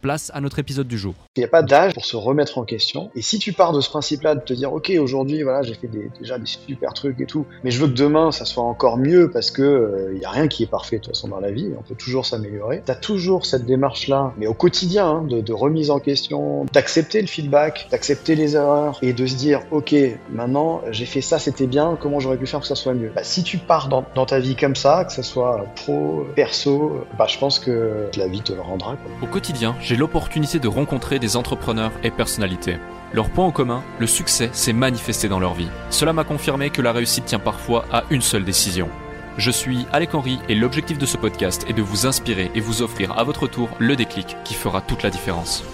place 0.00 0.30
à 0.34 0.40
notre 0.40 0.58
épisode 0.58 0.88
du 0.88 0.98
jour. 0.98 1.14
Il 1.36 1.40
n'y 1.40 1.44
a 1.44 1.48
pas 1.48 1.62
d'âge 1.62 1.94
pour 1.94 2.04
se 2.04 2.16
remettre 2.16 2.58
en 2.58 2.64
question. 2.64 3.10
Et 3.14 3.22
si 3.22 3.38
tu 3.38 3.52
pars 3.52 3.72
de 3.72 3.80
ce 3.80 3.88
principe-là, 3.88 4.34
de 4.34 4.40
te 4.40 4.52
dire, 4.52 4.72
ok, 4.72 4.92
aujourd'hui, 5.00 5.42
voilà, 5.42 5.62
j'ai 5.62 5.74
fait 5.74 5.90
déjà 6.18 6.38
des 6.38 6.46
super 6.46 6.92
trucs 6.94 7.20
et 7.20 7.26
tout, 7.26 7.46
mais 7.64 7.70
je 7.70 7.80
veux 7.80 7.88
que 7.88 7.94
demain, 7.94 8.32
ça 8.32 8.44
soit 8.44 8.62
encore 8.62 8.96
mieux 8.96 9.30
parce 9.30 9.50
que 9.50 9.62
il 9.62 10.16
euh, 10.16 10.18
n'y 10.18 10.24
a 10.24 10.30
rien 10.30 10.48
qui 10.48 10.62
est 10.62 10.70
parfait 10.70 10.96
de 10.96 11.02
toute 11.02 11.14
façon 11.14 11.28
dans 11.28 11.40
la 11.40 11.50
vie, 11.50 11.70
on 11.78 11.82
peut 11.82 11.94
toujours 11.94 12.26
s'améliorer. 12.26 12.82
Tu 12.84 12.90
as 12.90 12.96
toujours 12.96 13.46
cette 13.46 13.64
démarche-là, 13.64 14.32
mais 14.38 14.46
au 14.46 14.54
quotidien, 14.54 15.06
hein, 15.06 15.22
de, 15.22 15.52
remise 15.52 15.90
en 15.90 15.98
question, 15.98 16.64
d'accepter 16.72 17.20
le 17.20 17.26
feedback, 17.26 17.88
d'accepter 17.90 18.34
les 18.34 18.56
erreurs 18.56 18.98
et 19.02 19.12
de 19.12 19.26
se 19.26 19.34
dire, 19.34 19.60
ok, 19.70 19.94
maintenant, 20.30 20.80
j'ai 20.90 21.06
fait 21.06 21.20
ça, 21.20 21.38
c'était 21.38 21.66
bien, 21.66 21.98
comment 22.00 22.20
j'aurais 22.20 22.36
pu 22.36 22.46
faire 22.46 22.60
pour 22.60 22.62
que 22.62 22.68
ça 22.68 22.80
soit 22.80 22.94
mieux? 22.94 23.12
Bah, 23.14 23.24
Si 23.24 23.42
tu 23.42 23.58
pars 23.58 23.88
dans, 23.88 24.04
dans 24.14 24.26
ta 24.26 24.38
vie 24.38 24.56
comme 24.56 24.76
ça, 24.76 25.04
que 25.04 25.12
ce 25.12 25.22
soit 25.22 25.66
pro, 25.76 26.26
perso, 26.34 27.04
bah, 27.18 27.26
je 27.28 27.38
pense 27.38 27.58
que 27.58 28.08
la 28.16 28.28
vie 28.28 28.40
te 28.40 28.52
le 28.52 28.60
rendra. 28.60 28.96
Au 29.22 29.26
quotidien, 29.26 29.74
j'ai 29.90 29.96
l'opportunité 29.96 30.60
de 30.60 30.68
rencontrer 30.68 31.18
des 31.18 31.36
entrepreneurs 31.36 31.90
et 32.04 32.12
personnalités. 32.12 32.76
Leur 33.12 33.28
point 33.28 33.44
en 33.44 33.50
commun, 33.50 33.82
le 33.98 34.06
succès 34.06 34.48
s'est 34.52 34.72
manifesté 34.72 35.26
dans 35.28 35.40
leur 35.40 35.54
vie. 35.54 35.66
Cela 35.90 36.12
m'a 36.12 36.22
confirmé 36.22 36.70
que 36.70 36.80
la 36.80 36.92
réussite 36.92 37.24
tient 37.24 37.40
parfois 37.40 37.84
à 37.90 38.04
une 38.10 38.20
seule 38.22 38.44
décision. 38.44 38.88
Je 39.36 39.50
suis 39.50 39.86
Alec 39.92 40.14
Henry 40.14 40.38
et 40.48 40.54
l'objectif 40.54 40.96
de 40.96 41.06
ce 41.06 41.16
podcast 41.16 41.66
est 41.68 41.72
de 41.72 41.82
vous 41.82 42.06
inspirer 42.06 42.52
et 42.54 42.60
vous 42.60 42.82
offrir 42.82 43.18
à 43.18 43.24
votre 43.24 43.48
tour 43.48 43.68
le 43.80 43.96
déclic 43.96 44.36
qui 44.44 44.54
fera 44.54 44.80
toute 44.80 45.02
la 45.02 45.10
différence. 45.10 45.64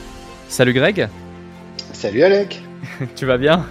Salut 0.49 0.73
Greg 0.73 1.11
Salut 1.93 2.23
Alec 2.23 2.63
Tu 3.17 3.27
vas 3.27 3.37
bien? 3.37 3.67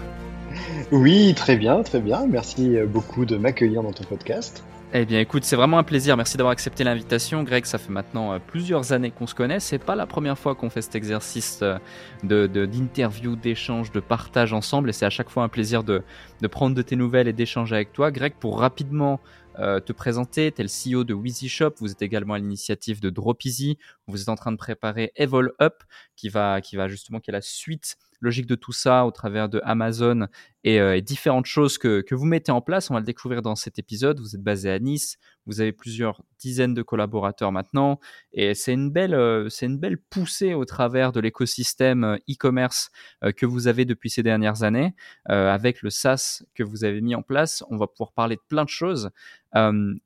Oui, 0.91 1.33
très 1.35 1.55
bien, 1.55 1.81
très 1.81 2.01
bien. 2.01 2.27
Merci 2.27 2.77
beaucoup 2.87 3.25
de 3.25 3.35
m'accueillir 3.35 3.81
dans 3.81 3.93
ton 3.93 4.03
podcast. 4.03 4.63
Eh 4.97 5.05
bien, 5.05 5.19
écoute, 5.19 5.43
c'est 5.43 5.57
vraiment 5.57 5.77
un 5.77 5.83
plaisir. 5.83 6.15
Merci 6.15 6.37
d'avoir 6.37 6.53
accepté 6.53 6.85
l'invitation. 6.85 7.43
Greg, 7.43 7.65
ça 7.65 7.77
fait 7.77 7.91
maintenant 7.91 8.31
euh, 8.31 8.39
plusieurs 8.39 8.93
années 8.93 9.11
qu'on 9.11 9.27
se 9.27 9.35
connaît. 9.35 9.59
C'est 9.59 9.77
pas 9.77 9.93
la 9.93 10.05
première 10.05 10.39
fois 10.39 10.55
qu'on 10.55 10.69
fait 10.69 10.81
cet 10.81 10.95
exercice 10.95 11.59
euh, 11.63 11.77
de, 12.23 12.47
d'interview, 12.47 13.35
d'échange, 13.35 13.91
de 13.91 13.99
partage 13.99 14.53
ensemble. 14.53 14.89
Et 14.89 14.93
c'est 14.93 15.05
à 15.05 15.09
chaque 15.09 15.29
fois 15.29 15.43
un 15.43 15.49
plaisir 15.49 15.83
de, 15.83 16.01
de 16.39 16.47
prendre 16.47 16.77
de 16.77 16.81
tes 16.81 16.95
nouvelles 16.95 17.27
et 17.27 17.33
d'échanger 17.33 17.75
avec 17.75 17.91
toi. 17.91 18.09
Greg, 18.09 18.35
pour 18.39 18.57
rapidement 18.57 19.19
euh, 19.59 19.81
te 19.81 19.91
présenter. 19.91 20.51
Tu 20.53 20.61
es 20.61 20.63
le 20.63 20.69
CEO 20.99 21.03
de 21.03 21.13
Wheezy 21.13 21.49
Shop. 21.49 21.73
Vous 21.79 21.91
êtes 21.91 22.01
également 22.01 22.33
à 22.33 22.39
l'initiative 22.39 23.01
de 23.01 23.09
Dropeasy. 23.09 23.77
Vous 24.07 24.21
êtes 24.21 24.29
en 24.29 24.35
train 24.35 24.53
de 24.53 24.57
préparer 24.57 25.11
Evol 25.15 25.53
Up, 25.61 25.83
qui 26.15 26.29
va, 26.29 26.61
qui 26.61 26.75
va 26.77 26.87
justement, 26.87 27.19
qui 27.19 27.31
est 27.31 27.33
la 27.33 27.41
suite 27.41 27.97
logique 28.25 28.47
de 28.47 28.55
tout 28.55 28.73
ça 28.73 29.05
au 29.05 29.11
travers 29.11 29.47
de 29.47 29.61
Amazon 29.63 30.27
euh, 30.67 30.93
et, 30.93 31.01
différentes 31.01 31.45
choses 31.45 31.77
que, 31.77 32.01
que, 32.01 32.15
vous 32.15 32.25
mettez 32.25 32.51
en 32.51 32.61
place. 32.61 32.89
On 32.89 32.95
va 32.95 32.99
le 32.99 33.05
découvrir 33.05 33.41
dans 33.41 33.55
cet 33.55 33.77
épisode. 33.77 34.19
Vous 34.19 34.35
êtes 34.35 34.41
basé 34.41 34.71
à 34.71 34.79
Nice, 34.79 35.17
vous 35.45 35.61
avez 35.61 35.71
plusieurs 35.71 36.23
dizaines 36.39 36.73
de 36.73 36.81
collaborateurs 36.81 37.51
maintenant, 37.51 37.99
et 38.33 38.55
c'est 38.55 38.73
une 38.73 38.89
belle, 38.89 39.13
euh, 39.13 39.47
une 39.61 39.77
belle 39.77 39.97
poussée 39.97 40.53
au 40.53 40.65
travers 40.65 41.11
de 41.11 41.19
l'écosystème 41.19 42.03
euh, 42.03 42.17
e-commerce 42.29 42.89
que 43.37 43.45
vous 43.45 43.67
avez 43.67 43.85
depuis 43.85 44.09
ces 44.09 44.23
dernières 44.23 44.63
années, 44.63 44.93
avec 45.25 45.81
le 45.81 45.89
SaaS 45.89 46.43
que 46.53 46.63
vous 46.63 46.83
avez 46.83 47.01
mis 47.01 47.15
en 47.15 47.21
place. 47.21 47.63
On 47.69 47.77
va 47.77 47.87
pouvoir 47.87 48.11
parler 48.11 48.35
de 48.35 48.41
plein 48.47 48.63
de 48.63 48.69
choses. 48.69 49.09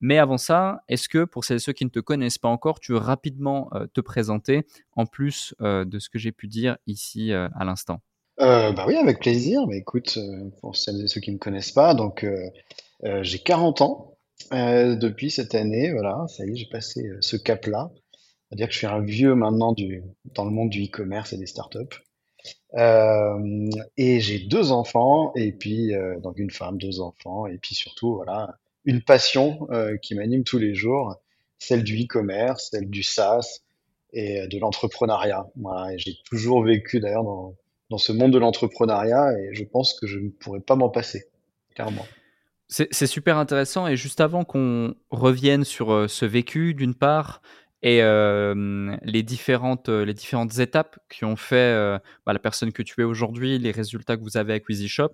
mais 0.02 0.18
avant 0.18 0.38
ça, 0.38 0.84
est-ce 0.88 1.10
que 1.10 1.24
pour 1.26 1.44
celles 1.44 1.58
et 1.58 1.60
ceux 1.60 1.74
qui 1.74 1.86
ne 1.86 1.90
te 1.90 2.00
connaissent 2.00 2.38
pas 2.38 2.50
encore, 2.50 2.80
tu 2.80 2.92
veux 2.94 2.98
rapidement 2.98 3.70
te 3.94 4.02
présenter 4.02 4.66
en 4.96 5.06
plus 5.06 5.56
de 5.60 6.00
ce 6.00 6.10
que 6.10 6.20
j'ai 6.20 6.32
pu 6.32 6.48
dire 6.48 6.78
ici 6.88 7.34
à 7.34 7.66
l'instant? 7.66 8.02
Euh, 8.42 8.72
bah 8.72 8.86
oui, 8.88 8.96
avec 8.96 9.20
plaisir. 9.20 9.68
Mais 9.68 9.78
écoute, 9.78 10.18
euh, 10.18 10.50
pour 10.62 10.76
celles 10.76 11.02
et 11.04 11.08
ceux 11.08 11.22
qui 11.22 11.32
ne 11.32 11.36
me 11.36 11.40
connaissent 11.40 11.72
pas, 11.72 11.94
donc 11.94 12.24
euh, 12.24 12.50
euh 13.04 13.24
j'ai 13.24 13.40
40 13.40 13.82
ans 13.82 14.18
euh, 14.54 14.96
depuis 14.96 15.32
cette 15.32 15.56
année. 15.56 15.92
Voilà, 15.92 16.26
ça 16.28 16.46
y 16.46 16.52
est, 16.52 16.56
j'ai 16.56 16.68
passé 16.68 17.06
euh, 17.08 17.18
ce 17.22 17.36
cap-là. 17.36 17.92
C'est-à-dire 18.50 18.68
que 18.68 18.74
je 18.74 18.78
suis 18.80 18.88
un 18.88 19.02
vieux 19.02 19.36
maintenant 19.36 19.74
du, 19.74 20.04
dans 20.34 20.46
le 20.46 20.52
monde 20.52 20.70
du 20.70 20.86
e-commerce 20.86 21.34
et 21.34 21.38
des 21.38 21.46
startups. 21.46 22.00
Euh, 22.76 23.70
et 23.98 24.20
j'ai 24.22 24.40
deux 24.40 24.72
enfants, 24.72 25.34
et 25.36 25.52
puis 25.52 25.92
donc 26.24 26.40
une 26.40 26.50
femme, 26.50 26.78
deux 26.80 27.00
enfants, 27.00 27.46
et 27.46 27.58
puis 27.60 27.76
surtout, 27.76 28.16
voilà, 28.16 28.58
une 28.86 29.04
passion 29.04 29.68
qui 30.02 30.16
m'anime 30.16 30.44
tous 30.44 30.58
les 30.58 30.74
jours, 30.74 31.16
celle 31.60 31.84
du 31.84 32.04
e-commerce, 32.04 32.70
celle 32.72 32.90
du 32.90 33.04
SaaS 33.04 33.60
et 34.14 34.48
de 34.48 34.58
l'entrepreneuriat. 34.58 35.48
Voilà, 35.56 35.96
j'ai 35.98 36.16
toujours 36.26 36.64
vécu 36.64 37.00
d'ailleurs 37.00 37.24
dans 37.24 37.54
dans 37.90 37.98
ce 37.98 38.12
monde 38.12 38.32
de 38.32 38.38
l'entrepreneuriat 38.38 39.34
et 39.40 39.54
je 39.54 39.64
pense 39.64 40.00
que 40.00 40.08
je 40.08 40.20
ne 40.20 40.30
pourrais 40.30 40.60
pas 40.60 40.76
m'en 40.76 40.90
passer, 40.90 41.26
clairement. 41.74 42.06
C'est 42.72 43.08
super 43.08 43.38
intéressant 43.38 43.88
et 43.88 43.98
juste 43.98 44.22
avant 44.22 44.44
qu'on 44.44 44.94
revienne 45.10 45.64
sur 45.64 45.92
euh, 45.92 46.08
ce 46.08 46.24
vécu 46.26 46.76
d'une 46.76 46.94
part 46.94 47.42
et 47.82 48.04
euh, 48.04 48.96
les, 49.02 49.24
différentes, 49.24 49.90
euh, 49.90 50.06
les 50.06 50.14
différentes 50.14 50.60
étapes 50.60 51.00
qui 51.10 51.26
ont 51.26 51.36
fait 51.36 51.74
bah, 52.28 52.34
la 52.34 52.38
personne 52.38 52.72
que 52.72 52.84
tu 52.84 53.02
es 53.02 53.04
aujourd'hui, 53.04 53.58
les 53.58 53.72
résultats 53.72 54.18
que 54.18 54.22
vous 54.22 54.38
avez 54.38 54.54
avec 54.54 54.66
Shop, 54.88 55.14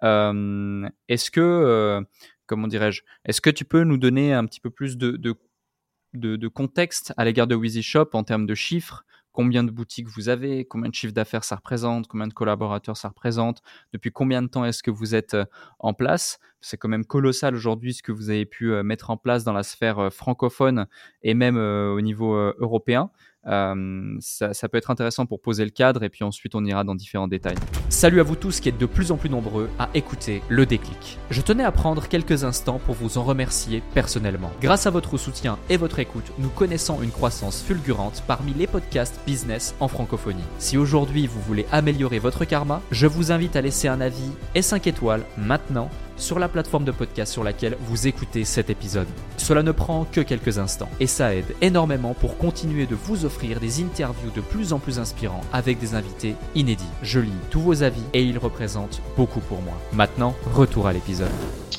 est-ce 0.00 1.30
que, 1.32 2.04
comment 2.46 2.68
dirais-je, 2.68 3.02
est-ce 3.24 3.40
que 3.40 3.50
tu 3.50 3.64
peux 3.64 3.82
nous 3.82 3.98
donner 3.98 4.32
un 4.32 4.46
petit 4.46 4.60
peu 4.60 4.70
plus 4.70 4.96
de, 4.96 5.16
de, 5.16 6.36
de, 6.36 6.48
contexte 6.48 7.12
à 7.16 7.24
l'égard 7.24 7.48
de 7.48 7.58
Shop 7.80 8.10
en 8.12 8.22
termes 8.22 8.46
de 8.46 8.54
chiffres 8.54 9.04
combien 9.32 9.64
de 9.64 9.70
boutiques 9.70 10.08
vous 10.08 10.28
avez, 10.28 10.64
combien 10.64 10.88
de 10.88 10.94
chiffres 10.94 11.14
d'affaires 11.14 11.44
ça 11.44 11.56
représente, 11.56 12.06
combien 12.06 12.26
de 12.26 12.32
collaborateurs 12.32 12.96
ça 12.96 13.08
représente, 13.08 13.62
depuis 13.92 14.12
combien 14.12 14.42
de 14.42 14.46
temps 14.46 14.64
est-ce 14.64 14.82
que 14.82 14.90
vous 14.90 15.14
êtes 15.14 15.34
euh, 15.34 15.44
en 15.78 15.94
place. 15.94 16.38
C'est 16.60 16.76
quand 16.76 16.88
même 16.88 17.04
colossal 17.04 17.54
aujourd'hui 17.54 17.94
ce 17.94 18.02
que 18.02 18.12
vous 18.12 18.30
avez 18.30 18.46
pu 18.46 18.72
euh, 18.72 18.82
mettre 18.82 19.10
en 19.10 19.16
place 19.16 19.42
dans 19.42 19.52
la 19.52 19.62
sphère 19.62 19.98
euh, 19.98 20.10
francophone 20.10 20.86
et 21.22 21.34
même 21.34 21.56
au 21.56 22.00
niveau 22.00 22.34
européen. 22.58 23.10
Euh, 23.46 24.16
ça, 24.20 24.54
ça, 24.54 24.68
peut 24.68 24.78
être 24.78 24.90
intéressant 24.90 25.26
pour 25.26 25.40
poser 25.40 25.64
le 25.64 25.70
cadre 25.70 26.04
et 26.04 26.08
puis 26.08 26.22
ensuite 26.22 26.54
on 26.54 26.64
ira 26.64 26.84
dans 26.84 26.94
différents 26.94 27.26
détails. 27.26 27.56
Salut 27.88 28.20
à 28.20 28.22
vous 28.22 28.36
tous 28.36 28.60
qui 28.60 28.68
êtes 28.68 28.78
de 28.78 28.86
plus 28.86 29.10
en 29.10 29.16
plus 29.16 29.30
nombreux 29.30 29.68
à 29.78 29.88
écouter 29.94 30.42
le 30.48 30.64
déclic. 30.64 31.18
Je 31.30 31.40
tenais 31.40 31.64
à 31.64 31.72
prendre 31.72 32.06
quelques 32.06 32.44
instants 32.44 32.78
pour 32.78 32.94
vous 32.94 33.18
en 33.18 33.24
remercier 33.24 33.82
personnellement. 33.94 34.52
Grâce 34.60 34.86
à 34.86 34.90
votre 34.90 35.16
soutien 35.16 35.58
et 35.68 35.76
votre 35.76 35.98
écoute, 35.98 36.32
nous 36.38 36.50
connaissons 36.50 37.02
une 37.02 37.10
croissance 37.10 37.62
fulgurante 37.62 38.22
parmi 38.26 38.54
les 38.54 38.66
podcasts 38.68 39.20
business 39.26 39.74
en 39.80 39.88
francophonie. 39.88 40.44
Si 40.58 40.76
aujourd'hui 40.76 41.26
vous 41.26 41.40
voulez 41.40 41.66
améliorer 41.72 42.20
votre 42.20 42.44
karma, 42.44 42.80
je 42.92 43.06
vous 43.06 43.32
invite 43.32 43.56
à 43.56 43.60
laisser 43.60 43.88
un 43.88 44.00
avis 44.00 44.30
et 44.54 44.62
5 44.62 44.86
étoiles 44.86 45.24
maintenant 45.36 45.90
sur 46.16 46.38
la 46.38 46.48
plateforme 46.48 46.84
de 46.84 46.92
podcast 46.92 47.32
sur 47.32 47.44
laquelle 47.44 47.76
vous 47.80 48.06
écoutez 48.06 48.44
cet 48.44 48.70
épisode. 48.70 49.06
Cela 49.36 49.62
ne 49.62 49.72
prend 49.72 50.04
que 50.04 50.20
quelques 50.20 50.58
instants 50.58 50.88
et 51.00 51.06
ça 51.06 51.34
aide 51.34 51.54
énormément 51.60 52.14
pour 52.14 52.38
continuer 52.38 52.86
de 52.86 52.94
vous 52.94 53.24
offrir 53.24 53.60
des 53.60 53.82
interviews 53.82 54.30
de 54.30 54.40
plus 54.40 54.72
en 54.72 54.78
plus 54.78 54.98
inspirants 54.98 55.42
avec 55.52 55.78
des 55.78 55.94
invités 55.94 56.34
inédits. 56.54 56.84
Je 57.02 57.20
lis 57.20 57.30
tous 57.50 57.60
vos 57.60 57.82
avis 57.82 58.02
et 58.14 58.22
ils 58.22 58.38
représentent 58.38 59.02
beaucoup 59.16 59.40
pour 59.40 59.60
moi. 59.62 59.74
Maintenant, 59.92 60.34
retour 60.54 60.86
à 60.86 60.92
l'épisode. 60.92 61.30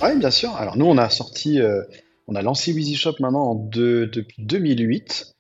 Oui, 0.01 0.17
bien 0.17 0.31
sûr. 0.31 0.55
Alors 0.55 0.77
nous, 0.77 0.85
on 0.85 0.97
a 0.97 1.09
sorti, 1.09 1.59
euh, 1.61 1.81
on 2.27 2.35
a 2.35 2.41
lancé 2.41 2.73
Wheezy 2.73 2.95
Shop 2.95 3.15
maintenant 3.19 3.51
en 3.51 3.55
depuis 3.55 4.43
2008. 4.43 5.33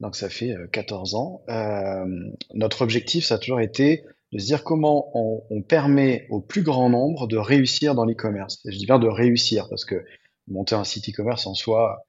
Donc 0.00 0.16
ça 0.16 0.28
fait 0.28 0.54
14 0.72 1.14
euh, 1.14 1.18
ans. 1.18 1.42
Euh, 1.48 2.04
notre 2.52 2.82
objectif, 2.82 3.24
ça 3.24 3.36
a 3.36 3.38
toujours 3.38 3.60
été 3.60 4.04
de 4.34 4.40
se 4.40 4.46
dire 4.46 4.64
comment 4.64 5.12
on, 5.14 5.62
permet 5.62 6.26
au 6.28 6.40
plus 6.40 6.62
grand 6.62 6.90
nombre 6.90 7.28
de 7.28 7.36
réussir 7.36 7.94
dans 7.94 8.04
l'e-commerce. 8.04 8.60
Je 8.64 8.76
dis 8.76 8.84
bien 8.84 8.98
de 8.98 9.06
réussir 9.06 9.68
parce 9.68 9.84
que 9.84 10.04
monter 10.48 10.74
un 10.74 10.82
site 10.82 11.08
e-commerce 11.08 11.46
en 11.46 11.54
soi, 11.54 12.04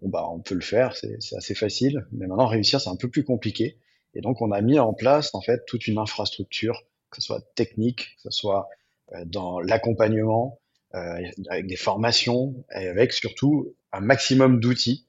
bah, 0.00 0.24
on 0.30 0.38
peut 0.38 0.54
le 0.54 0.60
faire, 0.60 0.96
c'est 0.96 1.20
c'est 1.20 1.36
assez 1.36 1.56
facile. 1.56 2.06
Mais 2.12 2.28
maintenant, 2.28 2.46
réussir, 2.46 2.80
c'est 2.80 2.90
un 2.90 2.96
peu 2.96 3.10
plus 3.10 3.24
compliqué. 3.24 3.76
Et 4.14 4.20
donc, 4.20 4.40
on 4.40 4.52
a 4.52 4.60
mis 4.60 4.78
en 4.78 4.92
place, 4.92 5.34
en 5.34 5.40
fait, 5.40 5.66
toute 5.66 5.88
une 5.88 5.98
infrastructure, 5.98 6.84
que 7.10 7.20
ce 7.20 7.26
soit 7.26 7.42
technique, 7.56 8.14
que 8.16 8.22
ce 8.22 8.30
soit 8.30 8.68
euh, 9.12 9.24
dans 9.26 9.58
l'accompagnement, 9.58 10.60
euh, 10.94 11.18
avec 11.50 11.66
des 11.66 11.76
formations, 11.76 12.54
et 12.76 12.86
avec 12.86 13.12
surtout 13.12 13.74
un 13.92 14.00
maximum 14.00 14.60
d'outils, 14.60 15.06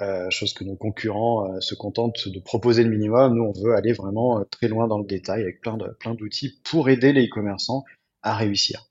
euh, 0.00 0.28
chose 0.30 0.54
que 0.54 0.64
nos 0.64 0.74
concurrents 0.74 1.46
euh, 1.46 1.60
se 1.60 1.74
contentent 1.74 2.28
de 2.28 2.40
proposer 2.40 2.82
le 2.82 2.90
minimum. 2.90 3.34
Nous, 3.34 3.44
on 3.44 3.52
veut 3.52 3.74
aller 3.74 3.92
vraiment 3.92 4.40
euh, 4.40 4.44
très 4.50 4.66
loin 4.66 4.88
dans 4.88 4.98
le 4.98 5.04
détail, 5.04 5.42
avec 5.42 5.60
plein 5.60 5.76
de 5.76 5.86
plein 6.00 6.14
d'outils 6.14 6.60
pour 6.64 6.88
aider 6.88 7.12
les 7.12 7.26
e-commerçants 7.26 7.84
à 8.22 8.34
réussir. 8.34 8.90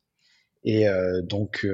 Et 0.63 0.87
euh, 0.87 1.21
donc, 1.21 1.67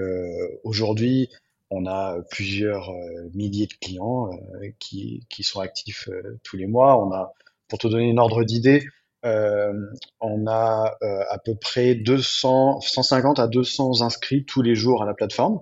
aujourd'hui, 0.63 1.29
on 1.69 1.85
a 1.85 2.17
plusieurs 2.31 2.91
milliers 3.35 3.67
de 3.67 3.73
clients 3.73 4.31
qui, 4.79 5.27
qui 5.29 5.43
sont 5.43 5.59
actifs 5.59 6.09
tous 6.43 6.57
les 6.57 6.65
mois. 6.65 6.99
On 6.99 7.11
a, 7.13 7.33
pour 7.67 7.77
te 7.77 7.87
donner 7.87 8.09
une 8.09 8.17
ordre 8.17 8.43
d'idée, 8.43 8.83
on 9.23 10.47
a 10.47 10.97
à 11.29 11.37
peu 11.37 11.53
près 11.53 11.93
200, 11.93 12.81
150 12.81 13.37
à 13.37 13.47
200 13.47 14.01
inscrits 14.01 14.45
tous 14.45 14.63
les 14.63 14.73
jours 14.73 15.03
à 15.03 15.05
la 15.05 15.13
plateforme. 15.13 15.61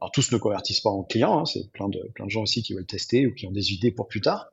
Alors 0.00 0.12
tous 0.12 0.30
ne 0.32 0.38
convertissent 0.38 0.80
pas 0.80 0.90
en 0.90 1.02
clients, 1.02 1.40
hein, 1.40 1.44
c'est 1.44 1.70
plein 1.72 1.88
de, 1.88 2.00
plein 2.14 2.26
de 2.26 2.30
gens 2.30 2.42
aussi 2.42 2.62
qui 2.62 2.74
veulent 2.74 2.86
tester 2.86 3.26
ou 3.26 3.34
qui 3.34 3.46
ont 3.46 3.50
des 3.50 3.72
idées 3.72 3.90
pour 3.90 4.06
plus 4.06 4.20
tard. 4.20 4.50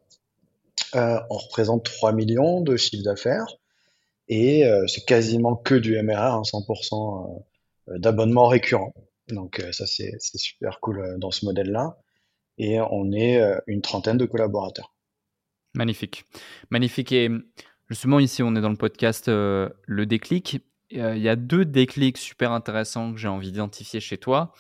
Euh, 0.95 1.19
on 1.29 1.37
représente 1.37 1.83
3 1.85 2.13
millions 2.13 2.61
de 2.61 2.75
chiffre 2.77 3.03
d'affaires 3.03 3.47
et 4.27 4.65
euh, 4.65 4.87
c'est 4.87 5.05
quasiment 5.05 5.55
que 5.55 5.75
du 5.75 6.01
MRR, 6.01 6.35
hein, 6.35 6.41
100% 6.43 7.43
euh, 7.89 7.97
d'abonnements 7.99 8.47
récurrents. 8.47 8.93
Donc 9.27 9.59
euh, 9.59 9.71
ça 9.71 9.85
c'est 9.85 10.17
super 10.19 10.79
cool 10.79 11.17
dans 11.19 11.31
ce 11.31 11.45
modèle-là. 11.45 11.97
Et 12.57 12.79
on 12.79 13.11
est 13.11 13.41
une 13.67 13.81
trentaine 13.81 14.15
de 14.15 14.23
collaborateurs. 14.23 14.93
Magnifique. 15.73 16.23
Magnifique. 16.69 17.11
Et 17.11 17.29
Justement, 17.89 18.19
ici, 18.19 18.41
on 18.41 18.55
est 18.55 18.61
dans 18.61 18.69
le 18.69 18.77
podcast 18.77 19.27
Le 19.27 20.05
déclic. 20.05 20.61
Il 20.89 21.17
y 21.17 21.27
a 21.27 21.35
deux 21.35 21.65
déclics 21.65 22.17
super 22.17 22.53
intéressants 22.53 23.11
que 23.11 23.19
j'ai 23.19 23.27
envie 23.27 23.51
d'identifier 23.51 23.99
chez 23.99 24.17
toi. 24.17 24.53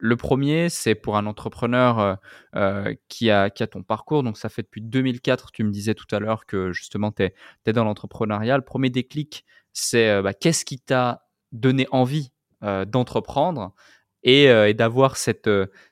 Le 0.00 0.16
premier, 0.16 0.68
c'est 0.68 0.94
pour 0.94 1.16
un 1.16 1.26
entrepreneur 1.26 2.18
euh, 2.56 2.94
qui, 3.08 3.30
a, 3.30 3.50
qui 3.50 3.62
a 3.62 3.66
ton 3.66 3.82
parcours. 3.82 4.22
Donc, 4.22 4.38
ça 4.38 4.48
fait 4.48 4.62
depuis 4.62 4.80
2004, 4.80 5.52
tu 5.52 5.62
me 5.62 5.70
disais 5.70 5.94
tout 5.94 6.12
à 6.14 6.18
l'heure 6.18 6.46
que 6.46 6.72
justement, 6.72 7.12
tu 7.12 7.24
es, 7.24 7.72
dans 7.72 7.84
l'entrepreneuriat. 7.84 8.56
Le 8.56 8.64
premier 8.64 8.90
déclic, 8.90 9.44
c'est 9.72 10.22
bah, 10.22 10.34
qu'est-ce 10.34 10.64
qui 10.64 10.78
t'a 10.80 11.26
donné 11.52 11.86
envie 11.90 12.32
d'entreprendre 12.62 13.74
et, 14.22 14.74
d'avoir 14.74 15.16
cette, 15.16 15.48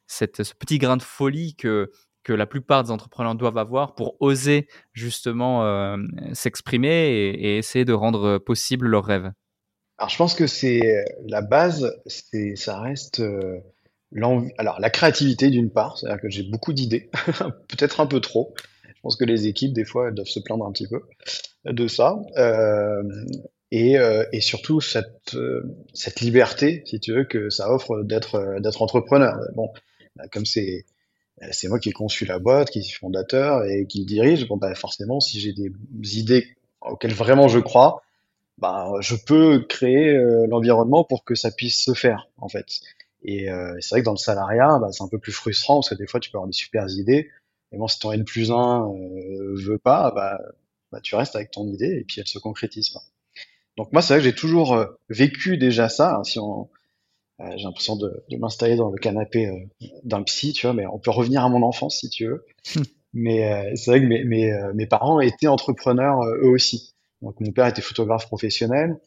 ce 0.07 0.25
petit 0.59 0.79
grain 0.79 0.97
de 0.97 1.03
folie 1.03 1.55
que 1.55 1.91
la 2.33 2.47
plupart 2.47 2.85
des 2.85 2.91
entrepreneurs 2.91 3.35
doivent 3.35 3.59
avoir 3.59 3.95
pour 3.95 4.17
oser 4.21 4.69
justement 4.93 5.65
euh, 5.65 5.97
s'exprimer 6.33 6.89
et, 6.89 7.59
essayer 7.59 7.85
de 7.85 7.93
rendre 7.93 8.39
possible 8.39 8.87
leurs 8.87 9.05
rêves? 9.05 9.31
Alors, 9.99 10.11
je 10.11 10.17
pense 10.17 10.35
que 10.35 10.47
c'est 10.47 11.05
la 11.27 11.43
base, 11.43 11.93
ça 12.55 12.81
reste 12.81 13.21
euh. 13.21 13.59
Alors, 14.59 14.81
la 14.81 14.91
créativité 14.91 15.51
d'une 15.51 15.71
part, 15.71 15.99
c'est-à-dire 15.99 16.21
que 16.21 16.31
j'ai 16.31 16.43
beaucoup 16.43 16.73
d'idées, 16.73 17.11
peut-être 17.69 18.01
un 18.01 18.07
peu 18.07 18.21
trop. 18.21 18.55
Je 18.85 19.01
pense 19.03 19.17
que 19.17 19.25
les 19.25 19.47
équipes, 19.47 19.73
des 19.73 19.85
fois, 19.85 20.09
elles 20.09 20.15
doivent 20.15 20.27
se 20.27 20.41
plaindre 20.41 20.67
un 20.67 20.73
petit 20.73 20.89
peu 20.89 21.03
de 21.65 21.87
ça. 21.87 22.19
Euh, 22.37 23.03
et, 23.71 23.97
et, 24.33 24.41
surtout 24.41 24.81
cette, 24.81 25.37
cette 25.93 26.21
liberté, 26.21 26.83
si 26.87 27.01
tu 27.01 27.13
veux, 27.13 27.25
que 27.25 27.51
ça 27.51 27.71
offre 27.71 28.03
d'être 28.03 28.83
entrepreneur. 28.83 29.37
Bon, 29.55 29.71
comme 30.33 30.47
c'est 30.47 30.85
euh, 31.43 31.69
moi 31.69 31.79
qui 31.79 31.91
ai 31.91 31.93
conçu 31.93 32.25
la 32.25 32.39
boîte, 32.39 32.71
qui 32.71 32.83
suis 32.83 32.99
fondateur 32.99 33.65
et 33.65 33.87
qui 33.87 34.01
le 34.01 34.07
dirige. 34.07 34.49
Bon, 34.49 34.57
bah, 34.57 34.75
forcément, 34.75 35.21
si 35.21 35.41
j'ai 35.41 35.53
des 35.53 36.19
idées 36.19 36.57
auxquelles 36.81 37.15
vraiment 37.15 37.49
je 37.49 37.59
crois, 37.59 38.03
bah, 38.59 38.91
je 39.01 39.15
peux 39.15 39.65
créer 39.69 40.17
euh, 40.17 40.47
l'environnement 40.49 41.05
pour 41.05 41.25
que 41.25 41.35
ça 41.35 41.51
puisse 41.51 41.83
se 41.83 41.95
faire, 41.95 42.29
en 42.39 42.49
fait. 42.49 42.81
Et 43.29 43.51
euh, 43.51 43.75
c'est 43.81 43.91
vrai 43.95 44.01
que 44.01 44.05
dans 44.05 44.13
le 44.13 44.17
salariat, 44.17 44.79
bah, 44.79 44.89
c'est 44.93 45.03
un 45.03 45.09
peu 45.09 45.19
plus 45.19 45.33
frustrant 45.33 45.77
parce 45.77 45.91
que 45.91 45.95
des 45.95 46.07
fois, 46.07 46.21
tu 46.21 46.31
peux 46.31 46.39
avoir 46.39 46.49
des 46.49 46.53
super 46.53 46.89
idées. 46.89 47.29
Et 47.73 47.77
bon, 47.77 47.89
si 47.89 47.99
ton 47.99 48.13
N 48.13 48.25
plus 48.25 48.51
1 48.51 48.89
euh, 48.89 49.55
veut 49.55 49.79
pas, 49.79 50.11
bah, 50.13 50.39
bah, 50.93 51.01
tu 51.03 51.15
restes 51.15 51.37
avec 51.37 51.51
ton 51.51 51.67
idée 51.67 51.99
et 52.01 52.05
puis 52.05 52.21
elle 52.21 52.27
se 52.27 52.39
concrétise 52.39 52.91
pas. 52.91 53.03
Donc 53.77 53.93
moi, 53.93 54.03
c'est 54.03 54.15
vrai 54.15 54.23
que 54.23 54.25
j'ai 54.25 54.35
toujours 54.35 54.85
vécu 55.09 55.59
déjà 55.59 55.89
ça. 55.89 56.17
Hein, 56.17 56.25
si 56.25 56.39
on, 56.39 56.69
euh, 57.41 57.45
j'ai 57.57 57.65
l'impression 57.65 57.97
de, 57.97 58.25
de 58.29 58.37
m'installer 58.37 58.77
dans 58.77 58.91
le 58.91 58.99
canapé 58.99 59.47
euh, 59.47 59.87
d'un 60.03 60.23
psy, 60.23 60.53
tu 60.53 60.67
vois, 60.67 60.75
mais 60.75 60.87
on 60.87 60.99
peut 60.99 61.11
revenir 61.11 61.45
à 61.45 61.49
mon 61.49 61.63
enfance 61.63 61.99
si 62.01 62.11
tu 62.11 62.27
veux. 62.27 62.47
mais 63.13 63.53
euh, 63.53 63.73
c'est 63.77 63.91
vrai 63.91 64.01
que 64.01 64.07
mes, 64.07 64.25
mes, 64.25 64.53
mes, 64.75 64.87
parents 64.87 65.21
étaient 65.21 65.47
entrepreneurs 65.47 66.25
eux 66.25 66.49
aussi. 66.49 66.95
Donc 67.23 67.39
mon 67.41 67.53
père 67.53 67.67
était 67.67 67.83
photographe 67.83 68.27
professionnel 68.27 68.99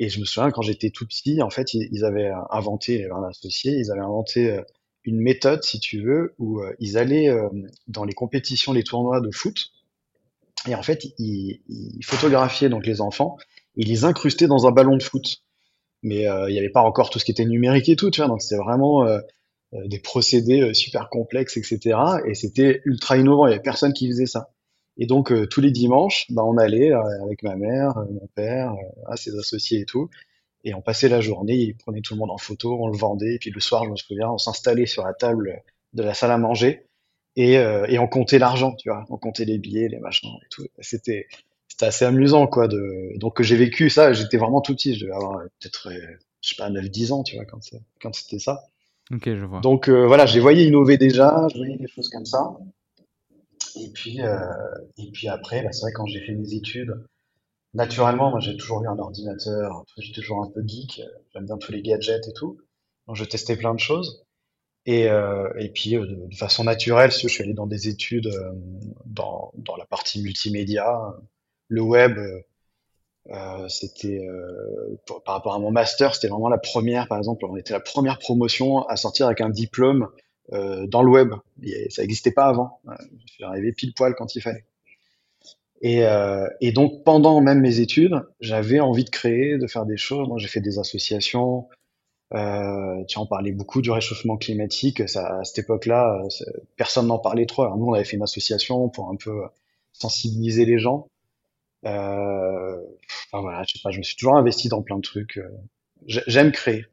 et 0.00 0.08
je 0.08 0.18
me 0.18 0.24
souviens 0.24 0.50
quand 0.50 0.62
j'étais 0.62 0.90
tout 0.90 1.06
petit, 1.06 1.42
en 1.42 1.50
fait, 1.50 1.74
ils, 1.74 2.04
avaient 2.04 2.30
inventé, 2.50 3.08
un 3.10 3.22
associé, 3.22 3.74
ils 3.74 3.92
avaient 3.92 4.00
inventé 4.00 4.58
une 5.04 5.20
méthode, 5.20 5.62
si 5.62 5.78
tu 5.78 6.02
veux, 6.02 6.34
où 6.38 6.60
ils 6.78 6.98
allaient 6.98 7.30
dans 7.86 8.04
les 8.04 8.14
compétitions, 8.14 8.72
les 8.72 8.82
tournois 8.82 9.20
de 9.20 9.30
foot 9.30 9.70
et 10.68 10.74
en 10.74 10.82
fait, 10.82 11.06
ils, 11.18 11.60
photographiaient 12.02 12.68
donc 12.68 12.86
les 12.86 13.00
enfants 13.00 13.36
et 13.76 13.82
ils 13.82 13.88
les 13.88 14.04
incrustaient 14.04 14.46
dans 14.46 14.66
un 14.66 14.72
ballon 14.72 14.96
de 14.96 15.02
foot 15.02 15.42
mais 16.02 16.26
euh, 16.28 16.48
il 16.48 16.52
n'y 16.52 16.58
avait 16.58 16.70
pas 16.70 16.82
encore 16.82 17.10
tout 17.10 17.18
ce 17.18 17.24
qui 17.24 17.30
était 17.30 17.44
numérique 17.44 17.88
et 17.88 17.96
tout, 17.96 18.10
donc 18.10 18.42
c'était 18.42 18.60
vraiment 18.60 19.06
euh, 19.06 19.18
euh, 19.74 19.86
des 19.86 19.98
procédés 19.98 20.72
super 20.74 21.08
complexes, 21.10 21.56
etc. 21.56 21.98
Et 22.26 22.34
c'était 22.34 22.80
ultra 22.84 23.16
innovant, 23.16 23.46
il 23.46 23.50
n'y 23.50 23.54
avait 23.54 23.62
personne 23.62 23.92
qui 23.92 24.08
faisait 24.08 24.26
ça. 24.26 24.50
Et 25.00 25.06
donc 25.06 25.32
tous 25.48 25.60
les 25.60 25.72
dimanches, 25.72 26.26
bah, 26.30 26.44
on 26.44 26.56
allait 26.58 26.92
avec 26.92 27.42
ma 27.42 27.56
mère, 27.56 27.96
mon 28.10 28.28
père, 28.34 28.74
à 29.06 29.16
ses 29.16 29.36
associés 29.36 29.80
et 29.80 29.84
tout, 29.84 30.08
et 30.62 30.74
on 30.74 30.82
passait 30.82 31.08
la 31.08 31.20
journée, 31.20 31.54
ils 31.54 31.74
prenaient 31.74 32.02
tout 32.02 32.14
le 32.14 32.20
monde 32.20 32.30
en 32.30 32.38
photo, 32.38 32.76
on 32.78 32.86
le 32.86 32.96
vendait, 32.96 33.34
et 33.34 33.38
puis 33.38 33.50
le 33.50 33.60
soir, 33.60 33.84
je 33.84 33.90
me 33.90 33.96
souviens, 33.96 34.30
on 34.30 34.38
s'installait 34.38 34.86
sur 34.86 35.04
la 35.04 35.14
table 35.14 35.62
de 35.94 36.02
la 36.02 36.14
salle 36.14 36.30
à 36.30 36.38
manger 36.38 36.86
et, 37.34 37.54
et 37.54 37.98
on 37.98 38.06
comptait 38.06 38.38
l'argent, 38.38 38.74
tu 38.74 38.90
vois, 38.90 39.04
on 39.08 39.16
comptait 39.16 39.46
les 39.46 39.58
billets, 39.58 39.88
les 39.88 39.98
machins 39.98 40.28
et 40.28 40.48
tout. 40.50 40.66
C'était 40.80 41.26
c'était 41.70 41.86
assez 41.86 42.04
amusant, 42.04 42.46
quoi. 42.46 42.68
De... 42.68 43.16
Donc, 43.16 43.40
j'ai 43.40 43.56
vécu 43.56 43.88
ça, 43.88 44.12
j'étais 44.12 44.36
vraiment 44.36 44.60
tout 44.60 44.74
petit, 44.74 44.94
je 44.94 45.04
devais 45.04 45.14
avoir 45.14 45.40
peut-être, 45.60 45.88
euh, 45.90 46.18
je 46.42 46.50
sais 46.50 46.56
pas, 46.56 46.68
9-10 46.68 47.12
ans, 47.12 47.22
tu 47.22 47.36
vois, 47.36 47.44
quand, 47.44 47.60
quand 48.02 48.14
c'était 48.14 48.38
ça. 48.38 48.64
Ok, 49.12 49.22
je 49.24 49.44
vois. 49.44 49.60
Donc, 49.60 49.88
euh, 49.88 50.06
voilà, 50.06 50.26
je 50.26 50.34
les 50.34 50.40
voyais 50.40 50.66
innover 50.66 50.98
déjà, 50.98 51.46
je 51.52 51.56
voyais 51.56 51.76
des 51.76 51.88
choses 51.88 52.08
comme 52.08 52.26
ça. 52.26 52.56
Et 53.80 53.90
puis, 53.90 54.20
euh, 54.20 54.38
et 54.98 55.10
puis 55.10 55.28
après, 55.28 55.62
bah, 55.62 55.72
c'est 55.72 55.82
vrai, 55.82 55.92
quand 55.92 56.06
j'ai 56.06 56.20
fait 56.20 56.34
mes 56.34 56.54
études, 56.54 56.92
naturellement, 57.74 58.30
moi, 58.30 58.40
j'ai 58.40 58.56
toujours 58.56 58.82
eu 58.84 58.88
un 58.88 58.98
ordinateur, 58.98 59.84
j'étais 59.96 60.20
toujours 60.20 60.42
un 60.42 60.50
peu 60.50 60.62
geek, 60.66 61.02
j'aime 61.32 61.46
bien 61.46 61.56
tous 61.56 61.72
les 61.72 61.82
gadgets 61.82 62.28
et 62.28 62.32
tout. 62.32 62.58
Donc, 63.06 63.16
je 63.16 63.24
testais 63.24 63.56
plein 63.56 63.74
de 63.74 63.80
choses. 63.80 64.24
Et, 64.86 65.08
euh, 65.08 65.48
et 65.58 65.70
puis, 65.70 65.96
euh, 65.96 66.06
de, 66.06 66.34
façon 66.34 66.64
naturelle, 66.64 67.10
je 67.10 67.28
suis 67.28 67.42
allé 67.42 67.54
dans 67.54 67.66
des 67.66 67.88
études 67.88 68.30
dans, 69.06 69.52
dans 69.54 69.76
la 69.76 69.86
partie 69.86 70.22
multimédia, 70.22 71.16
le 71.68 71.82
web, 71.82 72.18
c'était 73.68 74.26
par 75.24 75.36
rapport 75.36 75.54
à 75.54 75.58
mon 75.58 75.70
master, 75.70 76.14
c'était 76.14 76.28
vraiment 76.28 76.48
la 76.48 76.58
première, 76.58 77.06
par 77.08 77.18
exemple, 77.18 77.44
on 77.44 77.56
était 77.56 77.72
la 77.72 77.80
première 77.80 78.18
promotion 78.18 78.82
à 78.88 78.96
sortir 78.96 79.26
avec 79.26 79.40
un 79.40 79.50
diplôme 79.50 80.08
dans 80.50 81.02
le 81.02 81.10
web. 81.10 81.34
Ça 81.90 82.02
n'existait 82.02 82.32
pas 82.32 82.46
avant. 82.46 82.80
Je 83.26 83.32
suis 83.32 83.44
arrivé 83.44 83.72
pile 83.72 83.94
poil 83.94 84.14
quand 84.14 84.34
il 84.34 84.40
fallait. 84.40 84.64
Et, 85.82 86.02
et 86.60 86.72
donc 86.72 87.04
pendant 87.04 87.40
même 87.40 87.60
mes 87.60 87.80
études, 87.80 88.20
j'avais 88.40 88.80
envie 88.80 89.04
de 89.04 89.10
créer, 89.10 89.58
de 89.58 89.66
faire 89.66 89.86
des 89.86 89.96
choses. 89.96 90.28
Moi, 90.28 90.38
j'ai 90.38 90.48
fait 90.48 90.60
des 90.60 90.78
associations. 90.78 91.68
Euh, 92.32 93.04
tu 93.08 93.18
en 93.18 93.26
parlais 93.26 93.50
beaucoup 93.50 93.82
du 93.82 93.90
réchauffement 93.90 94.36
climatique. 94.36 95.08
Ça, 95.08 95.38
à 95.40 95.44
cette 95.44 95.58
époque-là, 95.58 96.22
personne 96.76 97.08
n'en 97.08 97.18
parlait 97.18 97.46
trop. 97.46 97.62
Alors 97.62 97.76
nous, 97.76 97.86
on 97.86 97.94
avait 97.94 98.04
fait 98.04 98.16
une 98.16 98.22
association 98.22 98.88
pour 98.88 99.10
un 99.10 99.16
peu 99.16 99.42
sensibiliser 99.92 100.64
les 100.64 100.78
gens. 100.78 101.08
Euh, 101.86 102.76
enfin 103.32 103.40
voilà, 103.40 103.62
je 103.66 103.74
sais 103.74 103.80
pas, 103.82 103.90
je 103.90 103.98
me 103.98 104.02
suis 104.02 104.16
toujours 104.16 104.36
investi 104.36 104.68
dans 104.68 104.82
plein 104.82 104.96
de 104.96 105.02
trucs. 105.02 105.38
Euh, 105.38 105.48
j'aime 106.06 106.52
créer. 106.52 106.86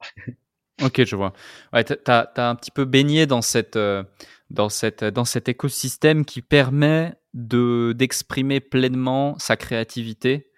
ok, 0.82 1.04
je 1.04 1.16
vois. 1.16 1.32
Ouais, 1.72 1.84
tu 1.84 1.94
as, 2.06 2.32
un 2.36 2.54
petit 2.54 2.70
peu 2.70 2.84
baigné 2.84 3.26
dans, 3.26 3.42
cette, 3.42 3.76
euh, 3.76 4.02
dans, 4.50 4.68
cette, 4.68 5.04
dans 5.04 5.24
cet 5.24 5.48
écosystème 5.48 6.24
qui 6.24 6.42
permet 6.42 7.14
d'exprimer 7.34 8.60
pleinement 8.60 9.36
sa 9.38 9.56
créativité 9.56 10.50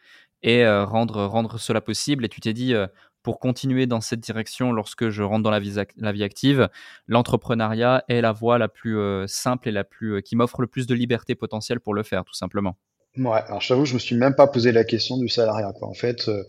et 0.42 0.68
rendre, 0.68 1.24
rendre 1.24 1.58
cela 1.58 1.80
possible. 1.80 2.26
Et 2.26 2.28
tu 2.28 2.40
t'es 2.40 2.52
dit, 2.52 2.74
pour 3.22 3.40
continuer 3.40 3.86
dans 3.86 4.02
cette 4.02 4.20
direction 4.20 4.72
lorsque 4.72 5.08
je 5.08 5.22
rentre 5.22 5.42
dans 5.42 5.50
la 5.50 5.58
vie, 5.58 5.74
la 5.96 6.12
vie 6.12 6.22
active, 6.22 6.68
l'entrepreneuriat 7.06 8.04
est 8.08 8.20
la 8.20 8.32
voie 8.32 8.58
la 8.58 8.68
plus 8.68 8.98
simple 9.26 9.70
et 9.70 9.72
la 9.72 9.84
plus, 9.84 10.22
qui 10.22 10.36
m'offre 10.36 10.60
le 10.60 10.66
plus 10.66 10.86
de 10.86 10.94
liberté 10.94 11.34
potentielle 11.34 11.80
pour 11.80 11.94
le 11.94 12.02
faire, 12.02 12.24
tout 12.24 12.34
simplement. 12.34 12.76
Ouais, 13.18 13.42
alors 13.46 13.60
j'avoue, 13.60 13.86
je 13.86 13.94
me 13.94 13.98
suis 13.98 14.16
même 14.16 14.34
pas 14.34 14.46
posé 14.46 14.72
la 14.72 14.84
question 14.84 15.16
du 15.16 15.28
salariat. 15.28 15.72
En 15.80 15.94
fait, 15.94 16.28
euh, 16.28 16.44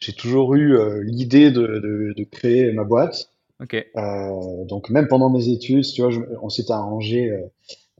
j'ai 0.00 0.12
toujours 0.12 0.54
eu 0.54 0.76
euh, 0.76 1.02
l'idée 1.04 1.50
de, 1.50 1.60
de, 1.66 2.14
de, 2.16 2.24
créer 2.24 2.72
ma 2.72 2.84
boîte. 2.84 3.30
OK. 3.62 3.74
Euh, 3.74 4.64
donc 4.64 4.90
même 4.90 5.08
pendant 5.08 5.30
mes 5.30 5.48
études, 5.48 5.84
tu 5.84 6.00
vois, 6.02 6.10
je- 6.10 6.20
on 6.42 6.48
s'était 6.48 6.72
arrangé 6.72 7.30
euh, 7.30 7.40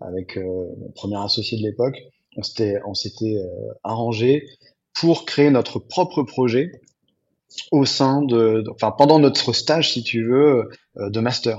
avec 0.00 0.36
euh, 0.38 0.42
mon 0.78 0.90
premier 0.94 1.22
associé 1.22 1.58
de 1.58 1.62
l'époque, 1.62 1.96
on 2.36 2.42
s'était 2.42 2.80
on 2.86 2.94
s'était 2.94 3.36
arrangé 3.84 4.46
pour 4.94 5.24
créer 5.26 5.50
notre 5.50 5.78
propre 5.78 6.22
projet 6.22 6.72
au 7.72 7.84
sein 7.84 8.22
de, 8.22 8.62
de- 8.62 8.70
enfin 8.70 8.92
pendant 8.96 9.18
notre 9.18 9.52
stage, 9.52 9.92
si 9.92 10.02
tu 10.02 10.24
veux, 10.24 10.68
de 10.96 11.20
master. 11.20 11.58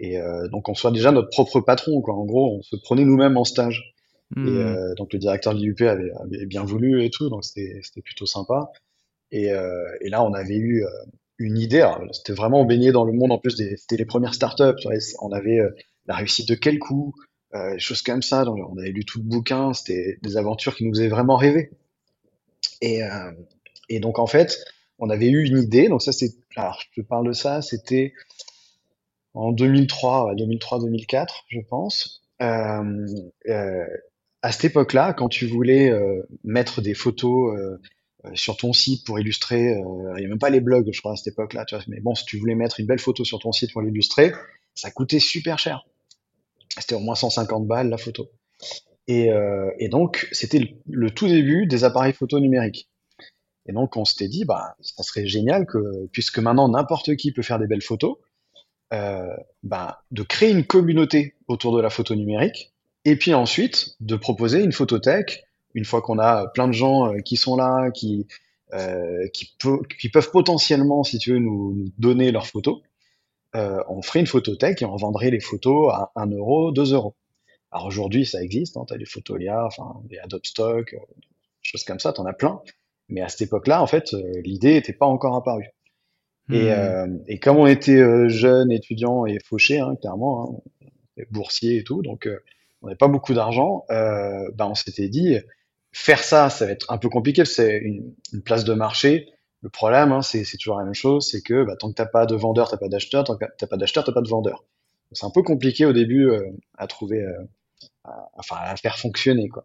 Et 0.00 0.16
donc 0.52 0.68
on 0.68 0.74
soit 0.74 0.92
déjà 0.92 1.10
notre 1.12 1.28
propre 1.30 1.60
patron, 1.60 2.00
quoi. 2.00 2.14
En 2.14 2.24
gros, 2.24 2.56
on 2.58 2.62
se 2.62 2.76
prenait 2.76 3.04
nous-mêmes 3.04 3.36
en 3.36 3.44
stage. 3.44 3.94
Et 4.36 4.40
Mmh. 4.40 4.46
euh, 4.58 4.94
donc 4.96 5.12
le 5.14 5.18
directeur 5.18 5.54
de 5.54 5.58
l'IUP 5.58 5.80
avait, 5.80 6.10
avait 6.22 6.44
bien 6.44 6.62
voulu 6.62 7.02
et 7.02 7.08
tout, 7.10 7.30
donc 7.30 7.44
c'était 7.46 7.80
c'était 7.82 8.02
plutôt 8.02 8.26
sympa. 8.26 8.70
Et, 9.30 9.52
euh, 9.52 9.84
et 10.00 10.08
là, 10.08 10.22
on 10.24 10.32
avait 10.32 10.56
eu 10.56 10.84
euh, 10.84 10.88
une 11.38 11.58
idée. 11.58 11.88
C'était 12.12 12.32
vraiment 12.32 12.64
baigné 12.64 12.92
dans 12.92 13.04
le 13.04 13.12
monde. 13.12 13.32
En 13.32 13.38
plus, 13.38 13.56
c'était 13.56 13.96
les 13.96 14.04
premières 14.04 14.34
startups. 14.34 14.86
On 15.20 15.32
avait 15.32 15.58
euh, 15.58 15.70
la 16.06 16.14
réussite 16.14 16.48
de 16.48 16.54
quel 16.54 16.78
coup, 16.78 17.14
des 17.52 17.78
choses 17.78 18.02
comme 18.02 18.22
ça. 18.22 18.44
On 18.46 18.78
avait 18.78 18.90
lu 18.90 19.04
tout 19.04 19.18
le 19.18 19.24
bouquin. 19.24 19.72
C'était 19.72 20.18
des 20.22 20.36
aventures 20.36 20.74
qui 20.74 20.84
nous 20.84 20.94
faisaient 20.94 21.08
vraiment 21.08 21.36
rêver. 21.36 21.70
Et, 22.80 23.00
donc, 24.00 24.18
en 24.18 24.26
fait, 24.26 24.58
on 24.98 25.10
avait 25.10 25.28
eu 25.28 25.44
une 25.44 25.58
idée. 25.58 25.88
Donc 25.88 26.02
ça, 26.02 26.12
c'est. 26.12 26.34
Alors, 26.56 26.80
je 26.80 27.00
te 27.00 27.06
parle 27.06 27.28
de 27.28 27.32
ça. 27.32 27.62
C'était 27.62 28.14
en 29.34 29.52
2003, 29.52 30.34
2003-2004, 30.34 31.26
je 31.48 31.60
pense. 31.60 32.22
À 32.40 32.82
cette 34.52 34.64
époque-là, 34.64 35.12
quand 35.12 35.28
tu 35.28 35.46
voulais 35.46 35.92
mettre 36.44 36.80
des 36.80 36.94
photos 36.94 37.78
sur 38.34 38.56
ton 38.56 38.72
site 38.72 39.04
pour 39.04 39.18
illustrer, 39.18 39.74
euh, 39.74 40.14
il 40.16 40.20
n'y 40.20 40.26
a 40.26 40.28
même 40.28 40.38
pas 40.38 40.50
les 40.50 40.60
blogs, 40.60 40.88
je 40.92 41.00
crois, 41.00 41.12
à 41.12 41.16
cette 41.16 41.28
époque-là, 41.28 41.64
tu 41.64 41.74
vois, 41.74 41.84
mais 41.88 42.00
bon, 42.00 42.14
si 42.14 42.24
tu 42.24 42.38
voulais 42.38 42.54
mettre 42.54 42.80
une 42.80 42.86
belle 42.86 42.98
photo 42.98 43.24
sur 43.24 43.38
ton 43.38 43.52
site 43.52 43.72
pour 43.72 43.82
l'illustrer, 43.82 44.32
ça 44.74 44.90
coûtait 44.90 45.18
super 45.18 45.58
cher. 45.58 45.86
C'était 46.78 46.94
au 46.94 47.00
moins 47.00 47.14
150 47.14 47.66
balles 47.66 47.88
la 47.88 47.98
photo. 47.98 48.30
Et, 49.06 49.32
euh, 49.32 49.70
et 49.78 49.88
donc, 49.88 50.28
c'était 50.32 50.74
le, 50.86 51.10
tout 51.10 51.28
début 51.28 51.66
des 51.66 51.84
appareils 51.84 52.12
photo 52.12 52.40
numériques. 52.40 52.88
Et 53.66 53.72
donc, 53.72 53.96
on 53.96 54.04
s'était 54.04 54.28
dit, 54.28 54.44
bah, 54.44 54.76
ça 54.80 55.02
serait 55.02 55.26
génial 55.26 55.66
que, 55.66 56.06
puisque 56.12 56.38
maintenant 56.38 56.68
n'importe 56.68 57.16
qui 57.16 57.32
peut 57.32 57.42
faire 57.42 57.58
des 57.58 57.66
belles 57.66 57.82
photos, 57.82 58.16
euh, 58.92 59.36
bah, 59.62 60.02
de 60.10 60.22
créer 60.22 60.50
une 60.50 60.64
communauté 60.64 61.34
autour 61.46 61.76
de 61.76 61.82
la 61.82 61.90
photo 61.90 62.14
numérique, 62.14 62.72
et 63.04 63.16
puis 63.16 63.34
ensuite 63.34 63.96
de 64.00 64.16
proposer 64.16 64.62
une 64.62 64.72
photothèque, 64.72 65.44
une 65.74 65.84
fois 65.84 66.02
qu'on 66.02 66.18
a 66.18 66.48
plein 66.48 66.68
de 66.68 66.72
gens 66.72 67.12
euh, 67.12 67.20
qui 67.20 67.36
sont 67.36 67.56
là, 67.56 67.90
qui, 67.90 68.26
euh, 68.74 69.26
qui, 69.32 69.54
peut- 69.58 69.82
qui 70.00 70.08
peuvent 70.08 70.30
potentiellement, 70.30 71.04
si 71.04 71.18
tu 71.18 71.32
veux, 71.32 71.38
nous, 71.38 71.74
nous 71.74 71.90
donner 71.98 72.32
leurs 72.32 72.46
photos, 72.46 72.80
euh, 73.56 73.82
on 73.88 74.02
ferait 74.02 74.20
une 74.20 74.26
photothèque 74.26 74.82
et 74.82 74.84
on 74.84 74.96
vendrait 74.96 75.30
les 75.30 75.40
photos 75.40 75.92
à 75.92 76.12
1 76.16 76.26
euro, 76.32 76.72
2 76.72 76.92
euros. 76.94 77.14
Alors 77.72 77.86
aujourd'hui, 77.86 78.26
ça 78.26 78.42
existe, 78.42 78.76
hein, 78.76 78.84
tu 78.88 78.94
as 78.94 78.98
des 78.98 79.06
Photolia, 79.06 79.64
enfin, 79.66 80.00
des 80.04 80.18
Adobe 80.18 80.46
Stock, 80.46 80.94
euh, 80.94 80.98
choses 81.62 81.84
comme 81.84 82.00
ça, 82.00 82.12
tu 82.12 82.20
en 82.20 82.26
as 82.26 82.34
plein. 82.34 82.60
Mais 83.08 83.22
à 83.22 83.28
cette 83.28 83.42
époque-là, 83.42 83.82
en 83.82 83.86
fait, 83.88 84.12
l'idée 84.44 84.74
n'était 84.74 84.92
pas 84.94 85.06
encore 85.06 85.36
apparue. 85.36 85.70
Et, 86.50 86.72
Mmh. 86.72 86.72
euh, 86.72 87.06
et 87.26 87.38
comme 87.38 87.58
on 87.58 87.66
était 87.66 88.28
jeunes, 88.28 88.72
étudiants 88.72 89.26
et 89.26 89.38
fauchés, 89.44 89.80
hein, 89.80 89.96
clairement, 90.00 90.60
hein, 91.18 91.22
boursiers 91.30 91.78
et 91.78 91.84
tout, 91.84 92.02
donc 92.02 92.28
on 92.82 92.86
n'avait 92.86 92.96
pas 92.96 93.08
beaucoup 93.08 93.34
d'argent, 93.34 93.84
ben 93.90 94.66
on 94.68 94.74
s'était 94.74 95.08
dit, 95.08 95.36
faire 95.98 96.22
ça, 96.24 96.50
ça 96.50 96.66
va 96.66 96.72
être 96.72 96.90
un 96.90 96.98
peu 96.98 97.08
compliqué, 97.08 97.44
c'est 97.44 97.78
une, 97.78 98.14
une 98.32 98.42
place 98.42 98.64
de 98.64 98.74
marché. 98.74 99.28
Le 99.62 99.68
problème, 99.70 100.12
hein, 100.12 100.22
c'est 100.22 100.44
toujours 100.58 100.78
la 100.78 100.84
même 100.84 100.94
chose, 100.94 101.28
c'est 101.30 101.42
que 101.42 101.64
bah, 101.64 101.76
tant 101.76 101.88
que 101.90 101.94
t'as 101.94 102.06
pas 102.06 102.26
de 102.26 102.36
vendeur, 102.36 102.70
t'as 102.70 102.76
pas 102.76 102.88
d'acheteur, 102.88 103.24
tant 103.24 103.36
que 103.36 103.44
t'as 103.58 103.66
pas 103.66 103.76
d'acheteur, 103.76 104.04
t'as 104.04 104.12
pas 104.12 104.22
de 104.22 104.28
vendeur. 104.28 104.64
C'est 105.12 105.26
un 105.26 105.30
peu 105.30 105.42
compliqué 105.42 105.86
au 105.86 105.92
début 105.92 106.28
euh, 106.30 106.50
à 106.76 106.86
trouver, 106.86 107.22
euh, 107.22 107.32
à- 108.04 108.28
enfin 108.34 108.56
à 108.60 108.76
faire 108.76 108.98
fonctionner 108.98 109.48
quoi. 109.48 109.64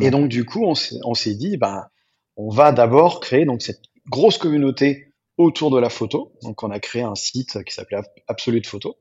Et 0.00 0.10
Totalement. 0.10 0.10
donc 0.10 0.28
du 0.28 0.44
coup, 0.44 0.64
on 0.66 1.14
s'est 1.14 1.34
dit, 1.34 1.56
ben 1.56 1.88
on 2.36 2.48
va 2.50 2.72
d'abord 2.72 3.20
créer 3.20 3.44
donc 3.44 3.62
cette 3.62 3.82
grosse 4.08 4.38
communauté 4.38 5.12
autour 5.36 5.70
de 5.70 5.78
la 5.80 5.88
photo. 5.90 6.32
Donc 6.42 6.62
on 6.62 6.70
a 6.70 6.80
créé 6.80 7.02
un 7.02 7.14
site 7.14 7.62
qui 7.64 7.72
s'appelait 7.74 7.98
Ab- 7.98 8.06
Absolute 8.28 8.66
Photo. 8.66 8.96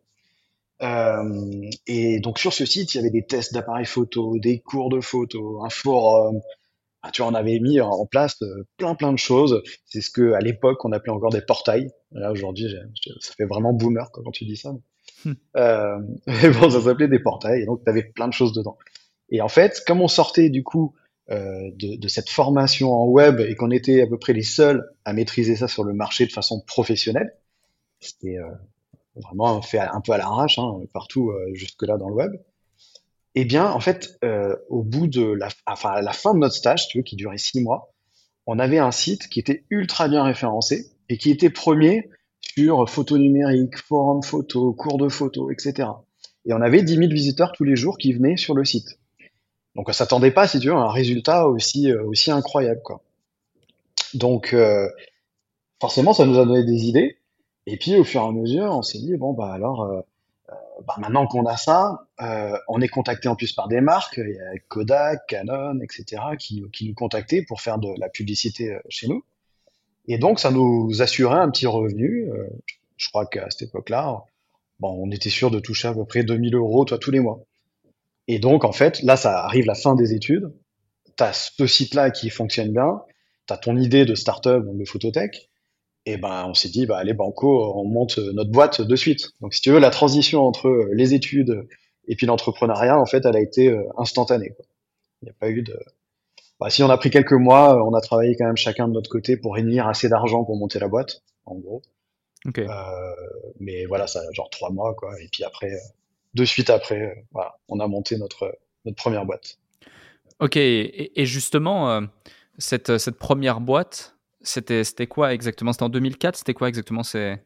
Euh, 0.83 1.69
et 1.87 2.19
donc 2.19 2.39
sur 2.39 2.53
ce 2.53 2.65
site, 2.65 2.93
il 2.93 2.97
y 2.97 2.99
avait 2.99 3.09
des 3.09 3.25
tests 3.25 3.53
d'appareils 3.53 3.85
photo, 3.85 4.37
des 4.39 4.59
cours 4.59 4.89
de 4.89 4.99
photo, 4.99 5.63
un 5.63 5.69
forum. 5.69 6.41
Ah, 7.01 7.11
tu 7.11 7.21
vois, 7.21 7.31
on 7.31 7.35
avait 7.35 7.59
mis 7.59 7.81
en 7.81 8.05
place 8.05 8.41
euh, 8.41 8.65
plein 8.77 8.95
plein 8.95 9.11
de 9.11 9.17
choses. 9.17 9.61
C'est 9.85 10.01
ce 10.01 10.09
que 10.09 10.33
à 10.33 10.39
l'époque 10.39 10.83
on 10.85 10.91
appelait 10.91 11.11
encore 11.11 11.31
des 11.31 11.41
portails. 11.41 11.89
Là 12.11 12.31
aujourd'hui, 12.31 12.73
ça 13.19 13.33
fait 13.35 13.45
vraiment 13.45 13.73
boomer 13.73 14.09
quand 14.11 14.31
tu 14.31 14.45
dis 14.45 14.57
ça. 14.57 14.73
Mmh. 15.25 15.31
Euh, 15.55 15.99
mais 16.27 16.49
bon, 16.49 16.69
ça 16.69 16.81
s'appelait 16.81 17.07
des 17.07 17.19
portails. 17.19 17.61
Et 17.61 17.65
donc 17.65 17.83
tu 17.83 17.89
avais 17.89 18.03
plein 18.03 18.27
de 18.27 18.33
choses 18.33 18.53
dedans. 18.53 18.77
Et 19.29 19.41
en 19.41 19.49
fait, 19.49 19.81
comme 19.87 20.01
on 20.01 20.07
sortait 20.09 20.49
du 20.49 20.63
coup 20.63 20.95
euh, 21.31 21.71
de, 21.75 21.95
de 21.95 22.07
cette 22.09 22.29
formation 22.29 22.91
en 22.91 23.05
web 23.07 23.39
et 23.39 23.55
qu'on 23.55 23.71
était 23.71 24.01
à 24.01 24.07
peu 24.07 24.17
près 24.17 24.33
les 24.33 24.43
seuls 24.43 24.83
à 25.05 25.13
maîtriser 25.13 25.55
ça 25.55 25.69
sur 25.69 25.85
le 25.85 25.93
marché 25.93 26.25
de 26.25 26.31
façon 26.31 26.61
professionnelle, 26.61 27.33
c'était 27.99 28.37
vraiment 29.15 29.61
fait 29.61 29.79
un 29.79 30.01
peu 30.01 30.11
à 30.11 30.17
l'arrache, 30.17 30.59
hein, 30.59 30.79
partout 30.93 31.29
euh, 31.29 31.53
jusque-là 31.53 31.97
dans 31.97 32.09
le 32.09 32.15
web. 32.15 32.31
Eh 33.35 33.45
bien, 33.45 33.69
en 33.69 33.79
fait, 33.79 34.17
euh, 34.23 34.55
au 34.69 34.83
bout 34.83 35.07
de 35.07 35.23
la, 35.23 35.49
à 35.65 36.01
la 36.01 36.13
fin 36.13 36.33
de 36.33 36.39
notre 36.39 36.55
stage, 36.55 36.87
tu 36.87 36.99
veux, 36.99 37.03
qui 37.03 37.15
durait 37.15 37.37
six 37.37 37.61
mois, 37.61 37.93
on 38.45 38.59
avait 38.59 38.79
un 38.79 38.91
site 38.91 39.29
qui 39.29 39.39
était 39.39 39.65
ultra 39.69 40.07
bien 40.07 40.23
référencé 40.23 40.91
et 41.09 41.17
qui 41.17 41.31
était 41.31 41.49
premier 41.49 42.09
sur 42.41 42.87
photo 42.89 43.17
numérique, 43.17 43.77
forum 43.77 44.21
photo, 44.21 44.73
cours 44.73 44.97
de 44.97 45.09
photo, 45.09 45.49
etc. 45.49 45.89
Et 46.45 46.53
on 46.53 46.61
avait 46.61 46.83
10 46.83 46.97
000 46.97 47.09
visiteurs 47.09 47.53
tous 47.53 47.63
les 47.63 47.75
jours 47.75 47.97
qui 47.97 48.13
venaient 48.13 48.37
sur 48.37 48.53
le 48.53 48.65
site. 48.65 48.99
Donc, 49.75 49.89
on 49.89 49.93
s'attendait 49.93 50.31
pas, 50.31 50.47
si 50.47 50.59
tu 50.59 50.67
veux, 50.67 50.73
à 50.73 50.77
un 50.77 50.91
résultat 50.91 51.47
aussi, 51.47 51.89
euh, 51.89 52.11
incroyable, 52.27 52.81
quoi. 52.83 53.01
Donc, 54.13 54.55
forcément, 55.81 56.13
ça 56.13 56.25
nous 56.25 56.37
a 56.37 56.45
donné 56.45 56.63
des 56.63 56.85
idées. 56.85 57.17
Et 57.65 57.77
puis, 57.77 57.95
au 57.95 58.03
fur 58.03 58.21
et 58.21 58.25
à 58.25 58.31
mesure, 58.31 58.71
on 58.71 58.81
s'est 58.81 58.99
dit, 58.99 59.15
bon, 59.15 59.33
bah 59.33 59.51
alors, 59.53 59.83
euh, 59.83 60.01
bah, 60.87 60.95
maintenant 60.99 61.27
qu'on 61.27 61.45
a 61.45 61.55
ça, 61.55 62.07
euh, 62.21 62.57
on 62.67 62.81
est 62.81 62.87
contacté 62.87 63.27
en 63.27 63.35
plus 63.35 63.53
par 63.53 63.67
des 63.67 63.81
marques, 63.81 64.17
il 64.17 64.35
y 64.35 64.39
a 64.39 64.59
Kodak, 64.67 65.27
Canon, 65.27 65.79
etc., 65.81 66.21
qui, 66.37 66.61
nous 66.81 66.93
contactaient 66.93 67.43
pour 67.43 67.61
faire 67.61 67.77
de 67.77 67.89
la 67.99 68.09
publicité 68.09 68.73
euh, 68.73 68.79
chez 68.89 69.07
nous. 69.07 69.23
Et 70.07 70.17
donc, 70.17 70.39
ça 70.39 70.51
nous 70.51 71.01
assurait 71.01 71.39
un 71.39 71.49
petit 71.49 71.67
revenu. 71.67 72.29
euh, 72.31 72.47
je 72.97 73.09
crois 73.09 73.25
qu'à 73.25 73.49
cette 73.49 73.69
époque-là, 73.69 74.23
bon, 74.79 74.89
on 74.89 75.11
était 75.11 75.29
sûr 75.29 75.51
de 75.51 75.59
toucher 75.59 75.87
à 75.87 75.93
peu 75.93 76.05
près 76.05 76.23
2000 76.23 76.55
euros, 76.55 76.85
toi, 76.85 76.97
tous 76.97 77.11
les 77.11 77.19
mois. 77.19 77.39
Et 78.27 78.39
donc, 78.39 78.63
en 78.65 78.71
fait, 78.71 79.01
là, 79.03 79.15
ça 79.17 79.43
arrive 79.43 79.65
la 79.65 79.75
fin 79.75 79.95
des 79.95 80.13
études. 80.13 80.53
Tu 81.17 81.23
as 81.23 81.33
ce 81.33 81.67
site-là 81.67 82.11
qui 82.11 82.29
fonctionne 82.29 82.71
bien. 82.71 83.01
Tu 83.47 83.53
as 83.53 83.57
ton 83.57 83.77
idée 83.77 84.05
de 84.05 84.15
start-up, 84.15 84.65
donc 84.65 84.77
de 84.77 84.85
photothèque. 84.85 85.49
Et 86.05 86.17
ben, 86.17 86.45
on 86.47 86.53
s'est 86.53 86.69
dit, 86.69 86.85
bah, 86.85 86.97
allez, 86.97 87.13
banco, 87.13 87.73
on 87.75 87.85
monte 87.85 88.17
notre 88.17 88.51
boîte 88.51 88.81
de 88.81 88.95
suite. 88.95 89.31
Donc, 89.41 89.53
si 89.53 89.61
tu 89.61 89.71
veux, 89.71 89.79
la 89.79 89.89
transition 89.89 90.45
entre 90.45 90.89
les 90.93 91.13
études 91.13 91.65
et 92.07 92.15
puis 92.15 92.25
l'entrepreneuriat, 92.25 92.99
en 92.99 93.05
fait, 93.05 93.25
elle 93.25 93.35
a 93.35 93.41
été 93.41 93.69
euh, 93.69 93.83
instantanée, 93.97 94.49
quoi. 94.49 94.65
Il 95.21 95.25
n'y 95.25 95.31
a 95.31 95.35
pas 95.39 95.49
eu 95.49 95.61
de... 95.61 95.79
Bah, 96.59 96.69
si 96.69 96.83
on 96.83 96.89
a 96.89 96.97
pris 96.97 97.09
quelques 97.09 97.31
mois, 97.31 97.81
on 97.85 97.93
a 97.93 98.01
travaillé 98.01 98.35
quand 98.35 98.45
même 98.45 98.57
chacun 98.57 98.89
de 98.89 98.93
notre 98.93 99.09
côté 99.09 99.37
pour 99.37 99.55
réunir 99.55 99.87
assez 99.87 100.09
d'argent 100.09 100.43
pour 100.43 100.57
monter 100.57 100.79
la 100.79 100.89
boîte, 100.89 101.23
en 101.45 101.55
gros. 101.55 101.81
OK. 102.45 102.59
Euh, 102.59 102.67
mais 103.59 103.85
voilà, 103.85 104.07
ça, 104.07 104.21
genre 104.33 104.49
trois 104.49 104.69
mois, 104.69 104.93
quoi. 104.95 105.13
Et 105.21 105.29
puis 105.31 105.45
après, 105.45 105.71
euh, 105.71 105.77
de 106.33 106.43
suite 106.45 106.69
après, 106.69 107.01
euh, 107.01 107.13
voilà, 107.31 107.55
on 107.69 107.79
a 107.79 107.87
monté 107.87 108.17
notre, 108.17 108.57
notre 108.85 108.97
première 108.97 109.25
boîte. 109.25 109.59
OK 110.39 110.57
et 110.57 111.21
et 111.21 111.25
justement, 111.25 112.01
cette, 112.57 112.97
cette 112.97 113.17
première 113.17 113.61
boîte, 113.61 114.12
c'était 114.43 114.83
c'était 114.83 115.07
quoi 115.07 115.33
exactement? 115.33 115.71
C'était 115.73 115.83
en 115.83 115.89
2004? 115.89 116.35
C'était 116.37 116.53
quoi 116.53 116.67
exactement? 116.69 117.03
C'est 117.03 117.41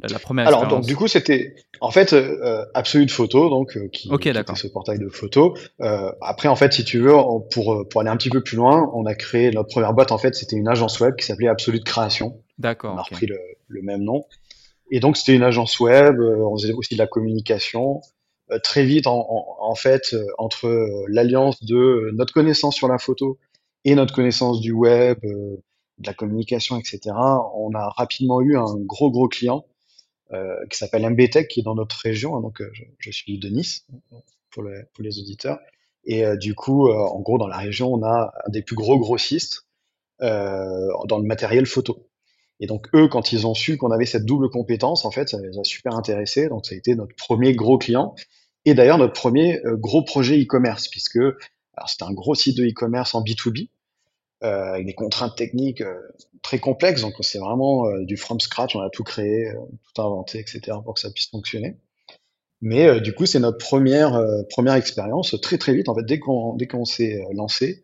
la 0.00 0.08
la 0.08 0.18
1re 0.18 0.46
Alors, 0.48 0.66
donc, 0.66 0.84
du 0.84 0.96
coup, 0.96 1.06
c'était 1.06 1.54
en 1.80 1.90
fait 1.90 2.12
euh, 2.12 2.64
Absolute 2.74 3.10
Photo, 3.10 3.48
donc 3.50 3.76
euh, 3.76 3.88
qui, 3.92 4.12
était 4.12 4.42
ce 4.56 4.66
portail 4.66 4.98
de 4.98 5.08
photos. 5.08 5.58
Euh, 5.80 6.10
après, 6.20 6.48
en 6.48 6.56
fait, 6.56 6.72
si 6.72 6.84
tu 6.84 6.98
veux, 6.98 7.14
on- 7.14 7.40
pour 7.40 7.72
euh, 7.74 7.84
pour 7.88 8.00
aller 8.00 8.10
un 8.10 8.16
petit 8.16 8.30
peu 8.30 8.42
plus 8.42 8.56
loin, 8.56 8.90
on 8.94 9.06
a 9.06 9.14
créé 9.14 9.50
notre 9.52 9.68
première 9.68 9.92
boîte. 9.92 10.10
En 10.10 10.18
fait, 10.18 10.34
c'était 10.34 10.56
une 10.56 10.68
agence 10.68 10.98
web 10.98 11.14
qui 11.16 11.24
s'appelait 11.26 11.48
Absolute 11.48 11.84
Création. 11.84 12.38
On 12.58 12.62
D'accord, 12.62 12.98
a 12.98 13.02
OK. 13.02 13.08
repris 13.10 13.26
le, 13.26 13.38
le 13.68 13.82
même 13.82 14.02
nom. 14.02 14.24
Et 14.90 14.98
donc, 15.00 15.16
c'était 15.16 15.34
une 15.34 15.42
agence 15.44 15.78
web. 15.78 16.18
euh, 16.18 16.44
on 16.44 16.56
faisait 16.58 16.72
aussi 16.72 16.94
de 16.94 16.98
la 16.98 17.06
communication. 17.06 18.00
Euh, 18.50 18.58
très 18.58 18.84
vite, 18.84 19.06
en, 19.06 19.18
en, 19.20 19.56
en 19.60 19.74
fait, 19.76 20.14
euh, 20.14 20.26
entre 20.38 20.66
euh, 20.66 21.04
l'alliance 21.08 21.62
de 21.64 21.76
euh, 21.76 22.10
notre 22.12 22.34
connaissance 22.34 22.74
sur 22.74 22.88
la 22.88 22.98
photo 22.98 23.38
et 23.84 23.94
notre 23.94 24.14
connaissance 24.14 24.60
du 24.60 24.72
web, 24.72 25.16
euh, 25.24 25.56
de 26.02 26.06
la 26.06 26.14
communication, 26.14 26.78
etc., 26.78 27.00
on 27.54 27.72
a 27.74 27.88
rapidement 27.96 28.40
eu 28.40 28.56
un 28.56 28.76
gros 28.76 29.10
gros 29.10 29.28
client 29.28 29.64
euh, 30.32 30.56
qui 30.70 30.78
s'appelle 30.78 31.08
MBTech, 31.08 31.48
qui 31.48 31.60
est 31.60 31.62
dans 31.62 31.74
notre 31.74 31.96
région. 31.96 32.36
hein, 32.36 32.40
donc, 32.40 32.60
euh, 32.60 32.70
je, 32.72 32.84
je 32.98 33.10
suis 33.10 33.38
de 33.38 33.48
Nice 33.48 33.86
pour, 34.50 34.62
les 34.62 35.18
auditeurs. 35.18 35.58
Et 36.04 36.24
euh, 36.24 36.36
du 36.36 36.54
coup, 36.54 36.90
en 36.90 37.20
gros, 37.20 37.38
dans 37.38 37.46
la 37.46 37.58
région, 37.58 37.92
on 37.92 38.02
a 38.02 38.32
un 38.46 38.50
des 38.50 38.62
plus 38.62 38.76
gros 38.76 38.98
grossistes 38.98 39.66
dans 40.20 41.18
le 41.18 41.24
matériel 41.24 41.66
photo. 41.66 42.08
Et 42.60 42.66
donc 42.66 42.86
eux, 42.94 43.08
quand 43.08 43.32
ils 43.32 43.44
ont 43.44 43.54
su 43.54 43.76
qu'on 43.76 43.90
avait 43.90 44.06
cette 44.06 44.24
double 44.24 44.50
compétence, 44.50 45.04
en 45.04 45.10
fait, 45.10 45.28
ça 45.28 45.40
les 45.40 45.58
a 45.58 45.64
super 45.64 45.96
intéressés. 45.96 46.48
Donc 46.48 46.64
ça 46.64 46.76
a 46.76 46.78
été 46.78 46.94
notre 46.94 47.16
premier 47.16 47.54
gros 47.56 47.76
client 47.76 48.14
et 48.64 48.74
d'ailleurs 48.74 48.98
notre 48.98 49.14
premier 49.14 49.60
gros 49.64 50.04
projet 50.04 50.40
e-commerce, 50.40 50.86
puisque 50.86 51.18
c'était 51.88 52.04
un 52.04 52.12
gros 52.12 52.36
site 52.36 52.56
de 52.56 52.64
e-commerce 52.64 53.16
en 53.16 53.24
B2B 53.24 53.68
euh, 54.44 54.72
avec 54.72 54.86
des 54.86 54.94
contraintes 54.94 55.36
techniques 55.36 55.82
euh, 55.82 56.00
très 56.42 56.58
complexes. 56.58 57.02
Donc 57.02 57.14
c'est 57.20 57.38
vraiment 57.38 57.86
euh, 57.86 58.04
du 58.04 58.16
from 58.16 58.40
scratch, 58.40 58.74
on 58.74 58.80
a 58.80 58.90
tout 58.90 59.04
créé, 59.04 59.52
tout 59.94 60.02
inventé, 60.02 60.40
etc. 60.40 60.78
pour 60.84 60.94
que 60.94 61.00
ça 61.00 61.12
puisse 61.12 61.28
fonctionner. 61.28 61.76
Mais 62.60 63.00
du 63.00 63.12
coup, 63.12 63.26
c'est 63.26 63.38
notre 63.38 63.58
première 63.58 64.20
première 64.48 64.74
expérience 64.74 65.36
très 65.42 65.58
très 65.58 65.74
vite. 65.74 65.88
En 65.88 65.94
fait, 65.96 66.04
dès 66.04 66.20
qu'on 66.20 66.54
dès 66.54 66.68
qu'on 66.68 66.84
s'est 66.84 67.20
lancé 67.32 67.82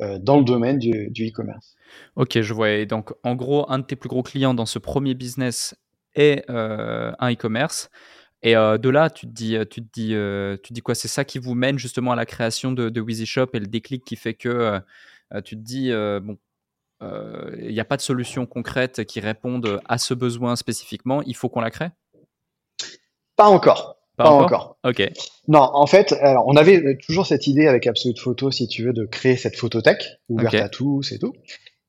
dans 0.00 0.36
le 0.36 0.44
domaine 0.44 0.78
du, 0.78 1.10
e-commerce. 1.18 1.74
Ok, 2.14 2.38
je 2.40 2.52
vois. 2.52 2.70
Et 2.72 2.84
donc, 2.84 3.14
en 3.22 3.34
gros, 3.34 3.64
un 3.70 3.78
de 3.78 3.84
tes 3.84 3.96
plus 3.96 4.10
gros 4.10 4.22
clients 4.22 4.52
dans 4.52 4.66
ce 4.66 4.78
premier 4.78 5.14
business 5.14 5.74
est 6.14 6.44
un 6.48 7.32
e-commerce. 7.32 7.88
Et 8.42 8.52
de 8.52 8.88
là, 8.90 9.08
tu 9.08 9.26
te 9.26 9.32
dis, 9.32 9.56
tu 9.70 9.80
te 9.80 9.88
dis, 9.90 10.08
tu 10.62 10.68
te 10.68 10.74
dis 10.74 10.82
quoi? 10.82 10.94
C'est 10.94 11.08
ça 11.08 11.24
qui 11.24 11.38
vous 11.38 11.54
mène 11.54 11.78
justement 11.78 12.12
à 12.12 12.16
la 12.16 12.26
création 12.26 12.70
de, 12.72 12.90
de 12.90 13.00
et 13.00 13.60
le 13.60 13.66
déclic 13.66 14.04
qui 14.04 14.16
fait 14.16 14.34
que 14.34 14.78
tu 15.44 15.56
te 15.56 15.62
dis, 15.62 15.90
bon, 15.90 16.36
il 17.00 17.72
n'y 17.72 17.80
a 17.80 17.84
pas 17.84 17.96
de 17.96 18.02
solution 18.02 18.46
concrète 18.46 19.04
qui 19.04 19.20
réponde 19.20 19.80
à 19.86 19.98
ce 19.98 20.14
besoin 20.14 20.56
spécifiquement, 20.56 21.22
il 21.22 21.36
faut 21.36 21.48
qu'on 21.48 21.60
la 21.60 21.70
crée? 21.70 21.90
Pas 23.36 23.46
encore. 23.46 23.96
Pas, 24.16 24.30
encore, 24.30 24.78
Ok. 24.82 25.00
Non, 25.46 25.60
en 25.60 25.86
fait, 25.86 26.12
alors, 26.12 26.44
on 26.48 26.56
avait 26.56 26.98
toujours 27.06 27.24
cette 27.24 27.46
idée 27.46 27.68
avec 27.68 27.86
Absolute 27.86 28.18
Photo, 28.18 28.50
si 28.50 28.66
tu 28.66 28.82
veux, 28.82 28.92
de 28.92 29.04
créer 29.04 29.36
cette 29.36 29.56
photothèque 29.56 30.04
ouverte 30.28 30.54
à 30.56 30.68
tous 30.68 31.12
et 31.12 31.20
tout. 31.20 31.32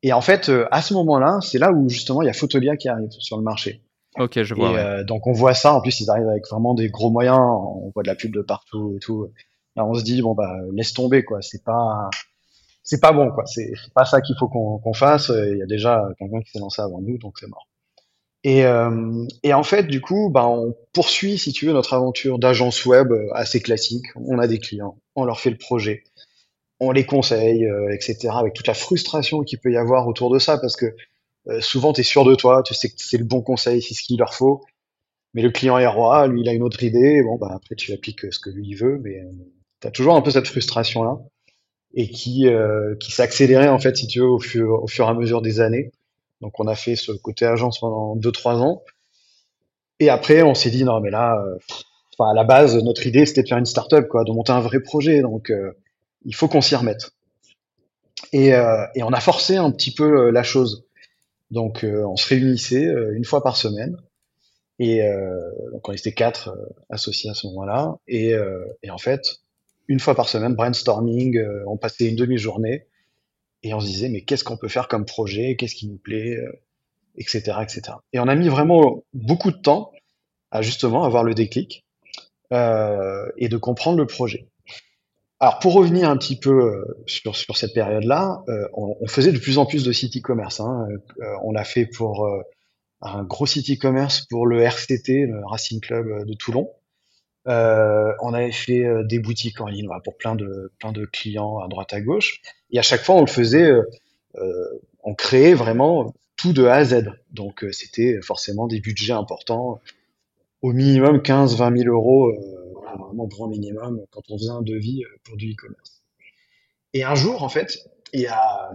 Et 0.03 0.13
en 0.13 0.21
fait, 0.21 0.51
à 0.69 0.81
ce 0.83 0.93
moment-là, 0.93 1.39
c'est 1.41 1.57
là 1.57 1.71
où 1.71 1.89
justement 1.89 2.21
il 2.21 2.27
y 2.27 2.29
a 2.29 2.33
Photolia 2.33 2.77
qui 2.77 2.87
arrive 2.87 3.09
sur 3.09 3.35
le 3.35 3.43
marché. 3.43 3.81
Ok, 4.17 4.41
je 4.43 4.53
vois. 4.53 4.71
Et, 4.71 4.77
euh, 4.77 5.03
donc 5.03 5.27
on 5.27 5.33
voit 5.33 5.53
ça. 5.53 5.73
En 5.73 5.81
plus, 5.81 5.99
ils 5.99 6.09
arrivent 6.09 6.27
avec 6.27 6.47
vraiment 6.47 6.73
des 6.73 6.89
gros 6.89 7.09
moyens. 7.09 7.39
On 7.39 7.91
voit 7.93 8.03
de 8.03 8.07
la 8.07 8.15
pub 8.15 8.33
de 8.33 8.41
partout 8.41 8.93
et 8.95 8.99
tout. 8.99 9.27
Là, 9.75 9.85
on 9.85 9.93
se 9.93 10.03
dit 10.03 10.21
bon 10.21 10.35
bah 10.35 10.55
laisse 10.73 10.93
tomber 10.93 11.23
quoi. 11.23 11.41
C'est 11.41 11.63
pas 11.63 12.09
c'est 12.89 12.99
pas 12.99 13.11
bon 13.11 13.29
quoi. 13.31 13.45
C'est 13.45 13.71
pas 13.93 14.05
ça 14.05 14.19
qu'il 14.19 14.35
faut 14.39 14.47
qu'on 14.47 14.93
fasse. 14.93 15.29
Il 15.29 15.57
y 15.57 15.61
a 15.61 15.67
déjà 15.67 16.07
quelqu'un 16.17 16.41
qui 16.41 16.51
s'est 16.51 16.59
lancé 16.59 16.81
avant 16.81 17.01
nous, 17.01 17.17
donc 17.19 17.37
c'est 17.39 17.47
mort. 17.47 17.67
Et, 18.43 18.65
euh, 18.65 19.25
en 19.51 19.63
fait, 19.63 19.83
du 19.83 20.01
coup, 20.01 20.29
bah, 20.29 20.47
on 20.47 20.75
poursuit, 20.93 21.37
si 21.37 21.51
tu 21.51 21.65
veux, 21.65 21.73
notre 21.73 21.93
aventure 21.93 22.39
d'agence 22.39 22.85
web 22.85 23.11
assez 23.33 23.61
classique. 23.61 24.05
On 24.15 24.39
a 24.39 24.47
des 24.47 24.59
clients, 24.59 24.97
on 25.15 25.25
leur 25.25 25.39
fait 25.39 25.51
le 25.51 25.57
projet, 25.57 26.03
on 26.79 26.91
les 26.91 27.05
conseille, 27.05 27.65
euh, 27.65 27.93
etc. 27.93 28.29
Avec 28.33 28.53
toute 28.53 28.67
la 28.67 28.73
frustration 28.73 29.43
qu'il 29.43 29.59
peut 29.59 29.71
y 29.71 29.77
avoir 29.77 30.07
autour 30.07 30.31
de 30.31 30.39
ça, 30.39 30.57
parce 30.57 30.75
que 30.75 30.95
euh, 31.47 31.61
souvent, 31.61 31.93
tu 31.93 32.01
es 32.01 32.03
sûr 32.03 32.23
de 32.25 32.33
toi, 32.33 32.63
tu 32.63 32.73
sais 32.73 32.89
que 32.89 32.95
c'est 32.97 33.17
le 33.17 33.25
bon 33.25 33.41
conseil, 33.41 33.81
c'est 33.81 33.93
ce 33.93 34.01
qu'il 34.01 34.17
leur 34.17 34.33
faut. 34.33 34.65
Mais 35.33 35.41
le 35.43 35.51
client 35.51 35.77
est 35.77 35.87
roi, 35.87 36.27
lui, 36.27 36.41
il 36.41 36.49
a 36.49 36.53
une 36.53 36.63
autre 36.63 36.81
idée. 36.83 37.21
Bon, 37.23 37.37
bah, 37.37 37.51
après, 37.53 37.75
tu 37.75 37.93
appliques 37.93 38.31
ce 38.33 38.39
que 38.39 38.49
lui 38.49 38.73
veut, 38.73 38.99
mais 39.03 39.19
euh, 39.19 39.31
tu 39.81 39.87
as 39.87 39.91
toujours 39.91 40.15
un 40.15 40.21
peu 40.21 40.31
cette 40.31 40.47
frustration-là 40.47 41.19
et 41.93 42.09
qui, 42.09 42.47
euh, 42.47 42.95
qui 42.99 43.11
s'est 43.11 43.23
accélérée, 43.23 43.69
en 43.69 43.79
fait, 43.79 43.97
si 43.97 44.07
tu 44.07 44.19
veux, 44.19 44.27
au 44.27 44.39
fur, 44.39 44.83
au 44.83 44.87
fur 44.87 45.05
et 45.05 45.09
à 45.09 45.13
mesure 45.13 45.41
des 45.41 45.59
années. 45.59 45.91
Donc, 46.41 46.59
on 46.59 46.67
a 46.67 46.75
fait 46.75 46.95
ce 46.95 47.11
côté 47.11 47.45
agence 47.45 47.79
pendant 47.79 48.15
2-3 48.15 48.61
ans. 48.61 48.83
Et 49.99 50.09
après, 50.09 50.43
on 50.43 50.53
s'est 50.53 50.69
dit, 50.69 50.83
non, 50.83 51.01
mais 51.01 51.09
là, 51.09 51.43
enfin, 52.13 52.31
à 52.31 52.33
la 52.33 52.45
base, 52.45 52.81
notre 52.83 53.05
idée, 53.05 53.25
c'était 53.25 53.43
de 53.43 53.49
faire 53.49 53.57
une 53.57 53.65
start-up, 53.65 54.07
quoi, 54.07 54.23
de 54.23 54.31
monter 54.31 54.53
un 54.53 54.61
vrai 54.61 54.79
projet. 54.79 55.21
Donc, 55.21 55.51
il 56.23 56.35
faut 56.35 56.47
qu'on 56.47 56.61
s'y 56.61 56.75
remette. 56.75 57.11
Et, 58.31 58.51
et 58.95 59.03
on 59.03 59.11
a 59.11 59.19
forcé 59.19 59.57
un 59.57 59.71
petit 59.71 59.93
peu 59.93 60.29
la 60.29 60.43
chose. 60.43 60.85
Donc, 61.51 61.83
euh, 61.83 62.05
on 62.05 62.15
se 62.15 62.27
réunissait 62.27 62.85
euh, 62.85 63.15
une 63.15 63.25
fois 63.25 63.41
par 63.41 63.57
semaine. 63.57 63.97
Et 64.77 65.03
euh, 65.03 65.49
donc, 65.73 65.87
on 65.89 65.91
était 65.91 66.13
quatre 66.13 66.55
associés 66.89 67.29
à 67.29 67.33
ce 67.33 67.47
moment-là. 67.47 67.97
Et, 68.07 68.33
et, 68.83 68.89
en 68.89 68.97
fait, 68.97 69.41
une 69.89 69.99
fois 69.99 70.15
par 70.15 70.29
semaine, 70.29 70.55
brainstorming, 70.55 71.37
on 71.67 71.75
passait 71.75 72.07
une 72.07 72.15
demi-journée 72.15 72.87
et 73.63 73.73
on 73.73 73.81
se 73.81 73.87
disait, 73.87 74.07
mais 74.07 74.21
qu'est-ce 74.21 74.45
qu'on 74.45 74.55
peut 74.55 74.69
faire 74.69 74.87
comme 74.87 75.03
projet? 75.03 75.57
Qu'est-ce 75.57 75.75
qui 75.75 75.87
nous 75.87 75.97
plaît? 75.97 76.37
Etc. 77.17 77.41
etc. 77.61 77.97
Et 78.13 78.19
on 78.19 78.27
a 78.29 78.35
mis 78.35 78.47
vraiment 78.47 79.03
beaucoup 79.13 79.51
de 79.51 79.57
temps 79.57 79.91
à 80.51 80.61
justement 80.61 81.03
avoir 81.03 81.23
le 81.23 81.33
déclic 81.33 81.85
euh, 82.51 83.29
et 83.37 83.49
de 83.49 83.57
comprendre 83.57 83.97
le 83.97 84.07
projet. 84.07 84.47
Alors 85.39 85.59
pour 85.59 85.73
revenir 85.73 86.09
un 86.09 86.17
petit 86.17 86.37
peu 86.37 86.49
euh, 86.51 87.03
sur, 87.05 87.35
sur 87.35 87.55
cette 87.55 87.73
période-là, 87.73 88.43
euh, 88.49 88.67
on, 88.73 88.97
on, 88.99 89.07
faisait 89.07 89.31
de 89.31 89.37
plus 89.37 89.57
en 89.57 89.65
plus 89.65 89.85
de 89.85 89.91
sites 89.91 90.17
e-commerce. 90.17 90.59
Hein. 90.59 90.87
Euh, 91.21 91.25
on 91.43 91.51
l'a 91.51 91.63
fait 91.63 91.85
pour 91.85 92.27
un 93.01 93.23
gros 93.23 93.45
site 93.45 93.69
e-commerce 93.69 94.25
pour 94.29 94.47
le 94.47 94.61
RCT, 94.61 95.27
le 95.27 95.45
Racing 95.45 95.79
Club 95.79 96.25
de 96.25 96.33
Toulon. 96.33 96.69
On 97.45 98.33
avait 98.33 98.51
fait 98.51 98.85
des 99.05 99.19
boutiques 99.19 99.61
en 99.61 99.67
ligne 99.67 99.89
pour 100.03 100.17
plein 100.17 100.35
de 100.35 101.05
clients 101.11 101.59
à 101.59 101.67
droite 101.67 101.93
à 101.93 102.01
gauche. 102.01 102.41
Et 102.71 102.79
à 102.79 102.83
chaque 102.83 103.01
fois, 103.01 103.15
on 103.15 103.21
le 103.21 103.27
faisait, 103.27 103.71
on 105.03 105.15
créait 105.15 105.53
vraiment 105.53 106.13
tout 106.35 106.53
de 106.53 106.65
A 106.65 106.75
à 106.75 106.85
Z. 106.85 107.11
Donc 107.31 107.65
c'était 107.71 108.19
forcément 108.21 108.67
des 108.67 108.79
budgets 108.79 109.13
importants, 109.13 109.79
au 110.61 110.73
minimum 110.73 111.17
15-20 111.17 111.83
000 111.83 111.95
euros 111.95 112.33
vraiment 113.09 113.25
grand 113.25 113.47
minimum 113.47 114.05
quand 114.11 114.21
on 114.29 114.37
faisait 114.37 114.49
un 114.49 114.61
devis 114.61 115.03
euh, 115.03 115.07
pour 115.23 115.37
du 115.37 115.51
e-commerce. 115.51 116.03
Et 116.93 117.03
un 117.03 117.15
jour, 117.15 117.43
en 117.43 117.49
fait, 117.49 117.77
il 118.13 118.21
y 118.21 118.27
a 118.27 118.71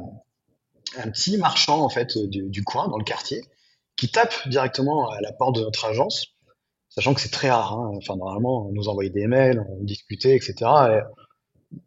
un 0.96 1.10
petit 1.10 1.36
marchand 1.36 1.80
en 1.80 1.88
fait 1.88 2.16
du, 2.16 2.62
coin 2.62 2.88
dans 2.88 2.98
le 2.98 3.04
quartier 3.04 3.42
qui 3.96 4.10
tape 4.10 4.48
directement 4.48 5.10
à 5.10 5.20
la 5.20 5.32
porte 5.32 5.56
de 5.56 5.62
notre 5.62 5.84
agence, 5.84 6.33
sachant 6.94 7.14
que 7.14 7.20
c'est 7.20 7.30
très 7.30 7.50
rare. 7.50 7.74
Hein. 7.74 7.92
Enfin, 7.96 8.16
normalement, 8.16 8.68
on 8.68 8.72
nous 8.72 8.88
envoyait 8.88 9.10
des 9.10 9.26
mails, 9.26 9.64
on 9.68 9.82
discutait, 9.84 10.36
etc. 10.36 10.54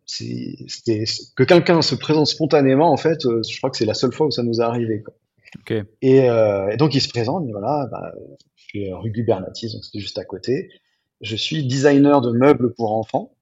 c'était 0.05 1.03
que 1.35 1.43
quelqu'un 1.43 1.81
se 1.81 1.95
présente 1.95 2.27
spontanément, 2.27 2.91
en 2.91 2.97
fait, 2.97 3.25
euh, 3.25 3.41
je 3.43 3.57
crois 3.57 3.69
que 3.69 3.77
c'est 3.77 3.85
la 3.85 3.93
seule 3.93 4.13
fois 4.13 4.27
où 4.27 4.31
ça 4.31 4.43
nous 4.43 4.59
est 4.59 4.63
arrivé. 4.63 5.03
Quoi. 5.03 5.13
Et, 6.01 6.29
euh, 6.29 6.69
et, 6.69 6.77
donc 6.77 6.93
il 6.93 7.01
se 7.01 7.09
présente, 7.09 7.43
il 7.43 7.47
dit 7.47 7.51
voilà, 7.53 7.87
bah, 7.91 8.11
je 8.55 8.63
suis 8.63 8.93
rue 8.93 9.11
Gubernatis, 9.11 9.71
donc 9.71 9.85
c'était 9.85 9.99
juste 9.99 10.17
à 10.17 10.25
côté 10.25 10.69
je 11.21 11.35
suis 11.35 11.65
designer 11.65 12.21
de 12.21 12.31
meubles 12.31 12.73
pour 12.73 12.95
enfants. 12.95 13.33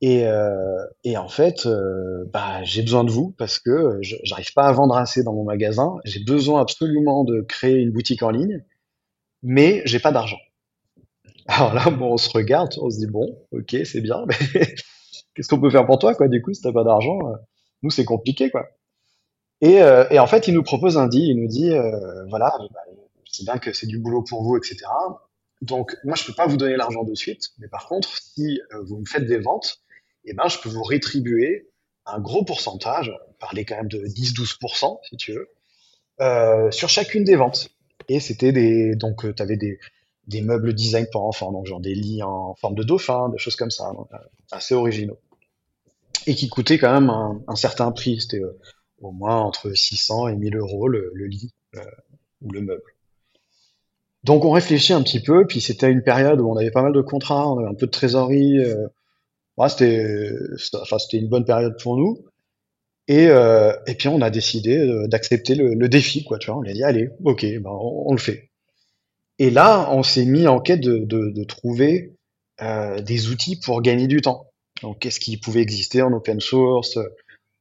Et, 0.00 0.26
euh, 0.26 0.84
et 1.02 1.16
en 1.16 1.28
fait, 1.28 1.66
euh, 1.66 2.24
bah, 2.32 2.62
j'ai 2.64 2.82
besoin 2.82 3.04
de 3.04 3.10
vous 3.10 3.34
parce 3.38 3.58
que 3.58 3.98
j'arrive 4.02 4.52
pas 4.52 4.66
à 4.66 4.72
vendre 4.72 4.96
assez 4.96 5.22
dans 5.22 5.32
mon 5.32 5.44
magasin. 5.44 5.96
J'ai 6.04 6.22
besoin 6.22 6.60
absolument 6.60 7.24
de 7.24 7.40
créer 7.40 7.76
une 7.76 7.90
boutique 7.90 8.22
en 8.22 8.30
ligne, 8.30 8.62
mais 9.42 9.82
j'ai 9.86 10.00
pas 10.00 10.12
d'argent. 10.12 10.38
Alors 11.46 11.74
là, 11.74 11.90
bon, 11.90 12.14
on 12.14 12.16
se 12.16 12.30
regarde, 12.30 12.74
on 12.80 12.90
se 12.90 12.98
dit 12.98 13.06
bon, 13.06 13.38
ok, 13.52 13.76
c'est 13.84 14.00
bien, 14.00 14.24
mais 14.26 14.36
qu'est-ce 15.34 15.48
qu'on 15.48 15.60
peut 15.60 15.70
faire 15.70 15.86
pour 15.86 15.98
toi, 15.98 16.14
quoi 16.14 16.28
Du 16.28 16.40
coup, 16.40 16.54
si 16.54 16.62
t'as 16.62 16.72
pas 16.72 16.84
d'argent, 16.84 17.18
euh, 17.28 17.36
nous 17.82 17.90
c'est 17.90 18.04
compliqué, 18.04 18.50
quoi. 18.50 18.68
Et, 19.60 19.82
euh, 19.82 20.06
et, 20.10 20.18
en 20.18 20.26
fait, 20.26 20.48
il 20.48 20.54
nous 20.54 20.62
propose 20.62 20.98
un 20.98 21.06
deal. 21.06 21.28
Il 21.30 21.40
nous 21.40 21.48
dit, 21.48 21.70
euh, 21.70 22.26
voilà, 22.28 22.54
bah, 22.72 22.80
c'est 23.30 23.44
bien 23.44 23.58
que 23.58 23.72
c'est 23.72 23.86
du 23.86 23.98
boulot 23.98 24.22
pour 24.22 24.42
vous, 24.42 24.56
etc. 24.56 24.78
Donc, 25.62 25.96
moi, 26.04 26.16
je 26.16 26.24
peux 26.24 26.34
pas 26.34 26.46
vous 26.46 26.56
donner 26.56 26.76
l'argent 26.76 27.04
de 27.04 27.14
suite, 27.14 27.50
mais 27.58 27.68
par 27.68 27.86
contre, 27.88 28.18
si 28.18 28.60
vous 28.86 28.98
me 28.98 29.06
faites 29.06 29.26
des 29.26 29.38
ventes, 29.38 29.80
eh 30.24 30.34
ben, 30.34 30.48
je 30.48 30.58
peux 30.58 30.68
vous 30.68 30.82
rétribuer 30.82 31.70
un 32.04 32.20
gros 32.20 32.44
pourcentage, 32.44 33.12
parler 33.38 33.64
quand 33.64 33.76
même 33.76 33.88
de 33.88 33.98
10-12%, 33.98 34.98
si 35.08 35.16
tu 35.16 35.32
veux, 35.32 36.70
sur 36.70 36.88
chacune 36.88 37.24
des 37.24 37.36
ventes. 37.36 37.70
Et 38.08 38.20
c'était 38.20 38.52
des, 38.52 38.96
donc, 38.96 39.34
tu 39.34 39.42
avais 39.42 39.56
des, 39.56 39.78
des 40.26 40.40
meubles 40.40 40.74
design 40.74 41.06
pour 41.12 41.24
enfants, 41.24 41.52
donc 41.52 41.66
genre 41.66 41.80
des 41.80 41.94
lits 41.94 42.22
en 42.22 42.54
forme 42.54 42.74
de 42.74 42.82
dauphin, 42.82 43.28
des 43.28 43.38
choses 43.38 43.56
comme 43.56 43.70
ça, 43.70 43.92
assez 44.50 44.74
originaux. 44.74 45.18
Et 46.26 46.34
qui 46.34 46.48
coûtaient 46.48 46.78
quand 46.78 46.92
même 46.92 47.10
un, 47.10 47.56
certain 47.56 47.92
prix, 47.92 48.20
c'était 48.20 48.40
au 49.00 49.10
moins 49.12 49.36
entre 49.40 49.72
600 49.72 50.28
et 50.28 50.36
1000 50.36 50.56
euros 50.56 50.88
le, 50.88 51.12
lit 51.26 51.52
ou 52.40 52.50
le 52.50 52.62
meuble. 52.62 52.94
Donc 54.22 54.46
on 54.46 54.50
réfléchit 54.50 54.94
un 54.94 55.02
petit 55.02 55.20
peu, 55.20 55.46
puis 55.46 55.60
c'était 55.60 55.90
une 55.90 56.02
période 56.02 56.40
où 56.40 56.50
on 56.50 56.56
avait 56.56 56.70
pas 56.70 56.82
mal 56.82 56.94
de 56.94 57.02
contrats, 57.02 57.46
on 57.46 57.58
avait 57.58 57.68
un 57.68 57.74
peu 57.74 57.86
de 57.86 57.90
trésorerie. 57.90 58.58
Euh, 58.58 58.88
c'était, 59.68 61.18
une 61.18 61.28
bonne 61.28 61.44
période 61.44 61.76
pour 61.80 61.96
nous. 61.96 62.24
Et, 63.06 63.28
euh, 63.28 63.72
et 63.86 63.94
puis 63.94 64.08
on 64.08 64.22
a 64.22 64.30
décidé 64.30 65.06
d'accepter 65.08 65.54
le, 65.54 65.88
défi, 65.88 66.24
quoi. 66.24 66.38
Tu 66.38 66.50
vois, 66.50 66.58
on 66.58 66.62
a 66.62 66.72
dit 66.72 66.82
allez, 66.82 67.10
ok, 67.22 67.44
ben, 67.60 67.70
on, 67.70 68.12
le 68.12 68.18
fait. 68.18 68.50
Et 69.38 69.50
là, 69.50 69.88
on 69.92 70.02
s'est 70.02 70.24
mis 70.24 70.46
en 70.46 70.60
quête 70.60 70.80
de, 70.80 70.98
de, 70.98 71.30
de 71.30 71.44
trouver 71.44 72.16
euh, 72.62 73.00
des 73.00 73.28
outils 73.28 73.58
pour 73.58 73.82
gagner 73.82 74.06
du 74.06 74.20
temps. 74.20 74.50
Donc, 74.82 75.00
qu'est-ce 75.00 75.20
qui 75.20 75.36
pouvait 75.38 75.62
exister 75.62 76.02
en 76.02 76.12
open 76.12 76.40
source 76.40 76.98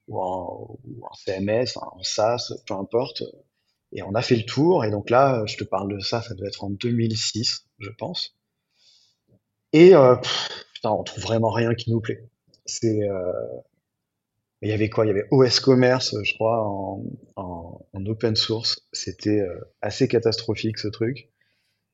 ou 0.07 0.19
en, 0.19 0.77
ou 0.83 1.05
en 1.05 1.13
CMS, 1.13 1.77
en 1.77 2.01
SaaS, 2.03 2.53
peu 2.67 2.73
importe. 2.73 3.23
Et 3.91 4.03
on 4.03 4.13
a 4.15 4.21
fait 4.21 4.35
le 4.35 4.45
tour. 4.45 4.85
Et 4.85 4.91
donc 4.91 5.09
là, 5.09 5.43
je 5.45 5.57
te 5.57 5.63
parle 5.63 5.93
de 5.95 5.99
ça, 5.99 6.21
ça 6.21 6.33
doit 6.35 6.47
être 6.47 6.63
en 6.63 6.69
2006, 6.69 7.65
je 7.79 7.89
pense. 7.97 8.35
Et 9.73 9.95
euh, 9.95 10.15
putain, 10.73 10.91
on 10.91 11.03
trouve 11.03 11.23
vraiment 11.23 11.49
rien 11.51 11.73
qui 11.75 11.91
nous 11.91 12.01
plaît. 12.01 12.29
C'est 12.65 13.01
euh, 13.09 13.31
il 14.61 14.69
y 14.69 14.71
avait 14.71 14.89
quoi? 14.89 15.05
Il 15.05 15.09
y 15.09 15.11
avait 15.11 15.27
OS 15.31 15.59
Commerce, 15.59 16.15
je 16.23 16.33
crois, 16.35 16.65
en, 16.65 17.03
en, 17.35 17.85
en 17.93 18.05
open 18.05 18.35
source. 18.35 18.87
C'était 18.93 19.41
euh, 19.41 19.59
assez 19.81 20.07
catastrophique 20.07 20.79
ce 20.79 20.87
truc. 20.87 21.29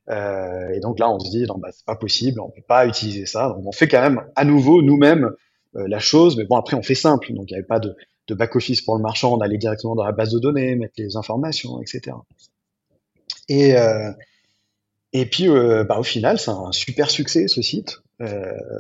Euh, 0.09 0.69
et 0.73 0.79
donc 0.79 0.99
là, 0.99 1.09
on 1.09 1.19
se 1.19 1.29
dit, 1.29 1.43
non, 1.43 1.57
bah, 1.57 1.69
c'est 1.71 1.85
pas 1.85 1.95
possible, 1.95 2.39
on 2.39 2.49
peut 2.49 2.63
pas 2.67 2.85
utiliser 2.87 3.25
ça. 3.25 3.49
Donc 3.49 3.65
on 3.65 3.71
fait 3.71 3.87
quand 3.87 4.01
même 4.01 4.21
à 4.35 4.45
nouveau 4.45 4.81
nous-mêmes 4.81 5.31
euh, 5.75 5.87
la 5.87 5.99
chose, 5.99 6.35
mais 6.37 6.45
bon, 6.45 6.55
après, 6.55 6.75
on 6.75 6.81
fait 6.81 6.95
simple. 6.95 7.33
Donc 7.33 7.49
il 7.49 7.53
n'y 7.53 7.59
avait 7.59 7.67
pas 7.67 7.79
de, 7.79 7.95
back-office 8.29 8.81
pour 8.81 8.95
le 8.95 9.01
marchand, 9.01 9.33
on 9.33 9.41
allait 9.41 9.57
directement 9.57 9.95
dans 9.95 10.03
la 10.03 10.11
base 10.11 10.31
de 10.31 10.37
données, 10.37 10.75
mettre 10.75 10.93
les 10.97 11.15
informations, 11.15 11.81
etc. 11.81 12.15
Et, 13.47 13.75
euh, 13.75 14.11
et 15.13 15.25
puis, 15.25 15.47
bah, 15.47 15.97
au 15.97 16.03
final, 16.03 16.39
c'est 16.39 16.51
un 16.51 16.71
super 16.71 17.09
succès, 17.09 17.47
ce 17.47 17.63
site. 17.63 18.01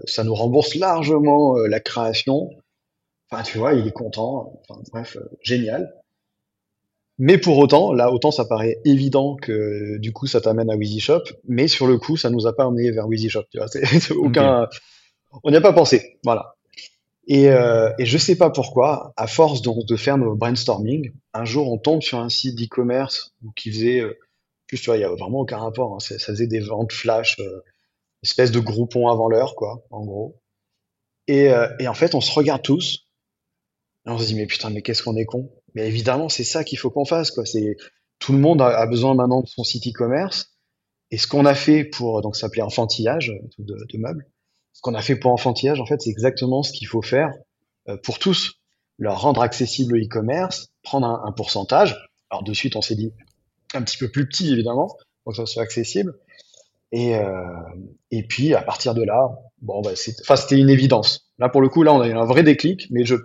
Ça 0.05 0.23
nous 0.23 0.35
rembourse 0.35 0.75
largement 0.75 1.55
la 1.55 1.79
création. 1.79 2.51
Enfin, 3.31 3.41
tu 3.41 3.57
vois, 3.57 3.73
il 3.73 3.87
est 3.87 3.91
content. 3.91 4.61
Enfin, 4.69 4.81
bref, 4.91 5.17
génial. 5.41 5.98
Mais 7.21 7.37
pour 7.37 7.57
autant, 7.57 7.91
là, 7.91 8.11
autant 8.11 8.31
ça 8.31 8.45
paraît 8.45 8.79
évident 8.85 9.35
que 9.35 9.97
du 9.97 10.13
coup, 10.13 10.25
ça 10.25 10.39
t'amène 10.39 10.71
à 10.71 10.75
Wheezy 10.77 11.01
Shop, 11.01 11.23
mais 11.47 11.67
sur 11.67 11.85
le 11.85 11.97
coup, 11.97 12.15
ça 12.15 12.29
nous 12.29 12.47
a 12.47 12.55
pas 12.55 12.63
amené 12.65 12.91
vers 12.91 13.07
Wheezy 13.07 13.29
Shop. 13.29 13.43
Tu 13.51 13.57
vois, 13.57 13.67
c'est 13.67 14.11
aucun, 14.13 14.67
on 15.43 15.51
n'y 15.51 15.57
a 15.57 15.61
pas 15.61 15.73
pensé. 15.73 16.17
Voilà. 16.23 16.55
Et, 17.27 17.49
euh, 17.49 17.91
et 17.99 18.05
je 18.05 18.17
sais 18.17 18.37
pas 18.37 18.49
pourquoi, 18.49 19.13
à 19.17 19.27
force 19.27 19.61
de 19.61 19.95
faire 19.97 20.17
nos 20.17 20.35
brainstorming, 20.35 21.11
un 21.33 21.45
jour 21.45 21.71
on 21.71 21.77
tombe 21.77 22.01
sur 22.01 22.19
un 22.19 22.29
site 22.29 22.55
d'e-commerce 22.55 23.35
qui 23.55 23.71
faisait, 23.71 23.99
euh, 23.99 24.17
plus 24.65 24.79
tu 24.79 24.85
vois, 24.85 24.97
il 24.97 25.01
y 25.01 25.03
a 25.03 25.09
vraiment 25.09 25.41
aucun 25.41 25.57
rapport. 25.57 25.93
Hein, 25.93 25.99
ça 25.99 26.17
ça 26.17 26.27
faisait 26.27 26.47
des 26.47 26.61
ventes 26.61 26.93
flash, 26.93 27.37
euh, 27.39 27.61
espèce 28.23 28.51
de 28.51 28.59
groupon 28.59 29.09
avant 29.09 29.27
l'heure, 29.27 29.55
quoi, 29.55 29.85
en 29.91 30.05
gros. 30.05 30.39
Et, 31.27 31.49
euh, 31.51 31.67
et 31.79 31.87
en 31.89 31.93
fait, 31.93 32.15
on 32.15 32.21
se 32.21 32.31
regarde 32.31 32.61
tous, 32.61 33.05
et 34.07 34.09
on 34.09 34.17
se 34.17 34.25
dit 34.25 34.35
mais 34.35 34.47
putain, 34.47 34.69
mais 34.69 34.81
qu'est-ce 34.81 35.03
qu'on 35.03 35.17
est 35.17 35.25
con. 35.25 35.51
Mais 35.75 35.87
évidemment, 35.87 36.29
c'est 36.29 36.43
ça 36.43 36.63
qu'il 36.63 36.77
faut 36.77 36.89
qu'on 36.89 37.05
fasse, 37.05 37.31
quoi. 37.31 37.45
C'est 37.45 37.77
tout 38.19 38.33
le 38.33 38.39
monde 38.39 38.61
a, 38.61 38.85
besoin 38.85 39.13
maintenant 39.15 39.41
de 39.41 39.47
son 39.47 39.63
site 39.63 39.87
e-commerce. 39.87 40.57
Et 41.11 41.17
ce 41.17 41.27
qu'on 41.27 41.45
a 41.45 41.55
fait 41.55 41.85
pour 41.85 42.21
donc 42.21 42.35
ça 42.35 42.41
s'appelait 42.41 42.61
enfantillage 42.61 43.33
de, 43.57 43.97
meubles 43.97 44.27
ce 44.79 44.81
qu'on 44.81 44.93
a 44.93 45.01
fait 45.01 45.17
pour 45.17 45.31
enfantillage, 45.31 45.81
en 45.81 45.85
fait, 45.85 46.01
c'est 46.01 46.09
exactement 46.09 46.63
ce 46.63 46.71
qu'il 46.71 46.87
faut 46.87 47.01
faire 47.01 47.33
euh, 47.89 47.97
pour 47.97 48.17
tous. 48.17 48.61
Leur 48.97 49.21
rendre 49.21 49.41
accessible 49.41 49.95
le 49.95 50.05
e-commerce, 50.05 50.69
prendre 50.83 51.05
un, 51.05 51.31
pourcentage. 51.33 51.97
Alors 52.29 52.43
de 52.43 52.53
suite, 52.53 52.77
on 52.77 52.81
s'est 52.81 52.95
dit 52.95 53.11
un 53.73 53.81
petit 53.81 53.97
peu 53.97 54.09
plus 54.09 54.25
petit, 54.25 54.53
évidemment, 54.53 54.95
pour 55.23 55.33
que 55.33 55.37
ça 55.37 55.45
soit 55.45 55.63
accessible. 55.63 56.13
Et, 56.93 57.15
euh, 57.15 57.43
et 58.11 58.25
puis, 58.25 58.53
à 58.53 58.61
partir 58.61 58.93
de 58.93 59.03
là, 59.03 59.29
bon, 59.61 59.81
bah, 59.81 59.91
c'était 59.95 60.57
une 60.57 60.69
évidence. 60.69 61.29
Là, 61.39 61.49
pour 61.49 61.61
le 61.61 61.67
coup, 61.67 61.83
là, 61.83 61.93
on 61.93 61.99
a 61.99 62.07
eu 62.07 62.13
un 62.13 62.25
vrai 62.25 62.43
déclic, 62.43 62.87
mais 62.89 63.03
je, 63.03 63.15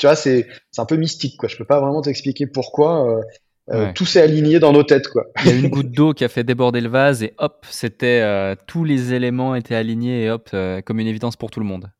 tu 0.00 0.06
vois, 0.06 0.16
c'est, 0.16 0.46
un 0.78 0.86
peu 0.86 0.96
mystique, 0.96 1.36
quoi. 1.36 1.48
Je 1.48 1.56
peux 1.56 1.66
pas 1.66 1.78
vraiment 1.78 2.00
t'expliquer 2.00 2.46
pourquoi. 2.46 3.06
Euh, 3.06 3.20
euh, 3.68 3.86
Ouais. 3.86 3.92
tout 3.92 4.06
s'est 4.06 4.22
aligné 4.22 4.58
dans 4.58 4.72
nos 4.72 4.82
têtes, 4.82 5.06
quoi. 5.06 5.26
Il 5.44 5.50
y 5.50 5.52
a 5.52 5.56
une 5.56 5.68
goutte 5.70 5.92
d'eau 5.92 6.12
qui 6.14 6.24
a 6.24 6.28
fait 6.28 6.42
déborder 6.42 6.80
le 6.80 6.88
vase 6.88 7.22
et 7.22 7.34
hop, 7.38 7.66
c'était 7.70 8.20
euh, 8.22 8.56
tous 8.66 8.82
les 8.82 9.12
éléments 9.12 9.54
étaient 9.54 9.76
alignés 9.76 10.24
et 10.24 10.30
hop, 10.30 10.50
comme 10.84 10.98
une 10.98 11.06
évidence 11.06 11.36
pour 11.36 11.50
tout 11.50 11.60
le 11.60 11.66
monde. 11.66 11.92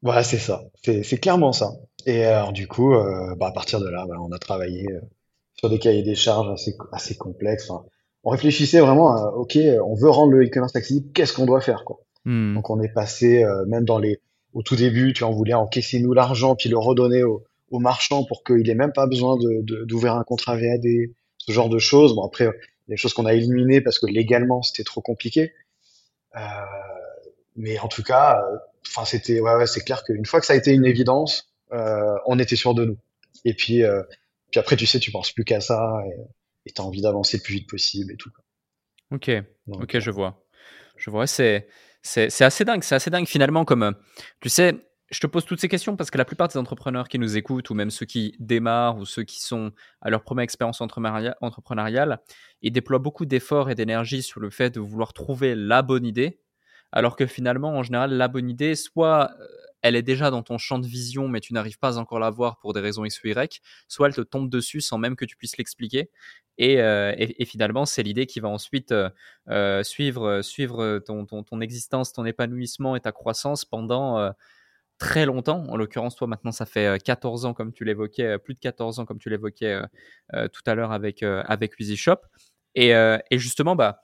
Voilà, 0.00 0.22
c'est 0.22 0.38
ça. 0.38 0.62
C'est, 0.82 1.18
clairement 1.18 1.52
ça. 1.52 1.72
Et 2.06 2.24
alors, 2.24 2.52
du 2.52 2.68
coup, 2.68 2.94
bah, 3.36 3.48
à 3.48 3.52
partir 3.52 3.80
de 3.80 3.88
là, 3.88 4.06
bah, 4.08 4.14
on 4.20 4.30
a 4.30 4.38
travaillé 4.38 4.86
sur 5.58 5.68
des 5.68 5.80
cahiers 5.80 6.04
des 6.04 6.14
charges 6.14 6.48
assez, 6.50 6.76
assez 6.92 7.16
complexes. 7.16 7.70
On 8.22 8.30
réfléchissait 8.30 8.80
vraiment 8.80 9.12
à, 9.12 9.32
OK, 9.32 9.58
on 9.84 9.94
veut 9.94 10.08
rendre 10.08 10.32
le 10.32 10.46
e-commerce 10.46 10.74
accessible, 10.76 11.10
qu'est-ce 11.12 11.34
qu'on 11.34 11.46
doit 11.46 11.60
faire, 11.60 11.84
quoi. 11.84 11.98
Hmm. 12.24 12.54
Donc, 12.54 12.70
on 12.70 12.80
est 12.80 12.92
passé, 12.94 13.44
même 13.66 13.84
dans 13.84 13.98
les, 13.98 14.20
au 14.54 14.62
tout 14.62 14.76
début, 14.76 15.12
tu 15.12 15.20
vois, 15.24 15.32
on 15.32 15.36
voulait 15.36 15.54
encaisser 15.54 16.00
nous 16.00 16.12
l'argent, 16.12 16.56
puis 16.56 16.68
le 16.68 16.78
redonner 16.78 17.22
au, 17.22 17.44
au 17.70 17.78
marchand 17.78 18.24
pour 18.24 18.44
qu'il 18.44 18.68
ait 18.70 18.74
même 18.74 18.92
pas 18.92 19.06
besoin 19.06 19.36
de, 19.36 19.62
de- 19.62 19.84
d'ouvrir 19.84 20.14
un 20.14 20.24
contrat 20.24 20.56
VAD, 20.56 20.86
ce 21.38 21.52
genre 21.52 21.68
de 21.68 21.78
choses. 21.78 22.14
Bon, 22.14 22.24
après, 22.24 22.44
il 22.44 22.46
y 22.46 22.50
a 22.50 22.54
des 22.94 22.96
choses 22.96 23.12
qu'on 23.14 23.26
a 23.26 23.34
éliminées 23.34 23.80
parce 23.80 23.98
que 23.98 24.06
légalement, 24.06 24.62
c'était 24.62 24.84
trop 24.84 25.00
compliqué. 25.00 25.52
Euh, 26.36 26.40
mais 27.56 27.78
en 27.78 27.88
tout 27.88 28.02
cas, 28.02 28.40
euh, 28.40 28.56
enfin, 28.86 29.04
c'était, 29.04 29.40
ouais, 29.40 29.54
ouais, 29.54 29.66
c'est 29.66 29.82
clair 29.84 30.02
qu'une 30.04 30.26
fois 30.26 30.40
que 30.40 30.46
ça 30.46 30.52
a 30.52 30.56
été 30.56 30.72
une 30.72 30.86
évidence, 30.86 31.50
euh, 31.72 32.14
on 32.26 32.38
était 32.38 32.56
sûr 32.56 32.74
de 32.74 32.84
nous. 32.84 32.96
Et 33.44 33.54
puis, 33.54 33.82
puis 34.50 34.60
après, 34.60 34.76
tu 34.76 34.86
sais, 34.86 34.98
tu 34.98 35.10
penses 35.10 35.32
plus 35.32 35.44
qu'à 35.44 35.60
ça 35.60 36.02
et 36.06 36.20
et 36.66 36.72
t'as 36.72 36.82
envie 36.82 37.00
d'avancer 37.00 37.38
le 37.38 37.42
plus 37.42 37.54
vite 37.54 37.68
possible 37.68 38.12
et 38.12 38.16
tout. 38.16 38.30
quoi. 38.30 38.44
Ok, 39.10 39.30
Donc, 39.66 39.84
ok, 39.84 40.00
je 40.00 40.10
vois. 40.10 40.44
Je 40.98 41.08
vois, 41.08 41.26
c'est, 41.26 41.66
c'est, 42.08 42.44
assez 42.44 42.64
dingue, 42.64 42.82
c'est 42.82 42.94
assez 42.94 43.10
dingue 43.10 43.26
finalement 43.26 43.64
comme, 43.64 43.82
euh, 43.82 43.92
tu 44.40 44.48
sais, 44.48 44.74
je 45.10 45.20
te 45.20 45.26
pose 45.26 45.44
toutes 45.44 45.60
ces 45.60 45.68
questions 45.68 45.96
parce 45.96 46.10
que 46.10 46.18
la 46.18 46.24
plupart 46.24 46.48
des 46.48 46.56
entrepreneurs 46.56 47.08
qui 47.08 47.18
nous 47.18 47.36
écoutent 47.36 47.70
ou 47.70 47.74
même 47.74 47.90
ceux 47.90 48.06
qui 48.06 48.34
démarrent 48.38 48.98
ou 48.98 49.06
ceux 49.06 49.22
qui 49.22 49.40
sont 49.40 49.72
à 50.00 50.10
leur 50.10 50.22
première 50.22 50.42
expérience 50.42 50.80
entrepreneuriale, 50.80 51.36
entrepreneuriale, 51.40 52.20
ils 52.62 52.72
déploient 52.72 52.98
beaucoup 52.98 53.24
d'efforts 53.24 53.70
et 53.70 53.74
d'énergie 53.74 54.22
sur 54.22 54.40
le 54.40 54.50
fait 54.50 54.70
de 54.70 54.80
vouloir 54.80 55.12
trouver 55.12 55.54
la 55.54 55.82
bonne 55.82 56.04
idée, 56.04 56.40
alors 56.92 57.16
que 57.16 57.26
finalement, 57.26 57.70
en 57.70 57.82
général, 57.82 58.12
la 58.12 58.28
bonne 58.28 58.50
idée, 58.50 58.74
soit 58.74 59.30
euh, 59.40 59.46
elle 59.82 59.96
est 59.96 60.02
déjà 60.02 60.30
dans 60.30 60.42
ton 60.42 60.58
champ 60.58 60.78
de 60.78 60.86
vision, 60.86 61.28
mais 61.28 61.40
tu 61.40 61.52
n'arrives 61.52 61.78
pas 61.78 61.98
encore 61.98 62.18
à 62.18 62.20
la 62.20 62.30
voir 62.30 62.58
pour 62.58 62.72
des 62.72 62.80
raisons 62.80 63.04
X 63.04 63.22
ou 63.22 63.28
Y, 63.28 63.60
soit 63.88 64.08
elle 64.08 64.14
te 64.14 64.20
tombe 64.20 64.50
dessus 64.50 64.80
sans 64.80 64.98
même 64.98 65.16
que 65.16 65.24
tu 65.24 65.36
puisses 65.36 65.56
l'expliquer. 65.56 66.10
Et, 66.58 66.80
euh, 66.80 67.14
et- 67.16 67.44
finalement, 67.44 67.86
c'est 67.86 68.02
l'idée 68.02 68.26
qui 68.26 68.40
va 68.40 68.48
ensuite 68.48 68.90
euh, 68.90 69.08
euh, 69.48 69.84
suivre, 69.84 70.42
suivre 70.42 70.98
ton, 70.98 71.24
ton, 71.24 71.44
ton 71.44 71.60
existence, 71.60 72.12
ton 72.12 72.24
épanouissement 72.24 72.96
et 72.96 73.00
ta 73.00 73.12
croissance 73.12 73.64
pendant 73.64 74.32
très 74.98 75.24
longtemps. 75.26 75.64
En 75.68 75.76
l'occurrence, 75.76 76.16
toi, 76.16 76.26
maintenant, 76.26 76.50
ça 76.50 76.66
fait 76.66 76.86
euh, 76.86 76.98
14 76.98 77.44
ans, 77.44 77.54
comme 77.54 77.72
tu 77.72 77.84
l'évoquais, 77.84 78.38
plus 78.38 78.54
de 78.54 78.58
14 78.58 78.98
ans, 78.98 79.06
comme 79.06 79.18
tu 79.18 79.30
l'évoquais 79.30 79.80
tout 80.52 80.62
à 80.66 80.74
l'heure 80.74 80.90
avec, 80.92 81.22
avec 81.22 81.74
Easy 81.78 81.96
Shop. 81.96 82.18
Et, 82.74 82.88
et 82.90 83.38
justement, 83.38 83.76
bah, 83.76 84.02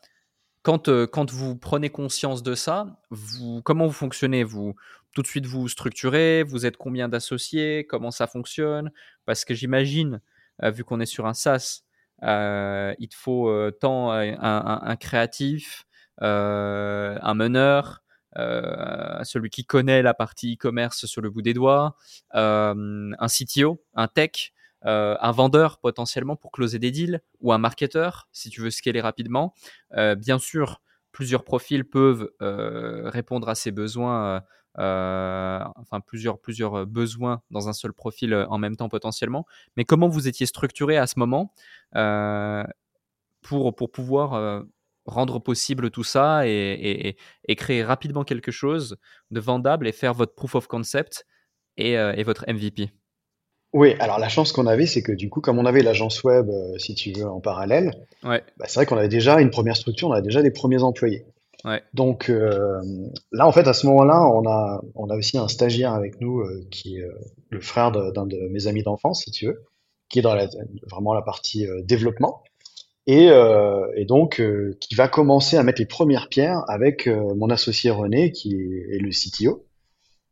quand, 0.63 0.89
quand 1.07 1.31
vous 1.33 1.57
prenez 1.57 1.91
conscience 1.91 2.43
de 2.45 2.55
ça, 2.55 3.01
vous, 3.11 3.63
comment 3.63 3.87
vous 3.87 3.93
fonctionnez? 3.93 4.45
Vous 4.45 4.75
tout 5.15 5.23
de 5.23 5.27
suite 5.27 5.47
vous 5.47 5.69
structurez 5.69 6.43
Vous 6.43 6.67
êtes 6.67 6.77
combien 6.77 7.09
d'associés 7.09 7.87
Comment 7.89 8.11
ça 8.11 8.27
fonctionne? 8.27 8.91
Parce 9.25 9.45
que 9.45 9.55
j'imagine, 9.55 10.21
euh, 10.63 10.71
vu 10.71 10.85
qu'on 10.85 11.01
est 11.01 11.07
sur 11.07 11.27
un 11.27 11.35
SaaS, 11.35 11.83
euh, 12.23 12.95
il 12.99 13.09
te 13.09 13.15
faut 13.15 13.49
euh, 13.49 13.71
tant 13.71 14.11
un, 14.11 14.97
créatif, 14.97 15.87
un 16.21 17.35
meneur, 17.35 18.03
celui 18.37 19.51
qui 19.51 19.65
connaît 19.65 20.03
la 20.03 20.15
partie 20.15 20.55
e-commerce 20.55 21.07
sur 21.07 21.23
le 21.23 21.31
bout 21.31 21.43
des 21.43 21.55
doigts, 21.55 21.97
un 22.33 23.27
CTO, 23.29 23.83
un 23.95 24.09
tech, 24.09 24.53
un 24.83 25.31
vendeur 25.31 25.79
potentiellement 25.79 26.37
pour 26.37 26.51
closer 26.51 26.79
des 26.79 26.91
deals, 26.91 27.21
ou 27.41 27.53
un 27.53 27.59
marketeur 27.59 28.29
si 28.33 28.51
tu 28.51 28.61
veux 28.61 28.71
scaler 28.71 29.01
rapidement. 29.01 29.55
Bien 30.17 30.39
sûr, 30.39 30.81
plusieurs 31.13 31.45
profils 31.45 31.85
peuvent 31.85 32.31
répondre 32.41 33.49
à 33.49 33.55
ces 33.55 33.71
besoins, 33.71 34.43
enfin 34.77 36.01
plusieurs, 36.01 36.39
plusieurs 36.39 36.87
besoins 36.87 37.43
dans 37.51 37.69
un 37.69 37.73
seul 37.73 37.93
profil 37.93 38.33
euh, 38.33 38.47
en 38.49 38.59
même 38.59 38.77
temps 38.77 38.89
potentiellement. 38.89 39.47
Mais 39.77 39.85
comment 39.85 40.09
vous 40.09 40.29
étiez 40.29 40.47
structuré 40.47 40.97
à 40.97 41.07
ce 41.07 41.19
moment 41.19 41.53
euh, 41.97 42.65
pour, 43.43 43.75
pour 43.75 43.91
pouvoir 43.91 44.35
euh, 44.35 44.63
rendre 45.07 45.39
possible 45.39 45.91
tout 45.91 46.05
ça 46.05 46.47
et, 46.47 46.51
et- 46.51 47.09
et- 47.09 47.17
et 47.49 47.57
créer 47.57 47.85
rapidement 47.85 48.25
quelque 48.25 48.51
chose 48.51 48.97
de 49.31 49.41
vendable 49.41 49.87
et 49.87 49.93
faire 49.93 50.15
votre 50.15 50.35
proof 50.35 50.55
of 50.55 50.67
concept 50.67 51.27
et, 51.77 51.99
euh, 51.99 52.13
et 52.17 52.23
votre 52.23 52.45
MVP 52.49 52.91
Oui, 53.75 53.95
alors 53.99 54.19
la 54.19 54.29
chance 54.29 54.53
qu'on 54.53 54.67
avait, 54.67 54.87
c'est 54.87 55.03
que 55.03 55.13
du 55.13 55.29
coup, 55.29 55.41
comme 55.41 55.59
on 55.59 55.67
avait 55.67 55.83
l'agence 55.83 56.23
web, 56.25 56.49
euh, 56.49 56.79
si 56.79 56.95
tu 56.95 57.13
veux, 57.13 57.27
en 57.29 57.41
parallèle, 57.41 57.93
Ouais, 58.23 58.43
bah, 58.57 58.65
c'est 58.69 58.77
vrai 58.77 58.87
qu'on 58.87 58.97
avait 58.97 59.09
déjà 59.09 59.41
une 59.41 59.51
première 59.51 59.77
structure, 59.77 60.09
on 60.09 60.13
avait 60.13 60.23
déjà 60.23 60.41
des 60.43 60.51
premiers 60.53 60.83
employés. 60.83 61.27
Donc 61.95 62.29
euh, 62.29 62.81
là, 63.33 63.47
en 63.47 63.53
fait, 63.53 63.67
à 63.67 63.73
ce 63.73 63.87
moment-là, 63.87 64.21
on 64.23 64.47
a, 64.47 64.83
on 64.95 65.09
a 65.09 65.17
aussi 65.17 65.39
un 65.39 65.49
stagiaire 65.49 65.95
avec 65.95 66.21
nous 66.21 66.41
euh, 66.41 66.67
qui 66.71 66.99
est 66.99 67.03
euh, 67.03 67.15
le 67.51 67.61
frère 67.61 67.91
d'un 67.91 68.27
de, 68.27 68.49
mes 68.49 68.67
amis 68.67 68.83
d'enfance, 68.83 69.23
si 69.25 69.31
tu 69.31 69.47
veux, 69.47 69.65
qui 70.09 70.19
est 70.19 70.23
dans 70.23 70.35
la, 70.35 70.47
vraiment 70.91 71.15
la 71.15 71.23
partie 71.23 71.67
développement. 71.85 72.43
Et, 73.07 73.27
et 73.97 74.05
donc, 74.07 74.43
qui 74.81 74.95
va 74.95 75.09
commencer 75.09 75.59
à 75.59 75.63
mettre 75.63 75.79
les 75.79 75.87
premières 75.87 76.31
pierres 76.31 76.65
avec 76.69 77.07
mon 77.07 77.51
associé 77.51 77.91
René, 77.91 78.33
qui 78.33 78.55
est, 78.55 78.99
le 78.99 79.11
CTO. 79.11 79.67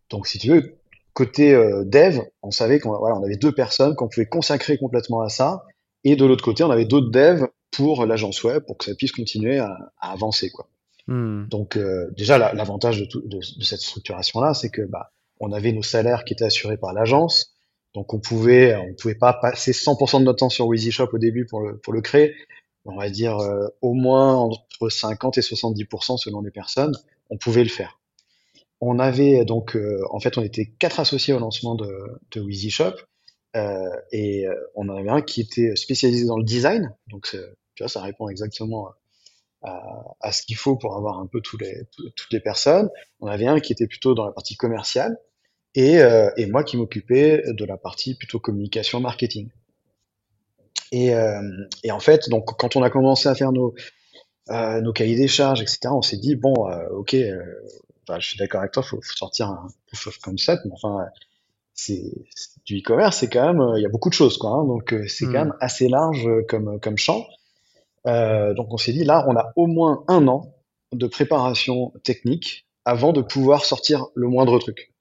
Donc, 0.09 0.27
si 0.27 0.38
tu 0.38 0.49
veux, 0.49 0.79
côté 1.12 1.53
dev, 1.85 2.21
on 2.42 2.51
savait 2.51 2.81
qu'on 2.81 2.97
voilà, 2.97 3.16
on 3.16 3.23
avait 3.23 3.37
deux 3.37 3.53
personnes 3.53 3.95
qu'on 3.95 4.09
pouvait 4.09 4.27
consacrer 4.27 4.79
complètement 4.79 5.21
à 5.21 5.29
ça. 5.29 5.64
Et 6.05 6.16
de 6.16 6.25
l'autre 6.25 6.45
côté, 6.45 6.64
on 6.64 6.71
avait 6.71 6.87
d'autres 6.87 7.11
devs 7.11 7.47
pour 7.71 8.07
l'agence 8.07 8.42
web, 8.42 8.64
pour 8.64 8.79
que 8.79 8.87
ça 8.87 8.95
puisse 8.95 9.12
continuer 9.12 9.59
à, 9.59 9.77
à 10.01 10.12
avancer, 10.12 10.51
quoi. 10.51 10.66
Hmm. 11.09 11.47
Donc 11.49 11.77
euh, 11.77 12.11
déjà 12.17 12.38
la- 12.38 12.53
l'avantage 12.55 13.01
de, 13.09 13.41
cette 13.62 13.81
structuration-là, 13.81 14.55
c'est 14.55 14.71
que 14.71 14.83
bah 14.83 15.11
on 15.41 15.53
avait 15.53 15.73
nos 15.73 15.83
salaires 15.83 16.25
qui 16.25 16.33
étaient 16.35 16.45
assurés 16.45 16.77
par 16.77 16.93
l'agence, 16.93 17.55
donc 17.95 18.15
on 18.15 18.21
pouvait 18.21 18.77
on 18.77 18.95
pouvait 18.95 19.17
pas 19.17 19.33
passer 19.35 19.73
100% 19.73 20.21
de 20.21 20.25
notre 20.25 20.38
temps 20.41 20.49
sur 20.51 20.67
Wheezy 20.69 20.93
Shop 20.93 21.09
au 21.12 21.19
début 21.19 21.47
pour 21.47 21.61
le 21.61 21.77
pour 21.79 21.93
le 21.93 22.01
créer. 22.03 22.35
On 22.85 22.97
va 22.97 23.11
dire 23.11 23.38
euh, 23.38 23.69
au 23.81 23.95
moins 23.95 24.35
entre 24.37 24.88
50 24.88 25.38
et 25.38 25.43
70% 25.43 26.17
selon 26.19 26.41
les 26.43 26.51
personnes, 26.51 26.95
on 27.31 27.37
pouvait 27.38 27.62
le 27.65 27.71
faire. 27.71 28.01
on 28.81 28.99
avait 28.99 29.45
donc, 29.45 29.77
euh, 29.77 30.03
en 30.11 30.21
fait, 30.21 30.38
on 30.38 30.43
était 30.43 30.67
quatre 30.79 31.01
associés 31.01 31.35
au 31.35 31.38
lancement 31.38 31.75
de, 31.77 31.88
de 32.33 32.51
Shop. 32.71 32.95
Euh, 33.57 33.91
et 34.12 34.47
euh, 34.47 34.55
on 34.75 34.88
en 34.88 34.97
avait 34.97 35.11
un 35.11 35.23
qui 35.23 35.41
était 35.43 35.77
spécialisé 35.77 36.27
dans 36.27 36.38
le 36.38 36.45
design. 36.45 36.95
Donc, 37.09 37.29
tu 37.75 37.83
vois, 37.83 37.88
ça 37.88 38.01
répond 38.03 38.29
exactement 38.29 38.88
à, 39.62 40.14
à 40.20 40.33
ce 40.33 40.42
qu'il 40.42 40.57
faut 40.57 40.77
pour 40.77 40.96
avoir 40.96 41.18
un 41.18 41.27
peu 41.27 41.40
tous 41.40 41.59
les, 41.59 41.83
toutes 42.16 42.33
les 42.33 42.40
personnes. 42.40 42.90
On 43.20 43.27
avait 43.27 43.46
un 43.46 43.61
qui 43.61 43.72
était 43.72 43.87
plutôt 43.87 44.14
dans 44.14 44.27
la 44.27 44.33
partie 44.33 44.57
commerciale 44.57 45.18
et, 45.75 46.01
euh, 46.01 46.31
et 46.37 46.46
moi 46.46 46.64
qui 46.64 46.77
m'occupais 46.77 47.42
de 47.46 47.64
la 47.64 47.77
partie 47.77 48.14
plutôt 48.14 48.38
communication 48.38 49.01
marketing. 49.01 49.51
Et, 50.92 51.14
euh, 51.14 51.40
et, 51.83 51.90
en 51.90 52.01
fait, 52.01 52.29
donc 52.29 52.44
quand 52.59 52.77
on 52.77 52.83
a 52.83 52.90
commencé 52.90 53.29
à 53.29 53.35
faire 53.35 53.51
nos, 53.51 53.75
euh, 54.51 54.81
nos 54.83 54.92
cahiers 54.92 55.16
des 55.16 55.29
charges, 55.29 55.62
etc., 55.62 55.79
on 55.90 56.03
s'est 56.03 56.18
dit 56.18 56.37
bon, 56.37 56.68
euh, 56.68 56.87
ok, 56.90 57.16
je 57.16 58.20
suis 58.20 58.37
d'accord 58.38 58.61
avec 58.61 58.72
toi, 58.72 58.83
faut, 58.83 59.01
faut 59.01 59.16
sortir 59.16 59.48
un 59.48 59.68
proof 59.87 60.09
of 60.09 60.18
concept, 60.18 60.62
mais 60.66 60.72
enfin, 60.75 61.07
c'est 61.72 62.12
du 62.66 62.81
e-commerce, 62.81 63.16
c'est 63.16 63.31
quand 63.31 63.55
même, 63.55 63.72
il 63.79 63.83
y 63.83 63.87
a 63.87 63.88
beaucoup 63.88 64.11
de 64.11 64.14
choses, 64.14 64.37
quoi. 64.37 64.51
Hein, 64.51 64.66
donc 64.66 64.94
c'est 65.09 65.25
quand 65.25 65.31
hmm. 65.31 65.48
même 65.48 65.55
assez 65.61 65.88
large 65.88 66.29
comme 66.46 66.79
comme 66.79 66.98
champ. 66.98 67.27
Donc 68.07 68.73
on 68.73 68.77
s'est 68.77 68.93
dit 68.93 69.05
là, 69.05 69.25
on 69.29 69.37
a 69.37 69.53
au 69.57 69.67
moins 69.67 70.05
un 70.09 70.27
an 70.29 70.55
de 70.93 71.07
préparation 71.07 71.93
technique 72.05 72.67
avant 72.85 73.12
de 73.12 73.23
pouvoir 73.23 73.65
sortir 73.65 74.07
le 74.15 74.29
moindre 74.29 74.59
truc. 74.59 74.93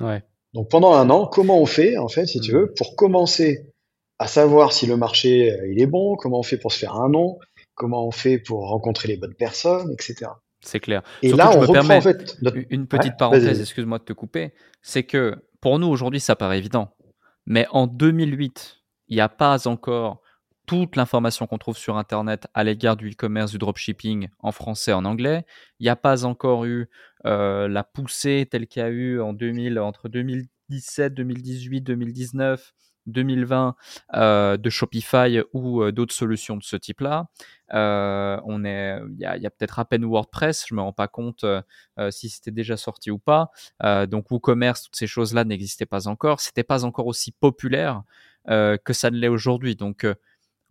Ouais. 0.00 0.22
Donc 0.54 0.70
pendant 0.70 0.94
un 0.94 1.10
an, 1.10 1.26
comment 1.26 1.60
on 1.60 1.66
fait, 1.66 1.98
en 1.98 2.08
fait, 2.08 2.26
si 2.26 2.40
tu 2.40 2.52
hmm. 2.52 2.56
veux, 2.56 2.74
pour 2.74 2.96
commencer 2.96 3.72
à 4.18 4.26
savoir 4.26 4.72
si 4.72 4.86
le 4.86 4.96
marché 4.96 5.52
euh, 5.52 5.70
il 5.70 5.80
est 5.80 5.86
bon, 5.86 6.16
comment 6.16 6.38
on 6.38 6.42
fait 6.42 6.56
pour 6.56 6.72
se 6.72 6.78
faire 6.78 6.94
un 6.94 7.10
nom, 7.10 7.38
comment 7.74 8.06
on 8.06 8.10
fait 8.10 8.38
pour 8.38 8.68
rencontrer 8.68 9.08
les 9.08 9.16
bonnes 9.16 9.34
personnes, 9.34 9.92
etc. 9.92 10.30
C'est 10.60 10.80
clair. 10.80 11.02
Et 11.22 11.32
là, 11.32 11.50
on 11.54 11.60
reprend 11.60 11.96
en 11.96 12.00
fait 12.00 12.38
une 12.70 12.86
petite 12.86 13.16
parenthèse, 13.18 13.60
excuse-moi 13.60 13.98
de 13.98 14.04
te 14.04 14.14
couper, 14.14 14.54
c'est 14.80 15.02
que 15.02 15.36
pour 15.60 15.78
nous 15.78 15.86
aujourd'hui 15.86 16.20
ça 16.20 16.34
paraît 16.34 16.58
évident, 16.58 16.96
mais 17.44 17.66
en 17.70 17.86
2008, 17.86 18.78
il 19.08 19.16
n'y 19.16 19.20
a 19.20 19.28
pas 19.28 19.68
encore 19.68 20.22
toute 20.66 20.96
l'information 20.96 21.46
qu'on 21.46 21.58
trouve 21.58 21.76
sur 21.76 21.96
Internet 21.96 22.48
à 22.54 22.64
l'égard 22.64 22.96
du 22.96 23.10
e-commerce, 23.10 23.52
du 23.52 23.58
dropshipping 23.58 24.28
en 24.40 24.52
français, 24.52 24.92
en 24.92 25.04
anglais. 25.04 25.44
Il 25.78 25.84
n'y 25.84 25.88
a 25.88 25.96
pas 25.96 26.24
encore 26.24 26.64
eu 26.64 26.88
euh, 27.24 27.68
la 27.68 27.84
poussée 27.84 28.46
telle 28.50 28.66
qu'il 28.66 28.82
y 28.82 28.84
a 28.84 28.88
eu 28.88 29.20
en 29.20 29.32
2000, 29.32 29.78
entre 29.78 30.08
2017, 30.08 31.14
2018, 31.14 31.82
2019 31.82 32.74
2020 33.06 33.76
euh, 34.14 34.56
de 34.56 34.70
Shopify 34.70 35.40
ou 35.52 35.82
euh, 35.82 35.92
d'autres 35.92 36.14
solutions 36.14 36.56
de 36.56 36.62
ce 36.62 36.76
type-là. 36.76 37.28
Euh, 37.72 38.38
on 38.44 38.64
est, 38.64 38.98
il 39.18 39.20
y 39.20 39.46
a, 39.46 39.50
peut-être 39.50 39.78
à 39.78 39.84
peine 39.84 40.04
WordPress, 40.04 40.66
je 40.68 40.74
me 40.74 40.80
rends 40.80 40.92
pas 40.92 41.08
compte 41.08 41.44
si 42.10 42.28
c'était 42.28 42.50
déjà 42.50 42.76
sorti 42.76 43.10
ou 43.10 43.18
pas. 43.18 43.50
donc 44.06 44.30
WooCommerce, 44.30 44.82
toutes 44.82 44.96
ces 44.96 45.06
choses-là 45.06 45.44
n'existaient 45.44 45.86
pas 45.86 46.08
encore. 46.08 46.40
C'était 46.40 46.62
pas 46.62 46.84
encore 46.84 47.06
aussi 47.06 47.32
populaire 47.32 48.02
que 48.46 48.92
ça 48.92 49.10
ne 49.10 49.16
l'est 49.16 49.28
aujourd'hui. 49.28 49.74
Donc 49.74 50.06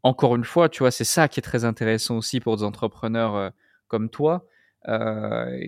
encore 0.06 0.36
une 0.36 0.44
fois, 0.44 0.70
tu 0.70 0.80
vois, 0.80 0.92
c'est 0.92 1.04
ça 1.04 1.28
qui 1.28 1.40
est 1.40 1.44
très 1.44 1.66
intéressant 1.66 2.18
aussi 2.18 2.40
pour 2.40 2.58
des 2.58 2.64
entrepreneurs 2.64 3.52
comme 3.88 4.10
toi. 4.10 4.46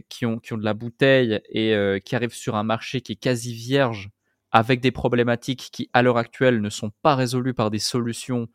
qui, 0.09 0.25
ont, 0.25 0.39
qui 0.39 0.53
ont 0.53 0.57
de 0.57 0.63
la 0.63 0.73
bouteille 0.73 1.41
et 1.49 1.75
qui 2.05 2.15
arrivent 2.15 2.33
sur 2.33 2.55
un 2.55 2.63
marché 2.63 3.01
qui 3.01 3.13
est 3.13 3.15
quasi 3.15 3.53
vierge 3.53 4.11
avec 4.51 4.79
des 4.79 4.91
problématiques 4.91 5.69
qui, 5.71 5.89
à 5.93 6.01
l'heure 6.01 6.17
actuelle, 6.17 6.61
ne 6.61 6.69
sont 6.69 6.91
pas 7.01 7.15
résolues 7.15 7.53
par 7.53 7.69
des 7.71 7.79
solutions 7.79 8.47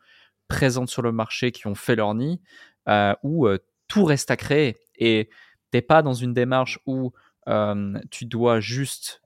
présentes 0.47 0.89
sur 0.89 1.01
le 1.01 1.11
marché 1.11 1.51
qui 1.51 1.67
ont 1.67 1.75
fait 1.75 1.95
leur 1.95 2.13
nid, 2.13 2.41
euh, 2.87 3.15
où 3.23 3.47
euh, 3.47 3.57
tout 3.87 4.03
reste 4.05 4.31
à 4.31 4.35
créer. 4.35 4.77
Et 4.97 5.29
t'es 5.71 5.81
pas 5.81 6.01
dans 6.01 6.13
une 6.13 6.33
démarche 6.33 6.79
où 6.85 7.13
euh, 7.47 7.99
tu 8.11 8.25
dois 8.25 8.59
juste 8.59 9.22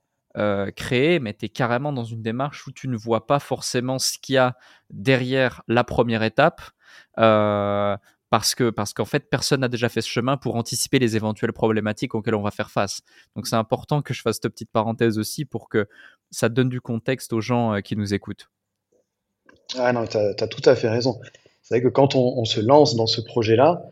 créer, 0.76 1.18
mais 1.18 1.34
tu 1.34 1.46
es 1.46 1.48
carrément 1.48 1.92
dans 1.92 2.04
une 2.04 2.22
démarche 2.22 2.66
où 2.66 2.72
tu 2.72 2.88
ne 2.88 2.96
vois 2.96 3.26
pas 3.26 3.40
forcément 3.40 3.98
ce 3.98 4.18
qu'il 4.18 4.36
y 4.36 4.38
a 4.38 4.56
derrière 4.90 5.62
la 5.68 5.84
première 5.84 6.22
étape 6.22 6.60
parce 8.30 8.54
que 8.54 8.70
parce 8.70 8.92
qu'en 8.92 9.04
fait 9.04 9.30
personne 9.30 9.60
n'a 9.60 9.68
déjà 9.68 9.88
fait 9.88 10.00
ce 10.00 10.08
chemin 10.08 10.36
pour 10.36 10.56
anticiper 10.56 10.98
les 10.98 11.16
éventuelles 11.16 11.52
problématiques 11.52 12.14
auxquelles 12.14 12.34
on 12.34 12.42
va 12.42 12.50
faire 12.50 12.70
face. 12.70 13.00
Donc 13.34 13.46
c'est 13.46 13.56
important 13.56 14.02
que 14.02 14.12
je 14.14 14.22
fasse 14.22 14.38
cette 14.42 14.52
petite 14.52 14.70
parenthèse 14.70 15.18
aussi 15.18 15.44
pour 15.44 15.68
que 15.68 15.88
ça 16.30 16.48
donne 16.48 16.68
du 16.68 16.80
contexte 16.80 17.32
aux 17.32 17.40
gens 17.40 17.74
euh, 17.74 17.80
qui 17.80 17.96
nous 17.96 18.12
écoutent. 18.14 18.50
Ah 19.76 19.92
non, 19.92 20.06
tu 20.06 20.16
as, 20.16 20.34
tout 20.34 20.62
à 20.64 20.74
fait 20.74 20.88
raison. 20.88 21.20
C'est 21.62 21.74
vrai 21.74 21.82
que 21.82 21.88
quand 21.88 22.14
on, 22.14 22.44
se 22.44 22.60
lance 22.60 22.96
dans 22.96 23.06
ce 23.06 23.20
projet-là, 23.20 23.82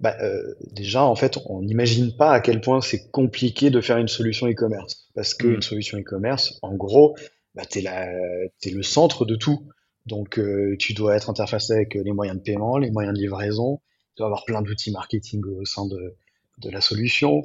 bah, 0.00 0.16
euh, 0.22 0.54
déjà, 0.72 1.04
en 1.04 1.14
fait, 1.14 1.38
on 1.46 1.60
n'imagine 1.62 2.16
pas 2.16 2.32
à 2.32 2.40
quel 2.40 2.60
point 2.60 2.80
c'est 2.80 3.10
compliqué 3.10 3.70
de 3.70 3.80
faire 3.80 3.98
une 3.98 4.08
solution 4.08 4.48
e-commerce. 4.48 5.08
Parce 5.14 5.34
qu'une 5.34 5.58
mm. 5.58 5.62
solution 5.62 5.98
e-commerce, 5.98 6.58
en 6.62 6.74
gros, 6.74 7.16
bah, 7.54 7.64
tu 7.64 7.80
es, 7.80 8.70
le 8.70 8.82
centre 8.82 9.26
de 9.26 9.36
tout. 9.36 9.68
Donc, 10.06 10.38
euh, 10.38 10.76
tu 10.78 10.94
dois 10.94 11.16
être 11.16 11.28
interfacé 11.28 11.74
avec 11.74 11.94
les 11.94 12.12
moyens 12.12 12.38
de 12.38 12.42
paiement, 12.42 12.78
les 12.78 12.90
moyens 12.90 13.14
de 13.14 13.20
livraison. 13.20 13.80
Tu 14.16 14.20
dois 14.20 14.26
avoir 14.26 14.44
plein 14.46 14.62
d'outils 14.62 14.90
marketing 14.90 15.44
au 15.44 15.64
sein 15.66 15.86
de, 15.86 16.16
de 16.58 16.70
la 16.70 16.80
solution. 16.80 17.42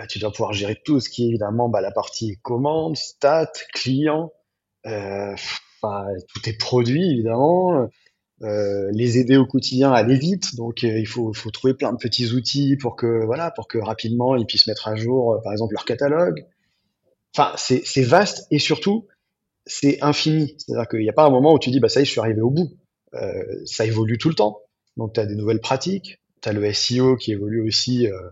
Euh, 0.00 0.06
tu 0.08 0.18
dois 0.18 0.32
pouvoir 0.32 0.52
gérer 0.52 0.80
tout 0.84 0.98
ce 0.98 1.08
qui 1.08 1.24
est 1.24 1.28
évidemment 1.28 1.68
bah, 1.68 1.80
la 1.80 1.92
partie 1.92 2.36
commande, 2.42 2.96
stats, 2.96 3.52
client, 3.72 4.32
euh, 4.86 5.34
tous 6.34 6.40
tes 6.42 6.54
produits 6.54 7.12
évidemment. 7.12 7.88
Euh, 8.42 8.90
les 8.92 9.18
aider 9.18 9.36
au 9.36 9.46
quotidien 9.46 9.92
à 9.92 9.96
aller 9.96 10.16
vite. 10.16 10.56
Donc, 10.56 10.82
euh, 10.82 10.98
il 10.98 11.06
faut, 11.06 11.32
trouver 11.52 11.74
plein 11.74 11.92
de 11.92 11.98
petits 11.98 12.32
outils 12.32 12.76
pour 12.76 12.96
que, 12.96 13.24
voilà, 13.24 13.50
pour 13.52 13.68
que 13.68 13.78
rapidement 13.78 14.34
ils 14.34 14.46
puissent 14.46 14.66
mettre 14.66 14.88
à 14.88 14.96
jour, 14.96 15.40
par 15.44 15.52
exemple, 15.52 15.74
leur 15.74 15.84
catalogue. 15.84 16.44
Enfin, 17.34 17.54
c'est 17.56 18.02
vaste 18.02 18.46
et 18.50 18.58
surtout, 18.58 19.06
c'est 19.66 20.02
infini. 20.02 20.54
C'est-à-dire 20.58 20.88
qu'il 20.88 21.00
n'y 21.00 21.08
a 21.08 21.14
pas 21.14 21.24
un 21.24 21.30
moment 21.30 21.54
où 21.54 21.58
tu 21.58 21.70
dis, 21.70 21.80
bah 21.80 21.88
ça 21.88 22.00
y 22.00 22.02
est, 22.02 22.06
je 22.06 22.10
suis 22.10 22.20
arrivé 22.20 22.40
au 22.40 22.50
bout. 22.50 22.70
Euh, 23.14 23.44
ça 23.64 23.84
évolue 23.84 24.18
tout 24.18 24.28
le 24.28 24.34
temps. 24.34 24.60
Donc, 24.96 25.14
tu 25.14 25.20
as 25.20 25.26
des 25.26 25.34
nouvelles 25.34 25.60
pratiques. 25.60 26.20
Tu 26.42 26.48
as 26.48 26.52
le 26.52 26.72
SEO 26.72 27.16
qui 27.16 27.32
évolue 27.32 27.62
aussi 27.66 28.08
euh, 28.08 28.30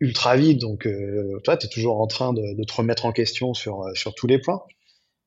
ultra 0.00 0.36
vite. 0.36 0.60
Donc, 0.60 0.86
euh, 0.86 1.40
toi, 1.44 1.56
tu 1.56 1.66
es 1.66 1.68
toujours 1.68 2.00
en 2.00 2.06
train 2.06 2.32
de, 2.32 2.54
de, 2.54 2.64
te 2.64 2.72
remettre 2.72 3.06
en 3.06 3.12
question 3.12 3.54
sur, 3.54 3.82
euh, 3.82 3.94
sur 3.94 4.14
tous 4.14 4.26
les 4.26 4.38
points. 4.38 4.62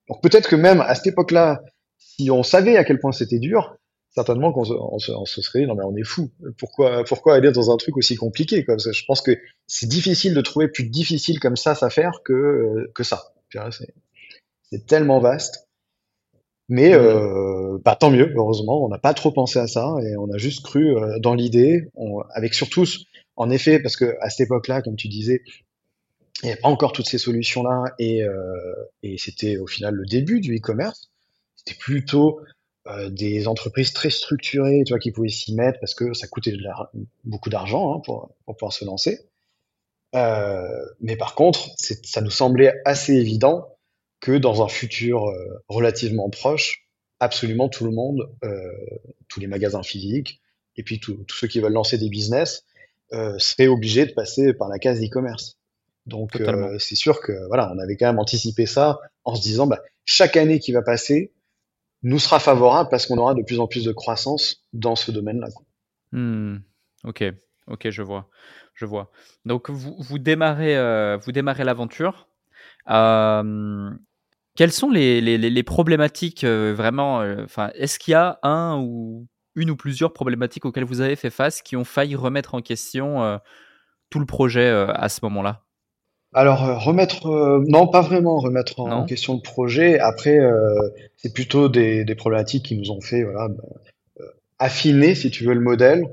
Donc, 0.10 0.22
peut-être 0.22 0.48
que 0.48 0.56
même 0.56 0.82
à 0.82 0.96
cette 0.96 1.08
époque-là, 1.08 1.62
si 1.98 2.32
on 2.32 2.44
savait 2.44 2.78
à 2.78 2.84
quel 2.84 3.00
point 3.00 3.12
c'était 3.12 3.40
dur, 3.40 3.76
certainement 4.12 4.52
qu'on 4.52 4.63
se, 4.63 4.74
on 4.74 5.00
se, 5.00 5.12
on 5.12 5.26
se, 5.26 5.41
serait 5.41 5.60
dit, 5.60 5.67
non 5.67 5.76
mais 5.76 5.84
on 5.84 5.96
est 5.96 6.04
fou. 6.04 6.32
Pourquoi, 6.58 7.04
pourquoi 7.04 7.36
aller 7.36 7.52
dans 7.52 7.72
un 7.72 7.78
truc 7.78 7.98
aussi 7.98 8.15
compliqué 8.15 8.65
quoi? 8.65 8.76
Parce 8.76 8.86
que 8.86 8.93
je 8.93 9.06
pense 9.06 9.22
que 9.22 9.38
c'est 9.67 9.88
difficile 9.88 10.34
de 10.34 10.41
trouver 10.41 10.67
plus 10.67 10.86
difficile 10.86 11.39
comme 11.39 11.56
ça 11.56 11.78
à 11.82 11.89
faire 11.89 12.22
que, 12.24 12.34
euh, 12.34 12.91
que 12.96 13.04
ça. 13.04 13.34
C'est 14.72 14.86
tellement 14.86 15.20
vaste. 15.20 15.67
Mais 16.70 16.93
euh, 16.93 17.78
bah, 17.84 17.96
tant 17.96 18.12
mieux, 18.12 18.34
heureusement, 18.36 18.84
on 18.84 18.89
n'a 18.89 18.98
pas 18.98 19.13
trop 19.13 19.32
pensé 19.32 19.58
à 19.58 19.67
ça 19.67 19.96
et 20.04 20.17
on 20.17 20.30
a 20.32 20.38
juste 20.38 20.65
cru 20.65 20.98
euh, 20.98 21.17
dans 21.20 21.34
l'idée, 21.34 21.89
avec 22.34 22.54
surtout, 22.54 22.86
en 23.38 23.50
effet, 23.50 23.80
parce 23.80 23.96
que 23.96 24.17
à 24.20 24.30
cette 24.30 24.48
époque-là, 24.48 24.82
comme 24.82 24.98
tu 24.98 25.08
disais, 25.08 25.43
il 26.43 26.46
n'y 26.46 26.52
avait 26.52 26.60
pas 26.60 26.67
encore 26.67 26.91
toutes 26.91 27.08
ces 27.08 27.17
solutions-là 27.17 27.96
et, 28.00 28.24
euh, 28.24 28.74
et 29.02 29.17
c'était 29.17 29.58
au 29.58 29.65
final 29.65 29.96
le 29.96 30.06
début 30.06 30.41
du 30.41 30.58
e-commerce. 30.58 31.10
C'était 31.56 31.78
plutôt 31.80 32.41
euh, 32.89 33.10
des 33.10 33.47
entreprises 33.47 33.91
très 33.91 34.10
structurées, 34.10 34.84
tu 34.86 34.93
vois, 34.93 35.00
qui 35.00 35.12
pouvaient 35.12 35.30
s'y 35.30 35.54
mettre 35.54 35.80
parce 35.80 35.93
que 35.93 36.13
ça 36.13 36.28
coûtait 36.28 36.54
beaucoup 37.26 37.50
d'argent 37.50 37.93
hein, 37.93 38.02
pour, 38.06 38.34
pour 38.45 38.56
pouvoir 38.56 38.71
se 38.71 38.86
lancer. 38.86 39.28
Euh, 40.15 40.86
mais 41.02 41.17
par 41.17 41.36
contre, 41.36 41.69
ça 41.78 42.21
nous 42.21 42.30
semblait 42.30 42.73
assez 42.86 43.13
évident 43.13 43.76
que 44.21 44.38
dans 44.38 44.63
un 44.63 44.67
futur 44.67 45.28
euh, 45.28 45.63
relativement 45.67 46.30
proche, 46.30 46.88
absolument 47.19 47.67
tout 47.67 47.84
le 47.84 47.91
monde, 47.91 48.30
tous 49.28 49.39
les 49.39 49.47
magasins 49.47 49.82
physiques, 49.82 50.39
et 50.76 50.84
puis 50.84 51.00
tous 51.00 51.26
ceux 51.30 51.47
qui 51.47 51.60
veulent 51.60 51.73
lancer 51.73 51.97
des 51.97 52.10
business, 52.10 52.63
seraient 53.12 53.67
obligés 53.67 54.06
de 54.06 54.12
passer 54.12 54.54
par 54.54 54.67
la 54.69 54.78
case 54.78 55.04
e-commerce. 55.04 55.58
Donc 56.06 56.39
c'est 56.78 56.95
sûr 56.95 57.19
que 57.19 57.47
voilà, 57.47 57.73
on 57.76 57.80
avait 57.80 57.97
quand 57.97 58.06
même 58.06 58.19
anticipé 58.19 58.67
ça 58.67 59.00
en 59.23 59.34
se 59.34 59.41
disant 59.41 59.65
bah, 59.65 59.82
chaque 60.06 60.38
année 60.38 60.60
qui 60.60 60.71
va 60.71 60.84
passer 60.84 61.32
nous 62.04 62.20
sera 62.20 62.40
favorable 62.40 62.90
parce 62.90 63.06
qu'on 63.06 63.18
aura 63.18 63.34
de 63.34 63.44
plus 63.44 63.60
en 63.60 63.68
plus 63.68 63.84
de 63.84 63.92
croissance 63.92 64.64
dans 64.74 64.96
ce 64.96 65.12
domaine-là. 65.12 65.48
Hmm. 66.12 66.58
Ok, 67.04 67.24
ok, 67.68 67.90
je 67.90 68.02
vois, 68.02 68.30
je 68.74 68.86
vois. 68.86 69.12
Donc 69.46 69.70
vous, 69.70 69.96
vous 70.00 70.20
démarrez, 70.20 70.78
euh, 70.78 71.18
vous 71.18 71.32
démarrez 71.32 71.64
l'aventure. 71.64 72.28
Euh, 72.90 73.92
quelles 74.56 74.72
sont 74.72 74.90
les, 74.90 75.64
problématiques 75.64 76.44
euh, 76.44 76.74
vraiment 76.76 77.20
Enfin, 77.44 77.72
est-ce 77.76 78.00
qu'il 78.00 78.14
y 78.14 78.16
a 78.16 78.40
un 78.44 78.80
ou 78.80 79.28
une 79.56 79.72
ou 79.72 79.76
plusieurs 79.76 80.14
problématiques 80.14 80.66
auxquelles 80.66 80.86
vous 80.86 81.02
avez 81.02 81.16
fait 81.16 81.30
face 81.30 81.62
qui 81.62 81.76
ont 81.76 81.84
failli 81.84 82.16
remettre 82.16 82.56
en 82.56 82.62
question 82.62 83.40
tout 84.10 84.20
le 84.20 84.26
projet 84.26 84.70
à 84.70 85.10
ce 85.10 85.20
moment-là? 85.24 85.67
Alors 86.38 86.84
remettre, 86.84 87.28
non, 87.67 87.88
pas 87.88 88.02
vraiment 88.02 88.38
remettre 88.38 88.80
en, 88.80 89.06
question 89.06 89.34
le 89.34 89.41
projet. 89.41 89.97
Après, 90.00 90.39
c'est 91.15 91.34
plutôt 91.34 91.67
des, 91.67 92.06
des, 92.06 92.15
problématiques 92.15 92.65
qui 92.65 92.78
nous 92.78 92.91
ont 92.91 93.02
fait 93.02 93.23
voilà, 93.23 93.47
bah, 93.47 93.63
affiner, 94.60 95.15
si 95.15 95.32
tu 95.32 95.45
veux, 95.45 95.54
le 95.54 95.62
modèle 95.62 96.04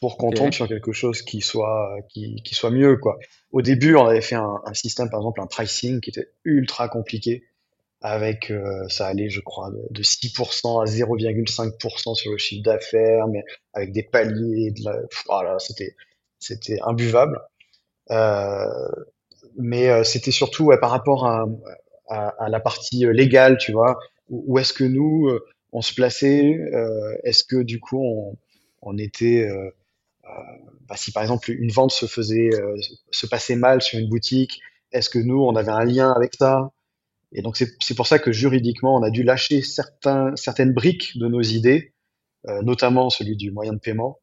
pour 0.00 0.16
qu'on 0.16 0.30
tombe 0.30 0.52
sur 0.52 0.66
quelque 0.66 0.92
chose 0.92 1.22
qui 1.22 1.40
soit, 1.40 1.96
qui, 2.08 2.42
qui 2.42 2.56
soit 2.56 2.70
mieux, 2.70 2.96
quoi. 2.96 3.18
Au 3.52 3.62
début, 3.62 3.94
on 3.94 4.04
avait 4.04 4.20
fait 4.20 4.34
un, 4.34 4.60
un 4.64 4.74
système, 4.74 5.08
par 5.08 5.20
exemple, 5.20 5.40
un 5.40 5.46
pricing 5.46 6.00
qui 6.00 6.10
était 6.10 6.28
ultra 6.44 6.88
compliqué, 6.88 7.44
avec, 8.00 8.50
euh, 8.50 8.88
ça 8.88 9.06
allait, 9.06 9.30
je 9.30 9.40
crois, 9.40 9.70
de, 9.70 9.80
de 9.90 10.02
6% 10.02 10.82
à 10.82 10.86
0,5% 10.86 12.14
sur 12.16 12.32
le 12.32 12.38
chiffre 12.38 12.64
d'affaires, 12.64 13.28
mais 13.28 13.44
avec 13.74 13.92
des 13.92 14.02
paliers, 14.02 14.72
de 14.72 14.84
la, 14.84 15.58
c'était, 15.60 15.94
c'était 16.40 16.80
imbuvable. 16.82 17.40
Euh, 18.10 18.66
mais 19.56 19.88
euh, 19.88 20.04
c'était 20.04 20.30
surtout 20.30 20.64
ouais, 20.66 20.78
par 20.78 20.90
rapport 20.90 21.26
à, 21.26 21.46
à, 22.08 22.28
à 22.44 22.48
la 22.48 22.60
partie 22.60 23.06
euh, 23.06 23.12
légale, 23.12 23.58
tu 23.58 23.72
vois, 23.72 23.98
où, 24.28 24.58
est-ce 24.58 24.72
que 24.72 24.84
nous, 24.84 25.28
euh, 25.28 25.44
on 25.72 25.82
se 25.82 25.94
plaçait, 25.94 26.58
est-ce 27.24 27.44
que 27.44 27.62
du 27.62 27.80
coup, 27.80 28.02
on, 28.04 28.36
on 28.82 28.98
était, 28.98 29.48
bah, 30.22 30.96
si 30.96 31.12
par 31.12 31.22
exemple 31.22 31.50
une 31.50 31.70
vente 31.70 31.92
se 31.92 32.04
faisait, 32.04 32.50
se 33.10 33.26
passait 33.26 33.56
mal 33.56 33.80
sur 33.80 33.98
une 33.98 34.08
boutique, 34.08 34.60
est-ce 34.92 35.08
que 35.08 35.18
nous, 35.18 35.42
on 35.42 35.56
avait 35.56 35.70
un 35.70 35.84
lien 35.84 36.12
avec 36.12 36.34
ça? 36.38 36.72
Et 37.32 37.40
donc 37.40 37.56
c'est 37.56 37.94
pour 37.94 38.06
ça 38.06 38.18
que 38.18 38.32
juridiquement, 38.32 38.94
on 38.94 39.02
a 39.02 39.10
dû 39.10 39.22
lâcher 39.22 39.62
certains, 39.62 40.36
certaines 40.36 40.74
briques 40.74 41.16
de 41.16 41.26
nos 41.28 41.40
idées, 41.40 41.94
euh, 42.48 42.60
notamment 42.62 43.08
celui 43.08 43.36
du 43.36 43.50
moyen 43.50 43.72
de 43.72 43.78
paiement, 43.78 44.18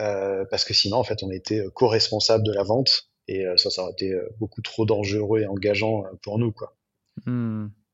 euh, 0.00 0.44
parce 0.50 0.64
que 0.64 0.74
sinon, 0.74 0.96
en 0.98 1.04
fait, 1.04 1.22
on 1.22 1.30
était 1.30 1.64
co-responsable 1.74 2.44
de 2.44 2.52
la 2.52 2.64
vente 2.64 3.08
et 3.32 3.46
euh, 3.46 3.56
ça, 3.56 3.70
ça 3.70 3.82
aurait 3.82 3.92
été 3.92 4.12
euh, 4.12 4.28
beaucoup 4.38 4.62
trop 4.62 4.84
dangereux 4.86 5.40
et 5.40 5.46
engageant 5.46 6.04
euh, 6.04 6.08
pour 6.22 6.38
nous, 6.38 6.52
quoi. 6.52 6.74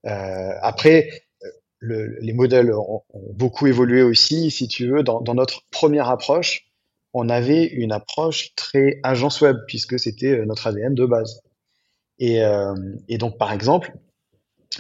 Euh, 0.06 0.52
après, 0.62 1.08
le- 1.80 2.18
les 2.20 2.32
modèles 2.32 2.72
ont, 2.72 3.02
ont 3.12 3.32
beaucoup 3.34 3.66
évolué 3.66 4.02
aussi, 4.02 4.50
si 4.50 4.68
tu 4.68 4.88
veux. 4.88 5.02
Dans, 5.02 5.20
dans 5.20 5.34
notre 5.34 5.62
première 5.70 6.08
approche, 6.08 6.66
on 7.14 7.28
avait 7.28 7.64
une 7.66 7.92
approche 7.92 8.54
très 8.56 9.00
agence 9.02 9.40
web 9.40 9.56
puisque 9.66 9.98
c'était 9.98 10.44
notre 10.46 10.66
ADN 10.68 10.94
de 10.94 11.06
base. 11.06 11.42
Et, 12.18 12.42
euh, 12.44 12.74
et 13.08 13.18
donc, 13.18 13.38
par 13.38 13.52
exemple, 13.52 13.92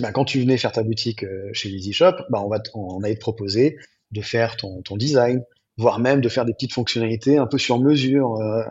bah, 0.00 0.12
quand 0.12 0.24
tu 0.24 0.40
venais 0.40 0.58
faire 0.58 0.72
ta 0.72 0.82
boutique 0.82 1.24
euh, 1.24 1.50
chez 1.52 1.68
Easy 1.70 1.92
Shop, 1.92 2.12
bah, 2.30 2.40
on 2.44 2.48
va 2.48 2.60
on 2.74 3.02
allait 3.02 3.14
te 3.16 3.20
proposer 3.20 3.78
de 4.12 4.20
faire 4.22 4.56
ton, 4.56 4.82
ton 4.82 4.96
design, 4.96 5.44
voire 5.76 6.00
même 6.00 6.20
de 6.20 6.28
faire 6.28 6.44
des 6.44 6.52
petites 6.54 6.72
fonctionnalités 6.72 7.38
un 7.38 7.46
peu 7.46 7.58
sur 7.58 7.78
mesure, 7.78 8.36
euh, 8.36 8.64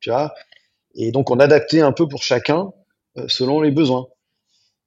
tu 0.00 0.10
vois. 0.10 0.34
Et 0.96 1.12
donc, 1.12 1.30
on 1.30 1.38
adaptait 1.38 1.80
un 1.80 1.92
peu 1.92 2.08
pour 2.08 2.22
chacun 2.22 2.72
euh, 3.18 3.26
selon 3.28 3.60
les 3.60 3.70
besoins. 3.70 4.08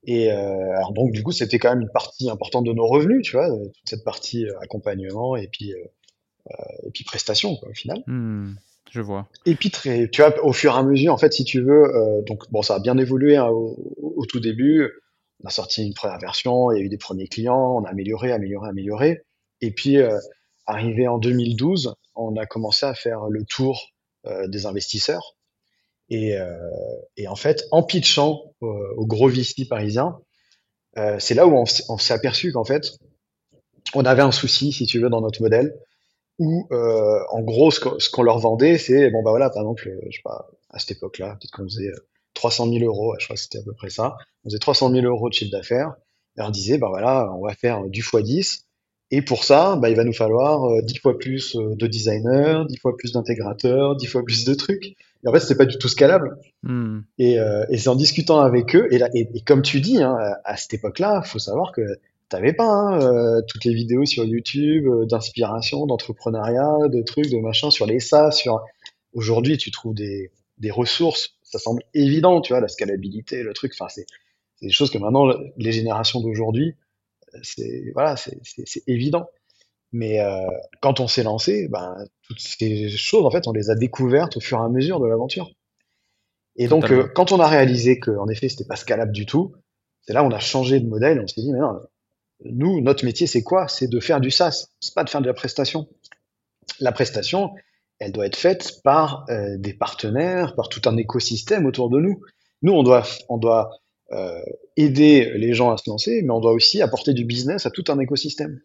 Et 0.03 0.31
euh, 0.31 0.75
alors 0.75 0.93
donc, 0.93 1.11
du 1.11 1.23
coup, 1.23 1.31
c'était 1.31 1.59
quand 1.59 1.69
même 1.69 1.81
une 1.81 1.91
partie 1.91 2.29
importante 2.29 2.65
de 2.65 2.73
nos 2.73 2.87
revenus, 2.87 3.23
tu 3.23 3.33
vois, 3.33 3.49
euh, 3.49 3.65
toute 3.65 3.89
cette 3.89 4.03
partie 4.03 4.47
accompagnement 4.61 5.35
et 5.35 5.47
puis, 5.47 5.73
euh, 5.73 6.53
et 6.85 6.91
puis 6.91 7.03
prestation, 7.03 7.55
quoi, 7.57 7.69
au 7.69 7.73
final. 7.73 8.01
Mmh. 8.07 8.55
Je 8.91 9.01
vois. 9.01 9.27
Et 9.45 9.55
puis, 9.55 9.69
très, 9.69 10.09
tu 10.09 10.21
vois, 10.21 10.33
au 10.43 10.53
fur 10.53 10.73
et 10.73 10.77
à 10.77 10.83
mesure, 10.83 11.13
en 11.13 11.17
fait, 11.17 11.33
si 11.33 11.43
tu 11.43 11.61
veux, 11.61 11.95
euh, 11.95 12.21
donc, 12.23 12.49
bon, 12.49 12.61
ça 12.63 12.75
a 12.75 12.79
bien 12.79 12.97
évolué 12.97 13.37
hein, 13.37 13.47
au, 13.47 13.77
au 14.01 14.25
tout 14.25 14.39
début. 14.39 14.89
On 15.43 15.47
a 15.47 15.51
sorti 15.51 15.85
une 15.85 15.93
première 15.93 16.17
version, 16.17 16.71
il 16.71 16.79
y 16.79 16.81
a 16.81 16.83
eu 16.83 16.89
des 16.89 16.97
premiers 16.97 17.27
clients, 17.27 17.77
on 17.77 17.83
a 17.83 17.89
amélioré, 17.89 18.31
amélioré, 18.31 18.69
amélioré. 18.69 19.21
Et 19.61 19.71
puis, 19.71 19.97
arrivé 20.65 21.07
en 21.07 21.17
2012, 21.17 21.93
on 22.15 22.35
a 22.35 22.45
commencé 22.45 22.85
à 22.85 22.93
faire 22.93 23.27
le 23.29 23.45
tour 23.45 23.91
des 24.47 24.65
investisseurs. 24.65 25.37
Et, 26.09 26.37
euh, 26.37 26.57
et 27.17 27.27
en 27.27 27.35
fait, 27.35 27.65
en 27.71 27.83
pitchant 27.83 28.53
euh, 28.63 28.93
aux 28.97 29.05
gros 29.05 29.29
VC 29.29 29.65
parisiens, 29.69 30.19
euh, 30.97 31.17
c'est 31.19 31.35
là 31.35 31.47
où 31.47 31.55
on, 31.55 31.65
s'est 31.65 32.13
aperçu 32.13 32.51
qu'en 32.51 32.63
fait, 32.63 32.91
on 33.93 34.05
avait 34.05 34.21
un 34.23 34.31
souci, 34.31 34.71
si 34.71 34.85
tu 34.85 34.99
veux, 34.99 35.09
dans 35.09 35.21
notre 35.21 35.41
modèle, 35.41 35.75
où, 36.39 36.67
en 36.71 37.41
gros, 37.41 37.69
ce 37.69 38.09
qu'on 38.09 38.23
leur 38.23 38.39
vendait, 38.39 38.77
c'est, 38.77 39.09
bon, 39.09 39.21
bah 39.23 39.31
voilà, 39.31 39.49
par 39.49 39.63
exemple, 39.63 39.91
je 40.09 40.15
sais 40.15 40.21
pas, 40.23 40.47
à 40.69 40.79
cette 40.79 40.91
époque-là, 40.91 41.37
peut-être 41.39 41.51
qu'on 41.51 41.63
faisait 41.63 41.89
euh, 41.89 42.07
300 42.33 42.71
000 42.71 42.85
euros, 42.85 43.15
je 43.19 43.25
crois 43.25 43.35
que 43.35 43.41
c'était 43.41 43.59
à 43.59 43.63
peu 43.63 43.73
près 43.73 43.89
ça, 43.89 44.15
on 44.43 44.49
faisait 44.49 44.59
300 44.59 44.91
000 44.91 45.05
euros 45.05 45.29
de 45.29 45.33
chiffre 45.33 45.51
d'affaires, 45.51 45.93
et 46.37 46.41
on 46.41 46.49
disait, 46.49 46.77
bah 46.77 46.87
voilà, 46.89 47.31
on 47.35 47.45
va 47.45 47.53
faire 47.53 47.83
du 47.85 47.99
x 47.99 48.15
10, 48.15 48.65
et 49.11 49.21
pour 49.21 49.43
ça, 49.43 49.75
bah, 49.75 49.89
il 49.89 49.95
va 49.95 50.03
nous 50.03 50.13
falloir 50.13 50.65
euh, 50.65 50.81
10 50.81 50.99
fois 50.99 51.17
plus 51.17 51.55
de 51.55 51.87
designers, 51.87 52.63
10 52.67 52.77
fois 52.77 52.95
plus 52.95 53.13
d'intégrateurs, 53.13 53.95
10 53.95 54.05
fois 54.05 54.23
plus 54.23 54.45
de 54.45 54.53
trucs. 54.53 54.95
Et 55.23 55.27
en 55.27 55.33
fait, 55.33 55.39
c'était 55.41 55.55
pas 55.57 55.65
du 55.65 55.77
tout 55.77 55.89
scalable. 55.89 56.37
Mmh. 56.63 56.99
Et, 57.17 57.39
euh, 57.39 57.65
et 57.69 57.77
c'est 57.77 57.89
en 57.89 57.95
discutant 57.95 58.39
avec 58.39 58.75
eux, 58.75 58.87
et, 58.91 58.97
là, 58.97 59.09
et, 59.13 59.29
et 59.33 59.41
comme 59.41 59.61
tu 59.61 59.81
dis, 59.81 60.01
hein, 60.01 60.17
à 60.45 60.55
cette 60.57 60.73
époque-là, 60.73 61.21
faut 61.23 61.39
savoir 61.39 61.71
que 61.73 61.81
t'avais 62.29 62.53
pas 62.53 62.65
hein, 62.67 63.01
euh, 63.01 63.41
toutes 63.47 63.65
les 63.65 63.73
vidéos 63.73 64.05
sur 64.05 64.23
YouTube 64.23 64.85
euh, 64.87 65.05
d'inspiration, 65.05 65.85
d'entrepreneuriat, 65.87 66.87
de 66.89 67.01
trucs, 67.01 67.29
de 67.29 67.37
machin 67.37 67.69
sur 67.71 67.85
les 67.85 67.99
SaaS. 67.99 68.31
Sur 68.31 68.63
aujourd'hui, 69.13 69.57
tu 69.57 69.71
trouves 69.71 69.95
des, 69.95 70.31
des 70.59 70.71
ressources, 70.71 71.35
ça 71.43 71.59
semble 71.59 71.81
évident, 71.93 72.39
tu 72.41 72.53
vois, 72.53 72.61
la 72.61 72.67
scalabilité, 72.67 73.43
le 73.43 73.53
truc. 73.53 73.73
Enfin, 73.77 73.89
c'est 73.89 74.05
c'est 74.55 74.65
des 74.67 74.71
choses 74.71 74.91
que 74.91 74.97
maintenant 74.97 75.25
les 75.57 75.71
générations 75.71 76.21
d'aujourd'hui, 76.21 76.75
euh, 77.33 77.39
c'est 77.43 77.91
voilà, 77.93 78.15
c'est 78.15 78.37
c'est- 78.43 78.63
c'est 78.67 78.83
évident. 78.87 79.27
Mais 79.91 80.19
euh, 80.19 80.47
quand 80.81 80.99
on 80.99 81.07
s'est 81.07 81.23
lancé, 81.23 81.67
ben, 81.67 81.95
toutes 82.23 82.39
ces 82.39 82.89
choses, 82.89 83.25
en 83.25 83.31
fait, 83.31 83.47
on 83.47 83.53
les 83.53 83.69
a 83.69 83.75
découvertes 83.75 84.37
au 84.37 84.39
fur 84.39 84.59
et 84.59 84.61
à 84.61 84.69
mesure 84.69 84.99
de 84.99 85.07
l'aventure. 85.07 85.51
Et 86.55 86.67
donc, 86.67 86.91
euh, 86.91 87.07
quand 87.15 87.31
on 87.31 87.39
a 87.39 87.47
réalisé 87.47 87.99
qu'en 87.99 88.27
effet, 88.27 88.49
c'était 88.49 88.65
pas 88.65 88.75
scalable 88.75 89.11
du 89.11 89.25
tout, 89.25 89.55
c'est 90.01 90.13
là 90.13 90.23
où 90.23 90.27
on 90.27 90.31
a 90.31 90.39
changé 90.39 90.79
de 90.79 90.87
modèle. 90.87 91.19
On 91.23 91.27
s'est 91.27 91.41
dit, 91.41 91.51
mais 91.51 91.59
non, 91.59 91.79
nous, 92.45 92.81
notre 92.81 93.05
métier, 93.05 93.27
c'est 93.27 93.43
quoi? 93.43 93.67
C'est 93.67 93.87
de 93.87 93.99
faire 93.99 94.19
du 94.19 94.29
SaaS. 94.29 94.67
C'est 94.79 94.93
pas 94.93 95.03
de 95.03 95.09
faire 95.09 95.21
de 95.21 95.27
la 95.27 95.33
prestation. 95.33 95.87
La 96.79 96.91
prestation, 96.91 97.53
elle 97.97 98.11
doit 98.11 98.25
être 98.25 98.35
faite 98.35 98.81
par 98.83 99.25
euh, 99.29 99.57
des 99.57 99.73
partenaires, 99.73 100.55
par 100.55 100.69
tout 100.69 100.81
un 100.85 100.97
écosystème 100.97 101.65
autour 101.65 101.89
de 101.89 101.99
nous. 101.99 102.21
Nous, 102.61 102.73
on 102.73 102.83
doit, 102.83 103.03
on 103.29 103.37
doit 103.37 103.71
aider 104.75 105.31
les 105.35 105.53
gens 105.53 105.69
à 105.69 105.77
se 105.77 105.87
lancer, 105.87 106.23
mais 106.23 106.31
on 106.31 106.39
doit 106.39 106.51
aussi 106.51 106.81
apporter 106.81 107.13
du 107.13 107.25
business 107.25 107.67
à 107.67 107.69
tout 107.69 107.83
un 107.89 107.99
écosystème. 107.99 108.59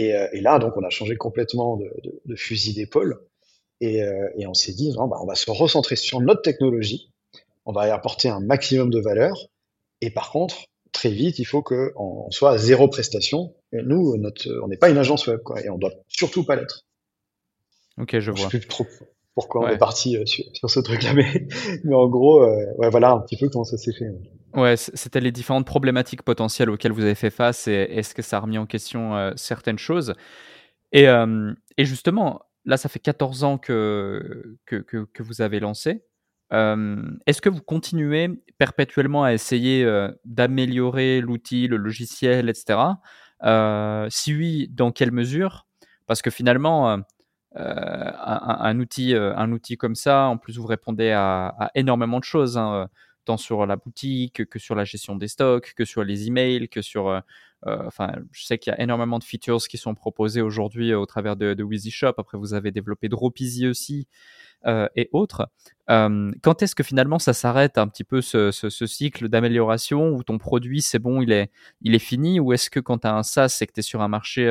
Et, 0.00 0.14
euh, 0.14 0.28
et 0.32 0.40
là, 0.40 0.58
donc, 0.58 0.72
on 0.76 0.84
a 0.84 0.90
changé 0.90 1.16
complètement 1.16 1.76
de, 1.76 1.90
de- 2.04 2.20
de 2.24 2.36
fusil 2.36 2.74
d'épaule. 2.74 3.20
Et, 3.80 4.02
euh, 4.02 4.28
et 4.36 4.46
on 4.46 4.54
s'est 4.54 4.72
dit, 4.72 4.90
non, 4.92 5.06
bah, 5.08 5.18
on 5.22 5.26
va 5.26 5.34
se 5.34 5.50
recentrer 5.50 5.96
sur 5.96 6.20
notre 6.20 6.42
technologie, 6.42 7.10
on 7.64 7.72
va 7.72 7.86
y 7.88 7.90
apporter 7.90 8.28
un 8.28 8.40
maximum 8.40 8.90
de 8.90 9.00
valeur, 9.00 9.34
et 10.00 10.10
par 10.10 10.30
contre, 10.30 10.56
très 10.92 11.10
vite, 11.10 11.38
il 11.38 11.44
faut 11.46 11.62
qu'on 11.62 11.90
on 11.96 12.30
soit 12.30 12.52
à 12.52 12.58
zéro 12.58 12.88
prestation. 12.88 13.54
Et 13.72 13.82
nous, 13.82 14.16
notre, 14.16 14.48
on 14.64 14.68
n'est 14.68 14.76
pas 14.78 14.90
une 14.90 14.98
agence 14.98 15.26
web, 15.26 15.40
quoi, 15.42 15.60
et 15.62 15.68
on 15.70 15.78
doit 15.78 15.92
surtout 16.08 16.44
pas 16.44 16.56
l'être. 16.56 16.84
OK, 18.00 18.18
je 18.20 18.30
Bon, 18.30 18.36
je 18.36 18.42
vois. 18.42 18.50
sais 18.50 18.58
plus 18.58 18.68
trop 18.68 18.86
pourquoi 19.34 19.60
on 19.62 19.68
est 19.68 19.78
parti 19.78 20.16
euh, 20.16 20.26
sur, 20.26 20.44
sur 20.52 20.68
ce 20.70 20.80
truc-là, 20.80 21.12
mais, 21.14 21.46
mais 21.84 21.94
en 21.94 22.08
gros, 22.08 22.42
euh, 22.42 22.64
ouais, 22.78 22.90
voilà 22.90 23.10
un 23.12 23.20
petit 23.20 23.36
peu 23.36 23.48
comment 23.48 23.64
ça 23.64 23.78
s'est 23.78 23.92
fait. 23.92 24.06
Ouais, 24.54 24.76
c'était 24.76 25.20
les 25.20 25.30
différentes 25.30 25.66
problématiques 25.66 26.22
potentielles 26.22 26.70
auxquelles 26.70 26.92
vous 26.92 27.02
avez 27.02 27.14
fait 27.14 27.30
face 27.30 27.68
et 27.68 27.72
est-ce 27.90 28.14
que 28.14 28.22
ça 28.22 28.38
a 28.38 28.40
remis 28.40 28.56
en 28.56 28.64
question, 28.66 29.14
heu, 29.16 29.32
certaines 29.36 29.78
choses? 29.78 30.14
Et 30.92 31.84
justement, 31.84 32.42
là, 32.64 32.76
ça 32.76 32.88
fait 32.88 32.98
14 32.98 33.44
ans 33.44 33.58
que 33.58 34.56
que 34.66 35.22
vous 35.22 35.42
avez 35.42 35.60
lancé. 35.60 36.04
Est-ce 36.52 37.40
que 37.42 37.48
vous 37.48 37.60
continuez 37.62 38.30
perpétuellement 38.58 39.24
à 39.24 39.32
essayer, 39.34 39.84
heu, 39.84 40.18
d'améliorer 40.24 41.20
l'outil, 41.20 41.68
le 41.68 41.76
logiciel 41.76 42.48
et 42.48 42.54
cetera? 42.54 43.00
Heu, 43.44 44.06
si 44.10 44.34
oui, 44.34 44.68
dans 44.72 44.92
quelle 44.92 45.12
mesure? 45.12 45.66
Parce 46.06 46.22
que 46.22 46.30
finalement, 46.30 46.98
un 47.54 48.78
outil, 48.80 49.14
un 49.14 49.52
outil 49.52 49.76
comme 49.76 49.94
ça, 49.94 50.24
en 50.26 50.38
plus 50.38 50.58
vous 50.58 50.66
répondez 50.66 51.10
à 51.12 51.70
énormément 51.74 52.18
de 52.18 52.24
choses, 52.24 52.56
hein, 52.58 52.88
tant 53.28 53.38
sur 53.38 53.66
la 53.66 53.76
boutique 53.76 54.46
que 54.52 54.58
sur 54.60 54.74
la 54.76 54.84
gestion 54.86 55.16
des 55.16 55.28
stocks, 55.28 55.74
que 55.76 55.84
sur 55.86 56.04
les 56.04 56.28
emails, 56.28 56.68
que 56.70 56.82
sur, 56.82 57.08
heu 57.10 57.20
heu, 57.66 57.78
enfin, 57.86 58.12
je 58.32 58.44
sais 58.46 58.58
qu'il 58.58 58.72
y 58.72 58.76
a 58.76 58.80
énormément 58.82 59.18
de 59.20 59.24
features 59.24 59.66
qui 59.68 59.78
sont 59.78 59.94
proposées 59.96 60.42
aujourd'hui, 60.42 60.92
heu, 60.92 60.98
au 60.98 61.06
travers 61.06 61.36
de 61.36 61.54
de 61.54 61.64
Wheezy 61.64 61.90
Shop. 61.92 62.14
Après 62.18 62.38
vous 62.38 62.54
avez 62.54 62.70
développé 62.72 63.08
Dropeasy 63.10 63.66
aussi, 63.68 64.08
et 64.96 65.08
autres. 65.12 65.48
Quand 65.88 66.62
est-ce 66.62 66.74
que 66.76 66.82
finalement 66.84 67.18
ça 67.20 67.32
s'arrête 67.34 67.78
un 67.78 67.88
petit 67.88 68.04
peu 68.04 68.20
ce 68.22 68.50
ce 68.52 68.86
cycle 68.86 69.28
d'amélioration 69.28 70.10
où 70.14 70.22
ton 70.24 70.38
produit, 70.38 70.82
c'est 70.82 70.98
bon, 71.00 71.22
il 71.22 71.32
est 71.32 71.50
il 71.82 71.94
est 71.96 71.98
fini? 72.00 72.40
Ou 72.40 72.52
est-ce 72.54 72.70
que 72.70 72.80
quand 72.80 72.98
tu 73.00 73.08
as 73.08 73.14
un 73.16 73.22
SaaS 73.24 73.58
et 73.62 73.66
que 73.68 73.72
tu 73.74 73.80
es 73.80 73.82
sur 73.84 74.02
un 74.02 74.08
marché, 74.08 74.44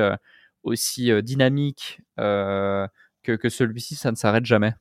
aussi, 0.64 1.12
dynamique, 1.24 2.02
que 2.18 2.88
que 3.38 3.50
celui-ci, 3.50 3.96
ça 3.96 4.12
ne 4.12 4.18
s'arrête 4.18 4.46
jamais? 4.46 4.74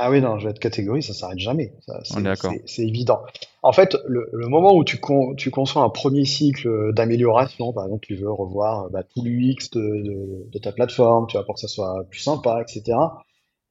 Ah 0.00 0.10
oui, 0.12 0.20
non, 0.20 0.38
je 0.38 0.44
vais 0.44 0.50
être 0.52 0.60
catégorie, 0.60 1.02
ça 1.02 1.12
s'arrête 1.12 1.40
jamais. 1.40 1.74
Ça, 1.84 1.98
On 2.10 2.18
est 2.18 2.18
c'est, 2.18 2.22
d'accord. 2.22 2.52
c'est, 2.52 2.62
c'est 2.66 2.82
évident. 2.86 3.20
En 3.62 3.72
fait, 3.72 3.96
le, 4.06 4.28
le 4.32 4.46
moment 4.46 4.72
où 4.76 4.84
tu, 4.84 4.98
con, 5.00 5.34
tu 5.34 5.50
conçois 5.50 5.82
un 5.82 5.88
premier 5.90 6.24
cycle 6.24 6.92
d'amélioration, 6.94 7.72
par 7.72 7.84
exemple, 7.86 8.06
tu 8.06 8.14
veux 8.14 8.30
revoir 8.30 8.84
euh, 8.84 8.88
bah, 8.90 9.02
tout 9.02 9.24
l'UX 9.24 9.70
de, 9.72 9.80
de, 9.80 10.50
de 10.50 10.58
ta 10.60 10.70
plateforme, 10.70 11.26
tu 11.26 11.36
vois, 11.36 11.44
pour 11.44 11.56
que 11.56 11.60
ça 11.60 11.66
soit 11.66 12.04
plus 12.10 12.20
sympa, 12.20 12.62
etc. 12.62 12.96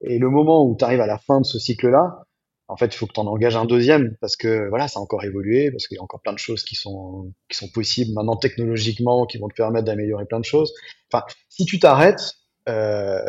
Et 0.01 0.19
le 0.19 0.29
moment 0.29 0.65
où 0.65 0.75
tu 0.77 0.83
arrives 0.83 0.99
à 1.01 1.07
la 1.07 1.17
fin 1.17 1.39
de 1.39 1.45
ce 1.45 1.59
cycle-là, 1.59 2.23
en 2.67 2.75
fait, 2.75 2.87
il 2.87 2.97
faut 2.97 3.07
que 3.07 3.13
tu 3.13 3.21
en 3.21 3.27
engages 3.27 3.55
un 3.55 3.63
deuxième 3.65 4.17
parce 4.19 4.35
que 4.35 4.67
voilà, 4.67 4.89
ça 4.89 4.99
a 4.99 5.03
encore 5.03 5.23
évolué, 5.23 5.71
parce 5.71 5.87
qu'il 5.87 5.95
y 5.95 5.99
a 5.99 6.03
encore 6.03 6.21
plein 6.21 6.33
de 6.33 6.39
choses 6.39 6.63
qui 6.63 6.75
sont, 6.75 7.31
qui 7.49 7.57
sont 7.57 7.69
possibles 7.69 8.11
maintenant 8.13 8.35
technologiquement, 8.35 9.25
qui 9.25 9.37
vont 9.37 9.47
te 9.47 9.55
permettre 9.55 9.85
d'améliorer 9.85 10.25
plein 10.25 10.41
de 10.41 10.45
choses. 10.45 10.73
Enfin, 11.11 11.23
si 11.47 11.63
tu 11.65 11.79
t'arrêtes, 11.79 12.33
euh, 12.67 13.21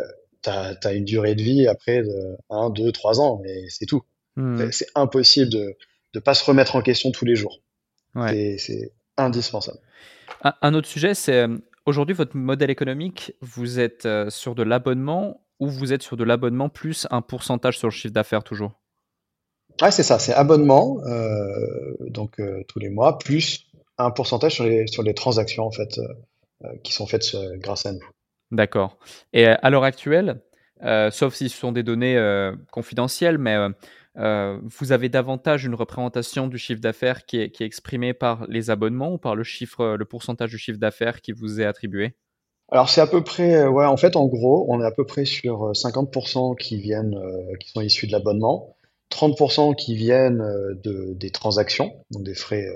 tu 0.43 0.49
as, 0.49 0.93
une 0.93 1.05
durée 1.05 1.35
de 1.35 1.41
vie 1.41 1.67
après 1.67 2.01
de 2.01 2.37
1, 2.49 2.69
2, 2.71 2.91
3 2.91 3.21
ans, 3.21 3.39
mais 3.43 3.65
c'est 3.69 3.85
tout. 3.85 4.03
Mmh. 4.35 4.71
C'est 4.71 4.87
impossible 4.95 5.51
de 5.51 5.75
ne 6.15 6.19
pas 6.19 6.33
se 6.33 6.43
remettre 6.43 6.75
en 6.75 6.81
question 6.81 7.11
tous 7.11 7.25
les 7.25 7.35
jours. 7.35 7.61
Ouais. 8.15 8.57
C'est 8.57 8.93
indispensable. 9.17 9.79
Un, 10.61 10.73
autre 10.73 10.87
sujet, 10.87 11.13
c'est 11.13 11.41
euh, 11.41 11.57
aujourd'hui 11.85 12.15
votre 12.15 12.35
modèle 12.37 12.69
économique, 12.69 13.33
vous 13.41 13.79
êtes 13.79 14.05
euh, 14.05 14.29
sur 14.29 14.55
de 14.55 14.63
l'abonnement 14.63 15.41
ou 15.59 15.67
vous 15.67 15.91
êtes 15.91 16.03
sur 16.03 16.15
de 16.15 16.23
l'abonnement 16.23 16.69
plus 16.69 17.07
un 17.11 17.21
pourcentage 17.21 17.77
sur 17.77 17.87
le 17.87 17.91
chiffre 17.91 18.13
d'affaires 18.13 18.43
toujours? 18.43 18.79
Ouais, 19.81 19.91
c'est 19.91 20.03
ça, 20.03 20.19
c'est 20.19 20.33
abonnement, 20.33 20.99
euh, 21.05 21.95
donc 22.07 22.41
tous 22.67 22.79
les 22.79 22.89
mois, 22.89 23.17
plus 23.17 23.65
un 23.97 24.11
pourcentage 24.11 24.55
sur 24.55 24.65
les, 24.65 24.87
sur 24.87 25.03
les 25.03 25.13
transactions 25.13 25.65
en 25.65 25.71
fait, 25.71 25.99
qui 26.83 26.91
sont 26.93 27.05
faites 27.05 27.35
grâce 27.57 27.85
à 27.85 27.93
nous. 27.93 28.05
D'accord. 28.51 28.97
Et 29.33 29.45
à 29.45 29.69
l'heure 29.69 29.83
actuelle, 29.83 30.41
sauf 31.11 31.33
si 31.33 31.49
ce 31.49 31.57
sont 31.57 31.71
des 31.71 31.83
données 31.83 32.19
confidentielles, 32.71 33.37
mais 33.37 33.57
euh, 34.17 34.59
vous 34.63 34.91
avez 34.91 35.07
davantage 35.07 35.65
une 35.65 35.75
représentation 35.75 36.47
du 36.47 36.57
chiffre 36.57 36.81
d'affaires 36.81 37.25
qui 37.25 37.39
est, 37.39 37.51
qui 37.51 37.63
est 37.63 37.65
exprimée 37.65 38.13
par 38.13 38.45
les 38.47 38.69
abonnements 38.69 39.13
ou 39.13 39.17
par 39.17 39.35
le 39.35 39.43
chiffre, 39.43 39.95
le 39.97 40.05
pourcentage 40.05 40.49
du 40.49 40.57
chiffre 40.57 40.79
d'affaires 40.79 41.21
qui 41.21 41.31
vous 41.31 41.61
est 41.61 41.65
attribué? 41.65 42.15
Alors 42.71 42.89
c'est 42.89 43.01
à 43.01 43.07
peu 43.07 43.23
près, 43.23 43.55
euh, 43.55 43.69
ouais, 43.69 43.85
en 43.85 43.97
fait, 43.97 44.15
en 44.15 44.27
gros, 44.27 44.65
on 44.69 44.81
est 44.81 44.85
à 44.85 44.91
peu 44.91 45.05
près 45.05 45.25
sur 45.25 45.71
50% 45.71 46.51
euh, 46.51 46.55
qui 46.55 46.79
viennent, 46.79 47.17
qui 47.59 47.69
sont 47.69 47.81
issus 47.81 48.07
de 48.07 48.11
l'abonnement, 48.11 48.75
30% 49.11 49.75
qui 49.75 49.95
viennent 49.95 50.43
de, 50.83 51.13
des 51.13 51.31
transactions, 51.31 52.05
donc 52.11 52.23
des 52.23 52.35
frais 52.35 52.67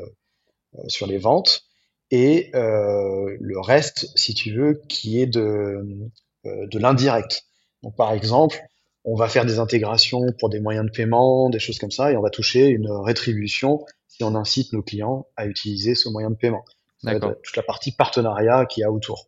sur 0.88 1.06
les 1.06 1.20
ventes, 1.20 1.64
et 2.12 2.52
le 2.54 3.60
reste, 3.60 4.10
si 4.16 4.34
tu 4.34 4.54
veux, 4.54 4.82
qui 4.88 5.22
est 5.22 5.28
de, 5.28 6.10
de 6.46 6.80
l'indirect. 6.80 7.44
Donc 7.82 7.96
par 7.96 8.14
exemple, 8.14 8.62
on 9.06 9.16
va 9.16 9.28
faire 9.28 9.46
des 9.46 9.60
intégrations 9.60 10.22
pour 10.40 10.50
des 10.50 10.60
moyens 10.60 10.86
de 10.86 10.92
paiement, 10.92 11.50
des 11.50 11.60
choses 11.60 11.78
comme 11.78 11.92
ça, 11.92 12.12
et 12.12 12.18
on 12.18 12.22
va 12.22 12.30
toucher 12.30 12.68
une 12.68 12.90
rétribution 12.90 13.86
si 14.08 14.24
on 14.24 14.36
incite 14.36 14.72
nos 14.74 14.82
clients 14.82 15.28
à 15.36 15.48
utiliser 15.48 15.96
ce 15.96 16.08
moyen 16.08 16.30
de 16.30 16.36
paiement. 16.36 16.64
D'accord. 17.04 17.34
Toute 17.44 17.58
la 17.58 17.64
partie 17.64 17.92
partenariat 17.92 18.66
qu'il 18.66 18.82
y 18.82 18.84
a 18.86 18.92
autour. 18.92 19.28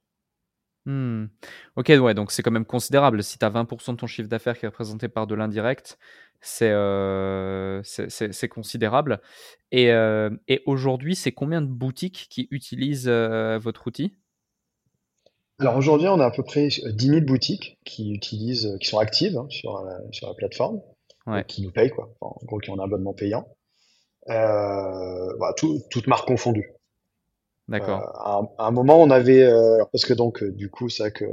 Hmm. 0.86 1.26
Ok, 1.78 1.88
ouais, 1.90 2.14
donc 2.14 2.32
c'est 2.32 2.44
quand 2.44 2.52
même 2.52 2.66
considérable. 2.66 3.24
Si 3.24 3.40
tu 3.40 3.46
as 3.46 3.50
20% 3.50 3.94
de 3.94 3.98
ton 3.98 4.08
chiffre 4.08 4.30
d'affaires 4.30 4.58
qui 4.58 4.66
est 4.66 4.70
représenté 4.70 5.08
par 5.08 5.26
de 5.26 5.34
l'indirect, 5.34 5.98
c'est 6.42 6.72
euh, 6.72 7.82
considérable. 8.52 9.20
Et, 9.72 9.92
euh, 9.92 10.30
et 10.48 10.62
aujourd'hui, 10.68 11.16
c'est 11.16 11.32
combien 11.32 11.62
de 11.62 11.68
boutiques 11.68 12.28
qui 12.30 12.48
utilisent 12.52 13.08
euh, 13.08 13.58
votre 13.58 13.88
outil? 13.88 14.14
Alors 15.58 15.76
aujourd'hui, 15.78 16.08
on 16.08 16.20
a 16.20 16.26
à 16.26 16.32
peu 16.32 16.44
près 16.44 16.68
10 16.68 17.08
000 17.08 17.22
boutiques 17.22 17.80
qui 17.86 18.14
utilisent, 18.14 18.78
qui 18.80 18.88
sont 18.88 19.00
actives 19.00 19.38
hein, 19.38 19.48
sur, 19.50 19.82
la, 19.84 20.00
sur 20.12 20.28
la 20.28 20.36
plateforme, 20.36 20.82
qui 21.48 21.64
nous 21.64 21.72
payent, 21.72 21.90
quoi. 21.90 22.14
en 22.22 22.36
gros, 22.44 22.60
qui 22.60 22.70
ont 22.70 22.80
un 22.80 22.84
abonnement 22.84 23.14
payant. 23.14 23.48
Tout, 25.58 25.82
toutes 25.90 26.08
marques 26.08 26.28
confondues. 26.28 26.75
D'accord. 27.68 28.02
Euh, 28.02 28.64
à, 28.64 28.68
un 28.68 28.72
moment, 28.72 29.02
on 29.02 29.10
avait, 29.10 29.44
euh, 29.44 29.84
parce 29.92 30.06
que 30.06 30.14
donc, 30.14 30.44
euh, 30.44 30.52
du 30.52 30.70
coup, 30.70 30.90
ça 30.90 31.12
que 31.12 31.26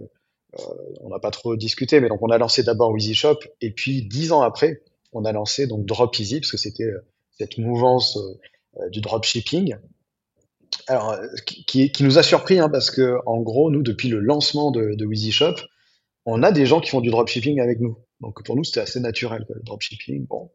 on 1.01 1.09
n'a 1.09 1.19
pas 1.19 1.31
trop 1.31 1.57
discuté, 1.57 1.99
mais 2.01 2.11
donc 2.11 2.21
on 2.21 2.29
a 2.29 2.37
lancé 2.37 2.63
d'abord 2.63 2.95
Shop 2.99 3.39
et 3.63 3.71
puis 3.71 4.03
dix 4.03 4.33
ans 4.33 4.43
après, 4.43 4.83
on 5.15 5.25
a 5.25 5.33
lancé 5.33 5.67
donc 5.67 5.87
Drop 5.87 6.15
Easy, 6.19 6.41
parce 6.41 6.51
que 6.51 6.59
c'était 6.59 6.91
cette 7.39 7.57
mouvance 7.57 8.19
du 8.91 9.01
dropshipping 9.01 9.77
alors, 10.89 11.17
qui, 11.47 11.91
qui, 11.91 12.05
nous 12.05 12.19
a 12.19 12.23
surpris, 12.23 12.59
hein, 12.59 12.69
parce 12.69 12.91
que 12.91 13.17
en 13.25 13.41
gros, 13.41 13.71
nous, 13.71 13.81
depuis 13.81 14.09
le 14.09 14.21
lancement 14.21 14.71
de, 14.71 14.95
de 14.95 15.31
Shop, 15.31 15.55
on 16.27 16.43
a 16.43 16.53
des 16.53 16.67
gens 16.67 16.81
qui 16.81 16.91
font 16.91 17.01
du 17.01 17.11
dropshipping 17.11 17.59
avec 17.59 17.81
nous. 17.81 17.97
Donc 18.21 18.45
pour 18.45 18.55
nous, 18.55 18.65
c'était 18.65 18.81
assez 18.81 19.01
naturel, 19.01 19.45
quoi, 19.47 19.57
le 19.57 19.63
dropshipping. 19.63 20.27
Bon, 20.27 20.51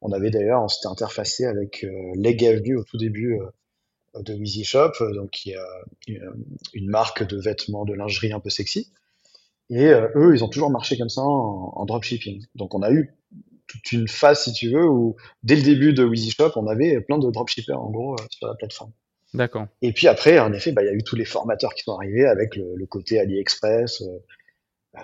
on 0.00 0.12
avait 0.12 0.30
d'ailleurs, 0.30 0.62
on 0.62 0.68
s'était 0.68 0.88
interfacé 0.88 1.44
avec 1.44 1.84
euh, 1.84 2.12
Leg 2.16 2.42
au 2.76 2.84
tout 2.84 2.98
début 2.98 3.34
euh, 3.34 3.46
de 4.22 4.34
Weezy 4.34 4.64
Shop, 4.64 4.92
euh, 5.00 5.14
donc 5.14 5.30
qui 5.30 5.50
est 5.50 5.58
une, 6.06 6.44
une, 6.74 6.88
marque 6.88 7.26
de 7.26 7.38
vêtements, 7.38 7.84
de 7.84 7.94
lingerie 7.94 8.32
un 8.32 8.40
peu 8.40 8.50
sexy. 8.50 8.92
Et 9.68 9.86
eux, 9.86 10.32
ils 10.34 10.44
ont 10.44 10.48
toujours 10.48 10.70
marché 10.70 10.96
comme 10.96 11.08
ça 11.08 11.22
en, 11.22 11.72
en, 11.74 11.84
dropshipping. 11.86 12.44
Donc 12.54 12.74
on 12.74 12.82
a 12.82 12.92
eu 12.92 13.16
toute 13.66 13.90
une 13.90 14.06
phase, 14.06 14.44
si 14.44 14.52
tu 14.52 14.70
veux, 14.70 14.86
où 14.86 15.16
dès 15.42 15.56
le 15.56 15.62
début 15.62 15.92
de 15.92 16.04
Weezy 16.04 16.30
Shop, 16.30 16.52
on 16.54 16.68
avait 16.68 17.00
plein 17.00 17.18
de 17.18 17.28
dropshippers 17.30 17.74
en 17.74 17.90
gros 17.90 18.14
sur 18.30 18.46
la 18.46 18.54
plateforme. 18.54 18.92
D'accord. 19.34 19.66
Et 19.82 19.92
puis 19.92 20.08
après, 20.08 20.38
en 20.38 20.52
effet, 20.52 20.72
bah, 20.72 20.82
il 20.82 20.86
y 20.86 20.88
a 20.88 20.94
eu 20.94 21.02
tous 21.02 21.16
les 21.16 21.24
formateurs 21.24 21.74
qui 21.74 21.82
sont 21.82 21.96
arrivés 21.96 22.26
avec 22.26 22.56
le, 22.56 22.74
le 22.74 22.86
côté 22.86 23.18
AliExpress, 23.18 24.02
euh, 24.02 24.18
euh, 24.96 25.00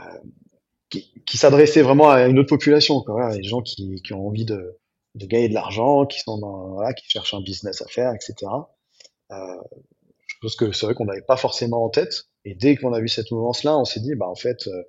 qui, 0.88 1.12
qui 1.26 1.38
s'adressait 1.38 1.82
vraiment 1.82 2.10
à 2.10 2.26
une 2.26 2.38
autre 2.38 2.48
population, 2.48 3.00
quoi. 3.02 3.14
Voilà, 3.14 3.36
les 3.36 3.42
gens 3.42 3.62
qui, 3.62 4.00
qui 4.02 4.12
ont 4.12 4.26
envie 4.26 4.44
de, 4.44 4.78
de 5.14 5.26
gagner 5.26 5.48
de 5.48 5.54
l'argent, 5.54 6.06
qui 6.06 6.20
sont 6.20 6.38
dans, 6.38 6.74
voilà, 6.74 6.92
qui 6.94 7.08
cherchent 7.08 7.34
un 7.34 7.42
business 7.42 7.82
à 7.82 7.86
faire, 7.86 8.14
etc. 8.14 8.34
Euh, 9.30 9.36
je 10.26 10.34
pense 10.40 10.56
que 10.56 10.72
c'est 10.72 10.86
vrai 10.86 10.94
qu'on 10.94 11.04
n'avait 11.04 11.22
pas 11.22 11.36
forcément 11.36 11.84
en 11.84 11.88
tête. 11.88 12.24
Et 12.44 12.54
dès 12.54 12.76
qu'on 12.76 12.92
a 12.92 13.00
vu 13.00 13.08
cette 13.08 13.30
mouvance-là, 13.30 13.78
on 13.78 13.84
s'est 13.84 14.00
dit, 14.00 14.14
bah 14.14 14.28
en 14.28 14.34
fait, 14.34 14.66
euh, 14.66 14.82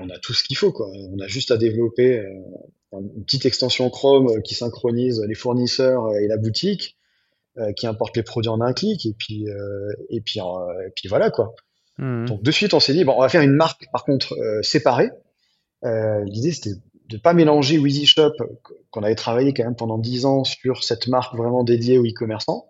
on 0.00 0.08
a 0.10 0.18
tout 0.18 0.32
ce 0.32 0.42
qu'il 0.44 0.56
faut, 0.56 0.72
quoi. 0.72 0.88
On 0.88 1.18
a 1.20 1.26
juste 1.26 1.50
à 1.50 1.56
développer 1.56 2.18
euh, 2.18 2.24
une 2.92 3.24
petite 3.24 3.46
extension 3.46 3.88
Chrome 3.90 4.42
qui 4.42 4.54
synchronise 4.54 5.22
les 5.26 5.34
fournisseurs 5.34 6.14
et 6.16 6.26
la 6.26 6.36
boutique 6.36 6.96
qui 7.76 7.86
importe 7.86 8.16
les 8.16 8.22
produits 8.22 8.48
en 8.48 8.60
un 8.62 8.72
clic 8.72 9.04
et 9.04 9.12
puis 9.12 9.44
et 10.08 10.20
puis 10.22 10.40
et 10.40 10.90
puis 10.96 11.08
voilà 11.08 11.30
quoi. 11.30 11.54
Mmh. 11.98 12.24
Donc 12.24 12.42
de 12.42 12.50
suite 12.50 12.72
on 12.74 12.80
s'est 12.80 12.94
dit 12.94 13.04
bon 13.04 13.12
on 13.16 13.20
va 13.20 13.28
faire 13.28 13.42
une 13.42 13.52
marque 13.52 13.86
par 13.92 14.04
contre 14.04 14.34
séparée. 14.62 15.10
L'idée 15.82 16.52
c'était 16.52 16.80
de 17.10 17.16
pas 17.16 17.34
mélanger 17.34 17.78
Weezy 17.78 18.06
Shop 18.06 18.32
qu'on 18.90 19.02
avait 19.02 19.16
travaillé 19.16 19.52
quand 19.52 19.64
même 19.64 19.76
pendant 19.76 19.98
10 19.98 20.24
ans 20.24 20.44
sur 20.44 20.84
cette 20.84 21.08
marque 21.08 21.36
vraiment 21.36 21.64
dédiée 21.64 21.98
aux 21.98 22.06
e-commerçants 22.06 22.69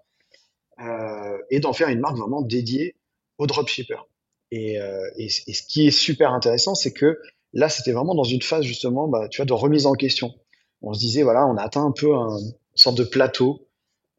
et 1.50 1.60
d'en 1.60 1.72
faire 1.72 1.88
une 1.88 2.00
marque 2.00 2.16
vraiment 2.16 2.42
dédiée 2.42 2.96
aux 3.38 3.46
dropshippers. 3.46 4.06
Et, 4.50 4.80
euh, 4.80 5.08
et, 5.16 5.28
ce 5.28 5.62
qui 5.62 5.86
est 5.86 5.90
super 5.90 6.32
intéressant, 6.32 6.74
c'est 6.74 6.92
que 6.92 7.18
là, 7.52 7.68
c'était 7.68 7.92
vraiment 7.92 8.14
dans 8.14 8.24
une 8.24 8.42
phase 8.42 8.64
justement, 8.64 9.08
bah, 9.08 9.28
tu 9.28 9.38
vois, 9.38 9.46
de 9.46 9.52
remise 9.52 9.86
en 9.86 9.94
question. 9.94 10.34
On 10.82 10.92
se 10.92 11.00
disait, 11.00 11.22
voilà, 11.22 11.46
on 11.46 11.56
a 11.56 11.62
atteint 11.62 11.84
un 11.84 11.92
peu 11.92 12.14
un, 12.14 12.38
une 12.38 12.52
sorte 12.74 12.96
de 12.96 13.04
plateau 13.04 13.66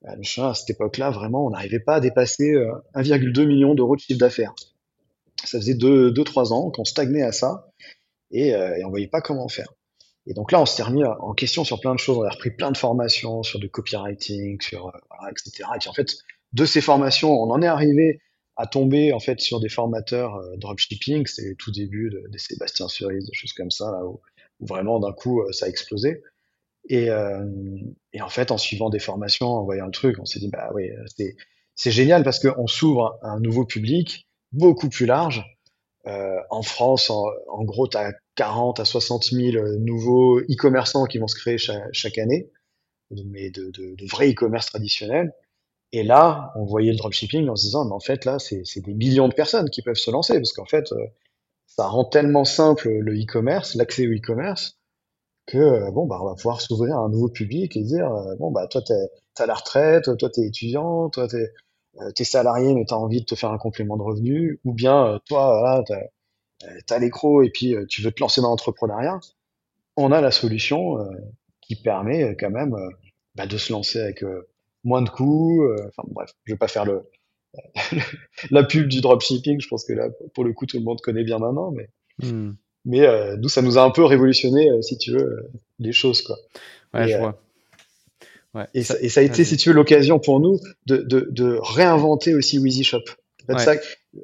bah, 0.01 0.13
à 0.37 0.53
cette 0.53 0.69
époque-là, 0.69 1.11
vraiment, 1.11 1.45
on 1.45 1.51
n'arrivait 1.51 1.79
pas 1.79 1.95
à 1.95 1.99
dépasser 1.99 2.53
1,2 2.95 3.39
euh, 3.39 3.45
million 3.45 3.75
d'euros 3.75 3.95
de 3.95 4.01
chiffre 4.01 4.19
d'affaires. 4.19 4.53
Ça 5.43 5.59
faisait 5.59 5.73
2-3 5.73 6.53
ans 6.53 6.71
qu'on 6.71 6.85
stagnait 6.85 7.23
à 7.23 7.31
ça 7.31 7.71
et, 8.31 8.55
euh, 8.55 8.79
on 8.85 8.89
voyait 8.89 9.07
pas 9.07 9.21
comment 9.21 9.47
faire. 9.47 9.73
Et 10.27 10.33
donc 10.33 10.51
là, 10.51 10.61
on 10.61 10.67
s'est 10.67 10.83
remis 10.83 11.03
en 11.03 11.33
question 11.33 11.63
sur 11.63 11.79
plein 11.79 11.93
de 11.93 11.99
choses. 11.99 12.17
On 12.17 12.23
a 12.23 12.29
repris 12.29 12.51
plein 12.51 12.71
de 12.71 12.77
formations 12.77 13.41
sur 13.41 13.59
du 13.59 13.69
copywriting, 13.69 14.61
sur 14.61 14.87
euh, 14.87 15.29
etc. 15.31 15.67
Et 15.83 15.87
en 15.87 15.93
fait, 15.93 16.11
de 16.53 16.65
ces 16.65 16.81
formations, 16.81 17.31
on 17.31 17.49
en 17.51 17.61
est 17.61 17.67
arrivé 17.67 18.19
à 18.57 18.67
tomber 18.67 19.13
en 19.13 19.19
fait 19.19 19.39
sur 19.39 19.59
des 19.59 19.69
formateurs 19.69 20.35
euh, 20.35 20.57
dropshipping. 20.57 21.25
Le 21.37 21.55
tout 21.55 21.71
début 21.71 22.09
de, 22.09 22.23
de 22.29 22.37
Sébastien 22.37 22.87
Cerise, 22.87 23.25
des 23.25 23.33
choses 23.33 23.53
comme 23.53 23.71
ça, 23.71 23.91
là, 23.91 24.05
où, 24.05 24.21
vraiment 24.59 24.99
d'un 24.99 25.13
coup 25.13 25.43
ça 25.51 25.65
a 25.65 25.69
explosé. 25.69 26.21
Et, 26.89 27.09
euh, 27.09 27.45
et, 28.13 28.21
en 28.21 28.29
fait, 28.29 28.51
en 28.51 28.57
suivant 28.57 28.89
des 28.89 28.99
formations, 28.99 29.47
en 29.47 29.63
voyant 29.63 29.85
le 29.85 29.91
truc, 29.91 30.17
on 30.19 30.25
s'est 30.25 30.39
dit, 30.39 30.49
bah 30.49 30.71
oui, 30.73 30.89
c'est 31.75 31.91
génial 31.91 32.23
parce 32.23 32.39
qu'on 32.39 32.67
s'ouvre 32.67 33.19
à 33.21 33.29
un 33.29 33.39
nouveau 33.39 33.65
public 33.65 34.27
beaucoup 34.51 34.89
plus 34.89 35.05
large. 35.05 35.43
Euh, 36.07 36.37
en 36.49 36.63
France, 36.63 37.09
en, 37.11 37.63
gros, 37.63 37.87
tu 37.87 37.97
as 37.97 38.13
40 38.35 38.79
à 38.79 38.85
60 38.85 39.25
000 39.25 39.77
nouveaux 39.79 40.39
e-commerçants 40.39 41.05
qui 41.05 41.19
vont 41.19 41.27
se 41.27 41.35
créer 41.35 41.57
chaque, 41.57 42.17
année, 42.17 42.49
mais 43.25 43.51
de, 43.51 43.69
de, 43.69 43.95
de 43.95 44.05
vrais 44.07 44.31
e-commerce 44.31 44.67
traditionnels. 44.67 45.31
Et 45.93 46.03
là, 46.03 46.53
on 46.55 46.65
voyait 46.65 46.91
le 46.91 46.97
dropshipping 46.97 47.49
en 47.49 47.55
se 47.55 47.65
disant, 47.65 47.85
mais 47.85 47.93
en 47.93 47.99
fait, 47.99 48.25
là, 48.25 48.37
c'est 48.39 48.79
des 48.79 48.93
millions 48.93 49.27
de 49.27 49.33
personnes 49.33 49.69
qui 49.69 49.81
peuvent 49.81 49.95
se 49.95 50.11
lancer 50.11 50.35
parce 50.35 50.53
qu'en 50.53 50.65
fait, 50.65 50.91
euh, 50.93 51.05
ça 51.67 51.87
rend 51.87 52.05
tellement 52.05 52.45
simple 52.45 52.89
le 52.89 53.13
e-commerce, 53.13 53.75
l'accès 53.75 54.07
au 54.07 54.11
e-commerce, 54.11 54.77
que 55.47 55.57
euh, 55.57 55.91
bon 55.91 56.05
bah 56.05 56.19
on 56.21 56.25
va 56.25 56.35
pouvoir 56.35 56.61
s'ouvrir 56.61 56.97
à 56.97 56.99
un 56.99 57.09
nouveau 57.09 57.29
public 57.29 57.75
et 57.77 57.83
dire 57.83 58.11
euh, 58.11 58.35
bon 58.37 58.51
bah 58.51 58.67
toi 58.67 58.81
t'es 58.81 58.93
à 59.37 59.45
la 59.45 59.53
retraite, 59.53 60.17
toi 60.17 60.29
t'es 60.29 60.41
étudiant, 60.45 61.09
toi 61.09 61.27
t'es 61.27 61.51
euh, 62.01 62.11
es 62.17 62.23
salarié 62.23 62.73
mais 62.73 62.85
t'as 62.85 62.95
envie 62.95 63.21
de 63.21 63.25
te 63.25 63.35
faire 63.35 63.51
un 63.51 63.57
complément 63.57 63.97
de 63.97 64.03
revenu, 64.03 64.59
ou 64.65 64.73
bien 64.73 65.19
toi 65.27 65.59
voilà 65.59 65.83
t'as 65.87 66.95
as, 66.95 66.99
l'écro 66.99 67.41
et 67.43 67.49
puis 67.49 67.75
tu 67.89 68.01
veux 68.01 68.11
te 68.11 68.21
lancer 68.21 68.41
dans 68.41 68.49
l'entrepreneuriat, 68.49 69.19
on 69.97 70.11
a 70.11 70.21
la 70.21 70.31
solution 70.31 70.97
qui 71.61 71.75
permet 71.75 72.35
quand 72.37 72.51
même 72.51 72.75
bah, 73.35 73.47
de 73.47 73.57
se 73.57 73.73
lancer 73.73 73.99
avec 73.99 74.23
moins 74.83 75.01
de 75.01 75.09
coûts. 75.09 75.67
Enfin 75.87 76.03
bref, 76.07 76.33
je 76.45 76.53
vais 76.53 76.57
pas 76.57 76.67
faire 76.67 76.85
le 76.85 77.03
la 78.51 78.63
pub 78.63 78.87
du 78.87 79.01
dropshipping. 79.01 79.59
Je 79.59 79.67
pense 79.67 79.85
que 79.85 79.93
là 79.93 80.09
pour 80.33 80.43
le 80.43 80.53
coup 80.53 80.65
tout 80.65 80.77
le 80.77 80.83
monde 80.83 81.01
connaît 81.01 81.23
bien 81.23 81.39
maintenant, 81.39 81.71
mais 81.71 81.89
mmh. 82.23 82.51
Mais 82.85 83.01
euh, 83.01 83.37
nous, 83.37 83.49
ça 83.49 83.61
nous 83.61 83.77
a 83.77 83.83
un 83.83 83.91
peu 83.91 84.03
révolutionné, 84.03 84.69
euh, 84.69 84.81
si 84.81 84.97
tu 84.97 85.11
veux, 85.11 85.23
euh, 85.23 85.51
les 85.79 85.91
choses, 85.91 86.21
quoi. 86.21 86.37
Ouais, 86.93 87.07
je 87.07 87.17
vois. 87.17 87.39
Ouais, 88.53 88.65
et, 88.73 88.83
ça, 88.83 88.95
et, 88.99 89.07
ça, 89.07 89.21
a 89.21 89.23
été, 89.23 89.45
si 89.45 89.55
tu 89.55 89.69
veux, 89.69 89.75
l'occasion 89.75 90.19
pour 90.19 90.39
nous 90.39 90.59
de, 90.85 90.97
de, 90.97 91.27
de 91.31 91.57
réinventer 91.61 92.33
aussi 92.35 92.57
Weezy 92.57 92.83
Shop. 92.83 93.03
En 93.43 93.57
fait, 93.57 93.63
ça, 93.63 93.73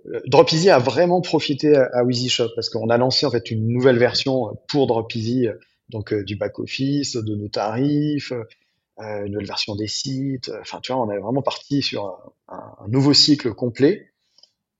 euh, 0.07 0.19
Drop 0.25 0.51
Easy 0.51 0.69
a 0.69 0.79
vraiment 0.79 1.21
profité 1.21 1.75
à, 1.75 1.89
à 1.93 2.03
Wheezy 2.03 2.29
Shop 2.29 2.49
parce 2.55 2.69
qu'on 2.69 2.89
a 2.89 2.97
lancé 2.97 3.25
en 3.25 3.31
fait 3.31 3.51
une 3.51 3.67
nouvelle 3.67 3.97
version 3.97 4.57
pour 4.67 4.87
Drop 4.87 5.13
Easy, 5.15 5.47
donc 5.89 6.13
du 6.13 6.35
back 6.35 6.59
office, 6.59 7.15
de 7.15 7.35
nos 7.35 7.47
tarifs, 7.47 8.33
euh, 8.99 9.25
une 9.25 9.33
nouvelle 9.33 9.47
version 9.47 9.75
des 9.75 9.87
sites. 9.87 10.51
Enfin, 10.61 10.79
tu 10.81 10.91
vois, 10.91 11.01
on 11.01 11.11
est 11.11 11.19
vraiment 11.19 11.41
parti 11.41 11.81
sur 11.81 12.05
un, 12.47 12.75
un 12.79 12.87
nouveau 12.87 13.13
cycle 13.13 13.53
complet. 13.53 14.11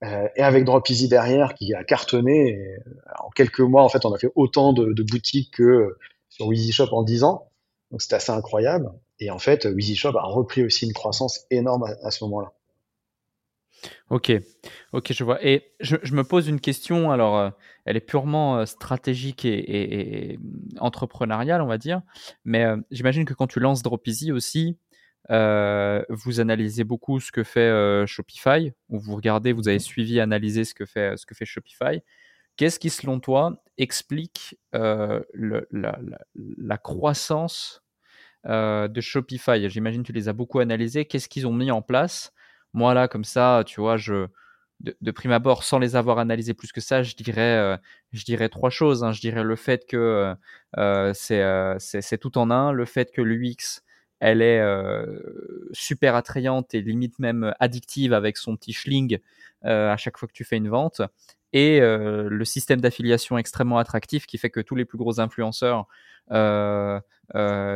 Euh, 0.03 0.27
et 0.35 0.43
avec 0.43 0.63
Drop 0.63 0.87
Easy 0.89 1.07
derrière 1.07 1.53
qui 1.53 1.73
a 1.73 1.83
cartonné. 1.83 2.49
Et, 2.49 2.77
en 3.19 3.29
quelques 3.29 3.59
mois, 3.59 3.83
en 3.83 3.89
fait, 3.89 4.05
on 4.05 4.13
a 4.13 4.17
fait 4.17 4.31
autant 4.35 4.73
de, 4.73 4.93
de 4.93 5.03
boutiques 5.03 5.53
que 5.55 5.97
sur 6.29 6.47
Wheezy 6.47 6.71
Shop 6.71 6.89
en 6.91 7.03
10 7.03 7.23
ans. 7.23 7.49
Donc 7.91 8.01
c'était 8.01 8.15
assez 8.15 8.31
incroyable. 8.31 8.91
Et 9.19 9.31
en 9.31 9.39
fait, 9.39 9.65
Wheezy 9.65 9.95
Shop 9.95 10.15
a 10.17 10.23
repris 10.23 10.63
aussi 10.63 10.85
une 10.85 10.93
croissance 10.93 11.45
énorme 11.49 11.83
à, 11.83 11.95
à 12.03 12.11
ce 12.11 12.23
moment-là. 12.25 12.53
Ok, 14.09 14.31
ok, 14.93 15.11
je 15.13 15.23
vois. 15.23 15.45
Et 15.45 15.73
je, 15.79 15.97
me 16.13 16.23
pose 16.23 16.47
une 16.47 16.59
question, 16.59 17.11
alors 17.11 17.37
euh, 17.37 17.49
elle 17.85 17.97
est 17.97 18.01
purement 18.01 18.59
euh, 18.59 18.65
stratégique 18.65 19.45
et, 19.45 20.39
entrepreneuriale, 20.79 21.61
on 21.61 21.67
va 21.67 21.77
dire, 21.77 22.01
mais 22.45 22.63
euh, 22.65 22.77
j'imagine 22.91 23.25
que 23.25 23.33
quand 23.33 23.47
tu 23.47 23.59
lances 23.59 23.83
Dropeasy 23.83 24.31
aussi, 24.31 24.77
vous 25.29 26.39
analysez 26.39 26.85
beaucoup 26.85 27.19
ce 27.19 27.33
que 27.33 27.43
fait 27.43 28.07
Shopify, 28.07 28.71
ou 28.87 28.97
vous 28.97 29.15
regardez, 29.15 29.51
vous 29.51 29.67
avez 29.67 29.79
suivi, 29.79 30.21
analysé 30.21 30.63
ce 30.63 30.73
que 30.73 30.85
fait, 30.85 31.17
ce 31.17 31.25
que 31.25 31.35
fait 31.35 31.45
Shopify. 31.45 32.01
Qu'est-ce 32.55 32.79
qui, 32.79 32.89
selon 32.89 33.19
toi, 33.19 33.61
explique 33.77 34.57
la, 34.71 35.19
la, 36.33 36.77
croissance 36.77 37.83
de 38.45 39.01
Shopify? 39.01 39.69
J'imagine 39.69 40.03
que 40.03 40.07
tu 40.07 40.13
les 40.13 40.29
as 40.29 40.33
beaucoup 40.33 40.59
analysés. 40.59 41.03
Qu'est-ce 41.03 41.27
qu'ils 41.27 41.45
ont 41.45 41.53
mis 41.53 41.71
en 41.71 41.81
place 41.81 42.31
moi, 42.73 42.93
là, 42.93 43.07
comme 43.07 43.23
ça, 43.23 43.63
tu 43.65 43.81
vois, 43.81 43.97
je, 43.97 44.27
de, 44.79 45.11
prime 45.11 45.31
abord, 45.31 45.63
sans 45.63 45.79
les 45.79 45.95
avoir 45.95 46.19
analysés 46.19 46.53
plus 46.53 46.71
que 46.71 46.81
ça, 46.81 47.03
je 47.03 47.15
dirais, 47.15 47.57
euh, 47.57 47.77
je 48.11 48.23
dirais 48.25 48.49
trois 48.49 48.69
choses. 48.69 49.03
Hein. 49.03 49.11
Je 49.11 49.21
dirais 49.21 49.43
le 49.43 49.55
fait 49.55 49.85
que 49.87 49.97
euh, 50.77 51.13
euh 51.17 51.75
c'est 51.79 52.17
tout 52.19 52.37
en 52.37 52.51
un, 52.51 52.71
le 52.71 52.85
fait 52.85 53.11
que 53.11 53.21
l'UX, 53.21 53.81
elle 54.19 54.41
est 54.41 54.63
super 55.73 56.15
attrayante 56.15 56.73
et 56.73 56.81
limite 56.81 57.19
même 57.19 57.53
addictive 57.59 58.13
avec 58.13 58.37
son 58.37 58.55
petit 58.55 58.73
schling 58.73 59.19
à 59.63 59.97
chaque 59.97 60.17
fois 60.17 60.27
que 60.27 60.33
tu 60.33 60.43
fais 60.43 60.57
une 60.57 60.69
vente, 60.69 61.01
et 61.53 61.79
le 61.79 62.45
système 62.45 62.81
d'affiliation 62.81 63.37
extrêmement 63.37 63.77
attractif 63.77 64.25
qui 64.25 64.39
fait 64.39 64.49
que 64.49 64.59
tous 64.59 64.75
les 64.75 64.85
plus 64.85 64.97
gros 64.97 65.19
influenceurs 65.19 65.87
de, 66.31 67.01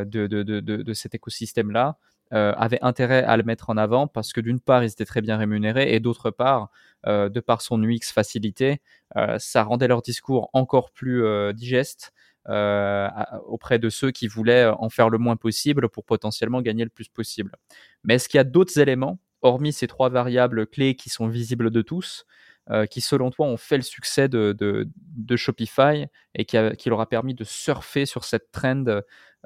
de, 0.05 0.27
de, 0.41 0.93
cet 0.93 1.13
écosystème-là 1.13 1.97
euh, 2.33 2.53
avaient 2.57 2.81
intérêt 2.81 3.23
à 3.23 3.37
le 3.37 3.43
mettre 3.43 3.69
en 3.69 3.77
avant 3.77 4.07
parce 4.07 4.33
que 4.33 4.41
d'une 4.41 4.59
part, 4.59 4.83
ils 4.83 4.91
étaient 4.91 5.05
très 5.05 5.21
bien 5.21 5.37
rémunérés 5.37 5.93
et 5.93 5.99
d'autre 5.99 6.31
part, 6.31 6.69
euh, 7.07 7.29
de 7.29 7.39
par 7.39 7.61
son 7.61 7.81
UX 7.83 8.11
facilité, 8.13 8.81
euh, 9.17 9.37
ça 9.39 9.63
rendait 9.63 9.87
leur 9.87 10.01
discours 10.01 10.49
encore 10.53 10.91
plus 10.91 11.23
euh, 11.23 11.53
digeste 11.53 12.13
euh, 12.49 13.07
auprès 13.45 13.79
de 13.79 13.89
ceux 13.89 14.11
qui 14.11 14.27
voulaient 14.27 14.65
en 14.65 14.89
faire 14.89 15.09
le 15.09 15.17
moins 15.17 15.35
possible 15.35 15.89
pour 15.89 16.05
potentiellement 16.05 16.61
gagner 16.61 16.83
le 16.83 16.89
plus 16.89 17.09
possible. 17.09 17.55
Mais 18.03 18.15
est-ce 18.15 18.29
qu'il 18.29 18.37
y 18.37 18.41
a 18.41 18.43
d'autres 18.43 18.79
éléments, 18.79 19.19
hormis 19.41 19.73
ces 19.73 19.87
trois 19.87 20.09
variables 20.09 20.67
clés 20.67 20.95
qui 20.95 21.09
sont 21.09 21.27
visibles 21.27 21.69
de 21.69 21.81
tous, 21.81 22.25
euh, 22.69 22.85
qui 22.85 23.01
selon 23.01 23.31
toi 23.31 23.47
ont 23.47 23.57
fait 23.57 23.77
le 23.77 23.83
succès 23.83 24.29
de, 24.29 24.55
de, 24.57 24.87
de 24.95 25.35
Shopify 25.35 26.05
et 26.35 26.45
qui, 26.45 26.57
a, 26.57 26.75
qui, 26.75 26.89
leur 26.89 27.01
a 27.01 27.09
permis 27.09 27.33
de 27.33 27.43
surfer 27.43 28.05
sur 28.05 28.23
cette 28.23 28.51
trend 28.51 28.85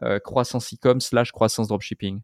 euh, 0.03 0.19
croissance 0.19 0.73
e-com 0.73 0.99
slash 0.99 1.31
croissance 1.31 1.69
dropshipping? 1.69 2.21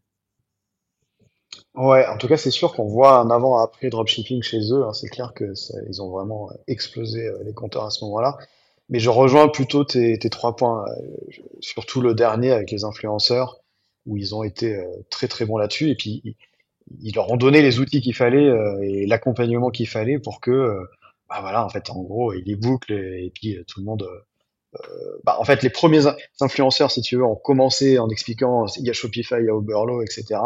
Ouais, 1.74 2.06
en 2.06 2.18
tout 2.18 2.28
cas, 2.28 2.36
c'est 2.36 2.50
sûr 2.50 2.74
qu'on 2.74 2.84
voit 2.84 3.18
un 3.18 3.30
avant-après 3.30 3.88
dropshipping 3.88 4.42
chez 4.42 4.72
eux. 4.72 4.84
Hein. 4.84 4.92
C'est 4.92 5.08
clair 5.08 5.32
que 5.34 5.54
ils 5.88 6.02
ont 6.02 6.10
vraiment 6.10 6.50
euh, 6.50 6.54
explosé 6.66 7.26
euh, 7.26 7.42
les 7.44 7.54
compteurs 7.54 7.84
à 7.84 7.90
ce 7.90 8.04
moment-là. 8.04 8.36
Mais 8.90 8.98
je 8.98 9.08
rejoins 9.08 9.48
plutôt 9.48 9.84
tes, 9.84 10.18
trois 10.30 10.54
points, 10.56 10.84
euh, 10.88 11.16
surtout 11.60 12.02
le 12.02 12.14
dernier 12.14 12.52
avec 12.52 12.70
les 12.70 12.84
influenceurs, 12.84 13.62
où 14.06 14.18
ils 14.18 14.34
ont 14.34 14.42
été 14.42 14.84
très 15.10 15.28
très 15.28 15.46
bons 15.46 15.56
là-dessus. 15.56 15.90
Et 15.90 15.94
puis, 15.94 16.36
ils, 17.00 17.14
leur 17.14 17.30
ont 17.30 17.36
donné 17.36 17.62
les 17.62 17.78
outils 17.80 18.02
qu'il 18.02 18.14
fallait 18.14 18.50
et 18.82 19.06
l'accompagnement 19.06 19.70
qu'il 19.70 19.88
fallait 19.88 20.18
pour 20.18 20.40
que, 20.40 20.76
bah 21.30 21.38
voilà, 21.40 21.64
en 21.64 21.68
fait, 21.70 21.88
en 21.90 22.02
gros, 22.02 22.34
ils 22.34 22.44
les 22.44 22.56
bouclent 22.56 22.92
et, 22.92 23.32
puis 23.34 23.56
tout 23.66 23.80
le 23.80 23.86
monde. 23.86 24.06
bah, 25.24 25.36
en 25.38 25.44
fait, 25.44 25.62
les 25.62 25.70
premiers 25.70 26.02
influenceurs, 26.40 26.90
si 26.90 27.00
tu 27.00 27.16
veux, 27.16 27.24
ont 27.24 27.36
commencé 27.36 27.98
en 27.98 28.08
expliquant 28.10 28.66
il 28.76 28.86
y 28.86 28.90
a 28.90 28.92
Shopify, 28.92 29.36
il 29.38 29.46
y 29.46 29.48
a 29.48 29.54
Oberlo, 29.54 30.02
etc. 30.02 30.40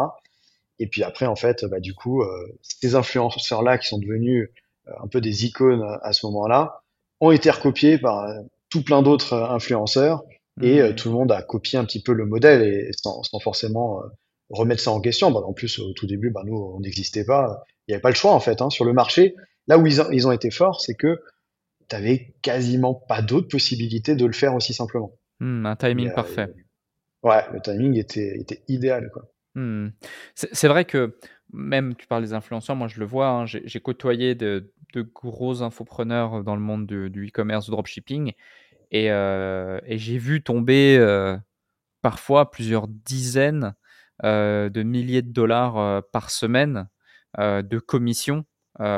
Et 0.79 0.87
puis 0.87 1.03
après, 1.03 1.25
en 1.25 1.35
fait, 1.35 1.65
bah, 1.65 1.79
du 1.79 1.93
coup, 1.93 2.21
euh, 2.21 2.57
ces 2.61 2.95
influenceurs-là 2.95 3.77
qui 3.77 3.87
sont 3.87 3.97
devenus 3.97 4.49
euh, 4.87 4.91
un 5.03 5.07
peu 5.07 5.21
des 5.21 5.45
icônes 5.45 5.83
à 6.01 6.13
ce 6.13 6.25
moment-là, 6.27 6.81
ont 7.19 7.31
été 7.31 7.49
recopiés 7.49 7.97
par 7.97 8.25
euh, 8.25 8.41
tout 8.69 8.83
plein 8.83 9.01
d'autres 9.01 9.33
influenceurs 9.33 10.23
et 10.61 10.81
mmh. 10.81 10.95
tout 10.95 11.09
le 11.09 11.15
monde 11.15 11.31
a 11.31 11.41
copié 11.41 11.77
un 11.79 11.85
petit 11.85 12.01
peu 12.01 12.13
le 12.13 12.25
modèle 12.25 12.63
et 12.63 12.91
sans, 12.93 13.23
sans 13.23 13.39
forcément 13.39 14.01
remettre 14.49 14.81
ça 14.81 14.91
en 14.91 15.01
question. 15.01 15.31
Bah, 15.31 15.41
en 15.45 15.53
plus, 15.53 15.79
au 15.79 15.93
tout 15.93 16.07
début, 16.07 16.29
bah, 16.29 16.41
nous, 16.45 16.55
on 16.55 16.79
n'existait 16.79 17.25
pas. 17.25 17.63
Il 17.87 17.91
n'y 17.91 17.95
avait 17.95 18.01
pas 18.01 18.09
le 18.09 18.15
choix, 18.15 18.33
en 18.33 18.39
fait, 18.39 18.61
hein, 18.61 18.69
sur 18.69 18.85
le 18.85 18.93
marché. 18.93 19.35
Là 19.67 19.77
où 19.77 19.85
ils, 19.87 20.01
ont, 20.01 20.11
ils 20.11 20.27
ont 20.27 20.31
été 20.31 20.51
forts, 20.51 20.81
c'est 20.81 20.95
que 20.95 21.21
tu 21.89 21.95
avais 21.95 22.33
quasiment 22.41 22.93
pas 22.93 23.21
d'autres 23.21 23.47
possibilités 23.47 24.15
de 24.15 24.25
le 24.25 24.33
faire 24.33 24.55
aussi 24.55 24.73
simplement. 24.73 25.11
Mmh, 25.39 25.65
un 25.65 25.75
timing 25.75 26.13
parfait. 26.13 26.47
Ouais, 27.23 27.43
le 27.53 27.61
timing 27.61 27.97
était, 27.97 28.37
était 28.39 28.61
idéal, 28.67 29.09
quoi. 29.13 29.23
Mmh. 29.57 29.89
C'est 30.35 30.67
vrai 30.67 30.85
que 30.85 31.17
même, 31.51 31.95
tu 31.95 32.05
parles 32.05 32.21
des 32.21 32.33
influenceurs, 32.33 32.75
moi 32.75 32.87
je 32.87 32.99
le 32.99 33.05
vois, 33.07 33.29
hein, 33.29 33.45
j'ai 33.45 33.79
côtoyé 33.79 34.35
de, 34.35 34.71
gros 35.13 35.63
infopreneurs 35.63 36.43
dans 36.43 36.55
le 36.55 36.61
monde 36.61 36.85
du 36.85 37.27
e-commerce, 37.27 37.65
du 37.65 37.71
dropshipping, 37.71 38.33
et, 38.91 39.11
euh, 39.11 39.79
et 39.85 39.97
j'ai 39.97 40.17
vu 40.17 40.43
tomber 40.43 40.97
euh, 40.99 41.37
parfois 42.01 42.51
plusieurs 42.51 42.87
dizaines 42.87 43.75
euh, 44.23 44.69
de 44.69 44.83
milliers 44.83 45.21
de 45.21 45.31
dollars 45.31 46.03
par 46.11 46.29
semaine 46.29 46.87
de 47.37 47.79
commissions 47.79 48.45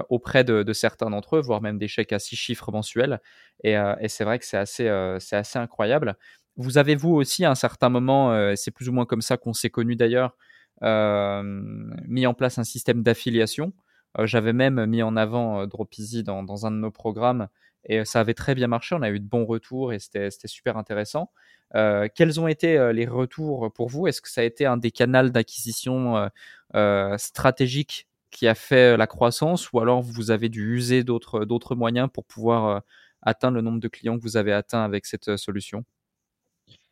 auprès 0.09 0.43
de, 0.43 0.73
certains 0.73 1.09
d'entre 1.09 1.37
eux, 1.37 1.41
voire 1.41 1.61
même 1.61 1.77
des 1.77 1.87
chèques 1.87 2.13
à 2.13 2.19
six 2.19 2.35
chiffres 2.35 2.71
mensuels. 2.71 3.21
Et, 3.63 3.75
c'est 4.07 4.23
vrai 4.23 4.39
que 4.39 4.45
c'est 4.45 4.57
assez, 4.57 5.57
incroyable. 5.57 6.17
Vous 6.57 6.77
avez 6.77 6.95
vous 6.95 7.11
aussi 7.11 7.45
à 7.45 7.51
un 7.51 7.55
certain 7.55 7.89
moment, 7.89 8.55
c'est 8.55 8.71
plus 8.71 8.89
ou 8.89 8.93
moins 8.93 9.05
comme 9.05 9.21
ça 9.21 9.37
qu'on 9.37 9.53
s'est 9.53 9.69
connu 9.69 9.95
d'ailleurs, 9.95 10.35
mis 10.81 12.25
en 12.27 12.33
place 12.33 12.57
un 12.57 12.63
système 12.63 13.03
d'affiliation. 13.03 13.73
Euh, 14.17 14.25
j'avais 14.25 14.53
même 14.53 14.85
mis 14.85 15.03
en 15.03 15.15
avant 15.15 15.61
euh, 15.61 15.65
Dropeasy 15.67 16.23
dans, 16.23 16.43
dans 16.43 16.65
un 16.65 16.71
de 16.71 16.77
nos 16.77 16.91
programmes 16.91 17.47
et 17.85 18.03
ça 18.05 18.19
avait 18.19 18.33
très 18.33 18.55
bien 18.55 18.67
marché. 18.67 18.95
On 18.95 19.01
a 19.01 19.09
eu 19.09 19.19
de 19.19 19.27
bons 19.27 19.45
retours 19.45 19.93
et 19.93 19.99
c'était 19.99 20.29
super 20.45 20.77
intéressant. 20.77 21.31
Euh, 21.75 22.07
quels 22.13 22.39
ont 22.39 22.47
été 22.47 22.91
les 22.93 23.05
retours 23.05 23.71
pour 23.71 23.87
vous? 23.87 24.07
Est-ce 24.07 24.21
que 24.21 24.29
ça 24.29 24.41
a 24.41 24.43
été 24.43 24.65
un 24.65 24.77
des 24.77 24.91
canaux 24.91 25.29
d'acquisition 25.29 26.29
euh, 26.75 27.17
stratégiques 27.17 28.07
qui 28.31 28.47
a 28.47 28.55
fait 28.55 28.97
la 28.97 29.07
croissance 29.07 29.71
ou 29.71 29.79
alors 29.79 30.01
vous 30.01 30.31
avez 30.31 30.49
dû 30.49 30.75
user 30.75 31.03
d'autres 31.03 31.75
moyens 31.75 32.09
pour 32.11 32.25
pouvoir 32.25 32.81
atteindre 33.21 33.55
le 33.55 33.61
nombre 33.61 33.79
de 33.79 33.87
clients 33.87 34.17
que 34.17 34.23
vous 34.23 34.37
avez 34.37 34.51
atteint 34.51 34.83
avec 34.83 35.05
cette 35.05 35.37
solution? 35.37 35.85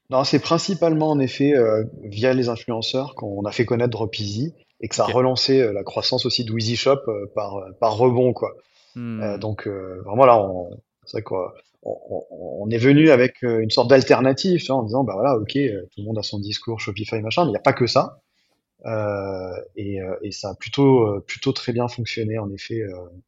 Non, 0.09 0.23
c'est 0.23 0.39
principalement 0.39 1.09
en 1.09 1.19
effet 1.19 1.53
euh, 1.53 1.83
via 2.03 2.33
les 2.33 2.47
influenceurs 2.47 3.13
qu'on 3.15 3.43
a 3.43 3.51
fait 3.51 3.65
connaître 3.65 3.89
Dropeasy 3.89 4.53
et 4.79 4.87
que 4.87 4.95
ça 4.95 5.03
a 5.03 5.07
relancé 5.07 5.59
euh, 5.59 5.73
la 5.73 5.83
croissance 5.83 6.25
aussi 6.25 6.45
de 6.45 6.57
Shop 6.75 6.99
euh, 7.07 7.25
par, 7.35 7.61
par 7.79 7.97
rebond 7.97 8.33
quoi. 8.33 8.55
Mmh. 8.95 9.37
donc 9.37 9.67
vraiment 9.67 10.25
là, 10.25 10.43
c'est 11.05 11.17
vrai 11.17 11.21
qu'on 11.21 11.49
on, 11.83 12.23
on, 12.31 12.69
est 12.71 12.79
venu 12.79 13.11
avec 13.11 13.43
une 13.43 13.69
sorte 13.69 13.89
d'alternative 13.91 14.59
en 14.71 14.81
disant 14.81 15.03
bah 15.03 15.13
voilà 15.13 15.37
ok 15.37 15.51
tout 15.51 15.99
le 15.99 16.03
monde 16.03 16.17
a 16.17 16.23
son 16.23 16.39
discours 16.39 16.79
Shopify 16.79 17.21
machin 17.21 17.43
mais 17.43 17.49
il 17.49 17.51
n'y 17.51 17.57
a 17.57 17.61
pas 17.61 17.73
que 17.73 17.85
ça 17.85 18.21
et, 19.75 19.99
et, 20.23 20.31
ça 20.31 20.49
a 20.49 20.55
plutôt 20.55 21.21
plutôt 21.27 21.51
très 21.51 21.73
bien 21.73 21.87
fonctionné 21.87 22.39
en 22.39 22.51
effet 22.51 22.81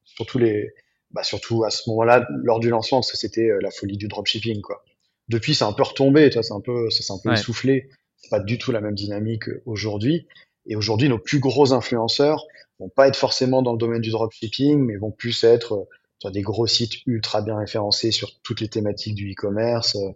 surtout 0.06 0.40
les 0.40 0.72
bah 1.12 1.22
surtout 1.22 1.64
à 1.64 1.70
ce 1.70 1.88
moment-là 1.92 2.26
lors 2.30 2.60
du 2.60 2.70
lancement 2.70 3.02
parce 3.02 3.12
que 3.12 3.18
c'était 3.18 3.48
la 3.62 3.70
folie 3.70 3.98
du 3.98 4.08
dropshipping 4.08 4.62
quoi. 4.62 4.84
Depuis, 5.30 5.56
c'est 5.56 5.64
un 5.64 5.74
peu 5.74 5.84
retombé, 5.84 6.30
c'est 6.32 6.52
un 6.52 6.60
peu, 6.60 6.90
ça 6.90 7.04
s'est 7.04 7.14
un 7.14 7.20
peu 7.24 7.30
ouais. 7.30 7.36
essoufflé. 7.36 7.90
C'est 8.18 8.30
pas 8.30 8.40
du 8.40 8.58
tout 8.58 8.72
la 8.72 8.82
même 8.82 8.96
dynamique 8.96 9.46
aujourd'hui. 9.66 10.28
Et 10.66 10.76
aujourd'hui, 10.76 11.08
nos 11.08 11.20
plus 11.20 11.40
gros 11.40 11.74
influenceurs 11.74 12.46
vont 12.80 12.90
pas 12.90 13.08
être 13.08 13.16
forcément 13.16 13.62
dans 13.62 13.72
le 13.72 13.78
domaine 13.78 14.02
du 14.02 14.10
dropshipping, 14.10 14.80
mais 14.80 14.98
vont 14.98 15.12
plus 15.12 15.44
être 15.44 15.74
euh, 15.74 15.84
sur 16.20 16.32
des 16.32 16.42
gros 16.42 16.68
sites 16.68 17.06
ultra 17.06 17.42
bien 17.42 17.58
référencés 17.58 18.12
sur 18.12 18.40
toutes 18.42 18.62
les 18.62 18.68
thématiques 18.68 19.16
du 19.16 19.32
e-commerce, 19.32 19.96
euh, 19.96 20.12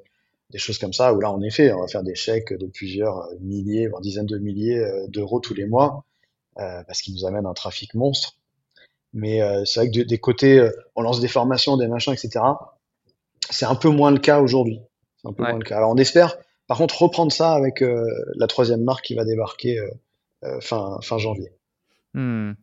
des 0.53 0.59
choses 0.59 0.77
comme 0.77 0.93
ça, 0.93 1.13
où 1.13 1.19
là, 1.19 1.31
en 1.31 1.41
effet, 1.41 1.73
on 1.73 1.81
va 1.81 1.87
faire 1.87 2.03
des 2.03 2.15
chèques 2.15 2.53
de 2.53 2.67
plusieurs 2.67 3.17
euh, 3.17 3.35
milliers, 3.41 3.87
voire 3.87 4.01
dizaines 4.01 4.27
de 4.27 4.37
milliers 4.37 4.85
d'euros 5.07 5.39
tous 5.39 5.53
les 5.53 5.65
mois, 5.65 6.05
euh, 6.59 6.83
parce 6.85 7.01
qu'ils 7.01 7.15
nous 7.15 7.25
amènent 7.25 7.47
un 7.47 7.53
trafic 7.53 7.95
monstre. 7.95 8.37
Mais 9.13 9.41
euh, 9.41 9.65
c'est 9.65 9.79
vrai 9.79 9.91
que 9.91 10.01
des 10.01 10.17
côtés, 10.19 10.69
on 10.95 11.01
lance 11.01 11.19
des 11.19 11.27
formations, 11.27 11.77
des 11.77 11.87
machins, 11.87 12.13
etc. 12.13 12.45
C'est 13.49 13.65
un 13.65 13.75
peu 13.75 13.89
moins 13.89 14.11
le 14.11 14.19
cas 14.19 14.39
aujourd'hui. 14.39 14.79
C'est 15.23 15.29
un 15.29 15.33
peu 15.33 15.43
ouais. 15.43 15.49
moins 15.49 15.59
le 15.59 15.65
cas. 15.65 15.77
Alors 15.77 15.91
on 15.91 15.97
espère, 15.97 16.37
par 16.67 16.77
contre, 16.77 17.01
reprendre 17.01 17.31
ça 17.31 17.53
avec 17.53 17.81
euh, 17.81 18.05
la 18.35 18.47
troisième 18.47 18.83
marque 18.83 19.05
qui 19.05 19.15
va 19.15 19.25
débarquer 19.25 19.79
euh, 19.79 19.89
euh 20.43 20.61
fin, 20.61 20.99
fin 21.01 21.17
janvier. 21.17 21.51
Hem, 22.15 22.55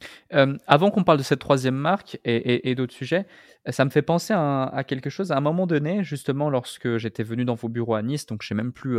avant 0.68 0.92
qu'on 0.92 1.02
parle 1.02 1.18
de 1.18 1.24
cette 1.24 1.40
troisième 1.40 1.74
marque 1.74 2.20
et 2.24 2.36
et 2.36 2.70
et 2.70 2.74
d'autres 2.76 2.92
sujets, 2.92 3.26
ça 3.68 3.84
me 3.84 3.90
fait 3.90 4.02
penser 4.02 4.32
à 4.32 4.64
à 4.64 4.84
quelque 4.84 5.10
chose. 5.10 5.32
À 5.32 5.36
un 5.36 5.40
moment 5.40 5.66
donné, 5.66 6.04
justement, 6.04 6.50
lorsque 6.50 6.98
j'étais 6.98 7.24
venu 7.24 7.44
dans 7.44 7.56
vos 7.56 7.68
bureaux 7.68 7.94
à 7.94 8.02
Nice, 8.02 8.26
donc 8.26 8.42
je 8.42 8.48
sais 8.48 8.54
même 8.54 8.72
plus, 8.72 8.98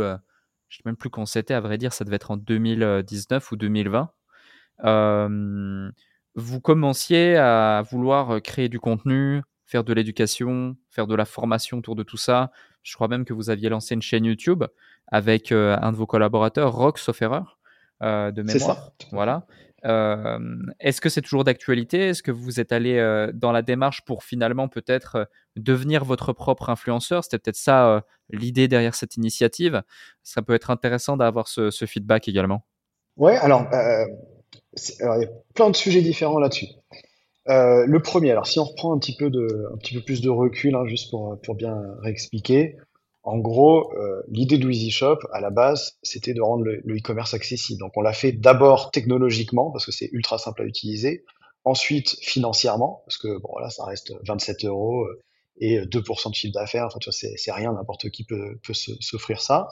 je 0.68 0.76
sais 0.76 0.82
même 0.84 0.96
plus 0.96 1.08
quand 1.08 1.24
c'était 1.24 1.54
à 1.54 1.60
vrai 1.60 1.78
dire, 1.78 1.94
ça 1.94 2.04
devait 2.04 2.16
être 2.16 2.32
en 2.32 2.36
2019 2.36 3.50
ou 3.52 3.56
2020. 3.56 4.10
Hem, 4.84 5.92
vous 6.34 6.60
commenciez 6.60 7.36
à 7.36 7.82
vouloir, 7.90 8.42
créer 8.42 8.68
du 8.68 8.78
contenu, 8.78 9.40
faire 9.72 9.84
de 9.84 9.94
l'éducation, 9.94 10.76
faire 10.90 11.06
de 11.06 11.14
la 11.14 11.24
formation 11.24 11.78
autour 11.78 11.96
de 11.96 12.02
tout 12.02 12.18
ça. 12.18 12.52
Je 12.82 12.94
crois 12.94 13.08
même 13.08 13.24
que 13.24 13.32
vous 13.32 13.48
aviez 13.48 13.70
lancé 13.70 13.94
une 13.94 14.02
chaîne 14.02 14.26
YouTube 14.26 14.64
avec, 15.06 15.50
heu, 15.50 15.74
un 15.80 15.92
de 15.92 15.96
vos 15.96 16.06
collaborateurs, 16.06 16.72
Rock 16.74 16.98
heu, 17.08 18.32
de 18.32 18.42
C'est 18.46 18.58
ça, 18.58 18.58
mémoire. 18.58 18.92
fait. 19.00 19.06
Voilà. 19.12 19.46
Hem, 19.84 20.72
est-ce 20.78 21.00
que 21.00 21.08
c'est 21.08 21.22
toujours 21.22 21.44
d'actualité? 21.44 22.08
Est-ce 22.10 22.22
que 22.22 22.30
vous 22.30 22.60
êtes 22.60 22.70
allé, 22.70 22.98
heu, 22.98 23.30
dans 23.32 23.50
la 23.50 23.62
démarche 23.62 24.04
pour 24.04 24.24
finalement 24.24 24.68
peut-être, 24.68 25.26
devenir 25.56 26.04
votre 26.04 26.34
propre 26.34 26.68
influenceur? 26.68 27.24
C'était 27.24 27.38
peut-être 27.38 27.56
ça, 27.56 28.04
l'idée 28.28 28.68
derrière 28.68 28.94
cette 28.94 29.16
initiative? 29.16 29.82
Ça 30.22 30.42
peut 30.42 30.52
être 30.54 30.70
intéressant 30.70 31.16
d'avoir 31.16 31.48
ce 31.48 31.70
ce 31.70 31.86
feedback 31.86 32.28
également. 32.28 32.66
Ouais, 33.16 33.36
alors, 33.38 33.62
euh, 33.72 34.04
alors, 35.00 35.16
il 35.16 35.22
y 35.22 35.26
a 35.26 35.30
plein 35.54 35.70
de 35.70 35.76
sujets 35.76 36.02
différents 36.02 36.38
là-dessus. 36.38 36.66
Euh, 37.48 37.84
le 37.86 38.00
premier, 38.00 38.30
alors 38.30 38.46
si 38.46 38.58
on 38.60 38.64
reprend 38.64 38.94
un 38.94 38.98
petit 38.98 39.16
peu 39.16 39.28
de, 39.28 39.68
un 39.72 39.76
petit 39.78 39.94
peu 39.94 40.00
plus 40.00 40.20
de 40.20 40.30
recul, 40.30 40.74
hein, 40.74 40.86
juste 40.86 41.10
pour, 41.10 41.40
pour 41.42 41.54
bien 41.54 41.76
réexpliquer, 42.00 42.76
en 43.24 43.38
gros, 43.38 43.92
euh, 43.94 44.22
l'idée 44.28 44.58
de 44.58 44.68
Easy 44.68 44.92
à 45.32 45.40
la 45.40 45.50
base, 45.50 45.96
c'était 46.02 46.34
de 46.34 46.40
rendre 46.40 46.64
le 46.64 46.96
e-commerce 46.96 47.34
accessible. 47.34 47.78
Donc, 47.78 47.92
on 47.96 48.00
l'a 48.00 48.12
fait 48.12 48.32
d'abord 48.32 48.90
technologiquement, 48.90 49.70
parce 49.70 49.86
que 49.86 49.92
c'est 49.92 50.08
ultra 50.12 50.38
simple 50.38 50.62
à 50.62 50.64
utiliser. 50.64 51.24
Ensuite, 51.64 52.16
financièrement, 52.20 53.02
parce 53.06 53.18
que 53.18 53.38
bon, 53.38 53.50
voilà, 53.52 53.70
ça 53.70 53.84
reste 53.84 54.12
27 54.26 54.64
euros 54.64 55.04
euh, 55.04 55.22
et 55.60 55.78
2% 55.82 56.30
de 56.30 56.34
chiffre 56.34 56.54
d'affaires. 56.54 56.86
Enfin, 56.86 56.98
tu 56.98 57.10
vois, 57.10 57.12
c'est 57.36 57.52
rien, 57.52 57.72
n'importe 57.72 58.10
qui 58.10 58.24
peut, 58.24 58.58
peut 58.64 58.74
s'offrir 58.74 59.40
ça. 59.40 59.68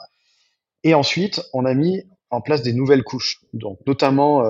Et 0.85 0.95
ensuite, 0.95 1.43
on 1.53 1.64
a 1.64 1.75
mis 1.75 2.05
en 2.31 2.41
place 2.41 2.62
des 2.62 2.73
nouvelles 2.73 3.03
couches. 3.03 3.41
Donc, 3.53 3.81
notamment, 3.87 4.45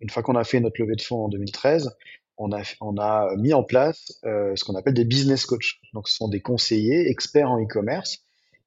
une 0.00 0.10
fois 0.10 0.22
qu'on 0.22 0.34
a 0.34 0.44
fait 0.44 0.60
notre 0.60 0.80
levée 0.80 0.96
de 0.96 1.02
fonds 1.02 1.26
en 1.26 1.28
2013, 1.28 1.94
on 2.38 2.52
a, 2.52 3.36
mis 3.36 3.52
en 3.52 3.62
place 3.62 4.20
euh, 4.24 4.54
ce 4.54 4.64
qu'on 4.64 4.76
appelle 4.76 4.94
des 4.94 5.04
business 5.04 5.44
coachs. 5.44 5.80
Donc, 5.92 6.08
ce 6.08 6.14
sont 6.14 6.28
des 6.28 6.40
conseillers 6.40 7.08
experts 7.08 7.50
en 7.50 7.60
e-commerce 7.60 8.18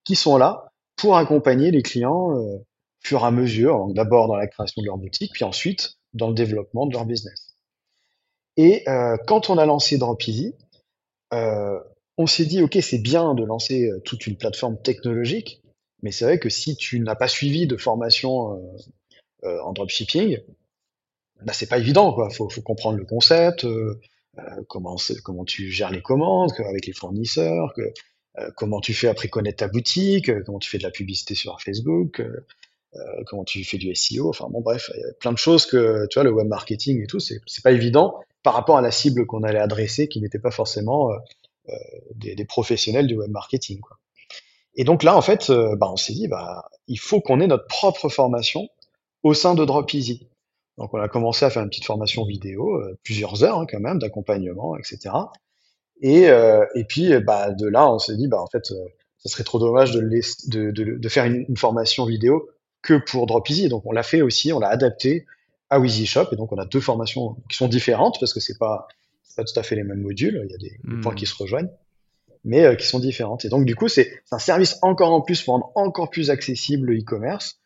qui 0.03 0.15
sont 0.15 0.38
là 0.38 0.72
pour 0.97 1.17
accompagner 1.17 1.72
les 1.72 1.82
clients 1.82 2.38
euh, 2.38 2.57
fur 2.99 3.22
et 3.22 3.26
à 3.26 3.32
mesure, 3.32 3.88
d'abord 3.93 4.28
dans 4.28 4.36
la 4.36 4.47
création 4.47 4.82
de 4.82 4.88
leur 4.88 4.97
boutique, 4.97 5.32
puis 5.34 5.43
ensuite 5.43 5.95
dans 6.13 6.28
le 6.28 6.34
développement 6.34 6.86
de 6.86 6.93
leur 6.93 7.05
business. 7.05 7.55
Et 8.57 8.88
euh, 8.89 9.17
quand 9.26 9.49
on 9.49 9.57
a 9.57 9.65
lancé 9.65 9.97
DropEasy, 9.97 10.53
euh, 11.34 11.80
on 12.17 12.28
s'est 12.28 12.45
dit, 12.45 12.61
OK, 12.61 12.78
c'est 12.82 12.99
bien 13.01 13.34
de 13.34 13.43
lancer 13.43 13.89
toute 14.03 14.28
une 14.28 14.38
plateforme 14.38 14.80
technologique, 14.82 15.63
mais 16.03 16.11
c'est 16.11 16.26
vrai 16.26 16.38
que 16.38 16.49
si 16.49 16.76
tu 16.76 16.99
n'as 16.99 17.15
pas 17.15 17.28
suivi 17.28 17.65
de 17.65 17.78
formation 17.78 18.59
en 19.43 19.72
dropshipping, 19.72 20.38
bah, 21.43 21.53
c'est 21.53 21.67
pas 21.67 21.77
évident, 21.77 22.13
quoi. 22.13 22.29
Faut, 22.29 22.49
faut 22.49 22.61
comprendre 22.61 22.97
le 22.97 23.05
concept, 23.05 23.65
euh, 23.65 23.99
euh, 24.37 24.41
comment, 24.67 24.97
comment 25.23 25.45
tu 25.45 25.71
gères 25.71 25.91
les 25.91 26.01
commandes 26.01 26.51
avec 26.59 26.85
les 26.85 26.93
fournisseurs, 26.93 27.73
que, 27.75 27.81
euh, 28.39 28.51
comment 28.55 28.79
tu 28.79 28.93
fais 28.93 29.07
après 29.07 29.27
connaître 29.27 29.57
ta 29.57 29.67
boutique, 29.67 30.31
comment 30.45 30.59
tu 30.59 30.69
fais 30.69 30.77
de 30.77 30.83
la 30.83 30.91
publicité 30.91 31.35
sur 31.35 31.59
Facebook, 31.61 32.21
comment 33.25 33.43
tu 33.45 33.63
fais 33.63 33.77
du 33.77 33.93
SEO. 33.95 34.29
Enfin 34.29 34.47
bon, 34.49 34.61
bref, 34.61 34.91
plein 35.19 35.31
de 35.31 35.37
choses 35.37 35.65
que, 35.65 36.07
tu 36.09 36.15
vois, 36.15 36.23
le 36.23 36.31
web 36.31 36.47
marketing 36.47 37.03
et 37.03 37.07
tout, 37.07 37.19
c'est 37.19 37.39
pas 37.63 37.71
évident 37.71 38.15
par 38.43 38.53
rapport 38.53 38.77
à 38.77 38.81
la 38.81 38.91
cible 38.91 39.25
qu'on 39.25 39.43
allait 39.43 39.59
adresser, 39.59 40.07
qui 40.07 40.19
n'était 40.21 40.39
pas 40.39 40.51
forcément 40.51 41.09
des, 42.15 42.45
professionnels 42.45 43.07
du 43.07 43.15
web 43.15 43.31
marketing, 43.31 43.79
quoi. 43.79 43.97
Et 44.75 44.85
donc 44.85 45.03
là, 45.03 45.17
en 45.17 45.21
fait, 45.21 45.51
bah, 45.51 45.89
on 45.91 45.97
s'est 45.97 46.13
dit, 46.13 46.29
bah, 46.29 46.69
il 46.87 46.99
faut 46.99 47.19
qu'on 47.19 47.41
ait 47.41 47.47
notre 47.47 47.67
propre 47.67 48.07
formation 48.07 48.69
au 49.23 49.33
sein 49.33 49.53
de 49.53 49.65
DropEasy. 49.65 50.30
Donc 50.82 50.93
on 50.93 50.99
a 50.99 51.07
commencé 51.07 51.45
à 51.45 51.49
faire 51.49 51.61
une 51.61 51.69
petite 51.69 51.86
formation 51.86 52.25
vidéo, 52.25 52.75
euh, 52.77 52.97
plusieurs 53.03 53.43
heures 53.43 53.59
hein, 53.59 53.65
quand 53.69 53.79
même, 53.79 53.99
d'accompagnement, 53.99 54.75
etc. 54.77 55.13
Et, 56.01 56.29
euh, 56.29 56.65
et 56.75 56.84
puis, 56.84 57.17
bah, 57.19 57.51
de 57.51 57.67
là, 57.67 57.91
on 57.91 57.99
s'est 57.99 58.17
dit, 58.17 58.27
bah, 58.27 58.41
en 58.41 58.47
fait, 58.47 58.71
euh, 58.71 58.84
ça 59.19 59.29
serait 59.29 59.43
trop 59.43 59.59
dommage 59.59 59.91
de, 59.91 59.99
le 59.99 60.07
laisser- 60.07 60.49
de, 60.49 60.71
de, 60.71 60.97
de 60.97 61.09
faire 61.09 61.25
une, 61.25 61.45
une 61.47 61.57
formation 61.57 62.05
vidéo 62.05 62.49
que 62.82 62.95
pour 62.95 63.27
DropEasy. 63.27 63.69
Donc 63.69 63.84
on 63.86 63.91
l'a 63.91 64.01
fait 64.03 64.21
aussi, 64.21 64.51
on 64.51 64.59
l'a 64.59 64.69
adapté 64.69 65.27
à 65.69 65.79
Wheezy 65.79 66.07
Shop. 66.07 66.25
Et 66.32 66.36
donc 66.36 66.51
on 66.51 66.57
a 66.57 66.65
deux 66.65 66.79
formations 66.82 67.38
qui 67.49 67.55
sont 67.57 67.67
différentes 67.67 68.17
parce 68.19 68.34
que 68.34 68.39
c'est 68.39 68.57
pas, 68.57 68.88
pas 69.38 69.43
tout 69.43 69.57
à 69.59 69.61
fait 69.63 69.75
les 69.75 69.84
mêmes 69.84 70.01
modules. 70.01 70.41
Il 70.45 70.51
y 70.51 70.55
a 70.55 70.57
des, 70.57 70.99
points 71.01 71.13
qui 71.13 71.25
Mmh. 71.25 71.27
se 71.27 71.36
rejoignent 71.43 71.69
mais 72.43 72.65
euh, 72.65 72.75
qui 72.75 72.88
sont 72.88 72.99
différentes. 72.99 73.45
Et 73.45 73.49
donc, 73.49 73.65
du 73.65 73.75
coup, 73.75 73.88
c'est 73.88 74.11
un 74.32 74.39
service 74.39 74.77
encore 74.82 75.13
en 75.13 75.21
plus 75.21 75.43
pour 75.43 75.53
rendre 75.53 75.71
encore 75.75 76.09
plus 76.09 76.32
accessible 76.32 76.88
le 76.88 76.99
e-commerce. 76.99 77.61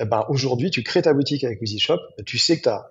Eh 0.00 0.06
ben, 0.06 0.24
aujourd'hui, 0.28 0.70
tu 0.70 0.82
crées 0.82 1.02
ta 1.02 1.12
boutique 1.12 1.44
avec 1.44 1.60
EasyShop, 1.62 1.98
tu 2.24 2.38
sais 2.38 2.56
que 2.56 2.62
tu 2.62 2.68
as 2.70 2.90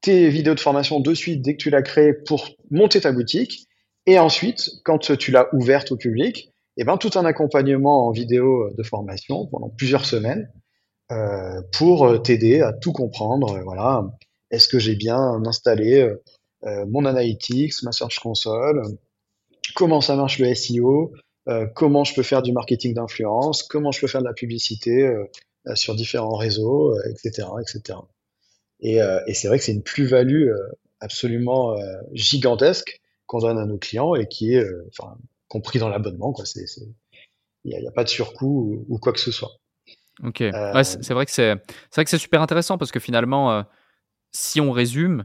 tes 0.00 0.28
vidéos 0.28 0.54
de 0.54 0.60
formation 0.60 1.00
de 1.00 1.14
suite 1.14 1.40
dès 1.42 1.56
que 1.56 1.62
tu 1.62 1.70
l'as 1.70 1.82
créée 1.82 2.12
pour 2.12 2.48
monter 2.70 3.00
ta 3.00 3.12
boutique. 3.12 3.66
Et 4.06 4.18
ensuite, 4.18 4.70
quand 4.84 4.98
tu 5.16 5.30
l'as 5.30 5.48
ouverte 5.54 5.92
au 5.92 5.96
public, 5.96 6.52
eh 6.76 6.84
ben, 6.84 6.96
tout 6.96 7.10
un 7.14 7.24
accompagnement 7.24 8.08
en 8.08 8.10
vidéo 8.10 8.70
de 8.76 8.82
formation 8.82 9.46
pendant 9.46 9.68
plusieurs 9.68 10.04
semaines 10.04 10.50
euh, 11.12 11.62
pour 11.76 12.22
t'aider 12.22 12.60
à 12.60 12.72
tout 12.72 12.92
comprendre. 12.92 13.60
Voilà, 13.64 14.04
est-ce 14.50 14.68
que 14.68 14.78
j'ai 14.78 14.94
bien 14.94 15.18
installé 15.46 16.12
euh, 16.64 16.84
mon 16.86 17.04
Analytics, 17.04 17.82
ma 17.82 17.92
Search 17.92 18.18
Console, 18.18 18.82
comment 19.74 20.00
ça 20.00 20.16
marche 20.16 20.38
le 20.38 20.52
SEO, 20.54 21.12
euh, 21.48 21.66
comment 21.74 22.04
je 22.04 22.14
peux 22.14 22.22
faire 22.22 22.42
du 22.42 22.52
marketing 22.52 22.94
d'influence, 22.94 23.62
comment 23.62 23.92
je 23.92 24.00
peux 24.00 24.06
faire 24.06 24.22
de 24.22 24.26
la 24.26 24.34
publicité 24.34 25.08
sur 25.74 25.94
différents 25.94 26.36
réseaux, 26.36 26.94
euh, 26.94 27.10
etc., 27.10 27.48
etc. 27.60 27.98
Et, 28.80 29.02
euh, 29.02 29.20
et 29.26 29.34
c'est 29.34 29.48
vrai 29.48 29.58
que 29.58 29.64
c'est 29.64 29.72
une 29.72 29.82
plus-value 29.82 30.48
euh, 30.48 30.56
absolument 31.00 31.78
euh, 31.78 32.00
gigantesque 32.12 33.00
qu'on 33.26 33.40
donne 33.40 33.58
à 33.58 33.66
nos 33.66 33.78
clients 33.78 34.14
et 34.14 34.26
qui 34.26 34.54
est 34.54 34.64
euh, 34.64 34.88
enfin, 34.88 35.16
compris 35.48 35.78
dans 35.78 35.88
l'abonnement. 35.88 36.34
il 37.64 37.78
n'y 37.78 37.86
a, 37.86 37.90
pas 37.90 38.04
de 38.04 38.08
surcoût 38.08 38.84
ou, 38.88 38.94
ou 38.94 38.98
quoi 38.98 39.12
que 39.12 39.20
ce 39.20 39.32
soit. 39.32 39.50
OK. 40.22 40.40
Euh, 40.40 40.82
c'est 40.82 41.02
c'est 41.02 41.14
vrai 41.14 41.24
que 41.26 41.30
c'est 41.30 42.18
super 42.18 42.42
intéressant 42.42 42.78
parce 42.78 42.90
que 42.90 43.00
finalement, 43.00 43.64
si 44.32 44.60
on 44.60 44.72
résume, 44.72 45.24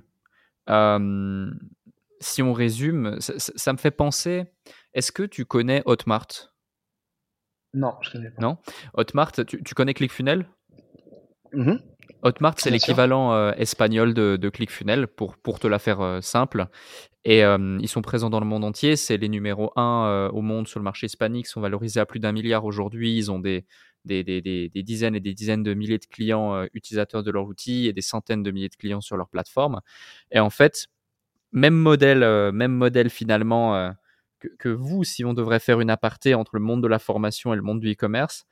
si 2.19 2.41
on 2.41 2.53
résume, 2.53 3.17
ça 3.19 3.73
me 3.73 3.77
fait 3.77 3.91
penser 3.91 4.43
est-ce 4.93 5.11
que 5.11 5.23
tu 5.23 5.45
connais 5.45 5.81
Hotmart? 5.85 6.52
Non, 7.73 7.93
je 8.01 8.11
connais 8.11 8.29
pas. 8.29 8.41
Non? 8.41 8.57
Hotmart, 8.93 9.31
tu 9.31 9.63
tu 9.63 9.73
connais 9.75 9.93
ClickFunnels? 9.93 10.45
Mhm, 11.53 11.79
Hotmart, 12.23 12.55
c'est 12.57 12.71
l'équivalent, 12.71 13.33
heu, 13.35 13.53
espagnol 13.57 14.13
de 14.13 14.37
de 14.37 14.49
ClickFunnels 14.49 15.07
pour 15.07 15.37
pour 15.37 15.59
te 15.59 15.67
la 15.67 15.77
faire, 15.79 16.01
heu, 16.01 16.21
simple 16.21 16.67
et 17.25 17.39
hem, 17.39 17.79
ils 17.81 17.87
sont 17.89 18.01
présents 18.01 18.29
dans 18.29 18.39
le 18.39 18.45
monde 18.45 18.65
entier. 18.65 18.95
C'est 18.95 19.17
les 19.17 19.29
numéros 19.29 19.71
1, 19.77 20.07
heu, 20.07 20.29
au 20.33 20.41
monde 20.41 20.67
sur 20.67 20.79
le 20.79 20.83
marché 20.83 21.07
hispanique, 21.07 21.47
Ils 21.47 21.51
sont 21.51 21.61
valorisés 21.61 21.99
à 21.99 22.05
plus 22.05 22.19
d'un 22.19 22.31
milliard 22.31 22.65
aujourd'hui. 22.65 23.17
Ils 23.17 23.31
ont 23.31 23.39
des 23.39 23.65
des 24.05 24.23
des 24.23 24.41
des 24.41 24.83
dizaines 24.83 25.15
et 25.15 25.19
des 25.21 25.33
dizaines 25.33 25.63
de 25.63 25.73
milliers 25.73 25.99
de 25.99 26.05
clients, 26.05 26.65
utilisateurs 26.73 27.23
de 27.23 27.31
leur 27.31 27.45
outil 27.47 27.87
et 27.87 27.93
des 27.93 28.01
centaines 28.01 28.43
de 28.43 28.51
milliers 28.51 28.69
de 28.69 28.75
clients 28.75 29.01
sur 29.01 29.17
leur 29.17 29.29
plateforme 29.29 29.81
et 30.31 30.39
en 30.39 30.49
fait, 30.49 30.87
même 31.53 31.75
modèle, 31.75 32.19
même 32.53 32.73
modèle 32.73 33.09
finalement, 33.09 33.93
que 34.59 34.69
vous, 34.69 35.03
si 35.03 35.25
on 35.25 35.33
devrait 35.33 35.59
faire 35.59 35.79
une 35.79 35.89
aparté 35.89 36.35
entre 36.35 36.55
le 36.55 36.61
monde 36.61 36.83
de 36.83 36.87
la 36.87 36.99
formation 36.99 37.53
et 37.53 37.55
le 37.55 37.61
monde 37.61 37.79
du 37.79 37.91
e-commerce. 37.91 38.45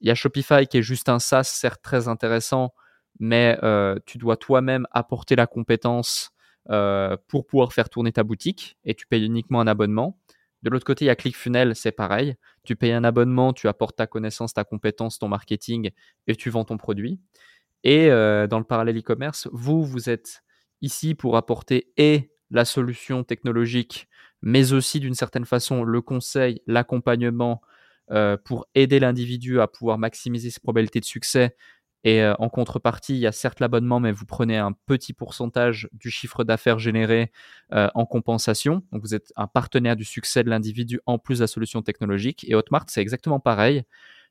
Il 0.00 0.08
y 0.08 0.10
a 0.10 0.14
Shopify 0.14 0.66
qui 0.66 0.78
est 0.78 0.82
juste 0.82 1.08
un 1.08 1.18
SaaS, 1.18 1.44
certes 1.44 1.82
très 1.82 2.08
intéressant, 2.08 2.74
mais 3.20 3.58
heu, 3.62 4.00
tu 4.06 4.18
dois 4.18 4.36
toi-même 4.36 4.86
apporter 4.92 5.36
la 5.36 5.46
compétence, 5.46 6.30
heu, 6.70 7.16
pour 7.28 7.46
pouvoir 7.46 7.72
faire 7.72 7.88
tourner 7.88 8.12
ta 8.12 8.22
boutique 8.24 8.76
et 8.84 8.94
tu 8.94 9.06
payes 9.06 9.24
uniquement 9.24 9.60
un 9.60 9.66
abonnement. 9.66 10.18
De 10.62 10.70
l'autre 10.70 10.86
côté, 10.86 11.04
il 11.04 11.08
y 11.08 11.10
a 11.10 11.16
ClickFunnels, 11.16 11.76
c'est 11.76 11.92
pareil. 11.92 12.36
Tu 12.64 12.74
payes 12.76 12.92
un 12.92 13.04
abonnement, 13.04 13.52
tu 13.52 13.68
apportes 13.68 13.96
ta 13.96 14.06
connaissance, 14.06 14.54
ta 14.54 14.64
compétence, 14.64 15.18
ton 15.18 15.28
marketing 15.28 15.90
et 16.26 16.36
tu 16.36 16.50
vends 16.50 16.64
ton 16.64 16.78
produit. 16.78 17.20
Et 17.84 18.08
heu, 18.10 18.48
dans 18.48 18.58
le 18.58 18.64
parallèle 18.64 18.98
e-commerce, 18.98 19.48
vous, 19.52 19.84
vous 19.84 20.08
êtes 20.10 20.42
ici 20.80 21.14
pour 21.14 21.36
apporter 21.36 21.92
et 21.96 22.30
la 22.50 22.64
solution 22.64 23.24
technologique, 23.24 24.08
mais 24.44 24.74
aussi 24.74 25.00
d'une 25.00 25.14
certaine 25.14 25.46
façon 25.46 25.84
le 25.84 26.02
conseil, 26.02 26.60
l'accompagnement, 26.66 27.62
heu, 28.12 28.36
pour 28.44 28.66
aider 28.74 29.00
l'individu 29.00 29.58
à 29.60 29.66
pouvoir 29.66 29.96
maximiser 29.98 30.50
ses 30.50 30.60
probabilités 30.60 31.00
de 31.00 31.06
succès 31.06 31.56
et 32.04 32.20
heu, 32.20 32.34
en 32.38 32.50
contrepartie, 32.50 33.14
il 33.14 33.20
y 33.20 33.26
a 33.26 33.32
certes 33.32 33.60
l'abonnement, 33.60 34.00
mais 34.00 34.12
vous 34.12 34.26
prenez 34.26 34.58
un 34.58 34.72
petit 34.86 35.14
pourcentage 35.14 35.88
du 35.94 36.10
chiffre 36.10 36.44
d'affaires 36.44 36.78
généré, 36.78 37.32
heu, 37.72 37.88
en 37.94 38.04
compensation. 38.04 38.82
Donc 38.92 39.00
vous 39.00 39.14
êtes 39.14 39.32
un 39.36 39.46
partenaire 39.46 39.96
du 39.96 40.04
succès 40.04 40.44
de 40.44 40.50
l'individu 40.50 41.00
en 41.06 41.18
plus 41.18 41.38
de 41.38 41.44
la 41.44 41.46
solution 41.46 41.80
technologique 41.80 42.44
et 42.46 42.54
Hotmart, 42.54 42.84
c'est 42.88 43.00
exactement 43.00 43.40
pareil. 43.40 43.84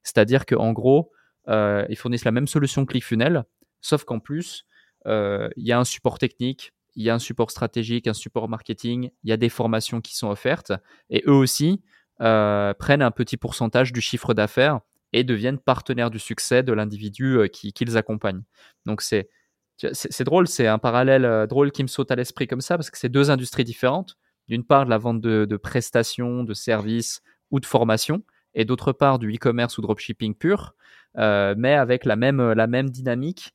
C'est-à-dire 0.03 0.45
qu'en 0.45 0.73
gros, 0.73 1.11
ils 1.47 1.95
fournissent 1.97 2.25
la 2.25 2.31
même 2.31 2.47
solution 2.47 2.85
que 2.85 2.91
ClickFunnels, 2.91 3.43
sauf 3.81 4.03
qu'en 4.03 4.19
plus, 4.19 4.65
il 5.07 5.49
y 5.57 5.71
a 5.71 5.79
un 5.79 5.83
support 5.83 6.19
technique 6.19 6.71
il 6.95 7.03
y 7.03 7.09
a 7.09 7.15
un 7.15 7.19
support 7.19 7.51
stratégique, 7.51 8.07
un 8.07 8.13
support 8.13 8.49
marketing, 8.49 9.09
il 9.23 9.29
y 9.29 9.33
a 9.33 9.37
des 9.37 9.49
formations 9.49 10.01
qui 10.01 10.15
sont 10.15 10.29
offertes, 10.29 10.73
et 11.09 11.23
eux 11.27 11.33
aussi 11.33 11.81
euh, 12.21 12.73
prennent 12.73 13.01
un 13.01 13.11
petit 13.11 13.37
pourcentage 13.37 13.91
du 13.91 14.01
chiffre 14.01 14.33
d'affaires 14.33 14.79
et 15.13 15.23
deviennent 15.23 15.57
partenaires 15.57 16.11
du 16.11 16.19
succès 16.19 16.63
de 16.63 16.71
l'individu 16.71 17.37
euh, 17.37 17.47
qui, 17.47 17.73
les 17.81 17.97
accompagne. 17.97 18.41
Donc 18.85 19.01
c'est 19.01 19.29
c'est 19.77 20.23
drôle, 20.23 20.47
c'est 20.47 20.67
un 20.67 20.77
parallèle 20.77 21.25
euh, 21.25 21.47
drôle 21.47 21.71
qui 21.71 21.81
me 21.81 21.87
saute 21.87 22.11
à 22.11 22.15
l'esprit 22.15 22.45
comme 22.47 22.61
ça 22.61 22.77
parce 22.77 22.91
que 22.91 22.97
c'est 22.97 23.09
deux 23.09 23.31
industries 23.31 23.63
différentes. 23.63 24.17
D'une 24.47 24.63
part, 24.63 24.85
la 24.85 24.99
vente 24.99 25.19
de, 25.19 25.57
prestations, 25.57 26.43
de 26.43 26.53
services 26.53 27.21
ou 27.49 27.59
de 27.59 27.65
formation, 27.65 28.23
et 28.53 28.65
d'autre 28.65 28.91
part, 28.91 29.17
du 29.17 29.33
e-commerce 29.33 29.77
ou 29.77 29.81
dropshipping 29.81 30.35
pur, 30.35 30.75
mais 31.15 31.73
avec 31.73 32.05
la 32.05 32.15
même, 32.17 32.51
la 32.51 32.67
même 32.67 32.89
dynamique 32.89 33.53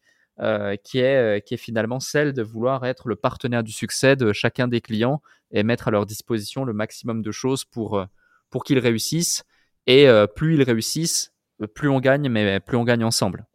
qui, 0.85 1.01
est, 1.01 1.45
qui 1.45 1.55
est 1.55 1.59
finalement 1.59 2.01
celle 2.01 2.33
de 2.33 2.43
vouloir 2.43 2.87
être 2.87 3.09
le 3.09 3.17
partenaire 3.17 3.63
du 3.63 3.73
succès 3.73 4.17
de 4.17 4.33
chacun 4.33 4.69
des 4.69 4.81
clients 4.81 5.21
et 5.51 5.63
mettre 5.63 5.89
à 5.89 5.91
leur 5.91 6.07
disposition 6.07 6.65
le 6.65 6.73
maximum 6.73 7.23
de 7.23 7.33
choses 7.33 7.65
pour, 7.65 8.05
pour 8.51 8.65
qu'ils 8.65 8.79
réussissent. 8.79 9.45
Et 9.87 10.07
plus 10.37 10.55
ils 10.55 10.63
réussissent, 10.63 11.33
plus 11.75 11.89
on 11.89 11.99
gagne, 11.99 12.29
mais 12.29 12.61
plus 12.61 12.77
on 12.77 12.85
gagne 12.85 13.05
ensemble. 13.05 13.47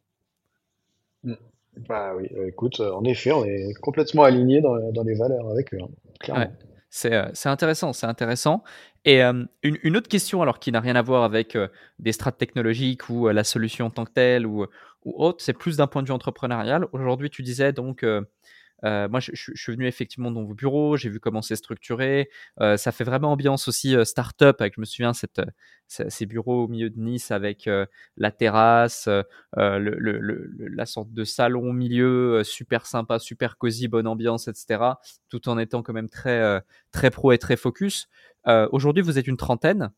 Mmh. 1.24 1.36
Bah 1.90 2.14
oui, 2.16 2.30
euh, 2.36 2.48
écoute, 2.48 2.80
euh, 2.80 2.92
en 2.92 3.04
effet, 3.04 3.32
on 3.32 3.44
est 3.46 3.74
complètement 3.82 4.24
aligné 4.24 4.62
dans, 4.62 4.92
dans 4.92 5.04
les 5.04 5.16
valeurs 5.16 5.50
avec 5.50 5.74
eux, 5.74 5.80
hein, 5.82 5.90
clairement. 6.20 6.52
C'est, 6.90 7.20
c'est 7.34 7.50
intéressant, 7.50 7.92
c'est 7.92 8.06
intéressant. 8.06 8.64
Et 9.04 9.24
une, 9.24 9.48
une, 9.64 9.98
autre 9.98 10.08
question, 10.08 10.44
alors 10.44 10.60
qui 10.60 10.72
n'a 10.72 10.80
rien 10.80 10.96
à 10.96 11.02
voir 11.02 11.24
avec 11.24 11.58
des 11.98 12.12
strates 12.12 12.38
technologiques 12.38 13.10
ou 13.10 13.30
la 13.30 13.44
solution 13.44 13.88
en 13.88 13.90
tant 13.90 14.06
que 14.06 14.12
telle 14.12 14.46
ou, 14.46 14.68
ou 15.06 15.14
autre, 15.24 15.44
c'est 15.44 15.54
plus 15.54 15.78
d'un 15.78 15.88
point 15.88 16.02
de 16.02 16.08
vue 16.08 16.14
entrepreneurial. 16.14 16.88
Aujourd'hui, 16.92 17.30
tu 17.30 17.44
disais 17.44 17.74
donc 17.74 18.04
euh, 18.84 19.08
moi, 19.08 19.20
je, 19.20 19.32
suis 19.34 19.72
venu 19.72 19.88
effectivement 19.88 20.30
dans 20.32 20.44
vos 20.44 20.54
bureaux, 20.54 20.98
j'ai 20.98 21.10
vu 21.10 21.20
comment 21.20 21.42
c'est 21.42 21.56
structuré. 21.56 22.30
Euh, 22.60 22.76
ça 22.76 22.92
fait 22.92 23.04
vraiment 23.04 23.32
ambiance 23.32 23.68
aussi 23.68 23.96
euh, 23.96 24.04
start-up. 24.04 24.60
Avec, 24.60 24.76
je 24.76 24.82
me 24.82 24.86
souviens, 24.86 25.14
cette, 25.14 25.42
ces 25.88 26.26
bureaux 26.26 26.66
au 26.66 26.68
milieu 26.68 26.90
de 26.90 27.00
Nice 27.00 27.32
avec 27.32 27.70
la 28.18 28.32
terrasse, 28.32 29.08
le, 29.56 30.50
la 30.58 30.86
sorte 30.86 31.14
de 31.14 31.24
salon 31.24 31.70
au 31.70 31.74
milieu, 31.74 32.44
super 32.44 32.86
sympa, 32.86 33.20
super 33.20 33.58
cosy, 33.58 33.88
bonne 33.88 34.08
ambiance, 34.08 34.48
etc. 34.48 34.84
Tout 35.30 35.50
en 35.50 35.58
étant 35.58 35.84
quand 35.84 35.94
même 35.94 36.10
très, 36.10 36.62
très 36.92 37.12
pro 37.12 37.32
et 37.32 37.38
très 37.38 37.58
focus. 37.58 38.08
Aujourd'hui, 38.72 39.04
vous 39.04 39.20
êtes 39.20 39.28
une 39.28 39.38
trentaine. 39.38 39.92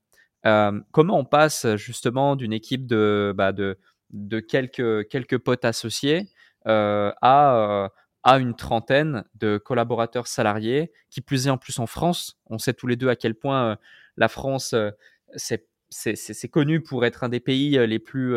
comment 0.44 1.18
on 1.18 1.26
passe 1.26 1.76
justement 1.76 2.36
d'une 2.36 2.52
équipe 2.52 2.86
de, 2.88 3.34
bah, 3.38 3.54
de, 3.54 3.78
de 4.16 4.40
quelques, 4.40 5.08
quelques 5.10 5.38
potes 5.38 5.66
associés 5.66 6.30
à 6.66 7.92
à 8.26 8.40
une 8.40 8.56
trentaine 8.56 9.24
de 9.36 9.60
collaborateurs 9.60 10.26
salariés, 10.26 10.92
qui 11.12 11.22
plus 11.22 11.46
est 11.46 11.52
en 11.52 11.60
plus 11.60 11.78
en 11.78 11.86
France. 11.86 12.40
On 12.48 12.58
sait 12.58 12.74
tous 12.74 12.88
les 12.88 12.96
deux 12.96 13.08
à 13.08 13.16
quel 13.16 13.36
point 13.36 13.72
euh, 13.72 13.76
la 14.18 14.28
France, 14.28 14.74
euh, 14.74 14.90
c'est 15.38 16.50
connu 16.50 16.82
pour 16.82 17.06
être 17.06 17.24
un 17.24 17.30
des 17.30 17.40
pays 17.40 17.78
euh, 17.78 17.86
les 17.86 18.00
plus 18.00 18.36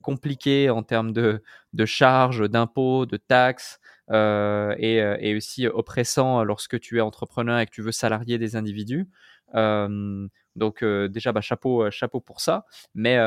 compliqués 0.00 0.70
en 0.70 0.82
termes 0.82 1.12
de, 1.12 1.42
de 1.74 1.84
charges, 1.84 2.48
d'impôts, 2.48 3.04
de 3.04 3.18
taxes, 3.18 3.80
et, 4.10 4.96
et, 5.20 5.36
aussi 5.36 5.66
oppressant 5.66 6.42
lorsque 6.42 6.80
tu 6.80 6.96
es 6.96 7.00
entrepreneur 7.02 7.58
et 7.58 7.66
que 7.66 7.70
tu 7.70 7.82
veux 7.82 7.92
salarier 7.92 8.38
des 8.38 8.56
individus. 8.56 9.06
donc 9.54 10.84
déjà, 10.84 11.32
bah, 11.32 11.42
chapeau, 11.42 11.90
chapeau 11.90 12.20
pour 12.20 12.40
ça. 12.40 12.64
Mais 12.94 13.18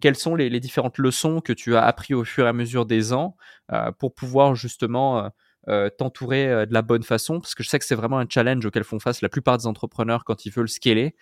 quelles 0.00 0.16
sont 0.16 0.34
les, 0.34 0.60
différentes 0.60 0.98
leçons 0.98 1.40
que 1.40 1.52
tu 1.52 1.76
as 1.76 1.84
appris 1.84 2.14
au 2.14 2.24
fur 2.24 2.46
et 2.46 2.48
à 2.48 2.52
mesure 2.52 2.86
des 2.86 3.12
ans 3.12 3.36
euh, 3.72 3.90
pour 3.92 4.14
pouvoir 4.14 4.54
justement 4.54 5.18
euh, 5.18 5.28
euh, 5.68 5.90
t'entourer 5.90 6.66
de 6.66 6.72
la 6.72 6.82
bonne 6.82 7.02
façon? 7.02 7.40
Parce 7.40 7.54
que 7.54 7.62
je 7.62 7.68
sais 7.68 7.78
que 7.78 7.84
c'est 7.84 7.94
vraiment 7.94 8.18
un 8.18 8.26
challenge 8.28 8.64
auquel 8.64 8.84
font 8.84 8.98
face 9.00 9.22
la 9.22 9.28
plupart 9.28 9.58
des 9.58 9.66
entrepreneurs 9.66 10.24
quand 10.24 10.46
ils 10.46 10.52
veulent 10.52 10.68
scaler. 10.68 11.16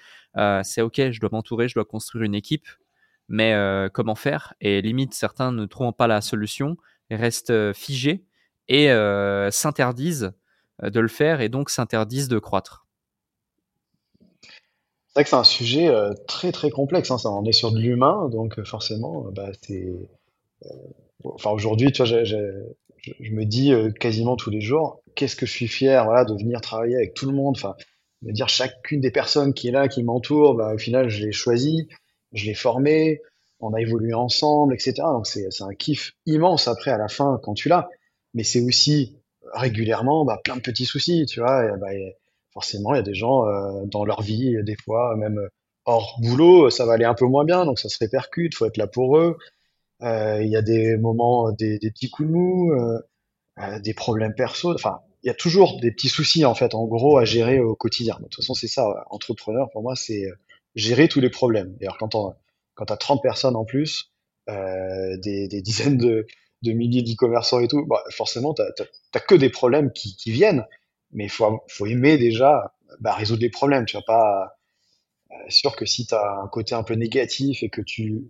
c'est 0.62 0.82
OK, 0.82 0.96
je 1.10 1.20
dois 1.20 1.30
m'entourer, 1.32 1.68
je 1.68 1.74
dois 1.74 1.84
construire 1.84 2.24
une 2.24 2.34
équipe, 2.34 2.66
mais 3.28 3.54
comment 3.92 4.14
faire? 4.14 4.54
Et 4.60 4.82
limite, 4.82 5.14
certains 5.14 5.52
ne 5.52 5.66
trouvent 5.66 5.92
pas 5.92 6.06
la 6.06 6.20
solution, 6.20 6.76
restent 7.10 7.72
figés 7.72 8.24
et 8.68 8.88
s'interdisent 9.50 10.32
de 10.82 11.00
le 11.00 11.08
faire 11.08 11.40
et 11.40 11.48
donc 11.48 11.70
s'interdisent 11.70 12.28
de 12.28 12.38
croître 12.38 12.85
vrai 15.16 15.24
que 15.24 15.30
c'est 15.30 15.36
un 15.36 15.44
sujet 15.44 15.88
euh, 15.88 16.12
très 16.28 16.52
très 16.52 16.70
complexe. 16.70 17.10
Hein, 17.10 17.18
ça, 17.18 17.30
on 17.30 17.44
est 17.44 17.52
sur 17.52 17.72
de 17.72 17.78
l'humain, 17.78 18.28
donc 18.28 18.58
euh, 18.58 18.64
forcément, 18.64 19.26
euh, 19.26 19.30
bah, 19.30 19.48
c'est. 19.62 19.86
enfin, 21.24 21.50
aujourd'hui, 21.50 21.90
tu 21.90 22.02
vois, 22.02 22.24
je, 22.24 22.36
me 23.32 23.44
dis 23.44 23.72
quasiment 23.98 24.36
tous 24.36 24.50
les 24.50 24.60
jours, 24.60 25.02
qu'est-ce 25.14 25.36
que 25.36 25.46
je 25.46 25.52
suis 25.52 25.68
fier, 25.68 26.04
voilà, 26.04 26.24
de 26.24 26.34
venir 26.34 26.60
travailler 26.60 26.96
avec 26.96 27.14
tout 27.14 27.26
le 27.26 27.34
monde. 27.34 27.56
Enfin, 27.56 27.76
dire 28.22 28.48
chacune 28.48 29.00
des 29.00 29.10
personnes 29.10 29.54
qui 29.54 29.68
est 29.68 29.72
là, 29.72 29.88
qui 29.88 30.02
m'entoure, 30.02 30.54
bah, 30.54 30.74
au 30.74 30.78
final, 30.78 31.08
je 31.08 31.24
l'ai 31.24 31.32
choisi, 31.32 31.88
je 32.32 32.46
l'ai 32.46 32.54
formé, 32.54 33.22
on 33.60 33.72
a 33.72 33.80
évolué 33.80 34.12
ensemble, 34.12 34.74
etc. 34.74 34.94
Donc 34.98 35.26
c'est 35.26 35.48
un 35.62 35.74
kiff 35.74 36.12
immense 36.26 36.68
après 36.68 36.90
à 36.90 36.98
la 36.98 37.08
fin 37.08 37.40
quand 37.42 37.54
tu 37.54 37.68
l'as. 37.70 37.88
Mais 38.34 38.44
c'est 38.44 38.60
aussi 38.60 39.16
régulièrement 39.54 40.26
bah, 40.26 40.40
plein 40.44 40.56
de 40.56 40.60
petits 40.60 40.84
soucis, 40.84 41.24
tu 41.26 41.40
vois. 41.40 41.74
Bah, 41.78 41.88
forcément, 42.56 42.94
il 42.94 42.96
y 42.96 43.00
a 43.00 43.02
des 43.02 43.14
gens 43.14 43.46
euh, 43.46 43.84
dans 43.84 44.06
leur 44.06 44.22
vie, 44.22 44.56
des 44.64 44.76
fois, 44.76 45.14
même 45.16 45.38
hors 45.84 46.18
boulot, 46.22 46.70
ça 46.70 46.86
va 46.86 46.94
aller 46.94 47.04
un 47.04 47.14
peu 47.14 47.26
moins 47.26 47.44
bien, 47.44 47.66
donc 47.66 47.78
ça 47.78 47.90
se 47.90 47.98
répercute, 47.98 48.54
faut 48.54 48.64
être 48.64 48.78
là 48.78 48.86
pour 48.86 49.18
eux. 49.18 49.36
Euh, 50.02 50.42
il 50.42 50.48
y 50.48 50.56
a 50.56 50.62
des 50.62 50.96
moments, 50.96 51.52
des, 51.52 51.78
petits 51.78 52.08
coups 52.08 52.28
de 52.28 52.32
mou, 52.32 52.72
euh, 52.72 53.78
des 53.80 53.92
problèmes 53.92 54.34
perso. 54.34 54.72
Enfin, 54.72 55.00
il 55.22 55.26
y 55.26 55.30
a 55.30 55.34
toujours 55.34 55.78
des 55.80 55.92
petits 55.92 56.08
soucis 56.08 56.46
en 56.46 56.54
fait, 56.54 56.74
en 56.74 56.86
gros, 56.86 57.18
à 57.18 57.26
gérer 57.26 57.60
au 57.60 57.74
quotidien. 57.74 58.16
De 58.20 58.24
toute 58.24 58.36
façon, 58.36 58.54
c'est 58.54 58.68
ça, 58.68 59.06
entrepreneur 59.10 59.68
pour 59.70 59.82
moi, 59.82 59.94
c'est 59.94 60.26
gérer 60.74 61.08
tous 61.08 61.20
les 61.20 61.30
problèmes. 61.30 61.76
D'ailleurs, 61.78 61.98
quand 61.98 62.16
quand 62.74 62.86
t'as 62.86 62.96
30 62.96 63.22
personnes 63.22 63.56
en 63.56 63.64
plus, 63.64 64.12
euh, 64.48 65.16
des, 65.18 65.48
dizaines 65.60 65.98
de, 65.98 66.26
milliers 66.62 67.02
d'e-commerçants 67.02 67.60
et 67.60 67.68
tout, 67.68 67.84
bah, 67.86 68.02
forcément, 68.10 68.54
t'as 68.54 68.64
as, 69.14 69.20
que 69.20 69.34
des 69.34 69.50
problèmes 69.50 69.92
qui, 69.92 70.16
qui 70.16 70.30
viennent 70.30 70.64
mais 71.16 71.28
faut, 71.28 71.60
faut 71.68 71.86
aimer 71.86 72.18
déjà 72.18 72.74
bah, 73.00 73.14
résoudre 73.14 73.42
les 73.42 73.50
problèmes. 73.50 73.86
Tu 73.86 73.96
vas 73.96 74.02
pas. 74.06 74.58
Euh, 75.32 75.34
sûr 75.48 75.74
que 75.74 75.84
si 75.84 76.06
tu 76.06 76.14
as 76.14 76.40
un 76.44 76.46
côté 76.46 76.74
un 76.74 76.84
peu 76.84 76.94
négatif 76.94 77.64
et 77.64 77.68
que 77.68 77.80
tu 77.80 78.22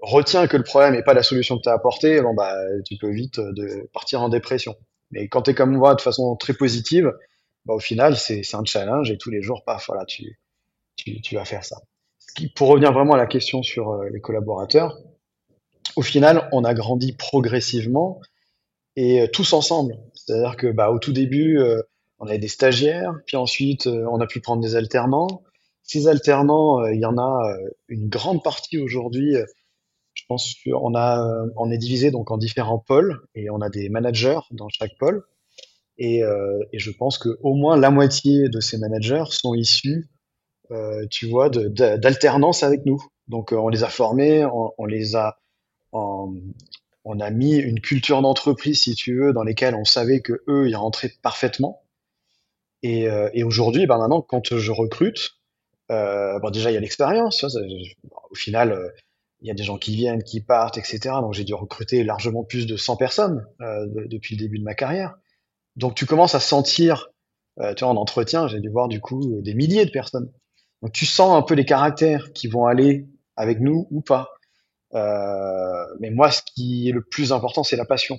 retiens 0.00 0.46
que 0.46 0.56
le 0.56 0.62
problème 0.62 0.94
n'est 0.94 1.02
pas 1.02 1.14
la 1.14 1.24
solution 1.24 1.56
que 1.56 1.62
tu 1.62 1.68
as 1.68 1.72
apportée, 1.72 2.20
bon, 2.20 2.34
bah, 2.34 2.54
tu 2.84 2.96
peux 2.98 3.10
vite 3.10 3.40
euh, 3.40 3.88
partir 3.92 4.22
en 4.22 4.28
dépression. 4.28 4.76
Mais 5.10 5.28
quand 5.28 5.42
tu 5.42 5.50
es 5.50 5.54
comme 5.54 5.74
moi 5.74 5.94
de 5.94 6.00
façon 6.00 6.36
très 6.36 6.52
positive, 6.52 7.12
bah, 7.64 7.74
au 7.74 7.80
final, 7.80 8.16
c'est 8.16 8.42
un 8.54 8.64
challenge 8.64 9.10
et 9.10 9.18
tous 9.18 9.30
les 9.30 9.42
jours, 9.42 9.64
paf, 9.64 9.86
voilà, 9.88 10.04
tu, 10.04 10.38
tu, 10.96 11.20
tu 11.22 11.34
vas 11.34 11.44
faire 11.44 11.64
ça. 11.64 11.76
Pour 12.54 12.68
revenir 12.68 12.92
vraiment 12.92 13.14
à 13.14 13.16
la 13.16 13.26
question 13.26 13.62
sur 13.62 13.92
euh, 13.92 14.08
les 14.12 14.20
collaborateurs, 14.20 14.98
au 15.96 16.02
final, 16.02 16.48
on 16.52 16.64
a 16.64 16.74
grandi 16.74 17.14
progressivement 17.14 18.20
et 18.96 19.26
tous 19.32 19.54
ensemble. 19.54 19.96
C'est-à-dire 20.14 20.56
que 20.56 20.66
bah, 20.66 20.90
au 20.90 20.98
tout 20.98 21.12
début, 21.12 21.58
on 22.18 22.26
avait 22.26 22.38
des 22.38 22.48
stagiaires, 22.48 23.14
puis 23.26 23.36
ensuite 23.36 23.86
euh, 23.86 24.06
on 24.10 24.20
a 24.20 24.26
pu 24.26 24.40
prendre 24.40 24.62
des 24.62 24.76
alternants. 24.76 25.42
Ces 25.82 26.08
alternants, 26.08 26.80
euh, 26.80 26.94
il 26.94 27.00
y 27.00 27.04
en 27.04 27.18
a 27.18 27.50
euh, 27.50 27.70
une 27.88 28.08
grande 28.08 28.42
partie 28.42 28.78
aujourd'hui. 28.78 29.36
je 30.14 30.22
pense 30.28 30.54
qu'on 30.64 30.94
a, 30.94 31.46
on 31.56 31.70
est 31.70 31.78
divisé 31.78 32.10
donc 32.10 32.30
en 32.30 32.38
différents 32.38 32.78
pôles 32.78 33.20
et 33.34 33.50
on 33.50 33.60
a 33.60 33.68
des 33.68 33.88
managers 33.88 34.40
dans 34.50 34.68
chaque 34.68 34.96
pôle. 34.98 35.24
Et, 35.98 36.20
et 36.72 36.78
je 36.78 36.90
pense 36.90 37.16
que 37.16 37.38
au 37.42 37.54
moins 37.54 37.76
la 37.78 37.90
moitié 37.90 38.50
de 38.50 38.60
ces 38.60 38.76
managers 38.76 39.24
sont 39.30 39.54
issus, 39.54 40.10
tu 41.10 41.26
vois, 41.26 41.48
d'alternance 41.48 42.62
avec 42.62 42.84
nous. 42.84 43.02
Donc 43.28 43.52
on 43.52 43.68
les 43.68 43.82
a 43.82 43.88
formés, 43.88 44.44
on, 44.44 44.84
les 44.84 45.16
a, 45.16 45.38
on 45.92 47.20
a 47.20 47.30
mis 47.30 47.56
une 47.56 47.80
culture 47.80 48.20
d'entreprise, 48.20 48.82
si 48.82 48.94
tu 48.94 49.18
veux, 49.18 49.32
dans 49.32 49.44
lesquelles 49.44 49.74
on 49.74 49.84
savait 49.84 50.20
que 50.20 50.42
eux, 50.48 50.68
ils 50.68 50.76
rentraient 50.76 51.12
parfaitement. 51.22 51.85
Et, 52.82 53.08
euh, 53.08 53.30
et 53.32 53.42
aujourd'hui, 53.42 53.86
ben 53.86 53.98
maintenant, 53.98 54.22
quand 54.22 54.56
je 54.56 54.72
recrute, 54.72 55.36
euh, 55.90 56.38
déjà, 56.50 56.70
il 56.70 56.74
y 56.74 56.76
a 56.76 56.80
l'expérience. 56.80 57.44
Au 57.44 58.34
final, 58.34 58.72
euh, 58.72 58.88
il 59.40 59.48
y 59.48 59.50
a 59.50 59.54
des 59.54 59.62
gens 59.62 59.78
qui 59.78 59.94
viennent, 59.94 60.22
qui 60.22 60.40
partent, 60.40 60.78
etc. 60.78 60.98
Donc, 61.20 61.34
j'ai 61.34 61.44
dû 61.44 61.54
recruter 61.54 62.04
largement 62.04 62.44
plus 62.44 62.66
de 62.66 62.76
100 62.76 62.96
personnes 62.96 63.46
depuis 63.60 64.34
le 64.34 64.40
début 64.40 64.58
de 64.58 64.64
ma 64.64 64.74
carrière. 64.74 65.14
Donc, 65.76 65.94
tu 65.94 66.06
commences 66.06 66.34
à 66.34 66.40
sentir, 66.40 67.10
tu 67.58 67.84
vois, 67.84 67.88
en 67.88 67.96
entretien, 67.96 68.48
j'ai 68.48 68.60
dû 68.60 68.70
voir 68.70 68.88
du 68.88 68.98
coup 69.00 69.42
des 69.42 69.52
milliers 69.52 69.84
de 69.84 69.90
personnes. 69.90 70.32
Donc, 70.80 70.92
tu 70.92 71.04
sens 71.04 71.36
un 71.36 71.42
peu 71.42 71.54
les 71.54 71.66
caractères 71.66 72.32
qui 72.32 72.48
vont 72.48 72.64
aller 72.64 73.06
avec 73.36 73.60
nous 73.60 73.86
ou 73.90 74.00
pas. 74.00 74.30
Mais 74.94 76.10
moi, 76.10 76.30
ce 76.30 76.40
qui 76.42 76.88
est 76.88 76.92
le 76.92 77.02
plus 77.02 77.30
important, 77.30 77.62
c'est 77.62 77.76
la 77.76 77.84
passion. 77.84 78.18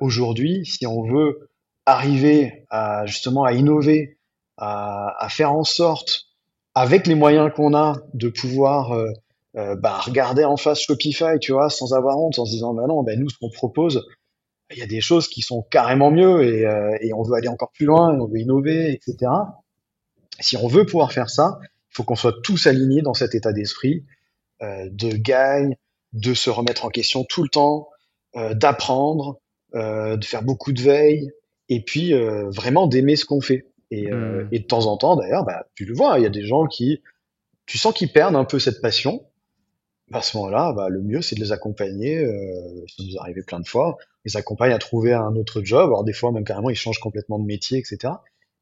Aujourd'hui, 0.00 0.66
si 0.66 0.86
on 0.86 1.02
veut 1.04 1.51
arriver 1.86 2.66
à 2.70 3.06
justement 3.06 3.44
à 3.44 3.52
innover, 3.52 4.18
à, 4.56 5.14
à 5.18 5.28
faire 5.28 5.52
en 5.52 5.64
sorte, 5.64 6.26
avec 6.74 7.06
les 7.06 7.14
moyens 7.14 7.50
qu'on 7.54 7.74
a, 7.74 7.96
de 8.14 8.28
pouvoir 8.28 8.92
euh, 8.92 9.10
euh, 9.56 9.76
bah, 9.76 9.98
regarder 9.98 10.44
en 10.44 10.56
face 10.56 10.80
Shopify, 10.80 11.38
tu 11.40 11.52
vois, 11.52 11.68
sans 11.68 11.92
avoir 11.92 12.18
honte, 12.18 12.38
en 12.38 12.46
se 12.46 12.52
disant, 12.52 12.72
bah 12.72 12.84
non, 12.88 13.02
bah 13.02 13.16
nous, 13.16 13.28
ce 13.28 13.36
qu'on 13.38 13.50
propose, 13.50 14.06
il 14.70 14.78
y 14.78 14.82
a 14.82 14.86
des 14.86 15.02
choses 15.02 15.28
qui 15.28 15.42
sont 15.42 15.62
carrément 15.62 16.10
mieux 16.10 16.42
et, 16.42 16.66
euh, 16.66 16.96
et 17.02 17.12
on 17.12 17.22
veut 17.22 17.34
aller 17.34 17.48
encore 17.48 17.70
plus 17.72 17.84
loin 17.84 18.18
on 18.18 18.26
veut 18.26 18.38
innover, 18.38 18.92
etc. 18.92 19.30
Si 20.40 20.56
on 20.56 20.66
veut 20.66 20.86
pouvoir 20.86 21.12
faire 21.12 21.28
ça, 21.28 21.58
il 21.62 21.96
faut 21.96 22.04
qu'on 22.04 22.14
soit 22.14 22.40
tous 22.42 22.66
alignés 22.66 23.02
dans 23.02 23.12
cet 23.12 23.34
état 23.34 23.52
d'esprit 23.52 24.06
euh, 24.62 24.88
de 24.90 25.10
gagne, 25.10 25.76
de 26.14 26.32
se 26.32 26.48
remettre 26.48 26.86
en 26.86 26.88
question 26.88 27.24
tout 27.24 27.42
le 27.42 27.48
temps, 27.48 27.88
d'apprendre, 28.34 29.40
de 29.74 30.24
faire 30.24 30.42
beaucoup 30.42 30.72
de 30.72 30.80
veille, 30.80 31.30
et 31.68 31.82
puis 31.82 32.14
euh, 32.14 32.48
vraiment 32.50 32.86
d'aimer 32.86 33.16
ce 33.16 33.24
qu'on 33.24 33.40
fait. 33.40 33.66
Et, 33.90 34.10
euh, 34.10 34.46
et 34.52 34.58
de 34.58 34.64
temps 34.64 34.86
en 34.86 34.96
temps, 34.96 35.16
d'ailleurs, 35.16 35.44
bah, 35.44 35.66
tu 35.74 35.84
le 35.84 35.94
vois, 35.94 36.18
il 36.18 36.22
y 36.22 36.26
a 36.26 36.30
des 36.30 36.46
gens 36.46 36.66
qui, 36.66 37.02
tu 37.66 37.76
sens 37.76 37.92
qu'ils 37.92 38.10
perdent 38.10 38.36
un 38.36 38.44
peu 38.44 38.58
cette 38.58 38.80
passion. 38.80 39.26
Bah, 40.08 40.18
à 40.18 40.22
ce 40.22 40.36
moment-là, 40.38 40.72
bah, 40.72 40.88
le 40.88 41.02
mieux, 41.02 41.20
c'est 41.20 41.36
de 41.36 41.40
les 41.40 41.52
accompagner. 41.52 42.18
Euh, 42.18 42.84
ça 42.88 43.02
nous 43.02 43.14
est 43.14 43.18
arrivé 43.18 43.42
plein 43.42 43.60
de 43.60 43.68
fois. 43.68 43.98
Les 44.24 44.36
accompagne 44.36 44.72
à 44.72 44.78
trouver 44.78 45.12
un 45.12 45.36
autre 45.36 45.62
job. 45.62 45.88
Alors 45.90 46.04
des 46.04 46.14
fois, 46.14 46.32
même 46.32 46.44
carrément, 46.44 46.70
ils 46.70 46.76
changent 46.76 47.00
complètement 47.00 47.38
de 47.38 47.44
métier, 47.44 47.78
etc. 47.78 48.14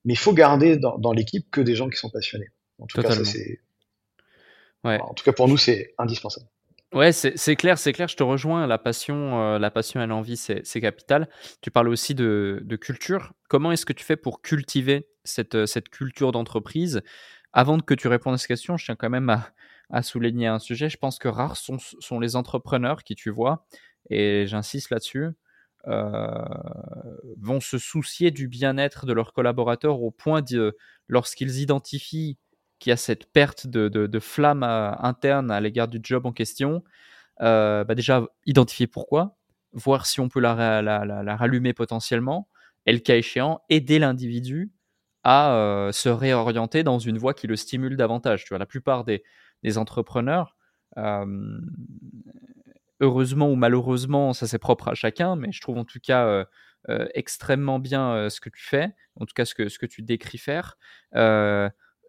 Mais 0.05 0.15
il 0.15 0.19
faut 0.19 0.33
garder 0.33 0.77
dans, 0.77 0.99
dans 0.99 1.13
l'équipe 1.13 1.49
que 1.51 1.61
des 1.61 1.77
gens 1.77 1.89
qui 1.89 1.99
sont 1.99 2.11
passionnés. 2.11 2.49
En 2.81 2.87
tout 2.87 3.01
cas, 3.01 3.11
ça 3.13 3.25
c'est, 3.25 3.61
Ouais. 4.85 4.99
en 5.01 5.13
tout 5.13 5.25
cas 5.25 5.33
pour 5.33 5.47
nous, 5.49 5.59
c'est 5.59 5.95
indispensable. 5.99 6.47
Ouais, 6.93 7.13
c'est 7.13 7.55
clair, 7.55 7.79
c'est 7.79 7.93
clair, 7.93 8.09
je 8.09 8.17
te 8.17 8.23
rejoins. 8.25 8.67
La 8.67 8.77
passion, 8.77 9.55
heu, 9.55 9.59
la 9.59 9.71
passion 9.71 10.03
et 10.03 10.07
l'envie, 10.09 10.37
c'est 10.37 10.63
capital. 10.81 11.29
Tu 11.61 11.71
parles 11.71 11.89
aussi 11.89 12.17
de 12.17 12.77
culture. 12.81 13.33
Comment 13.49 13.71
est-ce 13.71 13.87
que 13.87 13.93
tu 13.93 14.05
fais 14.05 14.17
pour 14.17 14.43
cultiver 14.43 15.07
cette, 15.23 15.55
heu, 15.55 15.67
cette 15.67 15.89
culture 15.89 16.33
d'entreprise? 16.33 17.01
Avant 17.53 17.79
que 17.79 17.95
tu 17.95 18.09
répondes 18.09 18.35
à 18.35 18.39
cette 18.39 18.49
question, 18.49 18.77
je 18.77 18.85
tiens 18.87 18.97
quand 18.97 19.11
même 19.11 19.29
à 19.91 20.03
souligner 20.03 20.49
un 20.49 20.59
sujet. 20.59 20.89
Je 20.91 20.97
pense 20.97 21.19
que 21.21 21.29
rares 21.29 21.57
sont 21.57 21.79
sont 21.79 22.19
les 22.21 22.35
entrepreneurs 22.37 23.05
qui, 23.05 23.15
tu 23.15 23.31
vois, 23.31 23.67
et 24.11 24.47
j'insiste 24.49 24.91
là-dessus, 24.91 25.27
heu, 25.87 26.45
vont 27.41 27.61
se 27.61 27.79
soucier 27.79 28.31
du 28.31 28.49
bien-être 28.49 29.07
de 29.07 29.13
leurs 29.13 29.33
collaborateurs 29.33 30.03
au 30.03 30.11
point 30.11 30.43
de 30.43 30.77
lorsqu'ils 31.09 31.59
identifient 31.61 32.39
qu'il 32.81 32.91
y 32.91 32.95
a 32.95 32.99
cette 32.99 33.33
perte 33.33 33.67
de 33.69 33.89
de 33.89 34.21
flamme, 34.21 34.65
heu, 34.65 34.93
interne 35.05 35.51
à 35.53 35.61
l'égard 35.61 35.89
du 35.89 36.01
job 36.03 36.27
en 36.27 36.33
question, 36.33 36.85
heu, 37.43 37.85
bah, 37.87 37.95
déjà 37.97 38.27
identifier 38.47 38.87
pourquoi, 38.89 39.37
voir 39.75 40.07
si 40.07 40.21
on 40.21 40.29
peut 40.31 40.41
la 40.41 40.55
ra 40.57 40.83
la 40.83 41.05
la 41.07 41.23
la 41.25 41.37
rallumer 41.37 41.75
potentiellement 41.75 42.49
et 42.87 42.93
le 42.95 43.01
cas 43.01 43.17
échéant, 43.17 43.63
aider 43.71 43.99
l'individu 44.01 44.73
à, 45.25 45.55
heu, 45.89 45.93
se 45.93 46.09
réorienter 46.11 46.83
dans 46.85 46.99
une 47.01 47.19
voie 47.19 47.35
qui 47.35 47.47
le 47.49 47.57
stimule 47.57 47.97
davantage. 47.97 48.45
Tu 48.45 48.51
vois? 48.51 48.59
La 48.59 48.67
plupart 48.67 49.05
des 49.05 49.79
entrepreneurs, 49.79 50.57
heureusement 53.01 53.51
ou 53.51 53.57
malheureusement, 53.57 54.33
ça 54.33 54.47
c'est 54.47 54.59
propre 54.59 54.89
à 54.89 54.95
chacun, 54.95 55.37
mais 55.37 55.53
je 55.53 55.61
trouve 55.61 55.79
en 55.79 55.85
tout 55.85 56.01
cas, 56.01 56.45
extrêmement 57.15 57.79
bien, 57.79 58.29
ce 58.31 58.41
que 58.41 58.51
tu 58.51 58.63
fais, 58.65 58.93
en 59.17 59.27
tout 59.27 59.35
cas 59.35 59.45
ce 59.45 59.55
que 59.55 59.69
ce 59.69 59.79
que 59.79 59.87
tu 59.87 60.03
décris 60.03 60.39
faire, 60.39 60.77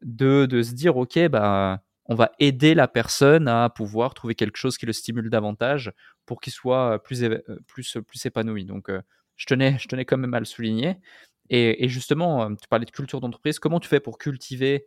de 0.04 0.46
de 0.48 0.62
se 0.64 0.74
dire: 0.74 0.98
«OK, 0.98 1.20
bah, 1.30 1.82
on 2.06 2.16
va 2.16 2.32
aider 2.40 2.74
la 2.76 2.88
personne 2.88 3.48
à 3.48 3.70
pouvoir 3.70 4.14
trouver 4.14 4.36
quelque 4.36 4.58
chose 4.58 4.78
qui 4.78 4.86
le 4.86 4.94
stimule 4.94 5.30
davantage 5.30 5.92
pour 6.26 6.42
qu'il 6.42 6.54
soit, 6.54 7.02
plus 7.04 7.24
éve 7.24 7.42
heu, 7.50 7.60
plus, 7.68 7.98
plus 8.08 8.26
épanoui». 8.26 8.66
Donc 8.66 8.90
je 9.38 9.46
tenais 9.46 9.78
je 9.80 9.88
tenais 9.88 10.06
quand 10.06 10.18
même 10.18 10.34
à 10.34 10.40
le 10.40 10.46
souligner 10.46 10.98
et 11.50 11.90
justement, 11.90 12.56
tu 12.56 12.68
parlais 12.70 12.86
de 12.86 12.92
culture 12.92 13.20
d'entreprise. 13.22 13.60
Comment 13.60 13.80
tu 13.82 13.90
fais 13.90 14.00
pour 14.00 14.18
cultiver, 14.18 14.86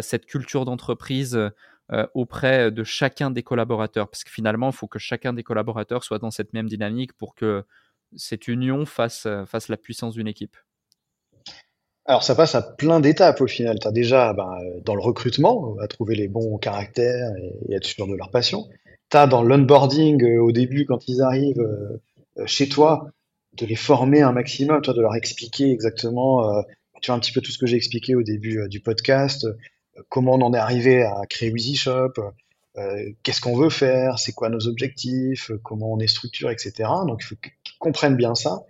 cette 0.00 0.26
culture 0.26 0.64
d'entreprise, 0.64 1.38
auprès 2.14 2.70
de 2.72 2.84
chacun 2.84 3.30
des 3.30 3.42
collaborateurs? 3.42 4.08
Parce 4.10 4.24
que 4.24 4.30
finalement, 4.30 4.70
il 4.70 4.74
faut 4.76 4.88
que 4.88 4.98
chacun 4.98 5.32
des 5.34 5.42
collaborateurs 5.42 6.04
soit 6.04 6.18
dans 6.18 6.30
cette 6.30 6.52
même 6.54 6.68
dynamique 6.68 7.12
pour 7.14 7.34
que 7.34 7.64
cette 8.16 8.48
union 8.48 8.86
fasse, 8.86 9.28
fasse 9.46 9.68
la 9.68 9.76
puissance 9.76 10.14
d'une 10.14 10.28
équipe. 10.28 10.56
Alors 12.08 12.24
ça 12.24 12.34
passe 12.34 12.54
à 12.54 12.62
plein 12.62 13.00
d'étapes 13.00 13.40
au 13.40 13.46
final. 13.46 13.78
Tu 13.78 13.86
as 13.86 13.92
déjà 13.92 14.32
ben, 14.32 14.50
euh, 14.60 14.80
dans 14.84 14.94
le 14.94 15.02
recrutement, 15.02 15.76
à 15.80 15.86
trouver 15.86 16.16
les 16.16 16.26
bons 16.26 16.56
caractères 16.58 17.30
et, 17.36 17.72
et 17.72 17.76
être 17.76 17.84
sûr 17.84 18.08
de 18.08 18.14
leur 18.14 18.30
passion. 18.30 18.66
Tu 19.10 19.16
as 19.16 19.26
dans 19.26 19.42
l'onboarding 19.42 20.24
euh, 20.24 20.42
au 20.42 20.50
début 20.50 20.86
quand 20.86 21.06
ils 21.06 21.22
arrivent 21.22 21.60
euh, 21.60 22.00
euh, 22.38 22.46
chez 22.46 22.68
toi, 22.68 23.10
de 23.52 23.66
les 23.66 23.76
former 23.76 24.22
un 24.22 24.32
maximum, 24.32 24.80
toi, 24.80 24.94
de 24.94 25.02
leur 25.02 25.14
expliquer 25.16 25.70
exactement, 25.70 26.50
euh, 26.50 26.62
tu 27.02 27.10
vois 27.10 27.16
un 27.16 27.20
petit 27.20 27.32
peu 27.32 27.42
tout 27.42 27.50
ce 27.50 27.58
que 27.58 27.66
j'ai 27.66 27.76
expliqué 27.76 28.14
au 28.14 28.22
début 28.22 28.60
euh, 28.60 28.68
du 28.68 28.80
podcast, 28.80 29.44
euh, 29.44 30.02
comment 30.08 30.34
on 30.34 30.42
en 30.42 30.54
est 30.54 30.58
arrivé 30.58 31.02
à 31.02 31.22
créer 31.28 31.52
Wheezy 31.52 31.76
Shop, 31.76 32.12
euh, 32.78 33.12
qu'est-ce 33.22 33.40
qu'on 33.40 33.56
veut 33.56 33.70
faire, 33.70 34.18
c'est 34.18 34.32
quoi 34.32 34.48
nos 34.48 34.66
objectifs, 34.66 35.50
euh, 35.50 35.60
comment 35.62 35.92
on 35.92 35.98
est 35.98 36.06
structuré, 36.06 36.52
etc. 36.52 36.88
Donc 37.06 37.18
il 37.22 37.26
faut 37.26 37.36
qu'ils 37.36 37.78
comprennent 37.78 38.16
bien 38.16 38.34
ça. 38.34 38.62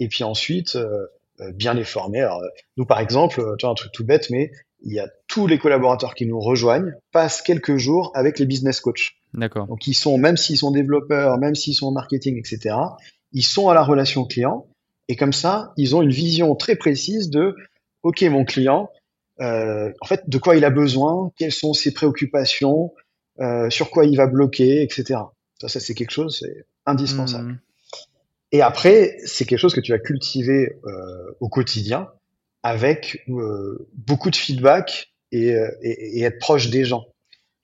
Et 0.00 0.08
puis 0.08 0.24
ensuite, 0.24 0.76
euh, 0.76 0.82
euh, 0.84 1.06
bien 1.54 1.74
les 1.74 1.84
former. 1.84 2.20
Alors, 2.20 2.42
euh, 2.42 2.48
nous, 2.76 2.86
par 2.86 3.00
exemple, 3.00 3.40
euh, 3.40 3.56
tu 3.58 3.66
vois, 3.66 3.72
un 3.72 3.74
truc 3.74 3.92
tout 3.92 4.04
bête, 4.04 4.30
mais 4.30 4.50
il 4.82 4.92
y 4.92 5.00
a 5.00 5.08
tous 5.28 5.46
les 5.46 5.58
collaborateurs 5.58 6.14
qui 6.14 6.26
nous 6.26 6.38
rejoignent, 6.38 6.92
passent 7.10 7.42
quelques 7.42 7.76
jours 7.76 8.12
avec 8.14 8.38
les 8.38 8.46
business 8.46 8.80
coachs. 8.80 9.12
D'accord. 9.32 9.66
Donc, 9.66 9.86
ils 9.86 9.94
sont, 9.94 10.18
même 10.18 10.36
s'ils 10.36 10.58
sont 10.58 10.70
développeurs, 10.70 11.38
même 11.38 11.54
s'ils 11.54 11.74
sont 11.74 11.86
en 11.86 11.92
marketing, 11.92 12.38
etc., 12.38 12.76
ils 13.32 13.42
sont 13.42 13.68
à 13.68 13.74
la 13.74 13.82
relation 13.82 14.24
client. 14.24 14.66
Et 15.08 15.16
comme 15.16 15.32
ça, 15.32 15.72
ils 15.76 15.96
ont 15.96 16.02
une 16.02 16.10
vision 16.10 16.54
très 16.54 16.76
précise 16.76 17.30
de, 17.30 17.56
OK, 18.02 18.22
mon 18.22 18.44
client, 18.44 18.90
euh, 19.40 19.92
en 20.00 20.06
fait, 20.06 20.28
de 20.28 20.38
quoi 20.38 20.56
il 20.56 20.64
a 20.64 20.70
besoin, 20.70 21.32
quelles 21.36 21.52
sont 21.52 21.72
ses 21.72 21.92
préoccupations, 21.92 22.92
euh, 23.40 23.68
sur 23.70 23.90
quoi 23.90 24.04
il 24.04 24.16
va 24.16 24.26
bloquer, 24.26 24.82
etc. 24.82 25.20
Ça, 25.60 25.68
ça 25.68 25.80
c'est 25.80 25.94
quelque 25.94 26.12
chose, 26.12 26.38
c'est 26.40 26.66
indispensable. 26.86 27.52
Mmh. 27.52 27.58
Et 28.54 28.62
après, 28.62 29.16
c'est 29.24 29.46
quelque 29.46 29.58
chose 29.58 29.74
que 29.74 29.80
tu 29.80 29.90
vas 29.90 29.98
cultiver 29.98 30.78
euh, 30.84 31.36
au 31.40 31.48
quotidien 31.48 32.08
avec 32.62 33.24
euh, 33.28 33.88
beaucoup 33.94 34.30
de 34.30 34.36
feedback 34.36 35.12
et, 35.32 35.56
euh, 35.56 35.68
et, 35.82 36.22
être 36.22 36.38
proche 36.38 36.70
des 36.70 36.84
gens. 36.84 37.04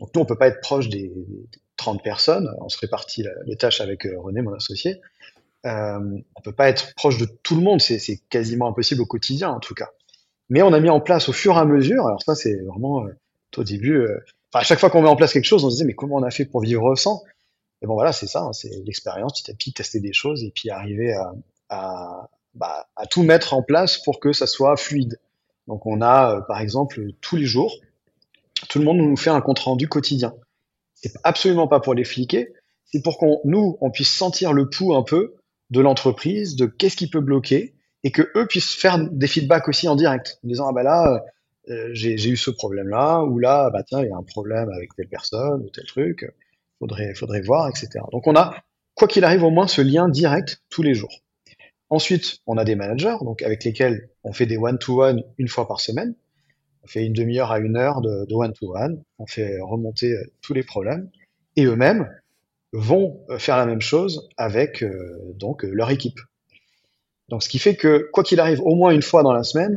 Donc 0.00 0.10
nous, 0.12 0.20
on 0.20 0.24
peut 0.24 0.36
pas 0.36 0.48
être 0.48 0.60
proche 0.60 0.88
des, 0.88 1.06
des 1.06 1.60
30 1.76 2.02
personnes. 2.02 2.52
On 2.60 2.68
se 2.68 2.76
répartit 2.76 3.24
les 3.46 3.56
tâches 3.56 3.80
avec 3.80 4.02
René, 4.02 4.42
mon 4.42 4.52
associé. 4.52 5.00
Euh, 5.64 6.00
on 6.34 6.40
peut 6.42 6.56
pas 6.56 6.68
être 6.68 6.92
proche 6.96 7.18
de 7.18 7.26
tout 7.44 7.54
le 7.54 7.62
monde. 7.62 7.80
C'est 7.80 8.16
quasiment 8.28 8.66
impossible 8.66 9.00
au 9.00 9.06
quotidien, 9.06 9.50
en 9.50 9.60
tout 9.60 9.74
cas. 9.74 9.90
Mais 10.48 10.62
on 10.62 10.72
a 10.72 10.80
mis 10.80 10.90
en 10.90 11.00
place 11.00 11.28
au 11.28 11.32
fur 11.32 11.54
et 11.54 11.60
à 11.60 11.66
mesure. 11.66 12.04
Alors 12.04 12.20
ça, 12.24 12.34
c'est 12.34 12.56
vraiment 12.64 13.06
au 13.56 13.62
début. 13.62 14.08
à 14.52 14.64
chaque 14.64 14.80
fois 14.80 14.90
qu'on 14.90 15.02
met 15.02 15.08
en 15.08 15.14
place 15.14 15.34
quelque 15.34 15.44
chose, 15.44 15.64
on 15.64 15.70
se 15.70 15.76
disait 15.76 15.86
mais 15.86 15.94
comment 15.94 16.16
on 16.16 16.24
a 16.24 16.32
fait 16.32 16.46
pour 16.46 16.62
vivre 16.62 16.96
sans? 16.96 17.22
Et 17.82 17.86
bon 17.86 17.94
voilà, 17.94 18.12
c'est 18.12 18.26
ça. 18.26 18.42
hein, 18.42 18.52
c'est 18.52 18.70
l'expérience, 18.84 19.40
petit 19.40 19.50
à 19.50 19.54
petit, 19.54 19.72
tester 19.72 20.00
des 20.00 20.12
choses 20.12 20.44
et 20.44 20.52
puis 20.54 20.70
arriver 20.70 21.14
bah, 22.54 22.88
à 22.96 23.06
tout 23.06 23.22
mettre 23.22 23.54
en 23.54 23.62
place 23.62 23.98
pour 23.98 24.20
que 24.20 24.32
ça 24.32 24.46
soit 24.46 24.76
fluide. 24.76 25.18
Donc 25.66 25.86
on 25.86 26.00
a, 26.02 26.36
euh, 26.36 26.40
par 26.40 26.60
exemple, 26.60 27.00
tous 27.20 27.36
les 27.36 27.46
jours, 27.46 27.72
tout 28.68 28.78
le 28.78 28.84
monde 28.84 28.98
nous 28.98 29.16
fait 29.16 29.30
un 29.30 29.40
compte 29.40 29.60
rendu 29.60 29.88
quotidien. 29.88 30.34
C'est 30.94 31.12
absolument 31.22 31.68
pas 31.68 31.80
pour 31.80 31.94
les 31.94 32.04
fliquer, 32.04 32.52
c'est 32.84 33.02
pour 33.02 33.18
qu'on 33.18 33.40
nous 33.44 33.78
on 33.80 33.90
puisse 33.90 34.10
sentir 34.10 34.52
le 34.52 34.68
pouls 34.68 34.94
un 34.94 35.02
peu 35.02 35.36
de 35.70 35.80
l'entreprise, 35.80 36.56
de 36.56 36.66
qu'est-ce 36.66 36.96
qui 36.96 37.08
peut 37.08 37.20
bloquer, 37.20 37.74
et 38.02 38.10
que 38.10 38.22
eux 38.34 38.46
puissent 38.46 38.74
faire 38.74 38.98
des 38.98 39.28
feedbacks 39.28 39.68
aussi 39.68 39.88
en 39.88 39.94
direct, 39.94 40.40
en 40.44 40.48
disant 40.48 40.66
ah 40.68 40.72
bah 40.72 40.82
là 40.82 41.24
euh, 41.68 41.88
j'ai 41.92 42.28
eu 42.28 42.36
ce 42.36 42.50
problème-là, 42.50 43.22
ou 43.22 43.38
là 43.38 43.70
bah 43.70 43.82
tiens 43.84 44.00
il 44.02 44.08
y 44.08 44.12
a 44.12 44.16
un 44.16 44.24
problème 44.24 44.68
avec 44.70 44.94
telle 44.96 45.08
personne 45.08 45.62
ou 45.62 45.70
tel 45.70 45.84
truc, 45.86 46.30
faudrait 46.80 47.14
faudrait 47.14 47.42
voir, 47.42 47.68
etc. 47.68 47.90
Donc 48.10 48.26
on 48.26 48.34
a 48.34 48.56
quoi 48.94 49.06
qu'il 49.06 49.24
arrive 49.24 49.44
au 49.44 49.50
moins 49.50 49.68
ce 49.68 49.80
lien 49.80 50.08
direct 50.08 50.62
tous 50.68 50.82
les 50.82 50.94
jours. 50.94 51.22
Ensuite 51.88 52.38
on 52.46 52.56
a 52.56 52.64
des 52.64 52.74
managers 52.74 53.16
donc 53.22 53.42
avec 53.42 53.62
lesquels 53.64 54.10
on 54.24 54.32
fait 54.32 54.46
des 54.46 54.56
one-to-one 54.56 55.22
une 55.38 55.48
fois 55.48 55.68
par 55.68 55.80
semaine. 55.80 56.14
On 56.82 56.86
fait 56.86 57.04
une 57.04 57.12
demi-heure 57.12 57.52
à 57.52 57.58
une 57.58 57.76
heure 57.76 58.00
de 58.00 58.34
one-to-one, 58.34 59.02
on 59.18 59.26
fait 59.26 59.60
remonter 59.60 60.12
euh, 60.12 60.24
tous 60.40 60.54
les 60.54 60.62
problèmes, 60.62 61.10
et 61.56 61.64
eux-mêmes 61.64 62.08
vont 62.72 63.20
euh, 63.30 63.38
faire 63.38 63.56
la 63.56 63.66
même 63.66 63.80
chose 63.80 64.28
avec 64.36 64.82
euh, 64.82 65.34
donc 65.34 65.62
leur 65.62 65.90
équipe. 65.90 66.18
Donc 67.28 67.42
ce 67.42 67.48
qui 67.48 67.58
fait 67.58 67.76
que 67.76 68.08
quoi 68.12 68.24
qu'il 68.24 68.40
arrive 68.40 68.60
au 68.62 68.74
moins 68.74 68.92
une 68.92 69.02
fois 69.02 69.22
dans 69.22 69.32
la 69.32 69.42
semaine, 69.42 69.76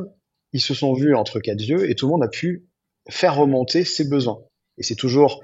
ils 0.53 0.61
se 0.61 0.73
sont 0.73 0.93
vus 0.93 1.15
entre 1.15 1.39
quatre 1.39 1.61
yeux 1.61 1.89
et 1.89 1.95
tout 1.95 2.07
le 2.07 2.11
monde 2.11 2.23
a 2.23 2.27
pu 2.27 2.67
faire 3.09 3.35
remonter 3.35 3.83
ses 3.83 4.07
besoins. 4.07 4.39
Et 4.77 4.83
c'est 4.83 4.95
toujours, 4.95 5.43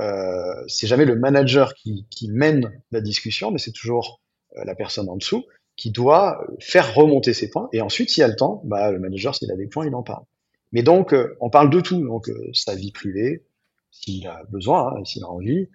euh, 0.00 0.64
c'est 0.68 0.86
jamais 0.86 1.04
le 1.04 1.16
manager 1.16 1.74
qui, 1.74 2.06
qui 2.10 2.28
mène 2.28 2.70
la 2.90 3.00
discussion, 3.00 3.50
mais 3.50 3.58
c'est 3.58 3.72
toujours 3.72 4.20
euh, 4.56 4.64
la 4.64 4.74
personne 4.74 5.08
en 5.08 5.16
dessous 5.16 5.44
qui 5.76 5.90
doit 5.90 6.44
faire 6.58 6.94
remonter 6.94 7.34
ses 7.34 7.50
points. 7.50 7.68
Et 7.72 7.80
ensuite, 7.80 8.10
s'il 8.10 8.22
y 8.22 8.24
a 8.24 8.28
le 8.28 8.36
temps, 8.36 8.62
bah, 8.64 8.90
le 8.90 8.98
manager, 8.98 9.34
s'il 9.34 9.52
a 9.52 9.56
des 9.56 9.66
points, 9.66 9.86
il 9.86 9.94
en 9.94 10.02
parle. 10.02 10.24
Mais 10.72 10.82
donc, 10.82 11.12
euh, 11.12 11.36
on 11.40 11.50
parle 11.50 11.70
de 11.70 11.80
tout. 11.80 12.00
Donc, 12.00 12.28
euh, 12.28 12.50
sa 12.54 12.74
vie 12.74 12.92
privée, 12.92 13.44
s'il 13.90 14.26
a 14.26 14.42
besoin, 14.48 14.94
hein, 14.96 15.04
s'il 15.04 15.22
a 15.22 15.28
envie, 15.28 15.68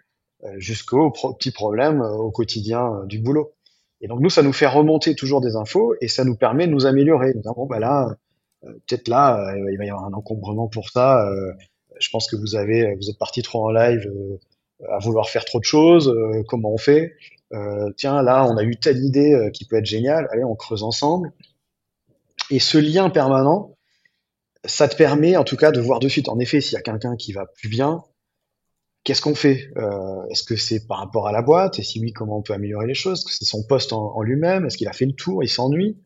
euh, 0.44 0.54
jusqu'aux 0.58 1.12
pro 1.12 1.34
petits 1.34 1.52
problèmes 1.52 2.02
au 2.02 2.32
quotidien 2.32 3.06
du 3.06 3.20
boulot. 3.20 3.54
Et 4.02 4.08
donc, 4.08 4.20
nous, 4.20 4.32
ça 4.32 4.42
nous 4.42 4.54
fait 4.54 4.68
remonter 4.68 5.16
toujours 5.16 5.42
des 5.42 5.56
infos 5.56 5.94
et 6.02 6.08
ça 6.08 6.24
nous 6.24 6.36
permet 6.36 6.66
de 6.66 6.72
nous 6.72 6.88
améliorer. 6.88 7.34
Nous 7.36 7.42
disons, 7.42 7.54
bon, 7.54 7.68
bah 7.68 7.78
là, 7.78 8.16
peut-être 8.62 9.08
là, 9.08 9.56
il 9.56 9.78
va 9.78 9.86
y 9.86 9.90
avoir 9.90 10.06
un 10.06 10.14
encombrement 10.14 10.68
pour 10.68 10.90
ça. 10.90 11.32
Euh, 12.02 12.06
je 12.06 12.10
pense 12.10 12.30
que 12.30 12.36
vous 12.36 12.56
avez, 12.56 12.96
vous 12.96 13.10
êtes 13.10 13.18
parti 13.18 13.42
trop 13.42 13.66
en 13.66 13.72
live 13.72 14.06
euh, 14.08 14.38
à 14.90 15.00
vouloir 15.00 15.30
faire 15.30 15.46
trop 15.46 15.60
de 15.60 15.66
choses, 15.66 16.12
comment 16.48 16.74
on 16.74 16.78
fait? 16.78 17.14
Tiens, 17.98 18.24
là, 18.24 18.48
on 18.48 18.58
a 18.58 18.64
eu 18.64 18.78
telle 18.78 18.98
idée 18.98 19.52
qui 19.54 19.66
peut 19.66 19.76
être 19.76 19.86
géniale, 19.86 20.28
allez, 20.32 20.44
on 20.44 20.56
creuse 20.56 20.82
ensemble. 20.82 21.32
Et 22.50 22.60
ce 22.60 22.80
lien 22.80 23.12
permanent, 23.12 23.78
ça 24.66 24.88
te 24.88 24.96
permet 24.96 25.38
en 25.38 25.44
tout 25.44 25.58
cas 25.58 25.72
de 25.72 25.80
voir 25.80 26.00
de 26.00 26.08
suite. 26.08 26.30
En 26.30 26.40
effet, 26.40 26.62
s'il 26.62 26.74
y 26.74 26.78
a 26.78 26.82
quelqu'un 26.82 27.16
qui 27.16 27.32
va 27.32 27.46
plus 27.46 27.70
bien, 27.70 28.04
qu'est-ce 29.04 29.22
qu'on 29.22 29.36
fait? 29.36 29.72
Euh, 29.78 30.26
Est-ce 30.30 30.44
que 30.44 30.56
c'est 30.56 30.88
par 30.88 31.00
rapport 31.00 31.28
à 31.28 31.32
la 31.32 31.42
boîte? 31.42 31.80
Et 31.80 31.84
si 31.84 32.00
oui, 32.00 32.14
comment 32.14 32.38
on 32.38 32.42
peut 32.42 32.54
améliorer 32.54 32.88
les 32.88 32.94
choses? 32.94 33.20
Est-ce 33.20 33.26
que 33.26 33.34
c'est 33.34 33.46
son 33.46 33.64
poste 33.64 33.94
en, 33.94 34.22
lui-même? 34.22 34.66
Est-ce 34.66 34.78
qu'il 34.78 34.88
a 34.88 34.94
fait 34.94 35.06
le 35.06 35.14
tour? 35.14 35.44
Il 35.44 35.50
s'ennuie? 35.50 35.98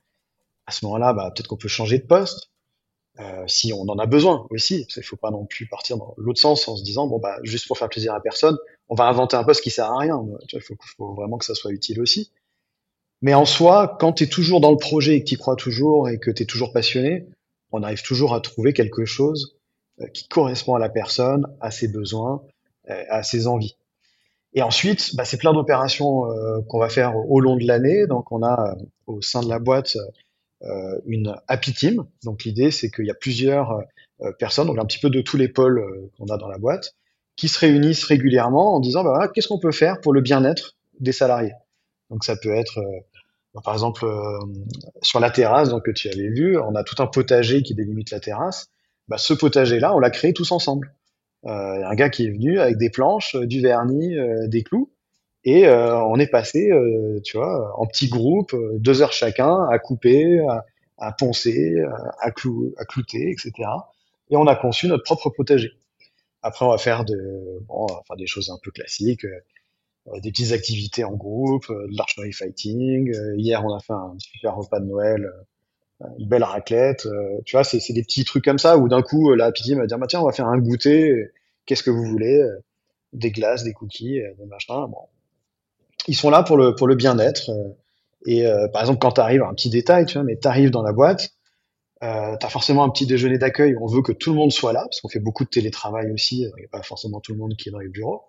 À 0.68 0.72
ce 0.72 0.86
moment-là, 0.86 1.14
bah, 1.14 1.32
peut-être 1.36 1.48
qu'on 1.48 1.58
peut 1.58 1.68
changer 1.68 2.00
de 2.00 2.06
poste. 2.06 2.52
Euh, 3.20 3.46
si 3.48 3.72
on 3.72 3.84
en 3.84 3.98
a 3.98 4.06
besoin 4.06 4.46
aussi, 4.50 4.86
il 4.96 5.04
faut 5.04 5.16
pas 5.16 5.32
non 5.32 5.46
plus 5.46 5.68
partir 5.68 5.98
dans 5.98 6.14
l'autre 6.18 6.40
sens 6.40 6.68
en 6.68 6.76
se 6.76 6.84
disant 6.84 7.08
bon 7.08 7.18
bah 7.18 7.38
juste 7.44 7.66
pour 7.66 7.78
faire 7.78 7.88
plaisir 7.88 8.14
à 8.14 8.20
personne, 8.20 8.58
on 8.90 8.96
va 8.96 9.06
inventer 9.06 9.38
un 9.38 9.44
poste 9.46 9.62
qui 9.62 9.72
sert 9.72 9.86
à 9.86 9.98
rien. 9.98 10.22
Il 10.52 10.62
faut, 10.62 11.14
vraiment 11.14 11.38
que 11.38 11.46
ça 11.46 11.56
soit 11.56 11.72
utile 11.72 12.02
aussi. 12.02 12.32
Mais 13.22 13.34
en 13.34 13.46
soi, 13.46 13.96
quand 14.00 14.14
tu 14.14 14.26
es 14.26 14.28
toujours 14.28 14.60
dans 14.60 14.72
le 14.72 14.78
projet 14.78 15.16
et 15.16 15.24
que 15.24 15.30
tu 15.30 15.38
crois 15.38 15.56
toujours 15.56 16.10
et 16.10 16.20
que 16.20 16.30
tu 16.30 16.44
es 16.44 16.46
toujours 16.46 16.74
passionné, 16.74 17.26
on 17.72 17.84
arrive 17.84 18.04
toujours 18.04 18.34
à 18.34 18.42
trouver 18.42 18.74
quelque 18.74 19.06
chose 19.06 19.58
euh, 20.02 20.08
qui 20.08 20.28
correspond 20.28 20.76
à 20.76 20.80
la 20.80 20.90
personne, 20.90 21.48
à 21.62 21.72
ses 21.72 21.88
besoins, 21.88 22.44
euh, 22.90 23.04
à 23.10 23.24
ses 23.24 23.48
envies. 23.48 23.78
Et 24.54 24.62
ensuite, 24.62 25.16
bah, 25.16 25.24
c'est 25.24 25.38
plein 25.38 25.54
d'opérations 25.54 26.24
qu'on 26.68 26.80
va 26.80 26.90
faire 26.90 27.16
au 27.16 27.40
long 27.42 27.58
de 27.58 27.66
l'année. 27.66 28.08
Donc, 28.08 28.32
on 28.32 28.44
a 28.44 28.76
au 29.06 29.22
sein 29.22 29.42
de 29.42 29.50
la 29.50 29.60
boîte 29.60 29.98
une 31.06 31.36
happy 31.48 31.74
team. 31.74 32.06
Donc, 32.24 32.44
l'idée, 32.44 32.72
c'est 32.72 32.90
qu'il 32.90 33.06
y 33.06 33.12
a 33.12 33.16
plusieurs 33.16 33.84
personnes, 34.40 34.68
donc 34.68 34.80
un 34.80 34.86
petit 34.86 35.00
peu 35.00 35.10
de 35.10 35.22
tous 35.22 35.38
les 35.38 35.48
pôles 35.48 36.10
qu'on 36.18 36.28
a 36.28 36.38
dans 36.38 36.48
la 36.48 36.58
boîte, 36.58 36.96
qui 37.36 37.48
se 37.48 37.60
réunissent 37.60 38.04
régulièrement 38.04 38.76
en 38.76 38.80
disant, 38.80 39.04
bah, 39.04 39.30
qu'est-ce 39.34 39.48
qu'on 39.48 39.60
peut 39.60 39.72
faire 39.72 40.02
pour 40.02 40.14
le 40.14 40.22
bien-être 40.22 40.76
des 41.00 41.12
salariés? 41.12 41.54
Donc, 42.10 42.24
ça 42.24 42.36
peut 42.36 42.54
être 42.54 42.80
par 43.64 43.74
exemple, 43.74 44.06
euh, 44.06 44.40
sur 45.02 45.20
la 45.20 45.30
terrasse 45.30 45.70
donc, 45.70 45.86
que 45.86 45.92
tu 45.92 46.10
avais 46.10 46.30
vu, 46.30 46.58
on 46.60 46.76
a 46.76 46.84
tout 46.84 47.02
un 47.02 47.08
potager 47.08 47.62
qui 47.64 47.74
délimite 47.74 48.12
la 48.12 48.20
terrasse. 48.20 48.70
Bah, 49.08 49.18
ce 49.18 49.34
potager-là, 49.34 49.96
on 49.96 50.00
l'a 50.00 50.10
créé 50.10 50.34
tous 50.34 50.52
ensemble. 50.52 50.94
Euh, 51.46 51.86
un 51.86 51.96
gars 51.96 52.10
qui 52.10 52.26
est 52.26 52.32
venu 52.32 52.60
avec 52.60 52.78
des 52.78 52.90
planches, 52.90 53.36
euh, 53.36 53.46
du 53.46 53.62
vernis, 53.62 54.16
des 54.48 54.64
clous, 54.64 54.92
et 55.46 55.70
on 55.70 56.18
est 56.20 56.28
passé, 56.28 56.72
tu 57.24 57.38
vois, 57.38 57.74
en 57.80 57.86
petits 57.86 58.10
groupes, 58.10 58.56
deux 58.74 59.02
heures 59.02 59.14
chacun, 59.14 59.68
à 59.70 59.80
couper, 59.80 60.44
à, 60.98 61.12
poncer, 61.12 61.76
à, 62.20 62.32
clou, 62.32 62.74
à 62.78 62.86
clouter, 62.86 63.32
etc. 63.32 63.52
Et 64.32 64.36
on 64.38 64.48
a 64.48 64.56
conçu 64.56 64.88
notre 64.88 65.04
propre 65.04 65.30
potager. 65.30 65.72
Après, 66.42 66.66
on 66.66 66.70
va 66.70 66.78
faire 66.78 67.06
de, 67.06 67.60
bon, 67.68 67.88
on 68.10 68.16
des 68.16 68.28
choses 68.28 68.50
un 68.50 68.58
peu 68.62 68.72
classiques. 68.72 69.26
Euh, 70.08 70.20
des 70.20 70.32
petites 70.32 70.52
activités 70.52 71.04
en 71.04 71.14
groupe, 71.16 71.70
euh, 71.70 71.88
de 71.88 71.98
l'archerie 71.98 72.32
fighting. 72.32 73.14
Euh, 73.16 73.36
hier, 73.38 73.64
on 73.66 73.74
a 73.74 73.80
fait 73.80 73.94
un 73.94 74.16
super 74.20 74.56
repas 74.56 74.80
de 74.80 74.86
Noël, 74.86 75.32
une 76.20 76.28
belle 76.28 76.44
raclette. 76.44 77.08
tu 77.46 77.56
vois, 77.56 77.64
c'est 77.64 77.94
des 77.94 78.04
petits 78.04 78.26
trucs 78.26 78.44
comme 78.44 78.60
ça 78.60 78.78
où 78.78 78.88
d'un 78.90 79.02
coup, 79.02 79.34
la 79.34 79.52
Pity 79.52 79.76
va 79.76 79.88
dire, 79.88 79.98
bah, 79.98 80.08
tiens, 80.08 80.22
on 80.22 80.26
va 80.26 80.32
faire 80.32 80.48
un 80.48 80.58
goûter. 80.60 81.30
Qu'est-ce 81.66 81.84
que 81.84 81.90
vous 81.90 82.04
voulez 82.04 82.44
Des 83.14 83.32
glaces, 83.32 83.64
des 83.64 83.74
cookies, 83.74 84.22
des 84.38 84.46
machins. 84.46 84.88
Bon. 84.90 85.08
Ils 86.08 86.16
sont 86.16 86.30
là 86.30 86.44
pour 86.44 86.58
le, 86.58 86.76
pour 86.76 86.88
le 86.88 86.96
bien-être. 86.96 87.52
Et 88.28 88.46
par 88.74 88.82
exemple, 88.82 89.00
quand 89.00 89.14
tu 89.14 89.22
arrives, 89.22 89.44
un 89.44 89.54
petit 89.54 89.70
détail, 89.70 90.06
tu 90.06 90.16
vois, 90.16 90.24
mais 90.24 90.38
tu 90.38 90.48
arrives 90.48 90.72
dans 90.72 90.82
la 90.82 90.94
boîte, 90.94 91.32
euh, 92.04 92.36
tu 92.40 92.46
as 92.46 92.50
forcément 92.50 92.84
un 92.84 92.90
petit 92.90 93.06
déjeuner 93.06 93.38
d'accueil. 93.38 93.76
On 93.80 93.88
veut 93.88 94.02
que 94.02 94.12
tout 94.12 94.32
le 94.32 94.38
monde 94.38 94.52
soit 94.52 94.74
là, 94.74 94.82
parce 94.82 95.02
qu'on 95.02 95.10
fait 95.10 95.20
beaucoup 95.20 95.44
de 95.44 95.50
télétravail 95.50 96.12
aussi. 96.12 96.42
Il 96.42 96.60
n'y 96.60 96.66
a 96.66 96.70
pas 96.70 96.84
forcément 96.84 97.20
tout 97.20 97.34
le 97.34 97.40
monde 97.40 97.56
qui 97.56 97.70
est 97.70 97.72
dans 97.72 97.80
les 97.80 97.90
bureaux. 97.90 98.24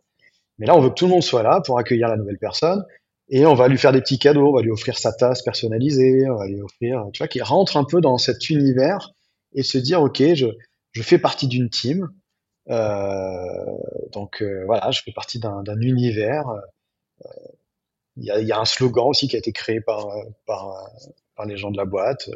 Mais 0.58 0.66
là, 0.66 0.74
on 0.76 0.80
veut 0.80 0.90
que 0.90 0.94
tout 0.94 1.06
le 1.06 1.12
monde 1.12 1.22
soit 1.22 1.42
là 1.42 1.60
pour 1.64 1.78
accueillir 1.78 2.08
la 2.08 2.16
nouvelle 2.16 2.38
personne 2.38 2.84
et 3.28 3.44
on 3.44 3.54
va 3.54 3.68
lui 3.68 3.76
faire 3.76 3.92
des 3.92 4.00
petits 4.00 4.18
cadeaux, 4.18 4.48
on 4.48 4.52
va 4.52 4.62
lui 4.62 4.70
offrir 4.70 4.98
sa 4.98 5.12
tasse 5.12 5.42
personnalisée, 5.42 6.30
on 6.30 6.36
va 6.36 6.46
lui 6.46 6.62
offrir, 6.62 7.04
tu 7.12 7.18
vois, 7.18 7.28
qu'il 7.28 7.42
rentre 7.42 7.76
un 7.76 7.84
peu 7.84 8.00
dans 8.00 8.18
cet 8.18 8.48
univers 8.50 9.12
et 9.52 9.62
se 9.62 9.78
dire, 9.78 10.00
ok, 10.00 10.22
je, 10.34 10.46
je 10.92 11.02
fais 11.02 11.18
partie 11.18 11.48
d'une 11.48 11.68
team, 11.68 12.08
euh, 12.70 13.34
donc 14.12 14.42
euh, 14.42 14.62
voilà, 14.66 14.90
je 14.92 15.02
fais 15.02 15.12
partie 15.12 15.40
d'un 15.40 15.80
univers. 15.80 16.46
Euh, 17.24 17.28
il 18.16 18.24
y, 18.24 18.52
a, 18.52 18.58
un 18.58 18.64
slogan 18.64 19.08
aussi 19.08 19.28
qui 19.28 19.36
a 19.36 19.38
été 19.38 19.52
créé 19.52 19.82
par, 19.82 20.06
par, 20.46 20.88
les 21.46 21.58
gens 21.58 21.70
de 21.70 21.76
la 21.76 21.84
boîte 21.84 22.30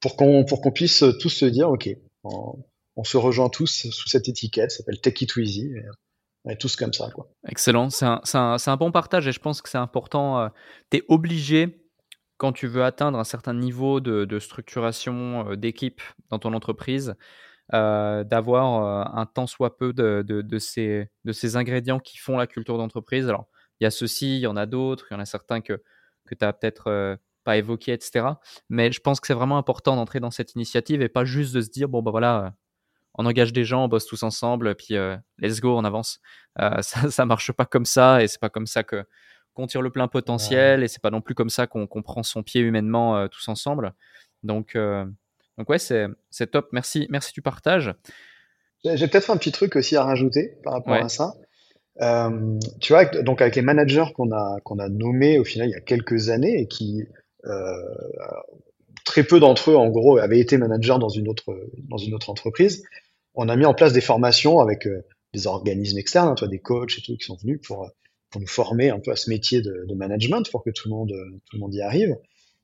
pour 0.00 0.16
qu'on 0.16 0.44
pour 0.44 0.60
qu'on 0.60 0.72
puisse 0.72 1.04
tous 1.20 1.28
se 1.28 1.44
dire, 1.44 1.70
ok, 1.70 1.88
on, 2.24 3.04
se 3.04 3.16
rejoint 3.16 3.48
tous 3.48 3.88
sous 3.88 4.08
cette 4.08 4.28
étiquette, 4.28 4.72
ça 4.72 4.78
s'appelle 4.78 5.00
Take 5.00 5.24
It 5.24 5.36
Easy. 5.36 5.70
On 6.44 6.50
est 6.50 6.56
tous 6.56 6.76
comme 6.76 6.92
ça. 6.92 7.10
Quoi. 7.10 7.28
Excellent. 7.48 7.90
C'est 7.90 8.06
un, 8.06 8.20
un, 8.34 8.56
un, 8.64 8.76
bon 8.76 8.92
partage 8.92 9.26
et 9.26 9.32
je 9.32 9.40
pense 9.40 9.60
que 9.60 9.68
c'est 9.68 9.78
important. 9.78 10.40
Euh, 10.40 10.48
tu 10.90 10.98
es 10.98 11.02
obligé, 11.08 11.84
quand 12.38 12.52
tu 12.52 12.66
veux 12.66 12.82
atteindre 12.82 13.18
un 13.18 13.24
certain 13.24 13.52
niveau 13.52 14.00
de, 14.00 14.38
structuration 14.38 15.50
euh, 15.50 15.56
d'équipe 15.56 16.00
dans 16.30 16.38
ton 16.38 16.54
entreprise, 16.54 17.14
euh, 17.74 18.24
d'avoir 18.24 19.16
un 19.16 19.26
tant 19.26 19.46
soit 19.46 19.76
peu 19.76 19.92
de, 19.92 20.24
de, 20.26 20.58
ces, 20.58 21.08
de 21.24 21.32
ces 21.32 21.56
ingrédients 21.56 22.00
qui 22.00 22.18
font 22.18 22.36
la 22.36 22.46
culture 22.46 22.78
d'entreprise. 22.78 23.28
Alors, 23.28 23.46
il 23.80 23.84
y 23.84 23.86
a 23.86 23.90
ceux-ci, 23.90 24.36
il 24.36 24.40
y 24.40 24.46
en 24.46 24.56
a 24.56 24.66
d'autres, 24.66 25.06
il 25.10 25.14
y 25.14 25.16
en 25.16 25.20
a 25.20 25.24
certains 25.24 25.60
que, 25.60 25.82
que 26.26 26.34
tu 26.34 26.44
as 26.44 26.52
peut-être 26.52 27.18
pas 27.44 27.56
évoqués, 27.56 27.92
etc. 27.92 28.26
Mais 28.68 28.92
je 28.92 29.00
pense 29.00 29.20
que 29.20 29.26
c'est 29.26 29.34
vraiment 29.34 29.58
important 29.58 29.96
d'entrer 29.96 30.20
dans 30.20 30.30
cette 30.30 30.54
initiative 30.54 31.02
et 31.02 31.08
pas 31.08 31.24
juste 31.24 31.54
de 31.54 31.60
se 31.60 31.70
dire, 31.70 31.88
bon, 31.88 32.02
bah 32.02 32.10
voilà, 32.10 32.54
on 33.14 33.26
engage 33.26 33.52
des 33.52 33.64
gens, 33.64 33.84
on 33.84 33.88
bosse 33.88 34.06
tous 34.06 34.22
ensemble, 34.22 34.74
puis 34.74 34.96
euh, 34.96 35.16
let's 35.38 35.60
go, 35.60 35.76
on 35.76 35.84
avance. 35.84 36.20
Euh, 36.60 36.76
ça, 36.82 37.10
ça 37.10 37.26
marche 37.26 37.52
pas 37.52 37.66
comme 37.66 37.84
ça, 37.84 38.22
et 38.22 38.28
c'est 38.28 38.40
pas 38.40 38.50
comme 38.50 38.66
ça 38.66 38.82
que 38.82 39.04
qu'on 39.52 39.66
tire 39.66 39.82
le 39.82 39.90
plein 39.90 40.06
potentiel, 40.06 40.84
et 40.84 40.88
c'est 40.88 41.02
pas 41.02 41.10
non 41.10 41.20
plus 41.20 41.34
comme 41.34 41.50
ça 41.50 41.66
qu'on 41.66 41.86
prend 41.86 42.22
son 42.22 42.44
pied 42.44 42.60
humainement 42.60 43.16
euh, 43.16 43.26
tous 43.26 43.48
ensemble. 43.48 43.94
Donc, 44.44 44.78
donc 45.58 45.68
ouais, 45.68 45.78
c'est 45.78 46.46
top. 46.50 46.68
Merci, 46.72 47.08
merci 47.10 47.32
du 47.32 47.42
partage. 47.42 47.92
J'ai 48.84 49.08
peut-être 49.08 49.30
un 49.30 49.36
petit 49.36 49.52
truc 49.52 49.76
aussi 49.76 49.96
à 49.96 50.04
rajouter 50.04 50.56
par 50.62 50.74
rapport 50.74 50.94
à 50.94 51.08
ça. 51.08 51.34
Tu 52.80 52.92
vois, 52.92 53.04
donc 53.04 53.42
avec 53.42 53.56
les 53.56 53.62
managers 53.62 54.06
qu'on 54.14 54.32
a 54.32 54.58
qu'on 54.64 54.78
a 54.78 54.88
nommés 54.88 55.38
au 55.38 55.44
final 55.44 55.68
il 55.68 55.72
y 55.72 55.76
a 55.76 55.80
quelques 55.80 56.30
années 56.30 56.60
et 56.60 56.66
qui 56.66 57.04
très 59.10 59.24
peu 59.24 59.40
d'entre 59.40 59.72
eux, 59.72 59.76
en 59.76 59.88
gros, 59.88 60.18
avaient 60.18 60.38
été 60.38 60.56
managers 60.56 60.98
dans 61.00 61.08
une 61.08 61.28
autre, 61.28 61.52
dans 61.88 61.96
une 61.96 62.14
autre 62.14 62.30
entreprise. 62.30 62.84
On 63.34 63.48
a 63.48 63.56
mis 63.56 63.64
en 63.64 63.74
place 63.74 63.92
des 63.92 64.00
formations 64.00 64.60
avec 64.60 64.86
euh, 64.86 65.04
des 65.32 65.48
organismes 65.48 65.98
externes, 65.98 66.34
hein, 66.40 66.46
des 66.46 66.58
coachs 66.60 66.98
et 66.98 67.02
tout, 67.02 67.16
qui 67.16 67.24
sont 67.24 67.36
venus 67.36 67.60
pour, 67.66 67.90
pour 68.30 68.40
nous 68.40 68.46
former 68.46 68.90
un 68.90 69.00
peu 69.00 69.10
à 69.10 69.16
ce 69.16 69.28
métier 69.28 69.62
de, 69.62 69.84
de 69.88 69.94
management 69.94 70.48
pour 70.50 70.62
que 70.62 70.70
tout 70.70 70.88
le 70.88 70.94
monde, 70.94 71.12
tout 71.46 71.56
le 71.56 71.60
monde 71.60 71.74
y 71.74 71.82
arrive. 71.82 72.16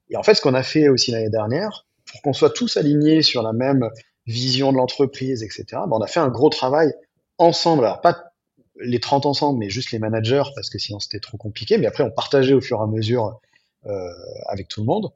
Et 0.08 0.16
en 0.16 0.22
fait, 0.22 0.34
ce 0.34 0.40
qu'on 0.40 0.54
a 0.54 0.62
fait 0.62 0.88
aussi 0.88 1.10
l'année 1.10 1.30
dernière, 1.30 1.86
pour 2.04 2.22
qu'on 2.22 2.32
soit 2.32 2.50
tous 2.50 2.76
alignés 2.76 3.22
sur 3.22 3.42
la 3.42 3.52
même 3.52 3.90
vision 4.26 4.70
de 4.72 4.76
l'entreprise, 4.76 5.42
etc., 5.42 5.64
ben, 5.70 5.88
on 5.90 6.00
a 6.00 6.06
fait 6.06 6.20
un 6.20 6.28
gros 6.28 6.48
travail 6.48 6.92
ensemble. 7.38 7.84
Alors, 7.84 8.00
pas 8.00 8.32
les 8.80 9.00
30 9.00 9.26
ensemble, 9.26 9.58
mais 9.58 9.70
juste 9.70 9.90
les 9.92 9.98
managers, 9.98 10.44
parce 10.54 10.70
que 10.70 10.78
sinon 10.78 11.00
c'était 11.00 11.20
trop 11.20 11.36
compliqué. 11.36 11.78
Mais 11.78 11.86
après, 11.86 12.04
on 12.04 12.10
partageait 12.10 12.54
au 12.54 12.60
fur 12.60 12.78
et 12.78 12.82
à 12.82 12.86
mesure 12.86 13.40
euh, 13.86 14.10
avec 14.48 14.68
tout 14.68 14.80
le 14.80 14.86
monde 14.86 15.12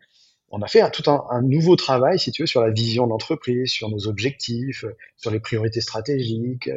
on 0.50 0.62
a 0.62 0.66
fait 0.66 0.80
un, 0.80 0.90
tout 0.90 1.08
un, 1.08 1.42
nouveau 1.42 1.76
travail, 1.76 2.18
si 2.18 2.32
tu 2.32 2.42
veux, 2.42 2.46
sur 2.46 2.60
la 2.60 2.70
vision 2.70 3.04
de 3.04 3.10
l'entreprise, 3.10 3.70
sur 3.70 3.88
nos 3.88 4.08
objectifs, 4.08 4.84
sur 5.16 5.30
les 5.30 5.38
priorités 5.38 5.80
stratégiques, 5.80 6.70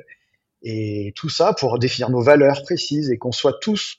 et 0.62 1.12
tout 1.16 1.30
ça 1.30 1.54
pour 1.54 1.80
définir 1.80 2.10
nos 2.10 2.22
valeurs 2.22 2.62
précises 2.64 3.10
et 3.10 3.18
qu'on 3.18 3.32
soit 3.32 3.60
tous, 3.60 3.98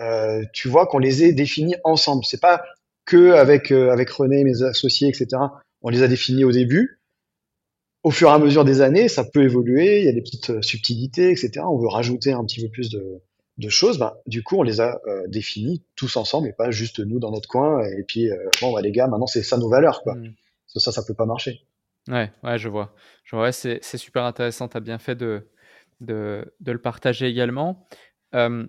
euh, 0.00 0.44
tu 0.52 0.68
vois, 0.68 0.86
qu'on 0.86 0.98
les 0.98 1.24
ait 1.24 1.32
définis 1.32 1.76
ensemble. 1.84 2.24
C'est 2.24 2.40
pas 2.40 2.64
que 3.04 3.32
avec 3.32 3.70
euh, 3.70 3.92
avec 3.92 4.10
René, 4.10 4.42
mes 4.44 4.62
associés, 4.62 5.08
etc. 5.08 5.42
On 5.82 5.90
les 5.90 6.02
a 6.02 6.08
définis 6.08 6.44
au 6.44 6.52
début. 6.52 6.98
Au 8.06 8.12
fur 8.12 8.28
et 8.28 8.32
à 8.32 8.38
mesure 8.38 8.64
des 8.64 8.82
années, 8.82 9.08
ça 9.08 9.24
peut 9.24 9.42
évoluer. 9.42 9.98
Il 9.98 10.04
y 10.04 10.08
a 10.08 10.12
des 10.12 10.22
petites 10.22 10.50
euh, 10.50 10.62
subtilités, 10.62 11.32
etc. 11.32 11.64
On 11.68 11.76
veut 11.76 11.88
rajouter 11.88 12.30
un 12.30 12.44
petit 12.44 12.62
peu 12.62 12.70
plus 12.70 12.88
de, 12.88 13.20
de 13.58 13.68
choses, 13.68 13.98
ben, 13.98 14.14
du 14.28 14.44
coup, 14.44 14.58
on 14.58 14.62
les 14.62 14.80
a 14.80 15.00
euh, 15.08 15.26
définis 15.26 15.82
tous 15.96 16.16
ensemble 16.16 16.46
et 16.46 16.52
pas 16.52 16.70
juste 16.70 17.00
nous 17.00 17.18
dans 17.18 17.32
notre 17.32 17.48
coin. 17.48 17.82
Et 17.98 18.04
puis, 18.04 18.30
euh, 18.30 18.36
bon, 18.60 18.72
bah, 18.72 18.80
les 18.80 18.92
gars, 18.92 19.08
maintenant, 19.08 19.26
c'est 19.26 19.42
ça 19.42 19.56
nos 19.56 19.68
valeurs, 19.68 20.04
quoi. 20.04 20.14
Mm. 20.14 20.34
Ça, 20.68 20.92
ça 20.92 21.02
peut 21.02 21.14
pas 21.14 21.26
marcher. 21.26 21.62
Ouais, 22.06 22.30
ouais, 22.44 22.58
je 22.58 22.68
vois. 22.68 22.94
Je 23.24 23.34
vois 23.34 23.50
c'est, 23.50 23.80
super 23.82 24.22
intéressant. 24.22 24.68
Tu 24.68 24.76
as 24.76 24.80
bien 24.80 24.98
fait 24.98 25.16
de, 25.16 25.48
de, 26.00 26.44
de, 26.60 26.70
le 26.70 26.78
partager 26.78 27.26
également. 27.26 27.88
Euh, 28.36 28.64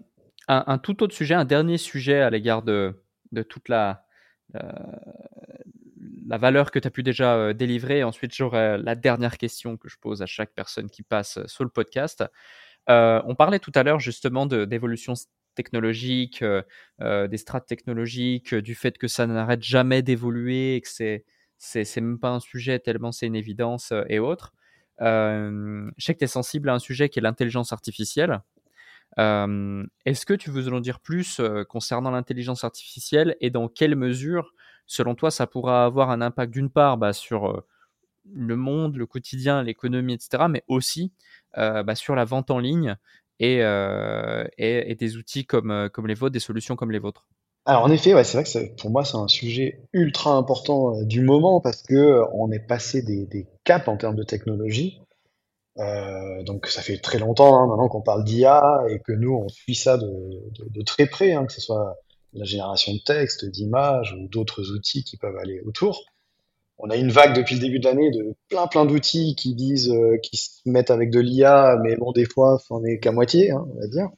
un, 0.47 0.63
un, 0.65 0.77
tout 0.79 1.03
autre 1.03 1.13
sujet, 1.13 1.35
un 1.35 1.45
dernier 1.45 1.77
sujet 1.77 2.21
à 2.21 2.31
l'égard 2.31 2.63
de, 2.63 3.03
de 3.33 3.43
toute 3.43 3.69
la, 3.69 4.03
la 6.27 6.37
valeur 6.37 6.71
que 6.71 6.79
tu 6.79 6.87
as 6.87 6.91
pu 6.91 7.03
déjà 7.03 7.53
délivrer. 7.53 8.03
Ensuite, 8.03 8.35
j'aurai 8.35 8.77
la 8.77 8.95
dernière 8.95 9.37
question 9.37 9.77
que 9.77 9.87
je 9.89 9.97
pose 9.99 10.21
à 10.21 10.25
chaque 10.25 10.53
personne 10.53 10.89
qui 10.89 11.03
passe 11.03 11.39
sur 11.47 11.63
le 11.63 11.69
podcast. 11.69 12.23
Euh, 12.89 13.21
on 13.25 13.35
parlait 13.35 13.59
tout 13.59 13.71
à 13.75 13.83
l'heure 13.83 13.99
justement 13.99 14.45
d'évolution 14.45 15.13
technologique, 15.55 16.41
euh, 16.41 16.61
euh, 17.01 17.27
des 17.27 17.37
strates 17.37 17.67
technologiques, 17.67 18.55
du 18.55 18.75
fait 18.75 18.97
que 18.97 19.07
ça 19.07 19.27
n'arrête 19.27 19.63
jamais 19.63 20.01
d'évoluer 20.01 20.75
et 20.75 20.81
que 20.81 20.89
c'est 20.89 21.25
c'est 21.59 22.01
même 22.01 22.19
pas 22.19 22.29
un 22.29 22.39
sujet 22.39 22.77
tellement 22.77 23.11
c'est 23.11 23.25
une 23.25 23.35
évidence 23.35 23.91
et 24.09 24.19
autres. 24.19 24.53
je 24.99 25.91
sais 25.97 26.13
que 26.13 26.19
tu 26.19 26.25
es 26.25 26.27
sensible 26.27 26.69
à 26.69 26.73
un 26.75 26.79
sujet 26.79 27.09
qui 27.09 27.17
est 27.17 27.21
l'intelligence 27.21 27.73
artificielle. 27.73 28.41
Est-ce 29.17 30.25
que 30.27 30.35
tu 30.35 30.51
veux 30.51 30.71
en 30.71 30.79
dire 30.79 30.99
plus 30.99 31.41
concernant 31.67 32.11
l'intelligence 32.11 32.63
artificielle 32.63 33.35
et 33.41 33.49
dans 33.49 33.69
quelle 33.69 33.95
mesure, 33.95 34.53
selon 34.87 35.15
toi, 35.15 35.31
ça 35.31 35.47
pourra 35.47 35.85
avoir 35.85 36.09
un 36.09 36.21
impact 36.21 36.51
d'une 36.51 36.69
part 36.69 36.97
bah, 36.97 37.13
sur 37.13 37.63
le 38.33 38.55
monde, 38.55 38.95
le 38.95 39.05
quotidien, 39.05 39.63
l'économie, 39.63 40.13
etc., 40.13 40.45
mais 40.49 40.63
aussi 40.67 41.11
bah, 41.55 41.95
sur 41.95 42.15
la 42.15 42.25
vente 42.25 42.51
en 42.51 42.59
ligne 42.59 42.95
et, 43.39 43.59
et, 44.57 44.95
des 44.95 45.17
outils 45.17 45.45
comme, 45.45 45.89
les 46.05 46.13
vôtres, 46.13 46.33
des 46.33 46.39
solutions 46.39 46.75
comme 46.75 46.91
les 46.91 46.99
vôtres? 46.99 47.27
Alors 47.65 47.83
en 47.83 47.91
effet, 47.91 48.23
c'est 48.23 48.37
vrai 48.37 48.43
que 48.43 48.81
pour 48.81 48.89
moi 48.89 49.03
c'est 49.03 49.17
un 49.17 49.27
sujet 49.27 49.81
ultra 49.91 50.31
important 50.31 51.01
du 51.03 51.21
moment 51.21 51.59
parce 51.59 51.83
que 51.83 52.21
on 52.33 52.51
est 52.51 52.65
passé 52.65 53.01
des, 53.01 53.25
des 53.25 53.45
caps 53.65 53.87
en 53.87 53.97
termes 53.97 54.15
de 54.15 54.23
technologie 54.23 55.01
euh, 55.79 56.41
donc 56.43 56.65
ça 56.67 56.81
fait 56.81 56.97
très 56.97 57.19
longtemps 57.19 57.55
hein, 57.55 57.67
maintenant 57.67 57.87
qu'on 57.87 58.01
parle 58.01 58.23
d'IA 58.23 58.83
et 58.89 58.99
que 58.99 59.11
nous 59.11 59.33
on 59.33 59.47
suit 59.47 59.75
ça 59.75 59.97
de 59.97 60.81
très 60.83 61.05
près, 61.05 61.33
hein, 61.33 61.45
que 61.45 61.53
ce 61.53 61.61
soit 61.61 61.97
la 62.37 62.45
génération 62.45 62.93
de 62.93 62.99
texte, 62.99 63.45
d'images 63.45 64.13
ou 64.13 64.27
d'autres 64.27 64.71
outils 64.71 65.03
qui 65.03 65.17
peuvent 65.17 65.37
aller 65.37 65.61
autour. 65.61 66.05
On 66.77 66.89
a 66.89 66.95
une 66.95 67.09
vague 67.09 67.35
depuis 67.35 67.55
le 67.55 67.61
début 67.61 67.79
de 67.79 67.85
l'année 67.85 68.11
de 68.11 68.35
plein 68.49 68.67
plein 68.67 68.85
d'outils 68.85 69.35
qui 69.35 69.55
disent, 69.55 69.89
euh, 69.89 70.17
qui 70.21 70.37
se 70.37 70.59
mettent 70.65 70.91
avec 70.91 71.09
de 71.09 71.19
l'IA, 71.19 71.77
mais 71.83 71.95
bon 71.95 72.11
des 72.11 72.25
fois 72.25 72.61
c'en 72.67 72.83
est 72.83 72.99
qu'à 72.99 73.11
moitié, 73.11 73.51
hein, 73.51 73.65
on 73.75 73.79
va 73.79 73.87
dire. 73.87 74.09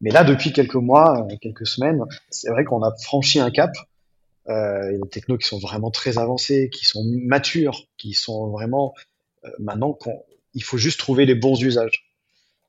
Mais 0.00 0.10
là 0.10 0.24
depuis 0.24 0.52
quelques 0.52 0.74
mois, 0.74 1.24
euh, 1.30 1.36
quelques 1.40 1.66
semaines, 1.66 2.02
c'est 2.30 2.50
vrai 2.50 2.64
qu'on 2.64 2.82
a 2.82 2.92
franchi 2.96 3.38
un 3.38 3.50
cap. 3.50 3.72
Euh, 4.48 4.90
il 4.90 4.98
y 4.98 5.00
a 5.00 5.04
des 5.04 5.08
technos 5.08 5.38
qui 5.38 5.48
sont 5.48 5.58
vraiment 5.58 5.90
très 5.90 6.18
avancés, 6.18 6.68
qui 6.70 6.84
sont 6.84 7.04
matures, 7.04 7.86
qui 7.96 8.12
sont 8.12 8.50
vraiment 8.50 8.94
euh, 9.44 9.50
maintenant 9.58 9.96
il 10.54 10.62
faut 10.62 10.78
juste 10.78 10.98
trouver 10.98 11.26
les 11.26 11.34
bons 11.34 11.60
usages. 11.62 12.04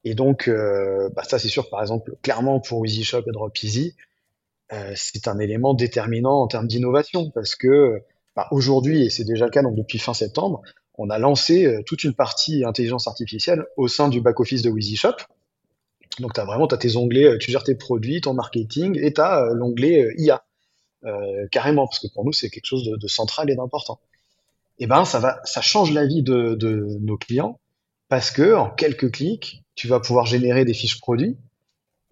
Et 0.03 0.13
donc, 0.13 0.47
euh, 0.47 1.09
bah 1.15 1.23
ça 1.23 1.39
c'est 1.39 1.47
sûr, 1.47 1.69
par 1.69 1.81
exemple, 1.81 2.15
clairement 2.21 2.59
pour 2.59 2.86
EasyShop 2.86 3.23
et 3.27 3.31
DropEasy, 3.31 3.95
euh, 4.74 4.93
c'est 4.95 5.28
un 5.28 5.39
élément 5.39 5.74
déterminant 5.74 6.41
en 6.41 6.47
termes 6.47 6.68
d'innovation 6.68 7.30
parce 7.32 7.55
que 7.55 8.01
bah, 8.36 8.47
aujourd'hui, 8.51 9.05
et 9.05 9.09
c'est 9.09 9.24
déjà 9.24 9.45
le 9.45 9.51
cas 9.51 9.61
donc 9.61 9.76
depuis 9.76 9.99
fin 9.99 10.13
septembre, 10.13 10.61
on 10.97 11.09
a 11.09 11.20
lancé 11.20 11.66
euh, 11.66 11.82
toute 11.86 12.03
une 12.03 12.13
partie 12.13 12.63
intelligence 12.63 13.07
artificielle 13.07 13.66
au 13.78 13.88
sein 13.88 14.09
du 14.09 14.22
back-office 14.22 14.61
de 14.61 14.72
EasyShop. 14.76 15.16
Donc, 16.20 16.34
tu 16.34 16.41
vraiment 16.41 16.68
as 16.68 16.78
tes 16.78 16.95
onglets, 16.95 17.26
euh, 17.28 17.38
tu 17.38 17.51
gères 17.51 17.63
tes 17.63 17.76
produits, 17.76 18.22
ton 18.22 18.34
marketing, 18.34 18.97
et 19.01 19.13
tu 19.13 19.22
as 19.22 19.49
l'onglet 19.53 20.13
IA, 20.18 20.45
carrément, 21.51 21.86
parce 21.86 21.99
que 21.99 22.07
pour 22.13 22.26
nous, 22.26 22.34
c'est 22.34 22.49
quelque 22.49 22.66
chose 22.66 22.86
de, 22.86 22.95
de 22.95 23.07
central 23.07 23.51
et 23.51 23.55
d'important. 23.55 23.99
Et 24.80 24.88
ben, 24.88 25.05
ça, 25.05 25.20
va, 25.20 25.39
ça 25.43 25.61
change 25.61 25.91
la 25.91 26.05
vie 26.05 26.24
de, 26.24 26.55
de 26.55 26.97
nos 27.01 27.18
clients 27.18 27.59
parce 28.09 28.32
que 28.32 28.53
en 28.53 28.70
quelques 28.70 29.11
clics, 29.11 29.63
tu 29.76 29.88
vas 29.88 29.99
pouvoir 29.99 30.26
générer 30.26 30.66
des 30.66 30.74
fiches 30.74 30.99
produits. 30.99 31.38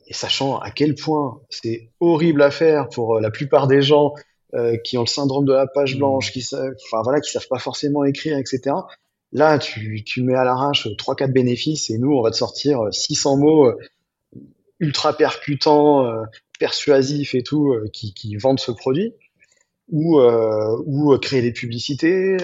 Et 0.08 0.14
sachant 0.14 0.58
à 0.58 0.72
quel 0.72 0.96
point 0.96 1.42
c'est 1.50 1.90
horrible 2.00 2.42
à 2.42 2.52
faire 2.52 2.90
pour 2.90 3.16
euh, 3.16 3.22
la 3.22 3.32
plupart 3.32 3.68
des 3.68 3.82
gens 3.82 4.14
euh, 4.54 4.78
qui 4.78 4.98
ont 4.98 5.02
le 5.02 5.08
syndrome 5.08 5.46
de 5.46 5.54
la 5.54 5.68
page 5.68 5.96
mmh. 5.96 6.00
blanche, 6.00 6.32
qui 6.32 6.42
savent, 6.42 6.74
enfin 6.86 7.02
voilà, 7.04 7.22
qui 7.22 7.32
savent 7.32 7.48
pas 7.48 7.60
forcément 7.60 8.04
écrire, 8.04 8.38
etc. 8.38 8.76
Là, 9.32 9.58
tu, 9.58 10.04
tu 10.04 10.22
mets 10.22 10.36
à 10.36 10.44
l'arrache 10.44 10.88
trois 10.98 11.16
quatre 11.16 11.34
bénéfices 11.34 11.90
et 11.90 11.98
nous, 11.98 12.12
on 12.12 12.22
va 12.22 12.32
te 12.32 12.36
sortir 12.36 12.82
600 12.92 13.38
mots 13.38 13.68
euh, 13.68 13.78
ultra 14.80 15.16
percutants, 15.16 16.12
persuasifs 16.60 17.36
et 17.36 17.42
tout, 17.42 17.74
qui, 17.94 18.14
qui 18.14 18.36
vendent 18.36 18.60
ce 18.60 18.72
produit, 18.72 19.14
ou, 19.90 20.20
ou 20.20 21.18
créer 21.20 21.42
des 21.42 21.54
publicités, 21.54 22.38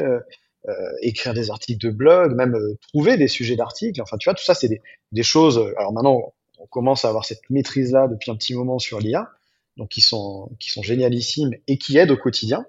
euh, 0.67 0.91
écrire 1.01 1.33
des 1.33 1.51
articles 1.51 1.79
de 1.79 1.89
blog, 1.89 2.35
même 2.35 2.53
euh, 2.53 2.77
trouver 2.89 3.15
des 3.15 3.29
sujets 3.29 3.55
d'articles. 3.55 4.01
Enfin, 4.01 4.17
tu 4.17 4.29
vois, 4.29 4.33
tout 4.33 4.43
ça, 4.43 4.53
c'est 4.53 4.67
des, 4.67 4.81
des, 5.13 5.23
choses. 5.23 5.57
Euh, 5.57 5.73
alors 5.77 5.93
maintenant, 5.93 6.33
commence 6.69 7.05
à 7.05 7.09
avoir 7.09 7.25
cette 7.25 7.49
maîtrise-là 7.49 8.07
depuis 8.07 8.31
un 8.31 8.35
petit 8.35 8.53
moment 8.53 8.79
sur 8.79 8.99
l'IA, 8.99 9.31
donc 9.77 9.89
qui 9.89 10.01
sont, 10.01 10.51
qui 10.59 10.69
sont 10.69 10.83
génialissimes 10.83 11.51
et 11.67 11.77
qui 11.77 11.97
aident 11.97 12.11
au 12.11 12.17
quotidien. 12.17 12.65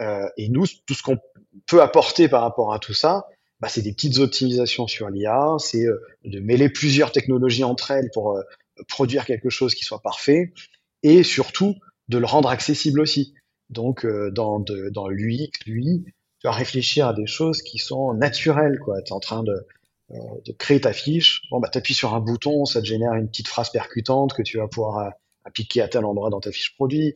Euh, 0.00 0.26
et 0.36 0.48
nous, 0.48 0.66
tout 0.86 0.94
ce 0.94 1.02
qu'on 1.02 1.18
peut 1.66 1.82
apporter 1.82 2.28
par 2.28 2.42
rapport 2.42 2.72
à 2.72 2.78
tout 2.78 2.94
ça, 2.94 3.26
bah, 3.60 3.68
c'est 3.68 3.82
des 3.82 3.92
petites 3.92 4.18
optimisations 4.18 4.86
sur 4.86 5.10
l'IA, 5.10 5.56
c'est 5.58 5.84
de 6.24 6.40
mêler 6.40 6.70
plusieurs 6.70 7.12
technologies 7.12 7.64
entre 7.64 7.90
elles 7.90 8.10
pour 8.12 8.36
euh, 8.36 8.42
produire 8.88 9.24
quelque 9.26 9.50
chose 9.50 9.74
qui 9.74 9.84
soit 9.84 10.00
parfait, 10.00 10.52
et 11.02 11.22
surtout 11.22 11.74
de 12.08 12.18
le 12.18 12.26
rendre 12.26 12.48
accessible 12.48 13.00
aussi. 13.00 13.34
Donc 13.68 14.04
euh, 14.04 14.30
dans, 14.30 14.64
dans 14.90 15.08
lui, 15.08 15.50
tu 15.64 16.14
vas 16.44 16.52
réfléchir 16.52 17.06
à 17.06 17.14
des 17.14 17.26
choses 17.26 17.62
qui 17.62 17.78
sont 17.78 18.14
naturelles. 18.14 18.80
Tu 18.84 18.90
es 18.90 19.12
en 19.12 19.20
train 19.20 19.42
de, 19.42 19.52
euh, 19.52 19.68
de 20.10 20.52
créer 20.52 20.80
ta 20.80 20.92
fiche. 20.92 21.42
Bon, 21.50 21.60
bah, 21.60 21.70
sur 21.90 22.14
un 22.14 22.20
bouton, 22.20 22.64
ça 22.64 22.80
te 22.80 22.86
génère 22.86 23.14
une 23.14 23.28
petite 23.28 23.48
phrase 23.48 23.70
percutante 23.70 24.34
que 24.34 24.42
tu 24.42 24.58
vas 24.58 24.68
pouvoir 24.68 24.98
euh, 24.98 25.10
appliquer 25.44 25.82
à 25.82 25.88
tel 25.88 26.04
endroit 26.04 26.30
dans 26.30 26.40
ta 26.40 26.50
fiche 26.50 26.74
produit. 26.74 27.14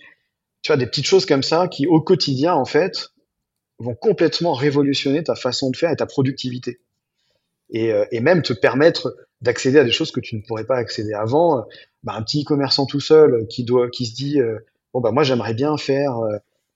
Tu 0.62 0.72
as 0.72 0.76
des 0.76 0.86
petites 0.86 1.06
choses 1.06 1.26
comme 1.26 1.42
ça 1.42 1.68
qui, 1.68 1.86
au 1.86 2.00
quotidien, 2.00 2.54
en 2.54 2.64
fait, 2.64 3.10
vont 3.78 3.94
complètement 3.94 4.52
révolutionner 4.52 5.22
ta 5.24 5.34
façon 5.34 5.70
de 5.70 5.76
faire 5.76 5.90
et 5.90 5.96
ta 5.96 6.06
productivité. 6.06 6.80
Et, 7.70 7.92
euh, 7.92 8.04
même 8.20 8.42
te 8.42 8.52
permettre 8.52 9.14
d'accéder 9.40 9.78
à 9.78 9.84
des 9.84 9.90
choses 9.90 10.12
que 10.12 10.20
tu 10.20 10.36
ne 10.36 10.42
pourrais 10.42 10.64
pas 10.64 10.76
accéder 10.76 11.12
avant. 11.12 11.66
Bah, 12.02 12.14
un 12.14 12.22
petit 12.22 12.44
commerçant 12.44 12.86
tout 12.86 13.00
seul 13.00 13.46
qui 13.48 13.64
doit, 13.64 13.90
qui 13.90 14.06
se 14.06 14.14
dit, 14.14 14.38
bon 14.92 15.00
bah 15.00 15.10
moi 15.10 15.22
j'aimerais 15.22 15.54
bien 15.54 15.76
faire 15.76 16.18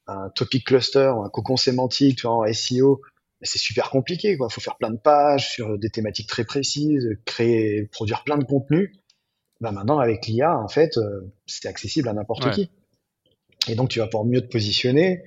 un 0.07 0.31
topic 0.31 0.67
cluster 0.67 1.13
un 1.25 1.29
cocon 1.29 1.57
sémantique, 1.57 2.19
tu 2.19 2.27
vois, 2.27 2.37
en 2.37 2.53
SEO, 2.53 3.01
c'est 3.43 3.59
super 3.59 3.91
compliqué, 3.91 4.37
quoi. 4.37 4.49
Faut 4.49 4.61
faire 4.61 4.77
plein 4.77 4.91
de 4.91 4.99
pages 4.99 5.51
sur 5.51 5.79
des 5.79 5.91
thématiques 5.91 6.29
très 6.29 6.45
précises, 6.45 7.09
créer, 7.25 7.85
produire 7.85 8.25
plein 8.25 8.39
de 8.39 8.45
contenu. 8.45 8.95
Ben 9.61 9.73
maintenant, 9.73 9.99
avec 9.99 10.27
l'IA, 10.27 10.57
en 10.57 10.69
fait, 10.69 10.97
euh, 10.99 11.33
c'est 11.47 11.67
accessible 11.67 12.09
à 12.09 12.13
n'importe 12.13 12.51
qui. 12.53 12.71
Et 13.69 13.75
donc, 13.75 13.89
tu 13.91 13.99
vas 13.99 14.07
pouvoir 14.07 14.25
mieux 14.25 14.41
te 14.41 14.49
positionner. 14.49 15.23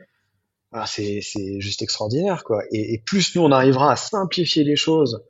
Ah, 0.72 0.86
c'est, 0.88 1.22
juste 1.60 1.82
extraordinaire, 1.82 2.44
quoi. 2.44 2.64
Et, 2.72 2.94
et, 2.94 2.98
plus 3.00 3.36
nous, 3.36 3.42
on 3.42 3.52
arrivera 3.52 3.92
à 3.92 3.96
simplifier 3.98 4.64
les 4.64 4.78
choses 4.78 5.26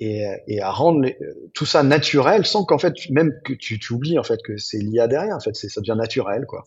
et, 0.00 0.26
et 0.46 0.60
à 0.60 0.70
rendre 0.70 1.08
tout 1.54 1.64
ça 1.64 1.82
naturel 1.82 2.44
sans 2.44 2.64
qu'en 2.64 2.78
fait, 2.78 2.92
même 3.08 3.32
que 3.42 3.54
tu, 3.54 3.78
tu 3.78 3.94
oublies, 3.94 4.18
en 4.18 4.22
fait, 4.22 4.42
que 4.42 4.58
c'est 4.58 4.78
l'IA 4.78 5.08
derrière, 5.08 5.36
en 5.36 5.40
fait, 5.40 5.54
c'est, 5.56 5.70
ça 5.70 5.80
devient 5.80 5.96
naturel, 5.96 6.44
quoi 6.46 6.64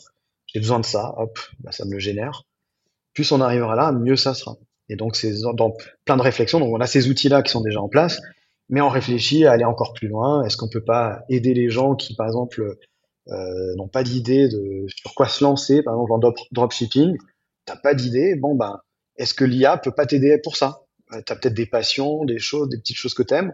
j'ai 0.53 0.59
besoin 0.59 0.79
de 0.79 0.85
ça, 0.85 1.13
hop, 1.17 1.39
bah, 1.59 1.71
ça 1.71 1.85
me 1.85 1.91
le 1.91 1.99
génère. 1.99 2.43
Plus 3.13 3.31
on 3.31 3.41
arrivera 3.41 3.75
là, 3.75 3.91
mieux 3.91 4.15
ça 4.15 4.33
sera. 4.33 4.57
Et 4.89 4.95
donc, 4.95 5.15
c'est 5.15 5.33
dans 5.53 5.73
plein 6.05 6.17
de 6.17 6.21
réflexions. 6.21 6.59
Donc, 6.59 6.73
on 6.73 6.81
a 6.81 6.87
ces 6.87 7.07
outils-là 7.09 7.43
qui 7.43 7.51
sont 7.51 7.61
déjà 7.61 7.79
en 7.81 7.87
place, 7.87 8.19
mais 8.69 8.81
on 8.81 8.89
réfléchit 8.89 9.45
à 9.45 9.51
aller 9.51 9.65
encore 9.65 9.93
plus 9.93 10.07
loin. 10.07 10.43
Est-ce 10.43 10.57
qu'on 10.57 10.69
peut 10.69 10.83
pas 10.83 11.23
aider 11.29 11.53
les 11.53 11.69
gens 11.69 11.95
qui, 11.95 12.15
par 12.15 12.27
exemple, 12.27 12.77
euh, 13.29 13.75
n'ont 13.75 13.87
pas 13.87 14.03
d'idée 14.03 14.47
de 14.47 14.85
sur 14.87 15.13
quoi 15.13 15.27
se 15.27 15.43
lancer, 15.43 15.83
par 15.83 15.93
exemple 15.93 16.13
en 16.13 16.33
dropshipping, 16.51 17.17
t'as 17.65 17.75
pas 17.75 17.93
d'idée, 17.93 18.35
bon 18.35 18.55
ben, 18.55 18.79
est-ce 19.17 19.35
que 19.35 19.45
l'IA 19.45 19.77
peut 19.77 19.91
pas 19.91 20.07
t'aider 20.07 20.39
pour 20.39 20.57
ça? 20.57 20.81
Euh, 21.13 21.21
Tu 21.25 21.31
as 21.31 21.35
peut-être 21.35 21.53
des 21.53 21.67
passions, 21.67 22.25
des 22.25 22.39
choses, 22.39 22.69
des 22.69 22.77
petites 22.77 22.97
choses 22.97 23.13
que 23.13 23.21
t'aimes. 23.23 23.53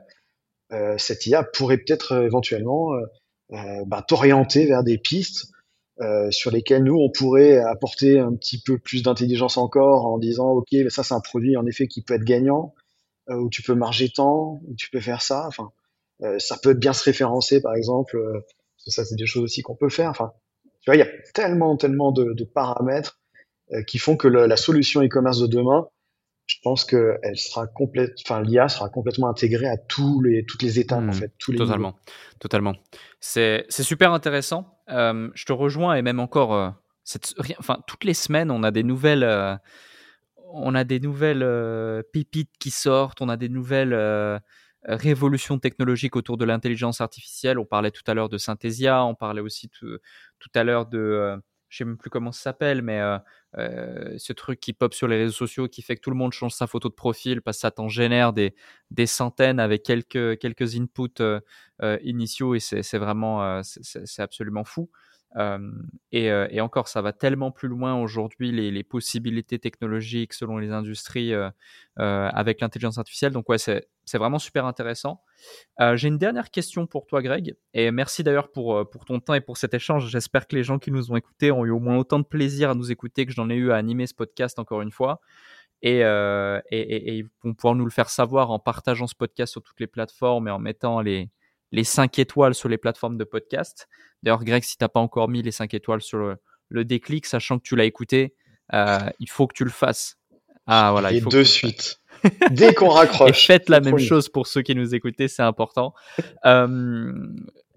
Euh, 0.72 0.98
cette 0.98 1.26
IA 1.26 1.44
pourrait 1.44 1.78
peut-être 1.78 2.14
euh, 2.14 2.26
éventuellement 2.26 2.94
euh, 2.94 3.84
ben, 3.86 4.02
t'orienter 4.02 4.66
vers 4.66 4.84
des 4.84 4.98
pistes 4.98 5.48
euh, 6.02 6.30
sur 6.32 6.52
lesquels 6.52 6.84
nous 6.84 6.98
on 6.98 7.10
pourrait 7.10 7.58
apporter 7.58 8.20
un 8.20 8.34
petit 8.34 8.62
peu 8.62 8.78
plus 8.78 9.02
d'intelligence 9.02 9.58
encore 9.58 10.06
en 10.06 10.18
disant 10.18 10.50
ok 10.50 10.68
ça 10.90 11.04
c'est 11.04 11.14
un 11.14 11.22
produit 11.22 11.56
en 11.56 11.66
effet 11.66 11.88
qui 11.88 12.02
peut 12.02 12.16
être 12.16 12.26
gagnant 12.26 12.74
euh, 13.30 13.36
où 13.36 13.50
tu 13.50 13.62
peux 13.62 13.76
marger 13.76 14.10
tant 14.10 14.62
où 14.68 14.76
tu 14.78 14.90
peux 14.90 15.00
faire 15.00 15.22
ça 15.22 15.46
enfin 15.48 15.72
euh, 16.22 16.38
ça 16.38 16.58
peut 16.62 16.74
bien 16.74 16.92
se 16.92 17.04
référencer 17.04 17.62
par 17.62 17.76
exemple 17.76 18.18
euh, 18.18 18.42
ça 18.86 19.06
c'est 19.06 19.16
des 19.16 19.26
choses 19.26 19.44
aussi 19.44 19.62
qu'on 19.62 19.76
peut 19.76 19.90
faire 19.90 20.10
enfin 20.10 20.34
tu 20.82 20.90
vois 20.90 20.96
il 20.96 21.00
y 21.00 21.04
a 21.04 21.10
tellement 21.34 21.78
tellement 21.78 22.12
de, 22.12 22.34
de 22.34 22.44
paramètres 22.44 23.20
qui 23.88 23.98
font 23.98 24.16
que 24.16 24.28
le, 24.28 24.46
la 24.46 24.58
solution 24.58 25.02
e-commerce 25.02 25.40
de 25.40 25.48
demain 25.48 25.88
je 26.48 26.58
pense 26.62 26.86
que 26.86 27.18
elle 27.24 27.38
sera 27.38 27.68
complète, 27.68 28.14
enfin 28.24 28.42
l'IA 28.42 28.68
sera 28.68 28.90
complètement 28.90 29.30
intégrée 29.30 29.68
à 29.68 29.78
tous 29.78 30.22
les 30.22 30.46
toutes 30.46 30.62
les 30.62 30.80
étapes 30.80 31.00
en 31.00 31.08
mmh, 31.08 31.14
fait, 31.14 31.32
tous 31.40 31.52
les 31.52 31.58
totalement, 31.58 31.90
niveaux. 31.90 32.00
totalement. 32.40 32.76
C'est 33.20 33.66
c'est 33.70 33.84
super 33.84 34.12
intéressant. 34.14 34.75
Je 34.88 35.46
te 35.46 35.54
rejoins 35.54 35.96
et 35.96 36.02
même 36.02 36.20
encore, 36.20 36.54
euh, 36.54 36.70
toutes 37.88 38.04
les 38.04 38.14
semaines 38.14 38.52
on 38.52 38.64
a 38.64 38.72
des 38.72 38.84
nouvelles, 38.84 39.24
euh, 39.24 39.56
on 40.54 40.76
a 40.76 40.84
des 40.84 41.00
nouvelles 41.00 41.44
euh, 41.44 42.02
pépites 42.14 42.52
qui 42.60 42.72
sortent, 42.72 43.22
on 43.22 43.30
a 43.30 43.38
des 43.38 43.50
nouvelles 43.50 43.96
révolutions 44.84 45.58
technologiques 45.58 46.16
autour 46.16 46.38
de 46.38 46.46
l'intelligence 46.46 47.02
artificielle. 47.02 47.58
On 47.58 47.66
parlait 47.66 47.92
tout 47.92 48.04
à 48.08 48.14
l'heure 48.14 48.30
de 48.30 48.38
Synthesia, 48.38 49.04
on 49.04 49.16
parlait 49.16 49.42
aussi 49.42 49.70
tout 49.70 50.00
à 50.54 50.64
l'heure 50.64 50.86
de 50.86 51.42
je 51.76 51.80
sais 51.80 51.86
même 51.86 51.98
plus 51.98 52.10
comment 52.10 52.32
ça 52.32 52.42
s'appelle, 52.44 52.82
mais 52.82 53.02
ce 53.56 54.34
truc 54.34 54.60
qui 54.60 54.74
pop 54.74 54.94
sur 54.94 55.08
les 55.08 55.18
réseaux 55.18 55.34
sociaux 55.34 55.68
qui 55.68 55.82
fait 55.82 55.96
que 55.96 56.02
tout 56.02 56.10
le 56.10 56.16
monde 56.16 56.32
change 56.32 56.54
sa 56.54 56.68
photo 56.68 56.88
de 56.88 56.94
profil 56.94 57.42
parce 57.42 57.58
que 57.58 57.62
ça 57.62 57.72
t'en 57.72 57.90
génère 57.90 58.32
des, 58.32 58.56
des 58.92 59.06
centaines 59.06 59.60
avec 59.60 59.84
quelques, 59.84 60.38
quelques 60.40 60.76
inputs 60.78 61.22
initiaux 62.04 62.56
et 62.56 62.60
c'est 62.60 62.98
vraiment, 62.98 63.62
c'est 63.64 64.22
absolument 64.22 64.64
fou. 64.64 64.90
Et, 66.12 66.62
encore, 66.62 66.88
ça 66.88 67.02
va 67.02 67.12
tellement 67.12 67.52
plus 67.52 67.68
loin 67.68 68.00
aujourd'hui, 68.00 68.52
les, 68.52 68.84
possibilités 68.84 69.60
technologiques 69.60 70.34
selon 70.34 70.58
les 70.58 70.72
industries 70.72 71.34
avec 71.98 72.62
l'intelligence 72.62 72.98
artificielle. 72.98 73.34
Donc 73.34 73.50
ouais, 73.50 73.58
c'est 73.58 74.18
vraiment 74.18 74.40
super 74.40 74.66
intéressant. 74.66 75.22
J'ai 75.96 76.08
une 76.08 76.18
dernière 76.18 76.52
question 76.52 76.88
pour 76.88 77.06
toi, 77.06 77.22
Greg, 77.22 77.56
et 77.74 77.92
merci 77.92 78.24
d'ailleurs 78.24 78.52
pour, 78.52 78.88
ton 79.06 79.20
temps 79.20 79.34
et 79.34 79.42
pour 79.42 79.58
cet 79.58 79.74
échange. 79.74 80.08
J'espère 80.10 80.48
que 80.48 80.56
les 80.56 80.64
gens 80.64 80.80
qui 80.80 80.92
nous 80.92 81.12
ont 81.12 81.18
écoutés 81.18 81.52
ont 81.52 81.66
eu 81.66 81.72
au 81.72 81.80
moins 81.80 81.98
autant 81.98 82.20
de 82.20 82.26
plaisir 82.26 82.70
à 82.70 82.76
nous 82.76 82.92
écouter 82.92 83.26
que 83.26 83.34
j'en 83.34 83.50
ai 83.50 83.56
eu 83.56 83.72
à 83.72 83.76
animer 83.76 84.08
ce 84.08 84.14
podcast 84.14 84.60
encore 84.60 84.82
une 84.82 84.92
fois. 84.92 85.20
Et, 85.82 86.00
et, 86.00 86.64
et, 86.72 87.16
ils 87.18 87.28
vont 87.44 87.54
pouvoir 87.54 87.76
nous 87.76 87.86
le 87.86 87.92
faire 87.92 88.10
savoir 88.10 88.52
en 88.52 88.60
partageant 88.60 89.08
ce 89.08 89.16
podcast 89.16 89.52
sur 89.52 89.62
toutes 89.62 89.80
les 89.82 89.88
plateformes 89.88 90.48
et 90.48 90.52
en 90.52 90.60
mettant 90.60 91.02
les, 91.02 91.30
les 91.76 91.84
5 91.84 92.18
étoiles 92.20 92.56
sur 92.56 92.70
les 92.70 92.78
plateformes 92.78 93.18
de 93.18 93.26
podcast. 93.26 93.90
D'ailleurs, 94.24 94.46
Greg, 94.46 94.64
si 94.64 94.78
tu 94.78 94.84
n'as 94.84 94.88
pas 94.88 95.02
encore 95.02 95.28
mis 95.28 95.42
les 95.42 95.52
5 95.52 95.74
étoiles 95.74 96.02
sur 96.02 96.38
le, 96.70 96.86
déclic, 96.86 97.26
sachant 97.26 97.60
que 97.60 97.64
tu 97.64 97.76
l'as 97.76 97.84
écouté, 97.84 98.34
euh, 98.74 98.98
il 99.20 99.30
faut 99.30 99.46
que 99.46 99.54
tu 99.54 99.66
le 99.66 99.70
fasses. 99.70 100.18
Ah 100.68 100.92
voilà, 100.92 101.12
il 101.12 101.22
faut 101.22 101.30
de 101.30 101.44
suite. 101.44 102.00
Dès 102.50 102.74
qu'on 102.74 102.88
raccroche. 102.88 103.30
Et 103.30 103.34
faites 103.34 103.68
la 103.68 103.82
même 103.82 104.00
chose 104.00 104.30
pour 104.30 104.48
ceux 104.48 104.62
qui 104.62 104.74
nous 104.74 104.96
écoutaient, 104.96 105.28
c'est 105.28 105.44
important. 105.44 105.94
Euh, 106.46 107.14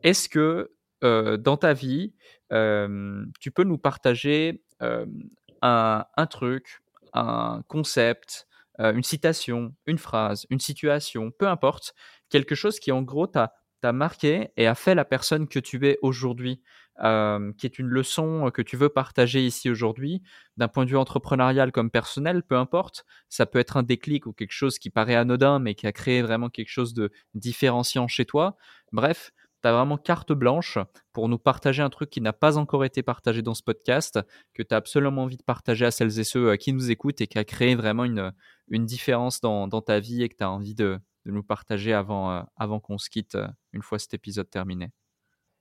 est-ce 0.02 0.28
que 0.28 0.70
euh, 1.02 1.36
dans 1.36 1.56
ta 1.56 1.72
vie, 1.72 2.12
tu 2.50 3.50
peux 3.50 3.64
nous 3.64 3.78
partager 3.78 4.62
un, 4.80 6.04
un, 6.16 6.26
truc, 6.26 6.82
un 7.14 7.62
concept, 7.66 8.46
une 8.78 9.02
citation, 9.02 9.74
une 9.86 9.98
phrase, 9.98 10.46
une 10.50 10.60
situation, 10.60 11.32
peu 11.36 11.48
importe, 11.48 11.94
quelque 12.30 12.54
chose 12.54 12.78
qui 12.78 12.92
en 12.92 13.02
gros 13.02 13.26
t'a 13.26 13.54
t'a 13.80 13.92
marqué 13.92 14.50
et 14.56 14.66
a 14.66 14.74
fait 14.74 14.94
la 14.94 15.04
personne 15.04 15.48
que 15.48 15.58
tu 15.58 15.86
es 15.86 15.98
aujourd'hui, 16.02 16.60
euh, 17.02 17.52
qui 17.58 17.66
est 17.66 17.78
une 17.78 17.86
leçon 17.86 18.50
que 18.52 18.62
tu 18.62 18.76
veux 18.76 18.88
partager 18.88 19.44
ici 19.44 19.70
aujourd'hui, 19.70 20.22
d'un 20.56 20.68
point 20.68 20.84
de 20.84 20.90
vue 20.90 20.96
entrepreneurial 20.96 21.70
comme 21.72 21.90
personnel, 21.90 22.42
peu 22.42 22.56
importe. 22.56 23.04
Ça 23.28 23.46
peut 23.46 23.58
être 23.58 23.76
un 23.76 23.82
déclic 23.82 24.26
ou 24.26 24.32
quelque 24.32 24.52
chose 24.52 24.78
qui 24.78 24.90
paraît 24.90 25.14
anodin, 25.14 25.58
mais 25.58 25.74
qui 25.74 25.86
a 25.86 25.92
créé 25.92 26.22
vraiment 26.22 26.48
quelque 26.48 26.70
chose 26.70 26.94
de 26.94 27.10
différenciant 27.34 28.08
chez 28.08 28.24
toi. 28.24 28.56
Bref, 28.92 29.32
tu 29.62 29.68
as 29.68 29.72
vraiment 29.72 29.96
carte 29.96 30.32
blanche 30.32 30.78
pour 31.12 31.28
nous 31.28 31.38
partager 31.38 31.82
un 31.82 31.90
truc 31.90 32.10
qui 32.10 32.20
n'a 32.20 32.32
pas 32.32 32.58
encore 32.58 32.84
été 32.84 33.02
partagé 33.02 33.42
dans 33.42 33.54
ce 33.54 33.62
podcast, 33.62 34.20
que 34.54 34.62
tu 34.62 34.74
as 34.74 34.76
absolument 34.76 35.22
envie 35.22 35.36
de 35.36 35.42
partager 35.42 35.84
à 35.84 35.90
celles 35.90 36.18
et 36.18 36.24
ceux 36.24 36.50
euh, 36.50 36.56
qui 36.56 36.72
nous 36.72 36.90
écoutent 36.90 37.20
et 37.20 37.26
qui 37.26 37.38
a 37.38 37.44
créé 37.44 37.74
vraiment 37.74 38.04
une, 38.04 38.32
différence 38.70 39.40
dans, 39.40 39.66
dans 39.66 39.82
ta 39.82 40.00
vie 40.00 40.22
et 40.22 40.28
que 40.28 40.36
tu 40.36 40.44
as 40.44 40.50
envie 40.50 40.74
de, 40.74 40.98
de 41.28 41.32
nous 41.32 41.42
partager 41.42 41.92
avant, 41.92 42.32
euh, 42.32 42.42
avant 42.56 42.80
qu'on 42.80 42.96
se 42.96 43.10
quitte, 43.10 43.34
euh, 43.34 43.46
une 43.74 43.82
fois 43.82 43.98
cet 43.98 44.14
épisode 44.14 44.48
terminé 44.48 44.88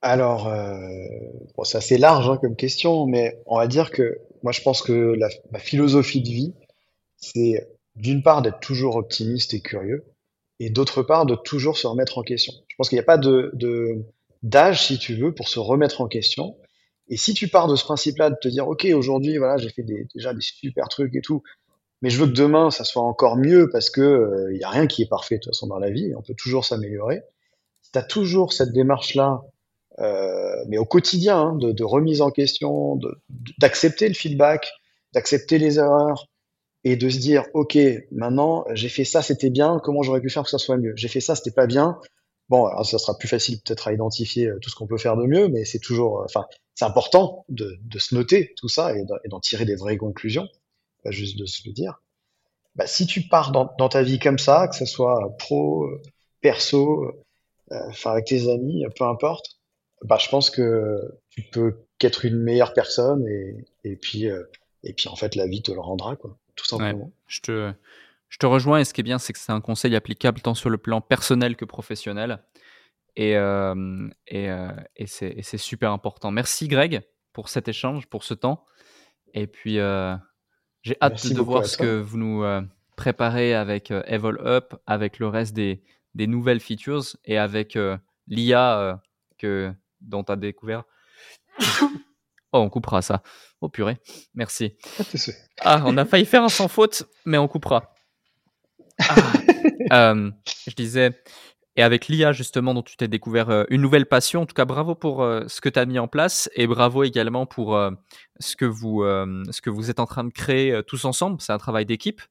Alors, 0.01 0.47
euh, 0.47 0.79
bon, 1.55 1.65
c'est 1.65 1.77
assez 1.77 1.97
large 1.97 2.29
hein, 2.29 2.37
comme 2.41 2.55
question, 2.55 3.05
mais 3.05 3.37
on 3.45 3.57
va 3.57 3.67
dire 3.67 3.91
que 3.91 4.17
moi 4.43 4.53
je 4.53 4.61
pense 4.61 4.81
que 4.81 4.93
la, 4.93 5.27
ma 5.51 5.59
philosophie 5.59 6.21
de 6.21 6.29
vie, 6.29 6.53
c'est 7.17 7.67
d'une 7.95 8.23
part 8.23 8.41
d'être 8.41 8.61
toujours 8.61 8.95
optimiste 8.95 9.53
et 9.53 9.59
curieux, 9.59 10.05
et 10.59 10.69
d'autre 10.69 11.03
part 11.03 11.25
de 11.25 11.35
toujours 11.35 11.77
se 11.77 11.85
remettre 11.85 12.17
en 12.17 12.23
question. 12.23 12.53
Je 12.69 12.75
pense 12.77 12.87
qu'il 12.87 12.95
n'y 12.95 13.01
a 13.01 13.03
pas 13.03 13.17
de, 13.17 13.51
d'âge, 14.43 14.85
si 14.85 14.97
tu 14.97 15.15
veux, 15.15 15.33
pour 15.33 15.49
se 15.49 15.59
remettre 15.59 15.99
en 15.99 16.07
question. 16.07 16.55
Et 17.09 17.17
si 17.17 17.33
tu 17.33 17.47
pars 17.47 17.67
de 17.67 17.75
ce 17.75 17.83
principe-là, 17.83 18.29
de 18.29 18.35
te 18.41 18.47
dire, 18.47 18.67
OK, 18.67 18.85
aujourd'hui, 18.85 19.37
voilà, 19.37 19.57
j'ai 19.57 19.69
fait 19.69 19.83
déjà 19.83 20.33
des 20.33 20.41
super 20.41 20.87
trucs 20.89 21.15
et 21.15 21.21
tout, 21.21 21.41
mais 22.01 22.09
je 22.09 22.19
veux 22.19 22.27
que 22.27 22.33
demain, 22.33 22.69
ça 22.69 22.83
soit 22.83 23.01
encore 23.01 23.37
mieux 23.37 23.69
parce 23.69 23.89
que 23.89 24.49
il 24.53 24.63
euh, 24.63 24.67
a 24.67 24.69
rien 24.69 24.87
qui 24.87 25.01
est 25.01 25.09
parfait 25.09 25.35
de 25.35 25.41
toute 25.41 25.53
façon 25.53 25.67
dans 25.67 25.79
la 25.79 25.89
vie. 25.89 26.13
On 26.15 26.21
peut 26.21 26.35
toujours 26.35 26.65
s'améliorer. 26.65 27.21
Si 27.81 27.91
tu 27.91 27.97
as 27.97 28.03
toujours 28.03 28.53
cette 28.53 28.71
démarche-là, 28.71 29.41
euh, 29.99 30.63
mais 30.67 30.77
au 30.77 30.85
quotidien, 30.85 31.37
hein, 31.37 31.55
de, 31.55 31.71
de, 31.71 31.83
remise 31.83 32.21
en 32.21 32.29
question, 32.29 32.99
d'accepter 33.57 34.07
le 34.07 34.13
feedback, 34.13 34.71
d'accepter 35.13 35.57
les 35.57 35.79
erreurs 35.79 36.27
et 36.83 36.95
de 36.97 37.09
se 37.09 37.17
dire, 37.17 37.45
ok, 37.53 37.77
maintenant 38.11 38.65
j'ai 38.73 38.89
fait 38.89 39.05
ça, 39.05 39.23
c'était 39.23 39.49
bien. 39.49 39.79
Comment 39.83 40.03
j'aurais 40.03 40.21
pu 40.21 40.29
faire 40.29 40.43
que 40.43 40.49
ça 40.49 40.59
soit 40.59 40.77
mieux? 40.77 40.93
J'ai 40.95 41.07
fait 41.07 41.21
ça, 41.21 41.35
c'était 41.35 41.51
pas 41.51 41.65
bien. 41.65 41.97
Bon, 42.49 42.65
alors 42.67 42.85
ça 42.85 42.99
sera 42.99 43.17
plus 43.17 43.27
facile 43.27 43.59
peut-être 43.61 43.87
à 43.87 43.93
identifier 43.93 44.47
euh, 44.47 44.59
tout 44.61 44.69
ce 44.69 44.75
qu'on 44.75 44.87
peut 44.87 44.97
faire 44.97 45.17
de 45.17 45.25
mieux, 45.25 45.47
mais 45.49 45.65
c'est 45.65 45.79
toujours, 45.79 46.21
enfin, 46.23 46.45
c'est 46.75 46.85
important 46.85 47.43
de, 47.49 47.77
de, 47.81 47.99
se 47.99 48.15
noter 48.15 48.53
tout 48.55 48.69
ça 48.69 48.95
et 48.95 49.03
d'en 49.29 49.39
tirer 49.39 49.65
des 49.65 49.75
vraies 49.75 49.97
conclusions 49.97 50.47
pas 51.07 51.11
juste 51.11 51.39
de 51.39 51.45
se 51.45 51.61
le 51.65 51.73
dire. 51.73 52.01
Bah, 52.75 52.85
si 52.85 53.07
tu 53.07 53.21
pars 53.21 53.51
dans, 53.51 53.71
dans, 53.79 53.89
ta 53.89 54.03
vie 54.03 54.19
comme 54.19 54.37
ça, 54.37 54.67
que 54.67 54.75
ce 54.75 54.85
soit 54.85 55.35
pro, 55.39 55.87
perso, 56.41 57.05
euh, 57.71 57.91
avec 58.05 58.25
tes 58.25 58.51
amis, 58.51 58.85
peu 58.97 59.05
importe, 59.05 59.57
bah, 60.03 60.17
je 60.19 60.29
pense 60.29 60.49
que 60.49 60.99
tu 61.29 61.43
peux 61.43 61.85
qu'être 61.97 62.25
une 62.25 62.37
meilleure 62.37 62.73
personne 62.73 63.25
et, 63.27 63.65
et 63.83 63.95
puis 63.95 64.29
euh, 64.29 64.43
et 64.83 64.93
puis 64.93 65.09
en 65.09 65.15
fait 65.15 65.35
la 65.35 65.47
vie 65.47 65.61
te 65.61 65.71
le 65.71 65.79
rendra 65.79 66.15
quoi, 66.15 66.37
tout 66.55 66.65
simplement. 66.65 67.11
je 67.25 67.41
te 67.41 67.73
je 68.29 68.37
te 68.37 68.45
rejoins 68.45 68.79
et 68.79 68.85
ce 68.85 68.93
qui 68.93 69.01
est 69.01 69.03
bien 69.03 69.17
c'est 69.17 69.33
que 69.33 69.39
c'est 69.39 69.51
un 69.51 69.61
conseil 69.61 69.95
applicable 69.95 70.41
tant 70.41 70.53
sur 70.53 70.69
le 70.69 70.77
plan 70.77 71.01
personnel 71.01 71.55
que 71.55 71.65
professionnel 71.65 72.43
et 73.15 73.35
euh, 73.35 74.07
et, 74.27 74.51
euh, 74.51 74.69
et 74.95 75.07
c'est 75.07 75.57
super 75.57 75.91
important. 75.91 76.29
Merci 76.29 76.67
Greg 76.67 77.01
pour 77.33 77.49
cet 77.49 77.67
échange, 77.67 78.05
pour 78.05 78.23
ce 78.23 78.35
temps 78.35 78.63
et 79.33 79.47
puis 79.47 79.79
euh, 79.79 80.15
j'ai 80.87 80.95
hâte 81.01 81.27
de 81.33 81.41
voir 81.41 81.65
ce 81.65 81.75
que 81.75 81.99
vous 81.99 82.17
nous 82.17 82.43
euh, 82.43 82.61
préparez 82.95 83.53
avec 83.53 83.91
euh, 83.91 84.03
Evol 84.07 84.39
Up, 84.45 84.73
avec 84.85 85.19
le 85.19 85.27
reste 85.27 85.53
des, 85.53 85.83
des 86.15 86.27
nouvelles 86.27 86.61
features 86.61 87.03
et 87.25 87.37
avec 87.37 87.75
euh, 87.75 87.97
l'IA 88.29 89.01
que 89.37 89.73
dont 89.99 90.23
tu 90.23 90.31
as 90.31 90.37
découvert. 90.37 90.85
oh, 91.59 91.89
on 92.53 92.69
coupera 92.69 93.01
ça. 93.01 93.21
Oh 93.59 93.67
purée, 93.67 93.97
merci. 94.33 94.77
Ah, 95.59 95.83
on 95.85 95.97
a 95.97 96.05
failli 96.05 96.25
faire 96.25 96.43
un 96.43 96.49
sans 96.49 96.69
faute, 96.69 97.03
mais 97.25 97.37
on 97.37 97.49
coupera. 97.49 97.93
Ah, 99.89 100.13
je 100.69 100.73
disais, 100.73 101.21
et 101.77 101.83
avec 101.83 102.07
l'IA, 102.07 102.33
justement, 102.33 102.73
dont 102.73 102.81
tu 102.81 102.97
t'es 102.97 103.07
découvert 103.07 103.49
euh, 103.51 103.63
une 103.69 103.81
nouvelle 103.81 104.07
passion. 104.07 104.41
En 104.41 104.45
tout 104.47 104.55
cas, 104.55 104.65
bravo 104.65 104.95
pour 104.95 105.21
euh, 105.21 105.43
ce 105.47 105.61
que 105.61 105.69
tu 105.69 105.77
as 105.77 105.85
mis 105.85 105.99
en 105.99 106.07
place 106.07 106.49
et 106.55 106.65
bravo 106.65 107.03
également 107.03 107.45
pour 107.45 107.75
euh, 107.75 107.91
ce, 108.39 108.55
que 108.55 108.65
vous, 108.65 109.03
ce 109.03 109.61
que 109.61 109.69
vous 109.69 109.89
êtes 109.89 109.99
en 109.99 110.07
train 110.07 110.23
de 110.23 110.31
créer 110.31 110.81
tous 110.87 111.05
ensemble. 111.05 111.39
C'est 111.39 111.53
un 111.53 111.57
travail 111.59 111.85
d'équipe. 111.85 112.21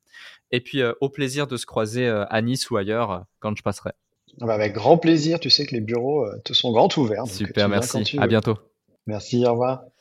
Et 0.51 0.61
puis, 0.61 0.83
au 1.01 1.09
plaisir 1.09 1.47
de 1.47 1.57
se 1.57 1.67
croiser 1.67 2.09
à 2.09 2.43
Nice 2.43 2.71
ou 2.71 2.77
ailleurs 2.77 3.25
quand 3.41 3.57
je 3.57 3.63
passerai. 3.63 3.93
Ah 4.41 4.47
bah, 4.47 4.55
avec 4.55 4.75
grand 4.75 4.99
plaisir. 4.99 5.41
Tu 5.41 5.51
sais 5.51 5.65
que 5.65 5.75
les 5.75 5.81
bureaux 5.81 6.27
te 6.45 6.53
sont 6.53 6.73
grands 6.73 6.89
ouverts. 6.97 7.27
Super, 7.27 7.69
merci. 7.69 8.17
À 8.19 8.27
bientôt. 8.27 8.59
Merci, 9.07 9.45
au 9.47 9.53
revoir. 9.53 9.87